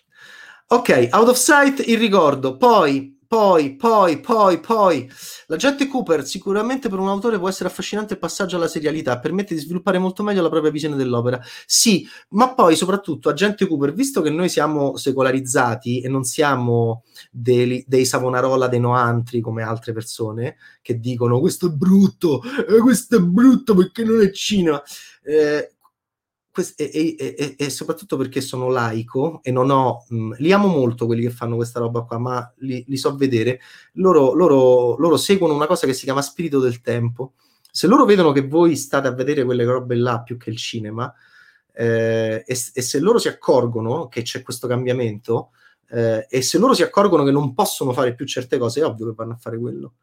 Ok, 0.67 1.09
Out 1.11 1.29
of 1.29 1.37
Sight, 1.37 1.87
il 1.87 1.97
ricordo. 1.97 2.57
Poi 2.57 3.16
poi, 3.27 3.75
poi, 3.75 4.19
poi, 4.19 4.59
poi. 4.59 5.09
L'agente 5.47 5.87
Cooper 5.87 6.25
sicuramente 6.25 6.87
per 6.89 6.99
un 6.99 7.09
autore 7.09 7.37
può 7.37 7.49
essere 7.49 7.69
affascinante 7.69 8.13
il 8.13 8.19
passaggio 8.19 8.55
alla 8.55 8.67
serialità, 8.67 9.19
permette 9.19 9.53
di 9.53 9.59
sviluppare 9.59 9.97
molto 9.97 10.23
meglio 10.23 10.41
la 10.41 10.49
propria 10.49 10.71
visione 10.71 10.95
dell'opera. 10.95 11.39
Sì, 11.65 12.07
ma 12.29 12.53
poi 12.53 12.75
soprattutto 12.75 13.29
agente 13.29 13.67
Cooper, 13.67 13.93
visto 13.93 14.21
che 14.21 14.29
noi 14.29 14.49
siamo 14.49 14.95
secolarizzati 14.95 16.01
e 16.01 16.07
non 16.07 16.23
siamo 16.23 17.03
dei, 17.29 17.83
dei 17.85 18.05
Savonarola 18.05 18.67
dei 18.67 18.79
Noantri 18.79 19.41
come 19.41 19.63
altre 19.63 19.91
persone 19.91 20.55
che 20.81 20.99
dicono 20.99 21.39
questo 21.39 21.67
è 21.67 21.69
brutto, 21.69 22.41
eh, 22.43 22.79
questo 22.79 23.17
è 23.17 23.19
brutto 23.19 23.75
perché 23.75 24.03
non 24.03 24.21
è 24.21 24.31
cinema. 24.31 24.81
Eh, 25.21 25.76
e, 26.61 27.15
e, 27.17 27.35
e, 27.37 27.55
e, 27.57 27.69
soprattutto 27.69 28.17
perché 28.17 28.41
sono 28.41 28.69
laico 28.69 29.41
e 29.43 29.51
non 29.51 29.69
ho, 29.69 30.05
mh, 30.07 30.35
li 30.37 30.51
amo 30.51 30.67
molto 30.67 31.05
quelli 31.05 31.21
che 31.21 31.29
fanno 31.29 31.55
questa 31.55 31.79
roba 31.79 32.01
qua, 32.01 32.17
ma 32.17 32.53
li, 32.57 32.83
li 32.87 32.97
so 32.97 33.15
vedere, 33.15 33.59
loro, 33.93 34.33
loro, 34.33 34.97
loro, 34.97 35.17
seguono 35.17 35.53
una 35.53 35.67
cosa 35.67 35.85
che 35.85 35.93
si 35.93 36.03
chiama 36.03 36.21
spirito 36.21 36.59
del 36.59 36.81
tempo. 36.81 37.33
Se 37.71 37.87
loro 37.87 38.05
vedono 38.05 38.31
che 38.31 38.47
voi 38.47 38.75
state 38.75 39.07
a 39.07 39.13
vedere 39.13 39.43
quelle 39.43 39.63
robe 39.63 39.95
là 39.95 40.21
più 40.21 40.37
che 40.37 40.49
il 40.49 40.57
cinema, 40.57 41.13
eh, 41.73 42.43
e, 42.45 42.55
se 42.55 42.99
loro 42.99 43.19
si 43.19 43.27
accorgono 43.27 44.07
che 44.07 44.23
c'è 44.23 44.41
questo 44.41 44.67
cambiamento, 44.67 45.51
eh, 45.89 46.25
e 46.29 46.41
se 46.41 46.57
loro 46.57 46.73
si 46.73 46.83
accorgono 46.83 47.23
che 47.23 47.31
non 47.31 47.53
possono 47.53 47.93
fare 47.93 48.15
più 48.15 48.25
certe 48.25 48.57
cose, 48.57 48.81
è 48.81 48.85
ovvio 48.85 49.07
che 49.07 49.15
vanno 49.15 49.33
a 49.33 49.37
fare 49.37 49.57
quello. 49.59 49.93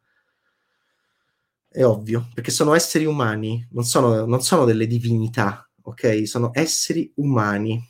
È 1.69 1.83
ovvio, 1.83 2.29
perché 2.33 2.51
sono 2.51 2.73
esseri 2.73 3.05
umani, 3.05 3.67
non 3.71 3.83
sono, 3.83 4.25
non 4.25 4.41
sono 4.41 4.63
delle 4.65 4.87
divinità 4.87 5.65
ok? 5.85 6.27
Sono 6.27 6.51
esseri 6.53 7.11
umani. 7.15 7.81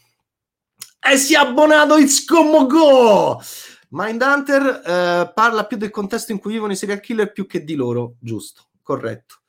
E 1.00 1.18
si 1.18 1.34
è 1.34 1.38
abbonato 1.38 1.98
It's 1.98 2.26
Come 2.26 2.66
Go! 2.68 3.42
Mindhunter 3.90 4.82
eh, 4.86 5.32
parla 5.34 5.66
più 5.66 5.78
del 5.78 5.90
contesto 5.90 6.32
in 6.32 6.40
cui 6.40 6.54
vivono 6.54 6.74
i 6.74 6.76
serial 6.76 7.00
killer 7.00 7.32
più 7.32 7.46
che 7.46 7.64
di 7.64 7.76
loro, 7.76 8.16
giusto, 8.20 8.70
corretto. 8.82 9.42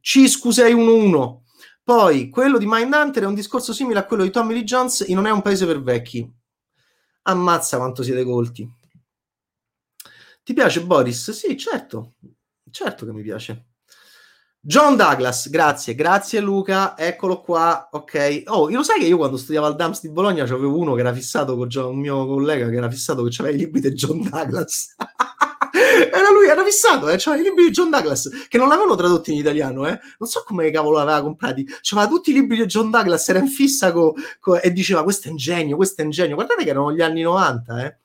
Ciscu 0.00 0.50
611. 0.50 1.46
Poi, 1.82 2.28
quello 2.28 2.58
di 2.58 2.66
Mindhunter 2.68 3.22
è 3.22 3.26
un 3.26 3.34
discorso 3.34 3.72
simile 3.72 3.98
a 3.98 4.04
quello 4.04 4.22
di 4.22 4.30
Tommy 4.30 4.52
Lee 4.52 4.64
Jones 4.64 5.00
in 5.08 5.14
Non 5.14 5.26
è 5.26 5.30
un 5.30 5.42
paese 5.42 5.66
per 5.66 5.82
vecchi. 5.82 6.30
Ammazza 7.22 7.78
quanto 7.78 8.02
siete 8.02 8.24
colti. 8.24 8.70
Ti 10.42 10.52
piace 10.52 10.82
Boris? 10.84 11.30
Sì, 11.30 11.56
certo. 11.56 12.14
Certo 12.70 13.06
che 13.06 13.12
mi 13.12 13.22
piace. 13.22 13.67
John 14.68 14.96
Douglas, 14.96 15.48
grazie, 15.48 15.94
grazie 15.94 16.40
Luca, 16.40 16.94
eccolo 16.94 17.40
qua, 17.40 17.88
ok. 17.90 18.42
Oh, 18.48 18.68
lo 18.68 18.82
sai 18.82 19.00
che 19.00 19.06
io 19.06 19.16
quando 19.16 19.38
studiavo 19.38 19.66
al 19.66 19.74
DAMS 19.74 20.02
di 20.02 20.10
Bologna 20.10 20.44
c'avevo 20.44 20.76
uno 20.76 20.92
che 20.92 21.00
era 21.00 21.14
fissato 21.14 21.56
con 21.56 21.68
un 21.74 21.98
mio 21.98 22.26
collega 22.26 22.68
che 22.68 22.76
era 22.76 22.90
fissato 22.90 23.22
che 23.22 23.34
aveva 23.38 23.56
i 23.56 23.58
libri 23.60 23.80
di 23.80 23.92
John 23.92 24.28
Douglas. 24.28 24.94
era 26.12 26.30
lui, 26.30 26.48
era 26.48 26.62
fissato, 26.64 27.08
eh? 27.08 27.16
c'aveva 27.16 27.40
i 27.40 27.46
libri 27.46 27.64
di 27.64 27.70
John 27.70 27.88
Douglas, 27.88 28.28
che 28.46 28.58
non 28.58 28.68
l'avevano 28.68 28.94
tradotti 28.94 29.32
in 29.32 29.38
italiano, 29.38 29.88
eh? 29.88 29.98
Non 30.18 30.28
so 30.28 30.42
come 30.46 30.70
cavolo 30.70 30.98
l'aveva 30.98 31.22
comprati. 31.22 31.66
C'aveva 31.80 32.06
tutti 32.06 32.28
i 32.28 32.34
libri 32.34 32.58
di 32.58 32.66
John 32.66 32.90
Douglas, 32.90 33.26
era 33.26 33.38
in 33.38 33.48
fissa 33.48 33.90
co, 33.90 34.12
co, 34.38 34.60
e 34.60 34.70
diceva 34.70 35.02
questo 35.02 35.28
è 35.28 35.30
ingegno, 35.30 35.76
questo 35.76 36.02
è 36.02 36.04
ingegno. 36.04 36.34
Guardate 36.34 36.64
che 36.64 36.68
erano 36.68 36.92
gli 36.92 37.00
anni 37.00 37.22
90, 37.22 37.86
eh? 37.86 37.96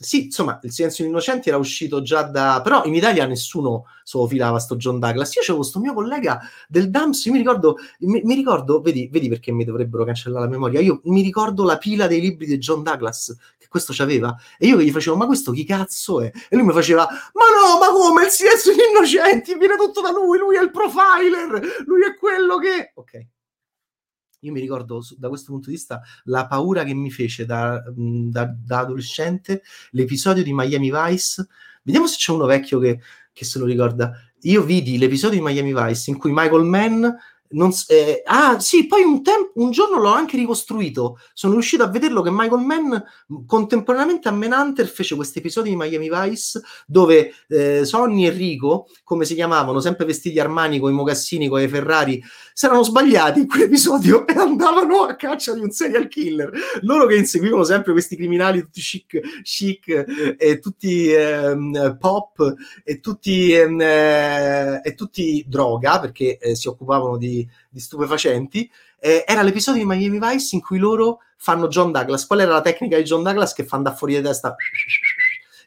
Sì, 0.00 0.24
insomma, 0.26 0.60
il 0.62 0.70
silenzio 0.70 1.02
degli 1.02 1.12
innocenti 1.12 1.48
era 1.48 1.58
uscito 1.58 2.02
già 2.02 2.22
da... 2.22 2.60
però 2.62 2.84
in 2.84 2.94
Italia 2.94 3.26
nessuno 3.26 3.86
se 4.04 4.16
lo 4.16 4.26
filava 4.26 4.58
sto 4.58 4.76
John 4.76 4.98
Douglas. 4.98 5.34
Io 5.34 5.40
c'avevo 5.40 5.58
questo 5.58 5.80
mio 5.80 5.92
collega 5.92 6.40
del 6.68 6.90
DAMS, 6.90 7.24
io 7.24 7.32
mi 7.32 7.38
ricordo, 7.38 7.76
mi, 8.00 8.20
mi, 8.22 8.34
ricordo, 8.34 8.80
vedi, 8.80 9.08
vedi 9.10 9.28
perché 9.28 9.50
mi 9.52 9.64
dovrebbero 9.64 10.04
cancellare 10.04 10.44
la 10.44 10.50
memoria, 10.50 10.80
io 10.80 11.00
mi 11.04 11.20
ricordo 11.22 11.64
la 11.64 11.78
pila 11.78 12.06
dei 12.06 12.20
libri 12.20 12.46
di 12.46 12.58
John 12.58 12.82
Douglas, 12.82 13.36
che 13.58 13.66
questo 13.68 13.92
c'aveva, 13.94 14.36
e 14.56 14.68
io 14.68 14.80
gli 14.80 14.90
facevo, 14.90 15.16
ma 15.16 15.26
questo 15.26 15.52
chi 15.52 15.64
cazzo 15.64 16.20
è? 16.20 16.30
E 16.48 16.56
lui 16.56 16.66
mi 16.66 16.72
faceva, 16.72 17.06
ma 17.06 17.44
no, 17.54 17.78
ma 17.80 17.90
come, 17.90 18.24
il 18.24 18.30
silenzio 18.30 18.74
degli 18.74 18.86
innocenti, 18.90 19.58
viene 19.58 19.76
tutto 19.76 20.00
da 20.00 20.10
lui, 20.10 20.38
lui 20.38 20.56
è 20.56 20.62
il 20.62 20.70
profiler, 20.70 21.84
lui 21.86 22.02
è 22.02 22.16
quello 22.16 22.58
che... 22.58 22.92
Ok 22.94 23.26
io 24.40 24.52
mi 24.52 24.60
ricordo 24.60 25.02
da 25.16 25.28
questo 25.28 25.52
punto 25.52 25.68
di 25.68 25.74
vista 25.74 26.00
la 26.24 26.46
paura 26.46 26.84
che 26.84 26.94
mi 26.94 27.10
fece 27.10 27.44
da, 27.44 27.82
da, 27.94 28.44
da 28.46 28.78
adolescente 28.80 29.62
l'episodio 29.90 30.42
di 30.42 30.52
Miami 30.52 30.92
Vice. 30.92 31.46
Vediamo 31.82 32.06
se 32.06 32.16
c'è 32.16 32.32
uno 32.32 32.46
vecchio 32.46 32.78
che, 32.78 33.00
che 33.32 33.44
se 33.44 33.58
lo 33.58 33.64
ricorda. 33.64 34.12
Io 34.42 34.62
vidi 34.62 34.98
l'episodio 34.98 35.38
di 35.38 35.44
Miami 35.44 35.74
Vice 35.74 36.10
in 36.10 36.18
cui 36.18 36.30
Michael 36.32 36.64
Mann 36.64 37.04
non, 37.50 37.72
eh, 37.88 38.22
ah, 38.26 38.58
sì, 38.60 38.86
poi 38.86 39.02
un, 39.02 39.22
temp- 39.22 39.52
un 39.54 39.70
giorno 39.70 39.98
l'ho 39.98 40.12
anche 40.12 40.36
ricostruito. 40.36 41.18
Sono 41.32 41.54
riuscito 41.54 41.82
a 41.82 41.88
vederlo 41.88 42.22
che 42.22 42.30
Michael 42.30 42.64
Mann 42.64 42.94
contemporaneamente 43.46 44.28
a 44.28 44.32
Manhunter 44.32 44.86
fece 44.86 45.14
questo 45.14 45.38
episodio 45.38 45.70
di 45.70 45.76
Miami 45.76 46.10
Vice 46.10 46.60
dove 46.86 47.32
eh, 47.48 47.84
Sonny 47.84 48.26
e 48.26 48.30
Rico, 48.30 48.88
come 49.04 49.24
si 49.24 49.34
chiamavano, 49.34 49.80
sempre 49.80 50.04
vestiti 50.04 50.38
Armani 50.38 50.78
con 50.78 50.90
i 50.90 50.94
mocassini, 50.94 51.48
con 51.48 51.60
i 51.60 51.68
Ferrari, 51.68 52.22
si 52.52 52.66
erano 52.66 52.82
sbagliati 52.82 53.40
in 53.40 53.46
quell'episodio 53.46 54.26
e 54.28 54.34
andavano 54.34 55.02
a 55.02 55.14
caccia 55.14 55.54
di 55.54 55.60
un 55.60 55.70
serial 55.70 56.08
killer. 56.08 56.50
Loro 56.82 57.06
che 57.06 57.16
inseguivano 57.16 57.64
sempre 57.64 57.92
questi 57.92 58.16
criminali 58.16 58.60
tutti 58.60 58.80
chic, 58.80 59.42
chic 59.42 60.36
e 60.36 60.58
tutti 60.58 61.10
ehm, 61.10 61.96
pop 61.98 62.54
e 62.84 63.00
tutti, 63.00 63.52
ehm, 63.52 63.80
e 63.80 64.94
tutti 64.94 65.44
droga 65.46 66.00
perché 66.00 66.38
eh, 66.38 66.54
si 66.54 66.68
occupavano 66.68 67.16
di 67.16 67.37
di, 67.68 67.80
stupefacenti 67.80 68.70
eh, 69.00 69.24
era 69.26 69.42
l'episodio 69.42 69.82
di 69.82 69.86
Miami 69.86 70.18
Vice 70.18 70.56
in 70.56 70.62
cui 70.62 70.78
loro 70.78 71.20
fanno 71.36 71.68
John 71.68 71.92
Douglas. 71.92 72.26
Qual 72.26 72.40
era 72.40 72.52
la 72.52 72.60
tecnica 72.60 72.96
di 72.96 73.04
John 73.04 73.22
Douglas 73.22 73.52
che 73.52 73.64
fa 73.64 73.76
da 73.78 73.94
fuori 73.94 74.16
di 74.16 74.22
testa 74.22 74.54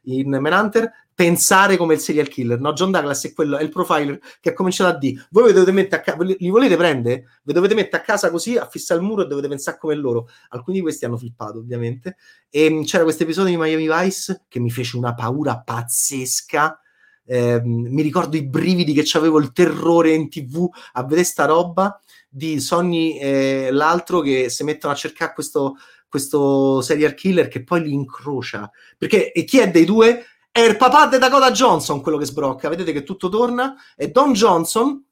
in 0.04 0.30
Manhunter? 0.30 0.92
Pensare 1.14 1.78
come 1.78 1.94
il 1.94 2.00
serial 2.00 2.28
killer. 2.28 2.60
No, 2.60 2.74
John 2.74 2.90
Douglas 2.90 3.24
è, 3.26 3.34
quello, 3.34 3.58
è 3.58 3.62
il 3.62 3.70
profiler 3.70 4.20
che 4.40 4.50
ha 4.50 4.54
cominciato 4.54 4.96
a 4.96 4.98
dire: 4.98 5.28
Voi 5.30 5.54
dovete 5.54 5.72
mettere 5.72 6.02
a 6.02 6.04
casa, 6.04 6.24
li 6.24 6.50
volete 6.50 6.76
prendere? 6.76 7.26
Vi 7.44 7.54
dovete 7.54 7.76
mettere 7.76 8.02
a 8.02 8.06
casa 8.06 8.32
così, 8.32 8.58
a 8.58 8.68
fissare 8.68 9.00
il 9.00 9.06
muro 9.06 9.24
e 9.24 9.28
dovete 9.28 9.48
pensare 9.48 9.78
come 9.78 9.96
loro. 9.96 10.28
Alcuni 10.50 10.78
di 10.78 10.84
questi 10.84 11.06
hanno 11.06 11.18
flippato, 11.18 11.60
ovviamente. 11.60 12.18
E 12.50 12.70
mm, 12.70 12.82
c'era 12.84 13.04
questo 13.04 13.24
episodio 13.24 13.52
di 13.52 13.58
Miami 13.58 13.88
Vice 13.88 14.46
che 14.48 14.60
mi 14.60 14.72
fece 14.72 14.98
una 14.98 15.14
paura 15.14 15.60
pazzesca. 15.60 16.80
Eh, 17.26 17.62
mi 17.64 18.02
ricordo 18.02 18.36
i 18.36 18.44
brividi 18.44 18.94
che 18.94 19.06
avevo, 19.18 19.40
il 19.40 19.52
terrore 19.52 20.14
in 20.14 20.30
tv 20.30 20.68
a 20.94 21.04
vedere 21.04 21.24
sta 21.24 21.46
roba 21.46 22.02
di 22.28 22.60
Sonny 22.60 23.18
e 23.18 23.70
l'altro 23.72 24.22
che 24.22 24.50
si 24.50 24.64
mettono 24.64 24.94
a 24.94 24.96
cercare 24.96 25.34
questo, 25.34 25.76
questo 26.08 26.82
serial 26.82 27.14
killer 27.14 27.48
che 27.48 27.64
poi 27.64 27.84
li 27.84 27.94
incrocia. 27.94 28.70
Perché 28.98 29.32
e 29.32 29.44
chi 29.44 29.60
è 29.60 29.70
dei 29.70 29.86
due? 29.86 30.26
È 30.52 30.60
il 30.60 30.78
papà 30.78 31.08
di 31.08 31.18
Dakota 31.18 31.52
Johnson 31.52 32.02
quello 32.02 32.18
che 32.18 32.26
sbrocca. 32.26 32.70
Vedete 32.70 32.92
che 32.92 33.04
tutto 33.04 33.30
torna. 33.30 33.76
È 33.96 34.08
Don 34.10 34.34
Johnson 34.34 35.04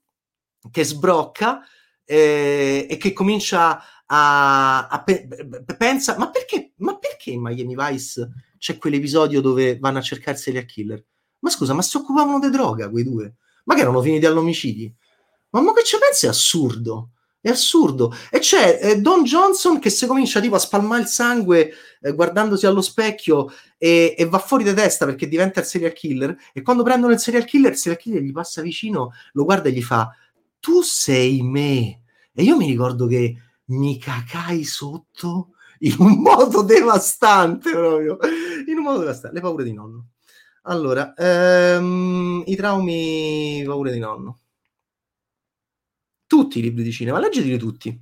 che 0.72 0.84
sbrocca 0.84 1.62
eh, 2.04 2.88
e 2.90 2.98
che 2.98 3.14
comincia 3.14 3.82
a, 4.06 4.88
a 4.88 5.04
pe- 5.04 5.28
pensa 5.78 6.18
ma 6.18 6.30
perché, 6.30 6.74
ma 6.78 6.98
perché 6.98 7.32
in 7.32 7.42
Miami 7.42 7.76
Vice 7.76 8.30
c'è 8.58 8.78
quell'episodio 8.78 9.40
dove 9.40 9.78
vanno 9.78 10.00
a 10.00 10.02
cercare 10.02 10.36
il 10.36 10.44
serial 10.44 10.66
killer? 10.66 11.04
Ma 11.40 11.50
scusa, 11.50 11.74
ma 11.74 11.82
si 11.82 11.98
occupavano 11.98 12.40
di 12.40 12.50
droga 12.50 12.90
quei 12.90 13.04
due? 13.04 13.36
Ma 13.66 13.76
che 13.76 13.82
erano 13.82 14.02
finiti 14.02 14.26
all'omicidio? 14.26 14.92
Ma 15.52 15.62
mo 15.62 15.74
che 15.74 15.84
ci 15.84 15.98
pensi 16.00 16.26
è 16.26 16.30
assurdo. 16.30 17.12
È 17.42 17.50
assurdo. 17.50 18.14
E 18.30 18.40
c'è 18.40 18.80
eh, 18.82 19.00
Don 19.00 19.24
Johnson 19.24 19.80
che 19.80 19.90
se 19.90 20.08
comincia 20.08 20.42
tipo 20.42 20.56
a 20.56 20.60
spalmare 20.60 21.04
il 21.04 21.08
sangue 21.08 21.72
eh, 22.02 22.14
guardandosi 22.14 22.66
allo 22.66 22.82
specchio 22.82 23.50
e, 23.78 24.14
e, 24.18 24.26
va 24.26 24.40
fuori 24.40 24.66
di 24.66 24.74
testa 24.74 25.06
perché 25.06 25.28
diventa 25.28 25.62
il 25.62 25.66
serial 25.66 25.94
killer. 25.94 26.36
E 26.54 26.62
quando 26.62 26.84
prendono 26.84 27.14
il 27.14 27.20
serial 27.20 27.46
killer, 27.46 27.72
il 27.72 27.78
serial 27.78 28.02
killer 28.02 28.22
gli 28.22 28.34
passa 28.34 28.62
vicino, 28.62 29.14
lo 29.34 29.46
guarda 29.46 29.70
e 29.70 29.72
gli 29.72 29.82
fa: 29.82 30.14
Tu 30.60 30.82
sei 30.82 31.42
me. 31.42 32.02
E 32.34 32.44
io 32.44 32.58
mi 32.58 32.68
ricordo 32.68 33.08
che 33.08 33.36
mi 33.66 33.98
cacai 33.98 34.64
sotto 34.66 35.52
in 35.80 35.96
un 36.00 36.20
modo 36.22 36.62
devastante 36.62 37.72
proprio. 37.72 38.18
In 38.68 38.78
un 38.78 38.84
modo 38.84 39.00
devastante. 39.00 39.36
Le 39.36 39.42
paure 39.42 39.64
di 39.64 39.74
nonno. 39.74 40.08
Allora, 40.64 41.14
ehm, 41.16 42.44
i 42.46 42.56
traumi, 42.56 43.64
paure 43.66 43.92
di 43.92 44.00
nonno 44.00 44.40
tutti 46.30 46.60
i 46.60 46.62
libri 46.62 46.84
di 46.84 46.92
cinema, 46.92 47.20
leggeteli 47.20 47.58
tutti, 47.58 48.00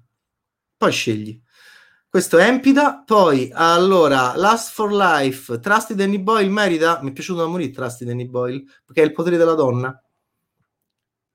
poi 0.76 0.92
scegli. 0.92 1.42
Questo 2.10 2.38
è 2.38 2.46
Empida, 2.46 3.04
poi 3.06 3.50
allora 3.54 4.36
Last 4.36 4.74
for 4.74 4.92
Life, 4.92 5.60
Trusty 5.60 5.96
Danny 5.96 6.20
Boyle 6.20 6.50
merita, 6.50 7.00
mi 7.02 7.12
è 7.12 7.14
piaciuto 7.14 7.40
da 7.40 7.48
morire 7.48 7.72
Trusty 7.72 8.04
Danny 8.04 8.26
Boyle, 8.28 8.66
perché 8.86 9.02
è 9.02 9.06
il 9.06 9.14
potere 9.14 9.38
della 9.38 9.54
donna. 9.54 9.98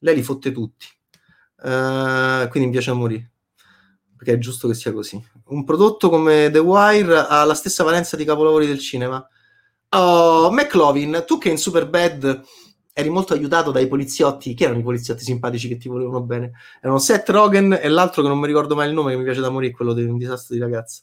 Lei 0.01 0.15
li 0.17 0.23
fotte 0.23 0.53
tutti, 0.53 0.87
uh, 1.63 2.47
quindi 2.49 2.67
mi 2.67 2.71
piace 2.73 2.91
da 2.91 2.97
morire, 2.97 3.33
perché 4.15 4.35
è 4.35 4.39
giusto 4.39 4.69
che 4.69 4.75
sia 4.75 4.93
così. 4.93 5.19
Un 5.47 5.65
prodotto 5.65 6.11
come 6.11 6.51
The 6.51 6.59
Wire 6.59 7.27
ha 7.27 7.43
la 7.45 7.55
stessa 7.55 7.85
valenza 7.85 8.17
di 8.17 8.27
capolavori 8.27 8.67
del 8.67 8.81
cinema. 8.81 9.27
Oh, 9.95 10.51
McLovin, 10.51 11.23
tu 11.27 11.37
che 11.37 11.51
in 11.51 11.59
Superbad 11.59 12.43
eri 12.95 13.11
molto 13.11 13.35
aiutato 13.35 13.71
dai 13.71 13.89
poliziotti, 13.89 14.55
che 14.55 14.65
erano 14.65 14.79
i 14.79 14.83
poliziotti 14.83 15.23
simpatici 15.23 15.69
che 15.69 15.77
ti 15.77 15.89
volevano 15.89 16.23
bene? 16.23 16.53
Erano 16.81 16.99
Seth 16.99 17.29
Rogen 17.29 17.79
e 17.81 17.89
l'altro 17.89 18.23
che 18.23 18.29
non 18.29 18.39
mi 18.39 18.47
ricordo 18.47 18.75
mai 18.75 18.89
il 18.89 18.95
nome, 18.95 19.11
che 19.11 19.19
mi 19.19 19.25
piace 19.25 19.41
da 19.41 19.51
morire, 19.51 19.73
quello 19.75 19.93
di 19.93 20.03
un 20.05 20.17
disastro 20.17 20.55
di 20.55 20.61
ragazza. 20.63 21.03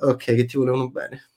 Ok, 0.00 0.24
che 0.24 0.44
ti 0.44 0.56
volevano 0.56 0.90
bene. 0.90 1.28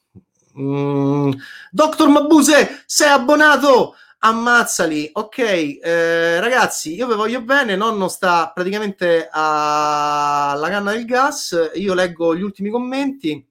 Mm. 0.59 1.31
Doctor 1.71 2.07
Mabuse, 2.09 2.83
sei 2.85 3.09
abbonato? 3.09 3.95
Ammazzali. 4.19 5.09
Ok, 5.13 5.39
eh, 5.39 6.39
ragazzi, 6.39 6.93
io 6.93 7.07
vi 7.07 7.15
voglio 7.15 7.41
bene. 7.41 7.75
Nonno 7.75 8.07
sta 8.07 8.51
praticamente 8.53 9.27
alla 9.31 10.67
canna 10.69 10.91
del 10.91 11.05
gas. 11.05 11.71
Io 11.73 11.95
leggo 11.95 12.35
gli 12.35 12.43
ultimi 12.43 12.69
commenti. 12.69 13.50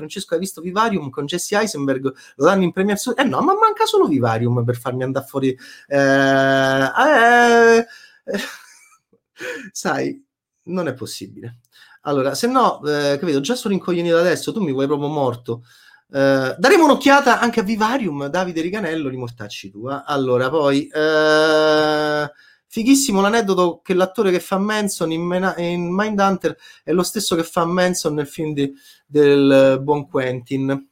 Francesco, 0.00 0.34
hai 0.34 0.40
visto 0.40 0.60
Vivarium 0.60 1.10
con 1.10 1.26
Jesse 1.26 1.56
Eisenberg? 1.56 2.12
Lo 2.36 2.44
danno 2.44 2.64
in 2.64 2.72
premiazione? 2.72 3.20
Eh 3.20 3.24
no, 3.24 3.40
ma 3.42 3.54
manca 3.54 3.84
solo 3.84 4.06
Vivarium 4.06 4.64
per 4.64 4.76
farmi 4.76 5.02
andare 5.02 5.26
fuori. 5.26 5.56
Eh, 5.86 5.96
eh, 5.96 7.86
eh, 8.24 8.38
sai, 9.72 10.24
non 10.64 10.88
è 10.88 10.94
possibile. 10.94 11.58
Allora, 12.02 12.34
se 12.34 12.46
no, 12.46 12.82
eh, 12.84 13.18
capito, 13.18 13.40
già 13.40 13.54
sono 13.54 13.74
incoglionito 13.74 14.16
adesso, 14.16 14.52
tu 14.52 14.60
mi 14.62 14.72
vuoi 14.72 14.86
proprio 14.86 15.08
morto. 15.08 15.64
Uh, 16.12 16.56
daremo 16.58 16.86
un'occhiata 16.86 17.38
anche 17.38 17.60
a 17.60 17.62
Vivarium, 17.62 18.26
Davide 18.26 18.62
Riganello, 18.62 19.08
li 19.08 19.16
mortacci 19.16 19.70
tu. 19.70 19.88
Eh? 19.88 20.02
Allora, 20.06 20.50
poi 20.50 20.90
uh, 20.92 22.28
Fighissimo 22.72 23.20
l'aneddoto 23.20 23.80
che 23.82 23.94
l'attore 23.94 24.30
che 24.30 24.38
fa 24.38 24.56
Manson 24.56 25.10
in, 25.10 25.22
Men- 25.22 25.54
in 25.58 25.92
Mindhunter 25.92 26.56
è 26.84 26.92
lo 26.92 27.02
stesso 27.02 27.34
che 27.34 27.42
fa 27.42 27.64
Manson 27.64 28.14
nel 28.14 28.28
film 28.28 28.52
di, 28.54 28.72
del 29.06 29.80
buon 29.82 30.06
Quentin. 30.08 30.88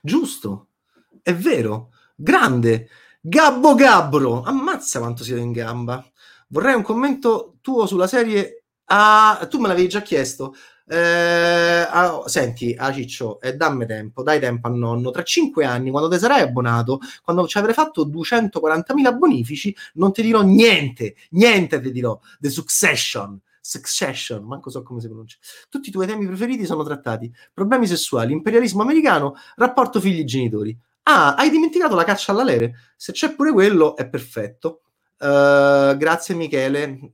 Giusto, 0.00 0.68
è 1.22 1.34
vero, 1.34 1.90
grande. 2.14 2.88
Gabbo 3.20 3.74
Gabbro, 3.74 4.42
ammazza 4.42 5.00
quanto 5.00 5.24
siete 5.24 5.40
in 5.40 5.50
gamba. 5.50 6.04
Vorrei 6.46 6.76
un 6.76 6.82
commento 6.82 7.56
tuo 7.62 7.86
sulla 7.86 8.06
serie. 8.06 8.66
Ah, 8.84 9.44
tu 9.50 9.58
me 9.58 9.66
l'avevi 9.66 9.88
già 9.88 10.02
chiesto. 10.02 10.54
Eh, 10.92 11.86
ah, 11.88 12.22
senti, 12.26 12.74
ah, 12.76 12.92
Ciccio, 12.92 13.40
eh, 13.40 13.54
dammi 13.54 13.86
tempo, 13.86 14.22
dai 14.22 14.38
tempo 14.38 14.66
a 14.66 14.70
nonno. 14.70 15.10
Tra 15.10 15.22
cinque 15.22 15.64
anni, 15.64 15.90
quando 15.90 16.10
ti 16.10 16.18
sarai 16.18 16.42
abbonato, 16.42 17.00
quando 17.22 17.46
ci 17.46 17.56
avrai 17.56 17.72
fatto 17.72 18.04
240.000 18.04 19.16
bonifici, 19.16 19.74
non 19.94 20.12
ti 20.12 20.20
dirò 20.20 20.42
niente, 20.42 21.14
niente 21.30 21.80
ti 21.80 21.90
dirò. 21.92 22.20
The 22.38 22.50
Succession. 22.50 23.40
Succession, 23.64 24.44
manco 24.44 24.68
so 24.68 24.82
come 24.82 25.00
si 25.00 25.06
pronuncia. 25.06 25.38
Tutti 25.70 25.88
i 25.88 25.92
tuoi 25.92 26.06
temi 26.06 26.26
preferiti 26.26 26.66
sono 26.66 26.82
trattati: 26.84 27.32
problemi 27.54 27.86
sessuali, 27.86 28.32
imperialismo 28.32 28.82
americano, 28.82 29.36
rapporto 29.56 29.98
figli-genitori. 29.98 30.76
Ah, 31.04 31.36
hai 31.36 31.48
dimenticato 31.48 31.94
la 31.94 32.04
caccia 32.04 32.32
alla 32.32 32.44
leve? 32.44 32.74
Se 32.96 33.12
c'è 33.12 33.34
pure 33.34 33.50
quello, 33.52 33.96
è 33.96 34.06
perfetto. 34.06 34.82
Uh, 35.18 35.96
grazie 35.96 36.34
Michele, 36.34 37.12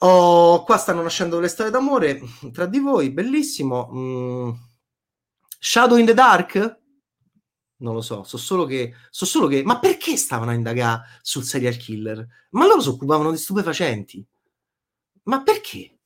Oh, 0.00 0.62
qua 0.62 0.76
stanno 0.76 1.02
nascendo 1.02 1.40
le 1.40 1.48
storie 1.48 1.72
d'amore 1.72 2.20
tra 2.52 2.66
di 2.66 2.78
voi, 2.78 3.10
bellissimo. 3.10 3.90
Mm. 3.92 4.50
Shadow 5.58 5.98
in 5.98 6.06
the 6.06 6.14
Dark? 6.14 6.80
Non 7.78 7.94
lo 7.94 8.00
so, 8.00 8.22
so 8.22 8.36
solo 8.36 8.64
che, 8.64 8.94
so 9.10 9.24
solo 9.24 9.46
che... 9.48 9.62
Ma 9.64 9.78
perché 9.78 10.16
stavano 10.16 10.50
a 10.52 10.54
indagare 10.54 11.02
sul 11.22 11.44
serial 11.44 11.76
killer? 11.76 12.26
Ma 12.50 12.66
loro 12.66 12.80
si 12.80 12.88
occupavano 12.88 13.30
di 13.30 13.36
stupefacenti. 13.36 14.24
Ma 15.24 15.42
perché? 15.42 15.98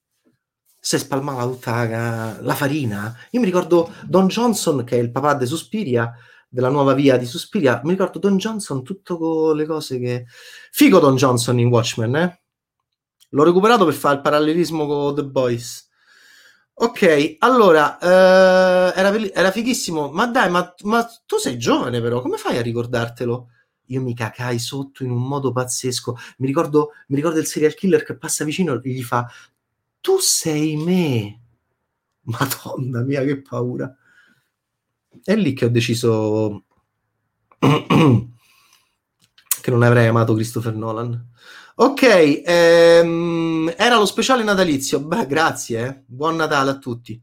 Se 0.78 0.98
spalmava 0.98 1.44
tutta 1.44 1.86
la, 1.86 2.40
la 2.40 2.54
farina. 2.54 3.14
Io 3.30 3.40
mi 3.40 3.46
ricordo 3.46 3.92
Don 4.04 4.26
Johnson, 4.26 4.84
che 4.84 4.96
è 4.98 5.00
il 5.00 5.10
papà 5.10 5.34
di 5.34 5.46
Suspiria, 5.46 6.12
della 6.48 6.68
nuova 6.68 6.92
via 6.92 7.16
di 7.16 7.26
Suspiria. 7.26 7.80
Mi 7.84 7.90
ricordo 7.90 8.18
Don 8.18 8.36
Johnson, 8.36 8.82
tutto 8.82 9.16
con 9.18 9.56
le 9.56 9.66
cose 9.66 9.98
che... 9.98 10.26
Figo 10.70 10.98
Don 10.98 11.16
Johnson 11.16 11.58
in 11.58 11.68
Watchmen, 11.68 12.16
eh? 12.16 12.41
L'ho 13.34 13.44
recuperato 13.44 13.84
per 13.84 13.94
fare 13.94 14.16
il 14.16 14.20
parallelismo 14.20 14.86
con 14.86 15.14
The 15.14 15.24
Boys. 15.24 15.88
Ok, 16.74 17.36
allora, 17.38 17.98
eh, 17.98 18.98
era, 18.98 19.14
era, 19.32 19.50
fighissimo, 19.50 20.10
ma 20.10 20.26
dai, 20.26 20.50
ma, 20.50 20.74
ma, 20.84 21.06
tu 21.26 21.36
sei 21.36 21.58
giovane 21.58 22.00
però, 22.00 22.20
come 22.20 22.36
fai 22.36 22.58
a 22.58 22.62
ricordartelo? 22.62 23.48
Io 23.86 24.00
mi 24.00 24.14
cacai 24.14 24.58
sotto 24.58 25.04
in 25.04 25.10
un 25.10 25.26
modo 25.26 25.52
pazzesco. 25.52 26.16
Mi 26.38 26.46
ricordo, 26.46 26.92
mi 27.08 27.16
ricordo 27.16 27.38
il 27.38 27.46
serial 27.46 27.74
killer 27.74 28.04
che 28.04 28.16
passa 28.16 28.44
vicino 28.44 28.74
e 28.74 28.90
gli 28.90 29.02
fa, 29.02 29.26
tu 30.00 30.18
sei 30.18 30.76
me. 30.76 31.40
Madonna 32.22 33.02
mia, 33.02 33.22
che 33.22 33.42
paura. 33.42 33.94
È 35.22 35.34
lì 35.34 35.52
che 35.52 35.66
ho 35.66 35.68
deciso 35.68 36.64
che 37.58 39.70
non 39.70 39.82
avrei 39.82 40.08
amato 40.08 40.34
Christopher 40.34 40.74
Nolan. 40.74 41.30
Ok, 41.74 42.42
ehm, 42.44 43.72
era 43.76 43.96
lo 43.96 44.04
speciale 44.04 44.42
natalizio. 44.42 45.00
Beh, 45.00 45.26
grazie, 45.26 45.86
eh. 45.86 46.02
buon 46.06 46.36
Natale 46.36 46.70
a 46.70 46.78
tutti. 46.78 47.20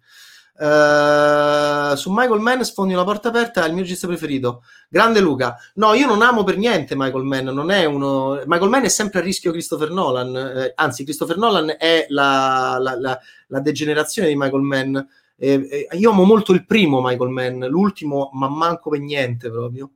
Uh, 0.59 1.95
su 1.95 2.11
Michael 2.11 2.41
Mann 2.41 2.61
sfondi 2.63 2.93
una 2.93 3.05
porta 3.05 3.29
aperta, 3.29 3.63
è 3.63 3.67
il 3.67 3.73
mio 3.73 3.83
regista 3.83 4.07
preferito. 4.07 4.63
Grande 4.89 5.19
Luca. 5.21 5.55
No, 5.75 5.93
io 5.93 6.07
non 6.07 6.21
amo 6.21 6.43
per 6.43 6.57
niente 6.57 6.95
Michael 6.97 7.23
Mann, 7.23 7.47
non 7.49 7.69
è 7.69 7.85
uno... 7.85 8.41
Michael 8.45 8.69
Mann 8.69 8.83
è 8.83 8.89
sempre 8.89 9.19
a 9.19 9.21
rischio 9.21 9.51
Christopher 9.51 9.91
Nolan, 9.91 10.35
eh, 10.35 10.73
anzi 10.75 11.03
Christopher 11.03 11.37
Nolan 11.37 11.75
è 11.77 12.07
la, 12.09 12.77
la, 12.79 12.99
la, 12.99 13.19
la 13.47 13.59
degenerazione 13.59 14.27
di 14.27 14.35
Michael 14.35 14.63
Mann. 14.63 14.97
Eh, 15.37 15.87
eh, 15.91 15.97
io 15.97 16.09
amo 16.09 16.23
molto 16.23 16.51
il 16.51 16.65
primo 16.65 17.01
Michael 17.01 17.29
Mann, 17.29 17.63
l'ultimo 17.65 18.31
ma 18.33 18.49
manco 18.49 18.89
per 18.89 18.99
niente 18.99 19.49
proprio, 19.49 19.89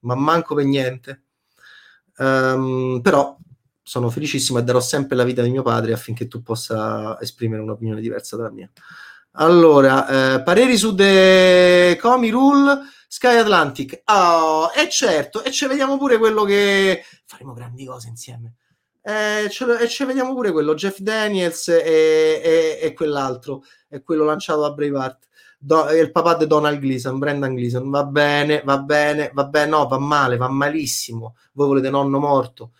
ma 0.00 0.14
manco 0.16 0.54
per 0.54 0.64
niente. 0.64 1.22
Um, 2.18 3.00
però 3.00 3.38
sono 3.82 4.10
felicissimo 4.10 4.58
e 4.58 4.62
darò 4.62 4.80
sempre 4.80 5.16
la 5.16 5.24
vita 5.24 5.42
di 5.42 5.50
mio 5.50 5.62
padre 5.62 5.92
affinché 5.92 6.28
tu 6.28 6.42
possa 6.42 7.18
esprimere 7.20 7.62
un'opinione 7.62 8.00
diversa 8.00 8.36
dalla 8.36 8.50
mia. 8.50 8.70
Allora, 9.32 10.34
eh, 10.34 10.42
pareri 10.42 10.76
su 10.76 10.94
The 10.94 11.98
Comi 12.00 12.30
Rule 12.30 12.80
Sky 13.08 13.36
Atlantic. 13.36 14.02
Oh, 14.06 14.70
e 14.74 14.88
certo, 14.88 15.42
e 15.42 15.50
ci 15.50 15.66
vediamo 15.66 15.96
pure 15.98 16.18
quello 16.18 16.44
che 16.44 17.02
faremo 17.26 17.52
grandi 17.52 17.84
cose 17.84 18.08
insieme. 18.08 18.54
Eh, 19.02 19.44
e 19.44 19.88
ci 19.88 20.04
vediamo 20.04 20.32
pure 20.34 20.52
quello 20.52 20.74
Jeff 20.74 20.98
Daniels 20.98 21.68
e, 21.68 22.40
e, 22.42 22.78
e 22.80 22.92
quell'altro, 22.94 23.64
è 23.88 24.00
quello 24.02 24.24
lanciato 24.24 24.60
da 24.60 24.72
Braveheart. 24.72 25.28
Do, 25.58 25.90
il 25.90 26.10
papà 26.10 26.36
di 26.36 26.46
Donald 26.46 26.78
Gleason, 26.78 27.18
Brendan 27.18 27.54
Gleason. 27.54 27.88
Va 27.88 28.04
bene, 28.04 28.62
va 28.64 28.78
bene, 28.78 29.30
va 29.32 29.44
bene, 29.44 29.70
no, 29.70 29.86
va 29.86 29.98
male, 29.98 30.36
va 30.36 30.48
malissimo. 30.48 31.36
Voi 31.52 31.66
volete 31.68 31.90
nonno 31.90 32.18
morto. 32.18 32.72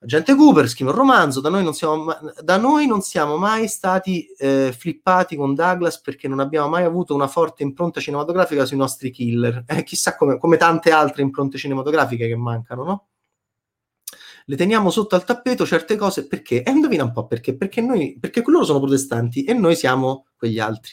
Agente 0.00 0.36
Cooper 0.36 0.68
scrive 0.68 0.90
un 0.92 0.96
romanzo, 0.96 1.40
da 1.40 1.48
noi 1.48 1.64
non 1.64 1.74
siamo, 1.74 2.06
da 2.40 2.56
noi 2.56 2.86
non 2.86 3.00
siamo 3.00 3.36
mai 3.36 3.66
stati 3.66 4.26
eh, 4.38 4.72
flippati 4.76 5.34
con 5.34 5.54
Douglas 5.54 6.00
perché 6.00 6.28
non 6.28 6.38
abbiamo 6.38 6.68
mai 6.68 6.84
avuto 6.84 7.16
una 7.16 7.26
forte 7.26 7.64
impronta 7.64 8.00
cinematografica 8.00 8.64
sui 8.64 8.76
nostri 8.76 9.10
killer. 9.10 9.64
Eh, 9.66 9.82
chissà 9.82 10.14
come, 10.14 10.38
come 10.38 10.56
tante 10.56 10.92
altre 10.92 11.22
impronte 11.22 11.58
cinematografiche 11.58 12.28
che 12.28 12.36
mancano, 12.36 12.84
no? 12.84 13.06
Le 14.50 14.56
teniamo 14.56 14.88
sotto 14.90 15.14
al 15.14 15.24
tappeto 15.24 15.66
certe 15.66 15.94
cose 15.96 16.26
perché? 16.26 16.62
E 16.62 16.70
indovina 16.70 17.04
un 17.04 17.12
po' 17.12 17.26
perché? 17.26 17.54
Perché, 17.54 17.82
noi, 17.82 18.16
perché 18.18 18.42
loro 18.46 18.64
sono 18.64 18.80
protestanti 18.80 19.44
e 19.44 19.52
noi 19.52 19.76
siamo 19.76 20.24
quegli 20.38 20.58
altri. 20.58 20.92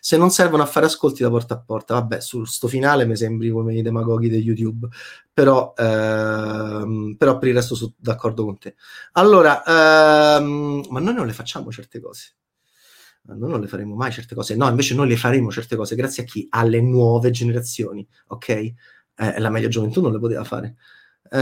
Se 0.00 0.16
non 0.16 0.30
servono 0.30 0.62
a 0.62 0.66
fare 0.66 0.86
ascolti 0.86 1.22
da 1.22 1.28
porta 1.28 1.52
a 1.52 1.60
porta, 1.60 1.94
vabbè, 1.94 2.20
su 2.20 2.44
sto 2.44 2.66
finale 2.66 3.04
mi 3.04 3.14
sembri 3.14 3.50
come 3.50 3.74
i 3.74 3.82
demagoghi 3.82 4.30
di 4.30 4.38
YouTube, 4.38 4.88
però, 5.30 5.74
ehm, 5.76 7.16
però 7.18 7.36
per 7.36 7.48
il 7.48 7.54
resto 7.54 7.74
sono 7.74 7.92
d'accordo 7.98 8.44
con 8.46 8.58
te. 8.58 8.74
Allora, 9.12 9.62
ehm, 10.38 10.86
ma 10.88 11.00
noi 11.00 11.12
non 11.12 11.26
le 11.26 11.32
facciamo 11.34 11.70
certe 11.70 12.00
cose. 12.00 12.36
Noi 13.24 13.50
non 13.50 13.60
le 13.60 13.68
faremo 13.68 13.94
mai 13.94 14.12
certe 14.12 14.34
cose, 14.34 14.56
no, 14.56 14.66
invece 14.66 14.94
noi 14.94 15.08
le 15.08 15.16
faremo 15.16 15.50
certe 15.50 15.76
cose 15.76 15.94
grazie 15.94 16.22
a 16.22 16.26
chi? 16.26 16.46
Alle 16.50 16.80
nuove 16.80 17.30
generazioni, 17.30 18.06
ok? 18.28 18.48
Eh, 18.48 18.74
la 19.38 19.50
media 19.50 19.68
gioventù 19.68 20.00
non 20.00 20.12
le 20.12 20.18
poteva 20.18 20.44
fare. 20.44 20.76
Eh, 21.30 21.38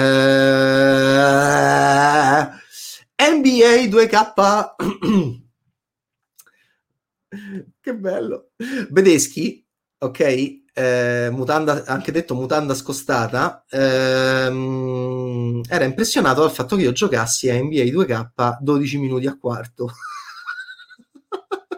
NBA 3.16 3.88
2K. 3.88 4.74
che 7.80 7.94
bello. 7.94 8.50
Bedeschi, 8.88 9.64
ok, 9.98 10.60
eh, 10.74 11.28
mutanda, 11.30 11.84
anche 11.84 12.12
detto 12.12 12.34
mutanda 12.34 12.74
scostata, 12.74 13.64
ehm, 13.68 15.60
era 15.68 15.84
impressionato 15.84 16.40
dal 16.40 16.50
fatto 16.52 16.76
che 16.76 16.82
io 16.82 16.92
giocassi 16.92 17.50
a 17.50 17.54
NBA 17.54 17.84
2K 17.84 18.58
12 18.60 18.98
minuti 18.98 19.26
a 19.26 19.36
quarto. 19.36 19.90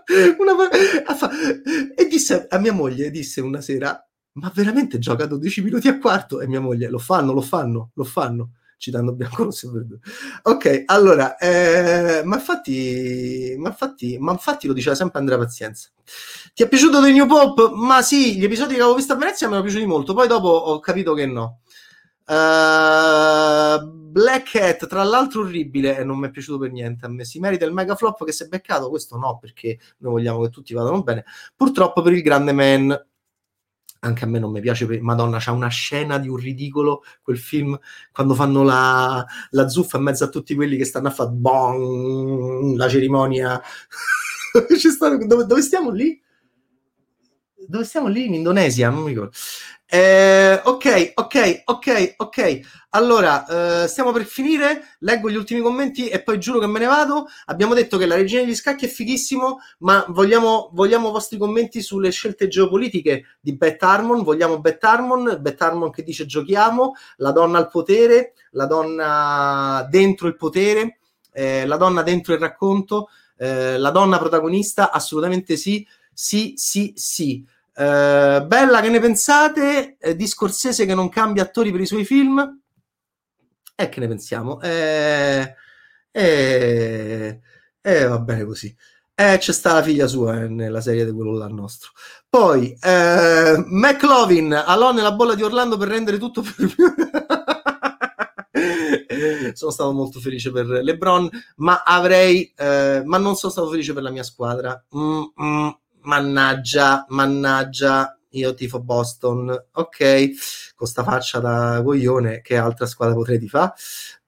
una, 0.38 0.54
e 1.96 2.06
disse 2.06 2.46
a 2.48 2.58
mia 2.58 2.72
moglie, 2.72 3.10
disse 3.10 3.40
una 3.40 3.60
sera, 3.60 4.06
ma 4.34 4.50
veramente 4.54 4.98
gioca 4.98 5.26
12 5.26 5.62
minuti 5.62 5.88
a 5.88 5.98
quarto? 5.98 6.40
E 6.40 6.46
mia 6.46 6.60
moglie, 6.60 6.88
lo 6.88 6.98
fanno, 6.98 7.32
lo 7.32 7.40
fanno, 7.40 7.90
lo 7.94 8.04
fanno, 8.04 8.52
citando 8.78 9.12
Biancorosso 9.12 9.70
per 9.70 9.84
due. 9.84 9.98
Ok, 10.42 10.84
allora, 10.86 11.36
eh, 11.36 12.22
ma, 12.24 12.36
infatti, 12.36 13.54
ma, 13.58 13.68
infatti, 13.68 14.18
ma 14.18 14.32
infatti 14.32 14.66
lo 14.66 14.72
diceva 14.72 14.94
sempre 14.94 15.18
Andrea 15.20 15.38
Pazienza. 15.38 15.88
Ti 16.52 16.62
è 16.62 16.68
piaciuto 16.68 17.00
The 17.00 17.12
New 17.12 17.26
Pop? 17.26 17.72
Ma 17.74 18.02
sì, 18.02 18.36
gli 18.36 18.44
episodi 18.44 18.74
che 18.74 18.80
avevo 18.80 18.96
visto 18.96 19.12
a 19.12 19.16
Venezia 19.16 19.46
mi 19.46 19.54
erano 19.54 19.68
piaciuti 19.68 19.88
molto, 19.88 20.14
poi 20.14 20.26
dopo 20.26 20.48
ho 20.48 20.80
capito 20.80 21.14
che 21.14 21.26
no. 21.26 21.60
Uh, 22.26 23.86
Black 24.14 24.50
Cat, 24.50 24.86
tra 24.86 25.02
l'altro 25.02 25.42
orribile 25.42 25.98
e 25.98 26.04
non 26.04 26.18
mi 26.18 26.28
è 26.28 26.30
piaciuto 26.30 26.58
per 26.58 26.72
niente 26.72 27.04
a 27.04 27.08
me, 27.08 27.24
si 27.24 27.38
merita 27.38 27.66
il 27.66 27.72
mega 27.72 27.94
flop 27.94 28.24
che 28.24 28.32
si 28.32 28.44
è 28.44 28.46
beccato, 28.46 28.88
questo 28.88 29.18
no 29.18 29.38
perché 29.38 29.78
noi 29.98 30.12
vogliamo 30.12 30.40
che 30.42 30.48
tutti 30.48 30.72
vadano 30.72 31.02
bene, 31.02 31.24
purtroppo 31.54 32.00
per 32.00 32.12
il 32.14 32.22
grande 32.22 32.52
man 32.52 33.06
anche 34.06 34.24
a 34.24 34.26
me 34.26 34.38
non 34.38 34.50
mi 34.50 34.60
piace, 34.60 34.86
Madonna, 35.00 35.38
c'ha 35.40 35.52
una 35.52 35.68
scena 35.68 36.18
di 36.18 36.28
un 36.28 36.36
ridicolo 36.36 37.02
quel 37.22 37.38
film 37.38 37.78
quando 38.12 38.34
fanno 38.34 38.62
la, 38.62 39.24
la 39.50 39.68
zuffa 39.68 39.98
in 39.98 40.04
mezzo 40.04 40.24
a 40.24 40.28
tutti 40.28 40.54
quelli 40.54 40.76
che 40.76 40.84
stanno 40.84 41.08
a 41.08 41.10
fare 41.10 41.30
la 42.76 42.88
cerimonia. 42.88 43.60
dove, 45.26 45.46
dove 45.46 45.62
stiamo 45.62 45.90
lì? 45.90 46.23
Dove 47.66 47.84
stiamo 47.84 48.08
lì? 48.08 48.26
In 48.26 48.34
Indonesia, 48.34 48.90
non 48.90 49.02
mi 49.02 49.08
ricordo. 49.10 49.32
Eh, 49.86 50.60
ok, 50.64 51.12
ok, 51.14 51.62
ok, 51.64 52.14
ok. 52.16 52.60
Allora, 52.90 53.82
eh, 53.84 53.86
stiamo 53.86 54.12
per 54.12 54.24
finire. 54.24 54.96
Leggo 55.00 55.30
gli 55.30 55.36
ultimi 55.36 55.60
commenti 55.60 56.08
e 56.08 56.22
poi 56.22 56.38
giuro 56.40 56.58
che 56.58 56.66
me 56.66 56.78
ne 56.78 56.86
vado. 56.86 57.26
Abbiamo 57.46 57.74
detto 57.74 57.96
che 57.96 58.06
la 58.06 58.16
regina 58.16 58.42
degli 58.42 58.54
scacchi 58.54 58.86
è 58.86 58.88
fighissimo, 58.88 59.60
ma 59.78 60.04
vogliamo, 60.08 60.70
vogliamo 60.72 61.10
vostri 61.10 61.38
commenti 61.38 61.80
sulle 61.80 62.10
scelte 62.10 62.48
geopolitiche 62.48 63.36
di 63.40 63.56
Bet 63.56 63.82
Harmon. 63.82 64.22
Vogliamo 64.22 64.60
Bet 64.60 64.82
Harmon, 64.82 65.38
Bet 65.40 65.60
Harmon 65.62 65.90
che 65.90 66.02
dice 66.02 66.26
giochiamo, 66.26 66.94
la 67.18 67.30
donna 67.30 67.58
al 67.58 67.68
potere, 67.68 68.32
la 68.50 68.66
donna 68.66 69.86
dentro 69.88 70.26
il 70.26 70.36
potere, 70.36 70.98
eh, 71.32 71.66
la 71.66 71.76
donna 71.76 72.02
dentro 72.02 72.34
il 72.34 72.40
racconto, 72.40 73.08
eh, 73.36 73.78
la 73.78 73.90
donna 73.90 74.18
protagonista, 74.18 74.90
assolutamente 74.90 75.56
sì, 75.56 75.86
sì, 76.12 76.54
sì, 76.56 76.92
sì. 76.96 77.44
Uh, 77.76 78.46
bella, 78.46 78.80
che 78.80 78.88
ne 78.88 79.00
pensate? 79.00 79.96
Eh, 79.98 80.14
di 80.14 80.26
Scorsese 80.26 80.86
che 80.86 80.94
non 80.94 81.08
cambia 81.08 81.42
attori 81.42 81.72
per 81.72 81.80
i 81.80 81.86
suoi 81.86 82.04
film? 82.04 82.60
Eh, 83.76 83.88
che 83.88 84.00
ne 84.00 84.06
pensiamo? 84.06 84.60
Eh, 84.60 85.54
eh, 86.12 87.40
eh, 87.80 88.04
va 88.04 88.18
bene 88.20 88.44
così. 88.44 88.74
Eh, 89.16 89.38
c'è 89.38 89.52
sta 89.52 89.74
la 89.74 89.82
figlia 89.82 90.06
sua 90.06 90.42
eh, 90.42 90.48
nella 90.48 90.80
serie 90.80 91.04
di 91.04 91.12
quello 91.12 91.36
là 91.36 91.48
nostro. 91.48 91.90
Poi, 92.28 92.76
eh, 92.80 93.54
McLovin, 93.66 94.52
Alò 94.52 94.92
nella 94.92 95.12
bolla 95.12 95.34
di 95.34 95.42
Orlando 95.42 95.76
per 95.76 95.88
rendere 95.88 96.18
tutto 96.18 96.42
per 96.42 96.54
sono 99.54 99.70
stato 99.70 99.92
molto 99.92 100.20
felice 100.20 100.50
per 100.50 100.66
LeBron, 100.66 101.28
ma 101.56 101.82
avrei, 101.84 102.52
eh, 102.56 103.02
ma 103.04 103.18
non 103.18 103.36
sono 103.36 103.52
stato 103.52 103.70
felice 103.70 103.92
per 103.92 104.02
la 104.02 104.10
mia 104.10 104.22
squadra. 104.22 104.84
Mm, 104.96 105.22
mm, 105.40 105.68
mannaggia, 106.04 107.04
mannaggia, 107.08 108.18
io 108.30 108.54
tifo 108.54 108.80
Boston, 108.80 109.50
ok, 109.72 110.30
con 110.74 110.86
sta 110.86 111.02
faccia 111.02 111.38
da 111.38 111.80
coglione, 111.84 112.40
che 112.40 112.56
altra 112.56 112.86
squadra 112.86 113.14
potrei 113.14 113.48
fare? 113.48 113.72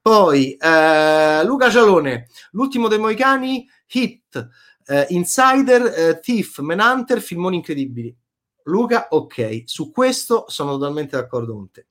Poi 0.01 0.53
eh, 0.53 1.43
Luca 1.43 1.69
Cialone, 1.69 2.27
l'ultimo 2.51 2.87
dei 2.87 2.99
Moicani, 2.99 3.67
Hit, 3.87 4.49
eh, 4.85 5.05
Insider, 5.09 5.93
eh, 5.95 6.19
Thief, 6.19 6.59
Menhunter, 6.59 7.19
filmoni 7.19 7.57
incredibili. 7.57 8.15
Luca, 8.63 9.07
ok, 9.09 9.63
su 9.65 9.91
questo 9.91 10.45
sono 10.47 10.77
totalmente 10.77 11.15
d'accordo 11.17 11.53
con 11.53 11.71
te. 11.71 11.85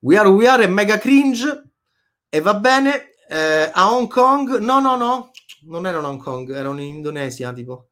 We 0.00 0.16
Are 0.16 0.28
We 0.28 0.46
Are 0.46 0.64
è 0.64 0.68
mega 0.68 0.98
cringe 0.98 1.64
e 2.28 2.40
va 2.40 2.54
bene. 2.54 3.14
Eh, 3.28 3.70
a 3.72 3.92
Hong 3.92 4.08
Kong, 4.08 4.58
no, 4.58 4.80
no, 4.80 4.96
no, 4.96 5.30
non 5.62 5.86
erano 5.86 6.08
Hong 6.08 6.22
Kong, 6.22 6.54
erano 6.54 6.80
in 6.80 6.94
Indonesia, 6.94 7.52
tipo. 7.52 7.87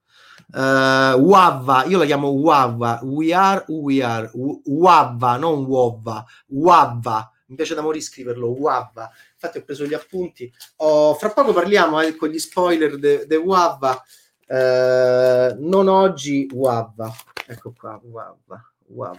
Uh, 0.52 1.18
Wava, 1.18 1.85
io 1.86 1.98
la 1.98 2.05
chiamo 2.05 2.28
Wava, 2.28 3.01
We 3.02 3.35
Are 3.35 3.64
Who 3.66 3.81
We 3.82 4.01
Are, 4.02 4.31
Wava, 4.32 5.36
non 5.36 5.64
Wova, 5.64 6.24
Wava, 6.47 7.31
mi 7.47 7.56
piace 7.56 7.74
da 7.74 7.82
morire 7.82 8.05
scriverlo, 8.05 8.48
Wava. 8.48 9.10
Infatti 9.35 9.59
ho 9.59 9.64
preso 9.64 9.85
gli 9.85 9.94
appunti. 9.94 10.52
Oh, 10.77 11.14
fra 11.14 11.31
poco 11.31 11.52
parliamo 11.52 12.01
eh, 12.01 12.14
con 12.16 12.28
gli 12.28 12.39
spoiler 12.39 12.98
de, 12.98 13.27
de. 13.27 13.36
Uh, 13.36 13.77
non 15.59 15.89
oggi, 15.89 16.48
Wava. 16.52 17.12
Ecco 17.47 17.73
qua, 17.77 18.01
Wava. 18.02 18.70
Wow. 18.89 19.18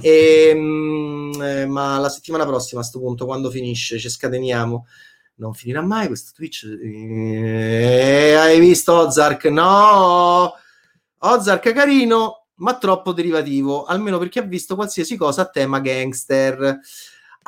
E, 0.00 0.50
eh, 0.50 1.66
ma 1.66 1.98
la 1.98 2.08
settimana 2.08 2.44
prossima 2.44 2.80
a 2.80 2.82
questo 2.82 3.04
punto, 3.04 3.24
quando 3.24 3.50
finisce, 3.50 3.98
ci 3.98 4.08
scateniamo 4.08 4.86
non 5.36 5.54
finirà 5.54 5.82
mai 5.82 6.06
questo 6.06 6.32
Twitch. 6.34 6.64
Eh, 6.64 8.34
hai 8.34 8.60
visto 8.60 8.92
Ozark? 8.92 9.46
No! 9.46 10.54
Ozark 11.18 11.72
carino, 11.72 12.46
ma 12.56 12.76
troppo 12.78 13.12
derivativo, 13.12 13.84
almeno 13.84 14.18
per 14.18 14.28
chi 14.28 14.38
ha 14.38 14.42
visto 14.42 14.74
qualsiasi 14.74 15.16
cosa 15.16 15.42
a 15.42 15.48
tema 15.48 15.80
gangster. 15.80 16.78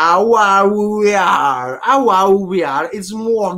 Ah 0.01 0.21
wow 0.21 1.01
we 1.01 1.13
are, 1.13 1.81
ah 1.83 1.99
wow 1.99 2.47
we 2.47 2.63
are, 2.63 2.89
it's 2.93 3.11
more 3.11 3.53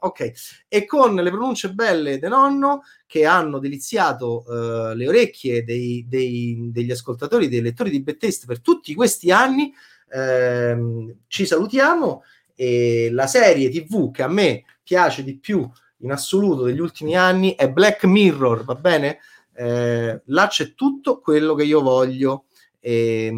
Ok, 0.00 0.32
e 0.66 0.86
con 0.86 1.14
le 1.14 1.30
pronunce 1.30 1.74
belle 1.74 2.18
del 2.18 2.30
nonno 2.30 2.84
che 3.06 3.26
hanno 3.26 3.58
deliziato 3.58 4.44
uh, 4.46 4.94
le 4.94 5.06
orecchie 5.06 5.62
dei, 5.62 6.06
dei, 6.08 6.70
degli 6.72 6.90
ascoltatori, 6.90 7.48
dei 7.48 7.60
lettori 7.60 7.90
di 7.90 8.02
Bettest 8.02 8.46
per 8.46 8.62
tutti 8.62 8.94
questi 8.94 9.30
anni, 9.30 9.74
ehm, 10.10 11.16
ci 11.26 11.44
salutiamo 11.44 12.22
e 12.54 13.08
la 13.12 13.26
serie 13.26 13.70
TV 13.70 14.10
che 14.10 14.22
a 14.22 14.28
me 14.28 14.64
piace 14.82 15.24
di 15.24 15.36
più 15.36 15.68
in 15.98 16.12
assoluto 16.12 16.64
degli 16.64 16.80
ultimi 16.80 17.16
anni 17.16 17.54
è 17.54 17.70
Black 17.70 18.04
Mirror, 18.04 18.64
va 18.64 18.74
bene? 18.74 19.18
Eh, 19.54 20.22
là 20.24 20.46
c'è 20.48 20.74
tutto 20.74 21.20
quello 21.20 21.54
che 21.54 21.64
io 21.64 21.80
voglio 21.80 22.44
E, 22.86 23.32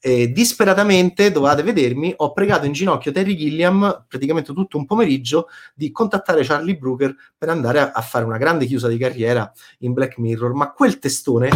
e, 0.00 0.30
disperatamente, 0.30 1.32
dovete 1.32 1.64
vedermi, 1.64 2.14
ho 2.18 2.32
pregato 2.32 2.66
in 2.66 2.72
ginocchio 2.72 3.10
Terry 3.10 3.34
Gilliam 3.34 4.04
praticamente 4.06 4.52
tutto 4.52 4.78
un 4.78 4.86
pomeriggio 4.86 5.48
di 5.74 5.90
contattare 5.90 6.44
Charlie 6.44 6.76
Brooker 6.76 7.12
per 7.36 7.48
andare 7.48 7.80
a, 7.80 7.90
a 7.92 8.00
fare 8.00 8.24
una 8.24 8.38
grande 8.38 8.66
chiusa 8.66 8.86
di 8.86 8.96
carriera 8.96 9.50
in 9.78 9.92
Black 9.92 10.18
Mirror, 10.18 10.52
ma 10.52 10.70
quel 10.70 11.00
testone 11.00 11.50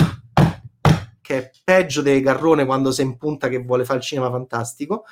che 1.24 1.38
è 1.38 1.50
peggio 1.64 2.02
dei 2.02 2.20
Garrone 2.20 2.66
quando 2.66 2.92
si 2.92 3.00
impunta 3.00 3.48
che 3.48 3.62
vuole 3.64 3.86
fare 3.86 4.00
il 4.00 4.04
cinema 4.04 4.30
fantastico. 4.30 5.06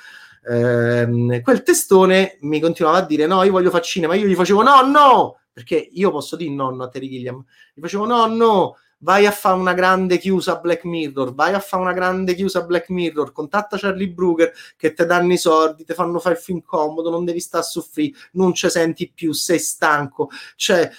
Ehm, 0.47 1.41
quel 1.41 1.63
testone 1.63 2.37
mi 2.41 2.59
continuava 2.59 2.99
a 2.99 3.05
dire: 3.05 3.25
No, 3.25 3.41
io 3.41 3.51
voglio 3.51 3.71
fare 3.71 3.83
cinema. 3.83 4.13
Io 4.13 4.27
gli 4.27 4.35
facevo: 4.35 4.61
No, 4.61 4.81
no, 4.85 5.39
perché 5.51 5.75
io 5.75 6.11
posso 6.11 6.35
dire 6.35 6.51
nonno 6.51 6.83
a 6.83 6.89
Terry 6.89 7.09
Gilliam. 7.09 7.43
Gli 7.73 7.81
facevo: 7.81 8.05
No, 8.05 8.27
no, 8.27 8.75
vai 9.03 9.25
a 9.25 9.31
fare 9.31 9.59
una 9.59 9.73
grande 9.73 10.17
chiusa 10.17 10.53
a 10.53 10.59
Black 10.59 10.85
Mirror, 10.85 11.33
vai 11.35 11.53
a 11.53 11.59
fare 11.59 11.83
una 11.83 11.93
grande 11.93 12.33
chiusa 12.33 12.59
a 12.59 12.63
Black 12.63 12.89
Mirror, 12.89 13.31
contatta 13.31 13.77
Charlie 13.77 14.09
Brooker 14.09 14.51
che 14.77 14.93
ti 14.93 15.05
danno 15.05 15.33
i 15.33 15.37
soldi, 15.37 15.83
ti 15.83 15.93
fanno 15.93 16.19
fare 16.19 16.35
il 16.35 16.41
film 16.41 16.61
comodo, 16.61 17.09
non 17.09 17.25
devi 17.25 17.39
stare 17.39 17.63
a 17.63 17.67
soffrire, 17.67 18.17
non 18.33 18.53
ci 18.53 18.69
senti 18.69 19.11
più, 19.13 19.33
sei 19.33 19.59
stanco, 19.59 20.29
cioè, 20.55 20.89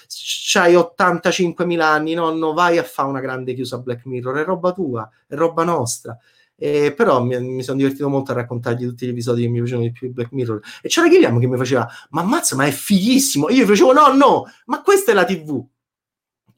c'hai 0.53 0.75
85.000 0.75 1.81
anni, 1.81 2.15
nonno, 2.15 2.53
vai 2.53 2.79
a 2.79 2.85
fare 2.85 3.09
una 3.09 3.21
grande 3.21 3.55
chiusa 3.55 3.77
a 3.77 3.81
Black 3.81 4.05
Mirror, 4.05 4.37
è 4.37 4.45
roba 4.45 4.73
tua, 4.73 5.11
è 5.27 5.35
roba 5.35 5.65
nostra. 5.65 6.17
Eh, 6.57 6.95
però 6.95 7.21
mi, 7.21 7.37
mi, 7.41 7.63
sono 7.65 7.79
divertito 7.79 8.09
molto 8.09 8.31
a 8.31 8.35
raccontargli 8.35 8.87
tutti 8.87 9.07
gli 9.07 9.09
episodi 9.09 9.43
che 9.43 9.49
mi 9.49 9.59
piacevano 9.59 9.87
di 9.87 9.93
più 9.93 10.07
di 10.07 10.13
Black 10.13 10.31
Mirror. 10.31 10.61
E 10.83 10.89
c'era 10.89 11.09
Guillermo 11.09 11.41
che 11.41 11.49
mi 11.49 11.57
faceva 11.57 11.89
ma 12.11 12.21
ammazza 12.21 12.55
ma 12.55 12.65
è 12.65 12.71
fighissimo 12.71 13.51
io 13.51 13.65
gli 13.65 13.67
facevo 13.67 13.93
no 13.93 14.15
no 14.15 14.45
ma 14.67 14.81
questa 14.81 15.11
è 15.11 15.15
la 15.15 15.25
tv 15.25 15.67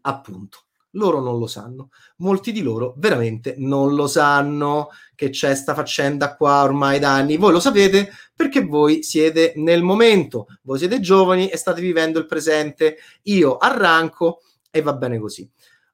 appunto 0.02 0.65
loro 0.96 1.20
non 1.20 1.38
lo 1.38 1.46
sanno. 1.46 1.90
Molti 2.16 2.52
di 2.52 2.62
loro 2.62 2.94
veramente 2.96 3.54
non 3.58 3.94
lo 3.94 4.06
sanno 4.06 4.88
che 5.14 5.30
c'è 5.30 5.54
sta 5.54 5.74
faccenda 5.74 6.34
qua 6.34 6.62
ormai 6.62 6.98
da 6.98 7.14
anni. 7.14 7.36
Voi 7.36 7.52
lo 7.52 7.60
sapete 7.60 8.10
perché 8.34 8.64
voi 8.64 9.02
siete 9.02 9.52
nel 9.56 9.82
momento, 9.82 10.46
voi 10.62 10.78
siete 10.78 11.00
giovani 11.00 11.48
e 11.48 11.56
state 11.56 11.80
vivendo 11.80 12.18
il 12.18 12.26
presente. 12.26 12.96
Io 13.22 13.56
arranco 13.56 14.42
e 14.70 14.82
va 14.82 14.94
bene 14.94 15.18
così. 15.18 15.48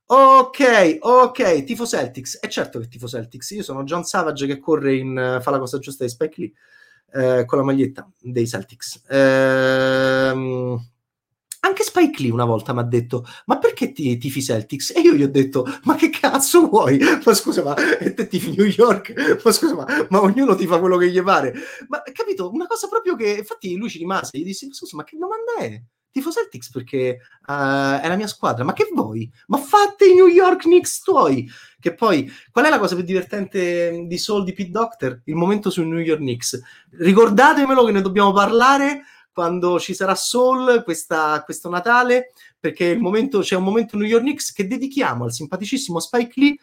Ok, 0.07 0.99
ok, 1.01 1.65
tifo 1.65 1.87
Celtics. 1.87 2.39
È 2.39 2.49
certo 2.49 2.79
che 2.79 2.89
tifo 2.89 3.07
Celtics. 3.07 3.51
Io 3.51 3.63
sono 3.63 3.85
John 3.85 4.05
Savage 4.05 4.47
che 4.47 4.59
corre 4.59 4.95
in 4.97 5.39
fa 5.41 5.51
la 5.51 5.59
cosa 5.59 5.79
giusta 5.79 6.05
di 6.05 6.11
Spike 6.11 6.41
Lee 6.41 6.53
eh, 7.41 7.45
con 7.45 7.59
la 7.59 7.65
maglietta 7.65 8.11
dei 8.21 8.47
Celtics. 8.47 9.03
Ehm 9.09 10.92
anche 11.65 11.85
Spike 11.85 12.23
Lee 12.23 12.33
una 12.33 12.45
volta 12.45 12.73
mi 12.73 12.81
ha 12.81 12.85
detto: 12.85 13.25
Ma 13.47 13.59
perché 13.59 13.93
ti 13.93 14.17
tifi 14.19 14.43
Celtics? 14.43 14.93
E 14.95 15.01
io 15.01 15.15
gli 15.15 15.23
ho 15.23 15.31
detto: 15.31 15.67
Ma 15.85 15.95
che 15.95 16.11
cazzo 16.11 16.69
vuoi? 16.69 16.99
Ma 17.25 17.35
scusa, 17.35 17.63
ma 17.63 17.75
te 17.75 18.27
tifi 18.27 18.55
New 18.57 18.67
York? 18.67 19.41
Ma 19.45 19.53
scusa, 19.53 19.75
ma, 19.75 19.87
ma 20.09 20.21
ognuno 20.21 20.55
ti 20.55 20.67
fa 20.67 20.79
quello 20.79 20.97
che 20.97 21.11
gli 21.11 21.23
pare. 21.23 21.55
Ma 21.89 22.03
capito? 22.13 22.51
Una 22.53 22.67
cosa 22.67 22.89
proprio 22.89 23.15
che 23.15 23.31
infatti 23.39 23.77
lui 23.77 23.89
ci 23.89 23.99
rimase. 23.99 24.39
Gli 24.39 24.45
disse: 24.45 24.69
Scusa, 24.73 24.97
ma 24.97 25.05
che 25.05 25.17
domanda 25.17 25.57
è? 25.59 25.81
Tifo 26.11 26.31
Celtics 26.31 26.71
perché 26.71 27.21
uh, 27.47 27.99
è 28.01 28.07
la 28.07 28.17
mia 28.17 28.27
squadra. 28.27 28.65
Ma 28.65 28.73
che 28.75 28.89
vuoi? 28.93 29.31
Ma 29.47 29.59
fate 29.59 30.07
i 30.07 30.15
New 30.15 30.27
York 30.27 30.63
Knicks 30.63 31.01
tuoi. 31.03 31.49
Che 31.81 31.95
poi, 31.95 32.31
qual 32.51 32.67
è 32.67 32.71
la 32.71 32.79
cosa 32.79 32.95
più 32.95 33.05
divertente 33.05 34.05
di 34.07 34.19
Soul 34.19 34.45
di 34.45 34.53
Pete 34.53 34.71
Doctor? 34.71 35.23
Il 35.25 35.37
momento 35.37 35.71
sui 35.71 35.87
New 35.87 35.99
York 35.99 36.21
Knicks. 36.21 36.61
Ricordatemelo 36.91 37.85
che 37.85 37.93
ne 37.93 38.03
dobbiamo 38.03 38.33
parlare 38.33 39.05
quando 39.33 39.79
ci 39.81 39.95
sarà 39.95 40.15
Soul 40.15 40.83
questa, 40.85 41.43
questo 41.45 41.69
Natale, 41.69 42.33
perché 42.59 42.97
momento, 42.97 43.41
c'è 43.41 43.57
un 43.57 43.65
momento 43.65 43.97
New 43.97 44.07
York 44.07 44.23
Knicks 44.23 44.53
che 44.53 44.67
dedichiamo 44.67 45.25
al 45.25 45.33
simpaticissimo 45.33 45.99
Spike 46.01 46.33
Lee. 46.37 46.57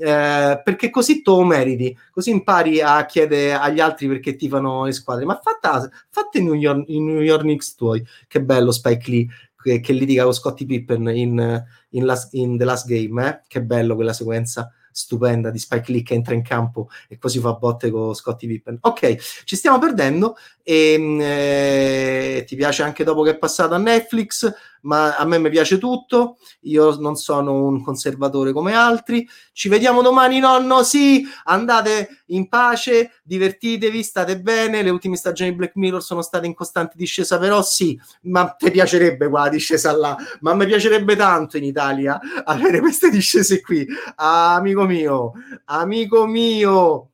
Eh, 0.00 0.60
perché 0.62 0.90
così 0.90 1.22
tu 1.22 1.42
meriti, 1.42 1.96
così 2.12 2.30
impari 2.30 2.80
a 2.80 3.04
chiedere 3.04 3.54
agli 3.54 3.80
altri 3.80 4.06
perché 4.06 4.36
ti 4.36 4.48
fanno 4.48 4.84
le 4.84 4.92
squadre. 4.92 5.24
Ma 5.24 5.40
fatta, 5.42 5.90
fate 6.08 6.38
i 6.38 6.42
New, 6.44 6.54
York, 6.54 6.84
i 6.88 7.00
New 7.00 7.20
York 7.20 7.42
Knicks 7.42 7.74
tuoi, 7.74 8.06
che 8.28 8.40
bello 8.40 8.70
Spike 8.70 9.10
Lee 9.10 9.26
che, 9.60 9.80
che 9.80 9.92
litiga 9.92 10.22
con 10.22 10.34
Scottie 10.34 10.66
Pippen 10.66 11.08
in, 11.08 11.64
in, 11.90 12.04
last, 12.04 12.32
in 12.34 12.56
The 12.56 12.64
Last 12.64 12.86
Game, 12.86 13.28
eh? 13.28 13.42
che 13.48 13.62
bello 13.62 13.96
quella 13.96 14.12
sequenza 14.12 14.72
stupenda 14.98 15.50
di 15.50 15.58
Spike 15.58 15.92
Lee 15.92 16.02
che 16.02 16.14
entra 16.14 16.34
in 16.34 16.42
campo 16.42 16.88
e 17.08 17.16
poi 17.16 17.30
si 17.30 17.38
fa 17.38 17.52
botte 17.52 17.90
con 17.90 18.14
Scottie 18.14 18.48
Pippen. 18.48 18.78
Ok, 18.80 19.16
ci 19.44 19.54
stiamo 19.54 19.78
perdendo 19.78 20.36
e 20.62 20.92
ehm, 20.92 21.20
eh, 21.20 22.44
ti 22.46 22.56
piace 22.56 22.82
anche 22.82 23.04
dopo 23.04 23.22
che 23.22 23.30
è 23.30 23.38
passato 23.38 23.74
a 23.74 23.78
Netflix, 23.78 24.52
ma 24.82 25.16
a 25.16 25.24
me 25.24 25.38
mi 25.38 25.50
piace 25.50 25.78
tutto, 25.78 26.38
io 26.62 26.96
non 26.98 27.16
sono 27.16 27.64
un 27.66 27.82
conservatore 27.82 28.52
come 28.52 28.74
altri. 28.74 29.28
Ci 29.52 29.68
vediamo 29.68 30.02
domani, 30.02 30.38
nonno, 30.38 30.82
sì, 30.82 31.26
andate 31.44 32.22
in 32.26 32.48
pace, 32.48 33.20
divertitevi, 33.22 34.02
state 34.02 34.40
bene, 34.40 34.82
le 34.82 34.90
ultime 34.90 35.16
stagioni 35.16 35.50
di 35.50 35.56
Black 35.56 35.76
Mirror 35.76 36.02
sono 36.02 36.22
state 36.22 36.46
in 36.46 36.54
costante 36.54 36.94
discesa, 36.96 37.38
però 37.38 37.62
sì, 37.62 37.98
ma 38.22 38.48
ti 38.50 38.70
piacerebbe 38.70 39.28
qua 39.28 39.44
la 39.44 39.48
discesa 39.48 39.96
là, 39.96 40.16
ma 40.40 40.54
mi 40.54 40.66
piacerebbe 40.66 41.16
tanto 41.16 41.56
in 41.56 41.64
Italia 41.64 42.20
avere 42.44 42.80
queste 42.80 43.10
discese 43.10 43.60
qui. 43.60 43.86
Ah, 44.16 44.54
amico 44.54 44.84
mio, 44.84 45.32
amico 45.66 46.26
mio. 46.26 47.10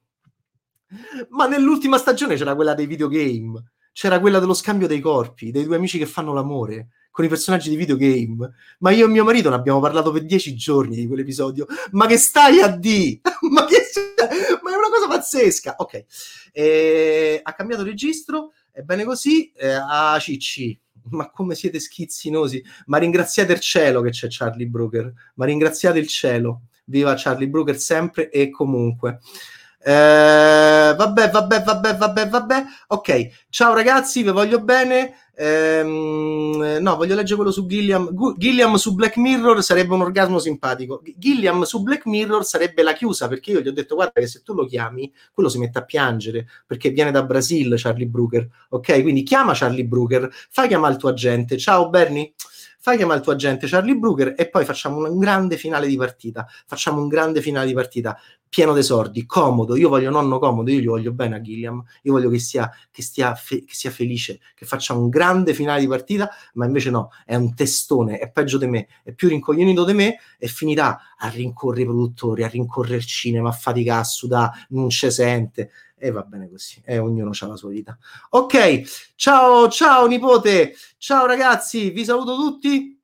Ma 1.31 1.47
nell'ultima 1.47 1.99
stagione 1.99 2.37
c'era 2.37 2.55
quella 2.55 2.75
dei 2.75 2.87
videogame, 2.87 3.73
c'era 3.93 4.21
quella 4.21 4.39
dello 4.39 4.55
scambio 4.55 4.87
dei 4.87 5.01
corpi, 5.01 5.51
dei 5.51 5.65
due 5.65 5.77
amici 5.77 5.99
che 5.99 6.07
fanno 6.07 6.33
l'amore 6.33 6.89
con 7.15 7.25
i 7.25 7.29
personaggi 7.29 7.71
di 7.71 7.77
videogame. 7.77 8.55
Ma 8.81 8.91
io 8.91 9.07
e 9.07 9.09
mio 9.09 9.23
marito 9.23 9.49
ne 9.49 9.55
abbiamo 9.55 9.79
parlato 9.79 10.11
per 10.11 10.25
dieci 10.25 10.57
giorni 10.57 10.97
di 10.97 11.07
quell'episodio. 11.07 11.65
Ma 11.93 12.07
che 12.07 12.17
stai 12.17 12.61
a 12.61 12.67
di? 12.67 13.21
Ma 13.53 13.65
che 13.67 13.85
ma 14.61 14.73
è 14.73 14.77
una 14.77 14.89
cosa 14.91 15.07
pazzesca. 15.07 15.77
Ok, 15.79 16.07
eh, 16.51 17.41
ha 17.41 17.53
cambiato 17.53 17.85
registro, 17.85 18.53
è 18.73 18.81
bene 18.81 19.05
così. 19.05 19.53
Eh, 19.53 19.69
a 19.69 20.19
Cicci, 20.19 20.77
ma 21.11 21.31
come 21.31 21.55
siete 21.55 21.79
schizzinosi. 21.79 22.61
Ma 22.87 22.99
ringraziate 22.99 23.53
il 23.53 23.61
cielo 23.61 24.01
che 24.01 24.11
c'è 24.11 24.27
Charlie 24.29 24.67
Brooker. 24.67 25.13
Ma 25.35 25.45
ringraziate 25.45 26.01
il 26.01 26.09
cielo. 26.09 26.63
Viva 26.87 27.15
Charlie 27.17 27.49
Brooker 27.49 27.79
sempre 27.79 28.29
e 28.29 28.51
comunque. 28.51 29.21
Eh, 29.87 30.95
vabbè, 30.97 31.29
vabbè, 31.31 31.63
vabbè, 31.63 31.97
vabbè, 31.97 32.29
vabbè. 32.31 32.65
Ok, 32.89 33.45
ciao 33.51 33.75
ragazzi, 33.75 34.23
vi 34.23 34.31
voglio 34.31 34.61
bene. 34.63 35.15
Ehm, 35.37 36.79
no, 36.81 36.97
voglio 36.97 37.15
leggere 37.15 37.35
quello 37.37 37.51
su 37.51 37.67
Gilliam. 37.67 38.09
Gilliam 38.39 38.77
su 38.77 38.95
Black 38.95 39.17
Mirror 39.19 39.63
sarebbe 39.63 39.93
un 39.93 40.01
orgasmo 40.01 40.39
simpatico. 40.39 41.03
Gilliam 41.19 41.65
su 41.65 41.83
Black 41.83 42.07
Mirror 42.07 42.47
sarebbe 42.47 42.83
la 42.83 42.95
chiusa 42.95 43.29
perché 43.29 43.51
io 43.51 43.61
gli 43.61 43.69
ho 43.69 43.73
detto: 43.73 43.95
Guarda, 43.95 44.21
che 44.21 44.27
se 44.27 44.41
tu 44.43 44.55
lo 44.55 44.65
chiami, 44.65 45.13
quello 45.35 45.51
si 45.51 45.59
mette 45.59 45.79
a 45.81 45.85
piangere 45.85 46.47
perché 46.67 46.89
viene 46.89 47.11
da 47.11 47.23
Brasil. 47.23 47.75
Charlie 47.77 48.07
Brooker, 48.07 48.49
ok? 48.71 49.03
Quindi 49.03 49.23
chiama 49.23 49.53
Charlie 49.55 49.85
Brooker, 49.85 50.31
fai 50.49 50.67
chiamare 50.69 50.95
il 50.95 50.99
tuo 50.99 51.11
agente. 51.11 51.59
Ciao 51.59 51.91
Bernie 51.91 52.33
fai 52.85 52.99
chiamare 52.99 53.21
il 53.21 53.25
tuo 53.25 53.33
agente 53.33 53.67
Charlie 53.67 53.97
Brooker 53.97 54.35
e 54.37 54.51
poi 54.51 54.67
facciamo 54.67 54.99
un 54.99 55.19
grande 55.19 55.57
finale 55.57 55.87
di 55.87 55.97
partita. 55.97 56.47
Facciamo 56.67 57.01
un 57.01 57.09
grande 57.09 57.41
finale 57.41 57.67
di 57.67 57.73
partita 57.73 58.15
pieno 58.47 58.75
d'esordi, 58.75 59.25
comodo. 59.25 59.75
Io 59.75 59.89
voglio 59.89 60.11
nonno 60.11 60.39
comodo, 60.39 60.71
io 60.71 60.81
gli 60.81 60.87
voglio 60.87 61.13
bene 61.13 61.37
a 61.37 61.41
Gilliam. 61.41 61.83
Io 62.03 62.13
voglio 62.13 62.29
che 62.29 62.39
sia, 62.39 62.71
che 62.91 63.01
stia 63.01 63.35
fe- 63.37 63.65
che 63.65 63.73
sia 63.73 63.91
felice, 63.91 64.39
che 64.55 64.67
faccia 64.67 64.93
un 64.93 65.09
grande 65.09 65.55
finale 65.55 65.81
di 65.81 65.87
partita, 65.87 66.29
ma 66.53 66.67
invece 66.67 66.91
no, 66.91 67.09
è 67.25 67.35
un 67.37 67.55
testone, 67.55 68.19
è 68.19 68.31
peggio 68.31 68.59
di 68.59 68.67
me, 68.67 68.87
è 69.03 69.15
più 69.15 69.29
rincoglionito 69.29 69.87
di 69.87 69.95
me 69.95 70.19
e 70.39 70.47
finirà 70.47 71.17
a 71.17 71.29
rincorrere 71.31 71.85
i 71.85 71.87
produttori, 71.87 72.45
a 72.45 72.49
rincorrere 72.49 72.97
il 72.97 73.07
cinema, 73.07 73.49
a 73.49 73.53
faticare, 73.53 74.01
a 74.01 74.05
sudare, 74.05 74.67
non 74.69 74.91
ci 74.91 75.11
sente 75.11 75.71
e 75.97 76.11
va 76.11 76.23
bene 76.23 76.49
così, 76.51 76.83
e 76.85 76.99
ognuno 76.99 77.31
ha 77.39 77.47
la 77.47 77.57
sua 77.57 77.71
vita. 77.71 77.97
Ok, 78.31 79.13
ciao, 79.15 79.69
ciao 79.69 80.07
nipote, 80.07 80.75
ciao 80.99 81.27
ragazzi, 81.27 81.91
vi 81.91 82.05
saluto 82.05 82.37
tutti. 82.37 82.95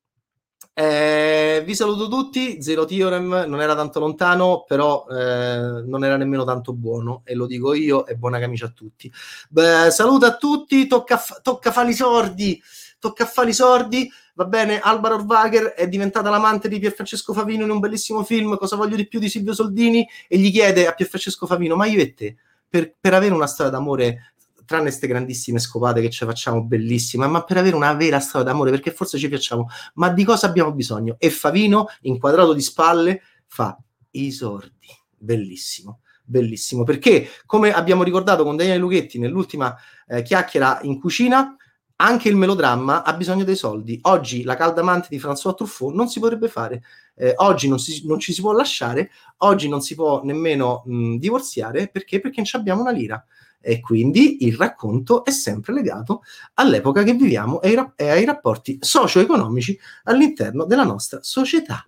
Eh, 0.73 1.63
vi 1.67 1.75
saluto 1.75 2.09
tutti. 2.09 2.63
Zero 2.63 2.87
Theorem 2.87 3.45
non 3.47 3.61
era 3.61 3.75
tanto 3.75 4.01
lontano, 4.01 4.65
però 4.67 5.07
eh, 5.11 5.83
non 5.85 6.05
era 6.05 6.17
nemmeno 6.17 6.45
tanto 6.45 6.73
buono. 6.73 7.21
E 7.25 7.35
lo 7.35 7.47
dico 7.47 7.75
io. 7.75 8.07
E 8.07 8.17
buona 8.17 8.39
camicia 8.39 8.67
a 8.67 8.71
tutti. 8.71 9.13
Beh, 9.51 9.91
saluto 9.91 10.25
a 10.25 10.37
tutti. 10.37 10.87
Tocca, 10.87 11.23
tocca 11.43 11.71
fare 11.71 11.91
i 11.91 11.95
sordi. 11.95 12.63
Tocca 12.99 13.27
fare 13.27 13.51
i 13.51 13.53
sordi. 13.53 14.11
Va 14.35 14.47
bene. 14.47 14.81
Alvaro 14.81 15.17
Orvager 15.17 15.75
è 15.75 15.87
diventata 15.87 16.31
l'amante 16.31 16.69
di 16.69 16.79
Pier 16.79 16.95
Francesco 16.95 17.35
Favino 17.35 17.65
in 17.65 17.71
un 17.71 17.79
bellissimo 17.79 18.25
film. 18.25 18.57
Cosa 18.57 18.77
voglio 18.77 18.97
di 18.97 19.07
più 19.07 19.19
di 19.19 19.29
Silvio 19.29 19.53
Soldini? 19.53 20.09
E 20.29 20.39
gli 20.39 20.51
chiede 20.51 20.87
a 20.87 20.93
Pier 20.93 21.09
Francesco 21.11 21.45
Favino: 21.45 21.77
Ma 21.77 21.85
io 21.85 22.01
e 22.01 22.15
te? 22.15 22.37
Per, 22.71 22.95
per 22.99 23.13
avere 23.13 23.35
una 23.35 23.49
storia 23.49 23.73
d'amore 23.73 24.33
tranne 24.71 24.85
queste 24.85 25.09
grandissime 25.09 25.59
scopate 25.59 26.01
che 26.01 26.11
ci 26.11 26.25
facciamo 26.25 26.63
bellissime, 26.63 27.27
ma 27.27 27.43
per 27.43 27.57
avere 27.57 27.75
una 27.75 27.93
vera 27.95 28.21
storia 28.21 28.47
d'amore, 28.47 28.71
perché 28.71 28.93
forse 28.93 29.19
ci 29.19 29.29
piacciamo, 29.29 29.67
ma 29.95 30.11
di 30.11 30.23
cosa 30.23 30.47
abbiamo 30.47 30.73
bisogno? 30.73 31.17
E 31.19 31.29
Favino, 31.31 31.89
inquadrato 32.03 32.53
di 32.53 32.63
spalle, 32.63 33.21
fa 33.47 33.77
i 34.13 34.31
sordi. 34.31 34.87
Bellissimo, 35.19 36.03
bellissimo, 36.23 36.85
perché 36.85 37.29
come 37.47 37.73
abbiamo 37.73 38.05
ricordato 38.05 38.45
con 38.45 38.55
Daniele 38.55 38.79
Lughetti 38.79 39.19
nell'ultima 39.19 39.77
eh, 40.07 40.23
chiacchiera 40.23 40.79
in 40.83 41.01
cucina, 41.01 41.57
anche 42.01 42.29
il 42.29 42.37
melodramma 42.37 43.05
ha 43.05 43.13
bisogno 43.15 43.45
dei 43.45 43.57
soldi. 43.57 43.99
Oggi 44.03 44.43
la 44.43 44.57
caldamante 44.57 45.09
di 45.11 45.19
François 45.19 45.55
Truffaut 45.55 45.95
non 45.95 46.09
si 46.09 46.19
potrebbe 46.19 46.49
fare, 46.49 46.83
eh, 47.15 47.35
oggi 47.37 47.69
non, 47.69 47.79
si, 47.79 48.07
non, 48.07 48.19
ci 48.19 48.33
si 48.33 48.41
può 48.41 48.53
lasciare, 48.53 49.11
oggi 49.39 49.69
non 49.69 49.83
si 49.83 49.95
può 49.95 50.23
nemmeno 50.25 50.83
mh, 50.87 51.17
divorziare 51.17 51.89
perché? 51.89 52.21
Perché 52.21 52.43
non 52.43 52.61
abbiamo 52.61 52.81
una 52.81 52.91
lira. 52.91 53.23
E 53.63 53.81
quindi 53.81 54.47
il 54.47 54.57
racconto 54.57 55.23
è 55.23 55.31
sempre 55.31 55.75
legato 55.75 56.23
all'epoca 56.55 57.03
che 57.03 57.13
viviamo 57.13 57.61
e 57.61 57.77
ai, 57.77 57.93
e 57.95 58.09
ai 58.09 58.25
rapporti 58.25 58.79
socio-economici 58.81 59.79
all'interno 60.05 60.65
della 60.65 60.85
nostra 60.85 61.19
società. 61.23 61.85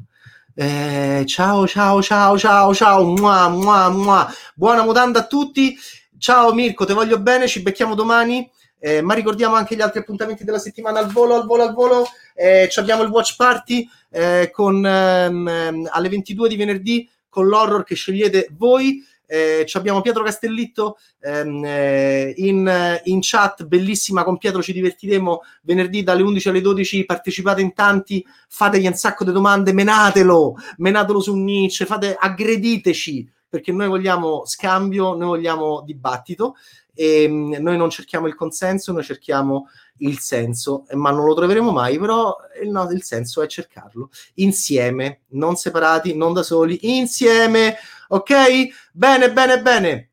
Eh, 0.54 1.24
ciao, 1.26 1.66
ciao, 1.66 2.02
ciao, 2.02 2.36
ciao, 2.36 2.74
ciao, 2.74 3.04
mua, 3.06 3.48
mua, 3.48 3.88
mua. 3.88 4.30
buona 4.54 4.84
mutanda 4.84 5.20
a 5.20 5.26
tutti. 5.26 5.74
Ciao 6.18 6.52
Mirko, 6.52 6.84
ti 6.84 6.92
voglio 6.92 7.18
bene, 7.18 7.48
ci 7.48 7.62
becchiamo 7.62 7.94
domani. 7.94 8.48
Eh, 8.84 9.00
ma 9.00 9.14
ricordiamo 9.14 9.54
anche 9.54 9.76
gli 9.76 9.80
altri 9.80 10.00
appuntamenti 10.00 10.42
della 10.42 10.58
settimana 10.58 10.98
al 10.98 11.12
volo, 11.12 11.36
al 11.36 11.46
volo, 11.46 11.62
al 11.62 11.72
volo. 11.72 12.04
Eh, 12.34 12.68
abbiamo 12.74 13.04
il 13.04 13.10
watch 13.10 13.36
party 13.36 13.88
eh, 14.10 14.50
con, 14.52 14.84
ehm, 14.84 15.88
alle 15.88 16.08
22 16.08 16.48
di 16.48 16.56
venerdì 16.56 17.08
con 17.28 17.46
l'horror 17.46 17.84
che 17.84 17.94
scegliete 17.94 18.48
voi. 18.56 19.06
Eh, 19.24 19.64
abbiamo 19.74 20.00
Pietro 20.00 20.24
Castellitto 20.24 20.98
ehm, 21.20 21.64
eh, 21.64 22.34
in, 22.38 23.00
in, 23.04 23.18
chat, 23.22 23.64
bellissima 23.66 24.24
con 24.24 24.36
Pietro, 24.36 24.60
ci 24.60 24.72
divertiremo 24.72 25.42
venerdì 25.62 26.02
dalle 26.02 26.22
11 26.22 26.48
alle 26.48 26.60
12, 26.60 27.04
partecipate 27.04 27.60
in 27.60 27.74
tanti, 27.74 28.26
fategli 28.48 28.88
un 28.88 28.94
sacco 28.94 29.22
di 29.22 29.30
domande, 29.30 29.72
menatelo, 29.72 30.56
menatelo 30.78 31.20
su 31.20 31.36
Nietzsche, 31.36 31.86
fate, 31.86 32.16
aggrediteci, 32.18 33.30
perché 33.48 33.70
noi 33.70 33.86
vogliamo 33.86 34.42
scambio, 34.44 35.14
noi 35.14 35.28
vogliamo 35.28 35.82
dibattito 35.86 36.56
e 36.94 37.22
ehm, 37.22 37.56
noi 37.60 37.76
non 37.76 37.90
cerchiamo 37.90 38.26
il 38.26 38.34
consenso, 38.34 38.92
noi 38.92 39.02
cerchiamo 39.02 39.68
il 39.98 40.18
senso, 40.18 40.84
ma 40.92 41.10
non 41.10 41.26
lo 41.26 41.34
troveremo 41.34 41.70
mai, 41.70 41.98
però 41.98 42.36
no, 42.64 42.90
il 42.90 43.02
senso 43.02 43.42
è 43.42 43.46
cercarlo 43.46 44.10
insieme, 44.34 45.22
non 45.28 45.56
separati, 45.56 46.14
non 46.14 46.32
da 46.32 46.42
soli, 46.42 46.78
insieme, 46.98 47.76
ok? 48.08 48.90
Bene, 48.92 49.32
bene, 49.32 49.62
bene. 49.62 50.10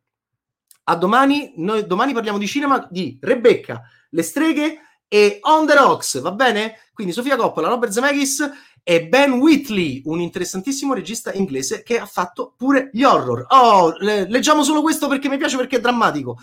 A 0.86 0.96
domani, 0.96 1.54
noi 1.58 1.86
domani 1.86 2.14
parliamo 2.14 2.38
di 2.38 2.48
cinema 2.48 2.88
di 2.90 3.18
Rebecca, 3.22 3.82
Le 4.10 4.24
streghe 4.24 4.80
e 5.08 5.40
On 5.42 5.66
the 5.66 5.76
Rocks, 5.76 6.20
va 6.20 6.32
bene? 6.32 6.78
Quindi 6.94 7.14
Sofia 7.14 7.36
Coppola, 7.36 7.68
Robert 7.68 7.92
Zemeckis 7.92 8.50
e 8.90 9.07
Ben 9.07 9.34
Whitley, 9.34 10.02
un 10.06 10.20
interessantissimo 10.20 10.95
regista 10.95 11.32
inglese 11.32 11.84
che 11.84 11.99
ha 11.99 12.07
fatto 12.07 12.56
pure 12.57 12.90
gli 12.91 13.03
horror. 13.03 13.45
Oh, 13.49 13.95
le- 13.99 14.28
leggiamo 14.28 14.64
solo 14.64 14.82
questo 14.82 15.07
perché 15.07 15.30
mi 15.30 15.38
piace 15.38 15.57
perché 15.57 15.78
è 15.78 15.80
drammatico. 15.80 16.40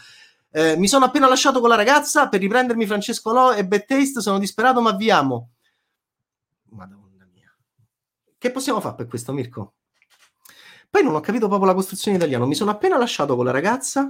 Eh, 0.52 0.76
mi 0.76 0.86
sono 0.86 1.06
appena 1.06 1.26
lasciato 1.26 1.58
con 1.58 1.70
la 1.70 1.74
ragazza 1.74 2.28
per 2.28 2.38
riprendermi 2.38 2.86
Francesco 2.86 3.32
Lo 3.32 3.52
e 3.52 3.66
Bad 3.66 3.84
Taste. 3.86 4.20
Sono 4.20 4.38
disperato, 4.38 4.80
ma 4.80 4.92
vi 4.92 5.10
amo. 5.10 5.54
Madonna 6.70 7.26
mia. 7.34 7.52
Che 8.38 8.50
possiamo 8.52 8.80
fare 8.80 8.94
per 8.94 9.08
questo, 9.08 9.32
Mirko? 9.32 9.74
Poi 10.88 11.02
non 11.02 11.16
ho 11.16 11.20
capito 11.20 11.48
proprio 11.48 11.66
la 11.66 11.74
costruzione 11.74 12.16
italiana. 12.16 12.46
Mi 12.46 12.54
sono 12.54 12.70
appena 12.70 12.96
lasciato 12.96 13.34
con 13.34 13.44
la 13.44 13.50
ragazza 13.50 14.08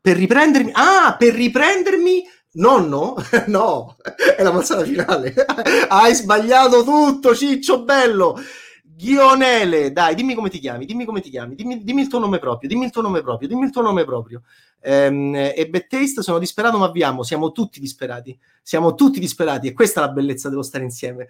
per 0.00 0.16
riprendermi. 0.16 0.70
Ah, 0.72 1.14
per 1.18 1.34
riprendermi. 1.34 2.22
Nonno? 2.52 3.14
no, 3.48 3.96
è 4.36 4.42
la 4.42 4.52
mozzata 4.52 4.84
finale. 4.84 5.34
Hai 5.88 6.14
sbagliato 6.14 6.82
tutto, 6.82 7.34
Ciccio 7.34 7.84
bello. 7.84 8.38
Ghionele, 8.82 9.92
dai, 9.92 10.16
dimmi 10.16 10.34
come 10.34 10.50
ti 10.50 10.58
chiami, 10.58 10.84
dimmi 10.84 11.04
come 11.04 11.20
ti 11.20 11.30
chiami, 11.30 11.54
dimmi, 11.54 11.84
dimmi, 11.84 12.00
il 12.02 12.08
tuo 12.08 12.18
nome 12.18 12.40
proprio, 12.40 12.68
dimmi 12.68 12.86
il 12.86 12.90
tuo 12.90 13.00
nome 13.00 13.22
proprio, 13.22 13.46
dimmi 13.46 13.64
il 13.66 13.70
tuo 13.70 13.82
nome 13.82 14.04
proprio. 14.04 14.42
Ehm, 14.80 15.34
e 15.36 15.68
Bad 15.70 15.86
Taste, 15.86 16.22
sono 16.22 16.40
disperato 16.40 16.78
ma 16.78 16.90
vi 16.90 17.04
amo, 17.04 17.22
siamo 17.22 17.52
tutti 17.52 17.78
disperati, 17.78 18.36
siamo 18.60 18.94
tutti 18.94 19.20
disperati 19.20 19.68
e 19.68 19.72
questa 19.72 20.02
è 20.02 20.06
la 20.06 20.12
bellezza 20.12 20.48
dello 20.48 20.62
stare 20.62 20.82
insieme. 20.82 21.28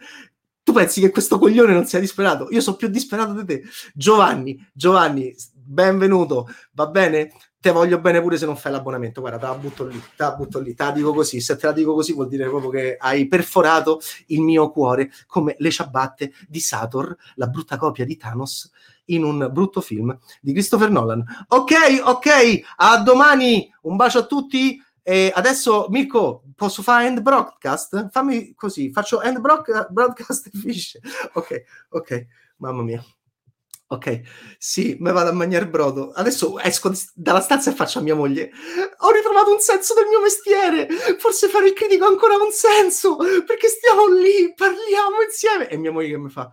Tu 0.62 0.72
pensi 0.72 1.00
che 1.02 1.10
questo 1.10 1.38
coglione 1.38 1.74
non 1.74 1.84
sia 1.84 2.00
disperato? 2.00 2.48
Io 2.50 2.60
sono 2.62 2.76
più 2.76 2.88
disperato 2.88 3.32
di 3.34 3.44
te. 3.44 3.62
Giovanni, 3.92 4.66
Giovanni, 4.72 5.34
benvenuto, 5.52 6.48
va 6.72 6.86
bene? 6.86 7.32
Te 7.60 7.70
voglio 7.70 8.00
bene 8.00 8.20
pure 8.22 8.36
se 8.36 8.46
non 8.46 8.56
fai 8.56 8.72
l'abbonamento. 8.72 9.20
Guarda, 9.20 9.38
te 9.38 9.46
la 9.46 9.54
butto 9.54 9.84
lì, 9.84 9.98
te 9.98 10.22
la 10.22 10.34
butto 10.34 10.60
lì, 10.60 10.74
te 10.74 10.84
la 10.84 10.90
dico 10.92 11.12
così. 11.12 11.40
Se 11.40 11.56
te 11.56 11.66
la 11.66 11.72
dico 11.72 11.94
così 11.94 12.12
vuol 12.12 12.28
dire 12.28 12.48
proprio 12.48 12.70
che 12.70 12.96
hai 12.98 13.26
perforato 13.26 14.00
il 14.26 14.40
mio 14.40 14.70
cuore 14.70 15.10
come 15.26 15.54
le 15.58 15.70
ciabatte 15.70 16.32
di 16.46 16.60
Sator, 16.60 17.16
la 17.34 17.46
brutta 17.46 17.76
copia 17.76 18.04
di 18.04 18.16
Thanos 18.16 18.70
in 19.06 19.24
un 19.24 19.48
brutto 19.52 19.80
film 19.80 20.16
di 20.40 20.52
Christopher 20.52 20.90
Nolan. 20.90 21.24
Ok, 21.48 21.72
ok, 22.04 22.60
a 22.76 22.98
domani, 23.02 23.72
un 23.82 23.96
bacio 23.96 24.18
a 24.18 24.26
tutti. 24.26 24.82
E 25.02 25.32
adesso, 25.34 25.86
Mirko, 25.88 26.42
posso 26.54 26.82
fare 26.82 27.06
end 27.06 27.22
broadcast? 27.22 28.10
Fammi 28.10 28.52
così, 28.54 28.92
faccio 28.92 29.22
end 29.22 29.40
broadcast 29.40 30.46
e 30.46 30.50
finisce. 30.52 31.00
Ok, 31.32 31.62
ok, 31.88 32.26
mamma 32.56 32.82
mia. 32.82 33.02
Ok, 33.90 34.20
sì, 34.58 34.96
mi 35.00 35.12
vado 35.12 35.30
a 35.30 35.32
mangiare 35.32 35.66
brodo. 35.66 36.10
Adesso 36.12 36.58
esco 36.58 36.92
dalla 37.14 37.40
stanza 37.40 37.70
e 37.70 37.74
faccio 37.74 38.00
a 38.00 38.02
mia 38.02 38.14
moglie. 38.14 38.50
Ho 38.98 39.10
ritrovato 39.10 39.50
un 39.50 39.60
senso 39.60 39.94
del 39.94 40.06
mio 40.08 40.20
mestiere. 40.20 40.86
Forse 41.18 41.48
fare 41.48 41.68
il 41.68 41.72
critico 41.72 42.04
ha 42.04 42.08
ancora 42.08 42.34
un 42.34 42.50
senso. 42.52 43.16
Perché 43.16 43.68
stiamo 43.68 44.06
lì, 44.08 44.52
parliamo 44.54 45.22
insieme. 45.24 45.68
E 45.70 45.78
mia 45.78 45.90
moglie 45.90 46.10
che 46.10 46.18
mi 46.18 46.28
fa: 46.28 46.52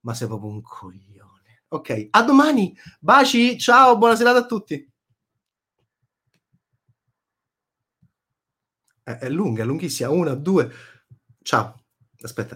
Ma 0.00 0.12
sei 0.14 0.28
proprio 0.28 0.50
un 0.50 0.60
coglione. 0.60 1.64
Ok, 1.68 2.08
a 2.10 2.22
domani. 2.22 2.76
Baci, 3.00 3.58
ciao, 3.58 3.96
buona 3.96 4.14
serata 4.16 4.40
a 4.40 4.46
tutti. 4.46 4.86
È, 9.02 9.10
è 9.12 9.28
lunga, 9.30 9.62
è 9.62 9.66
lunghissima. 9.66 10.10
Una, 10.10 10.34
due. 10.34 10.70
Ciao. 11.42 11.84
Aspetta. 12.22 12.52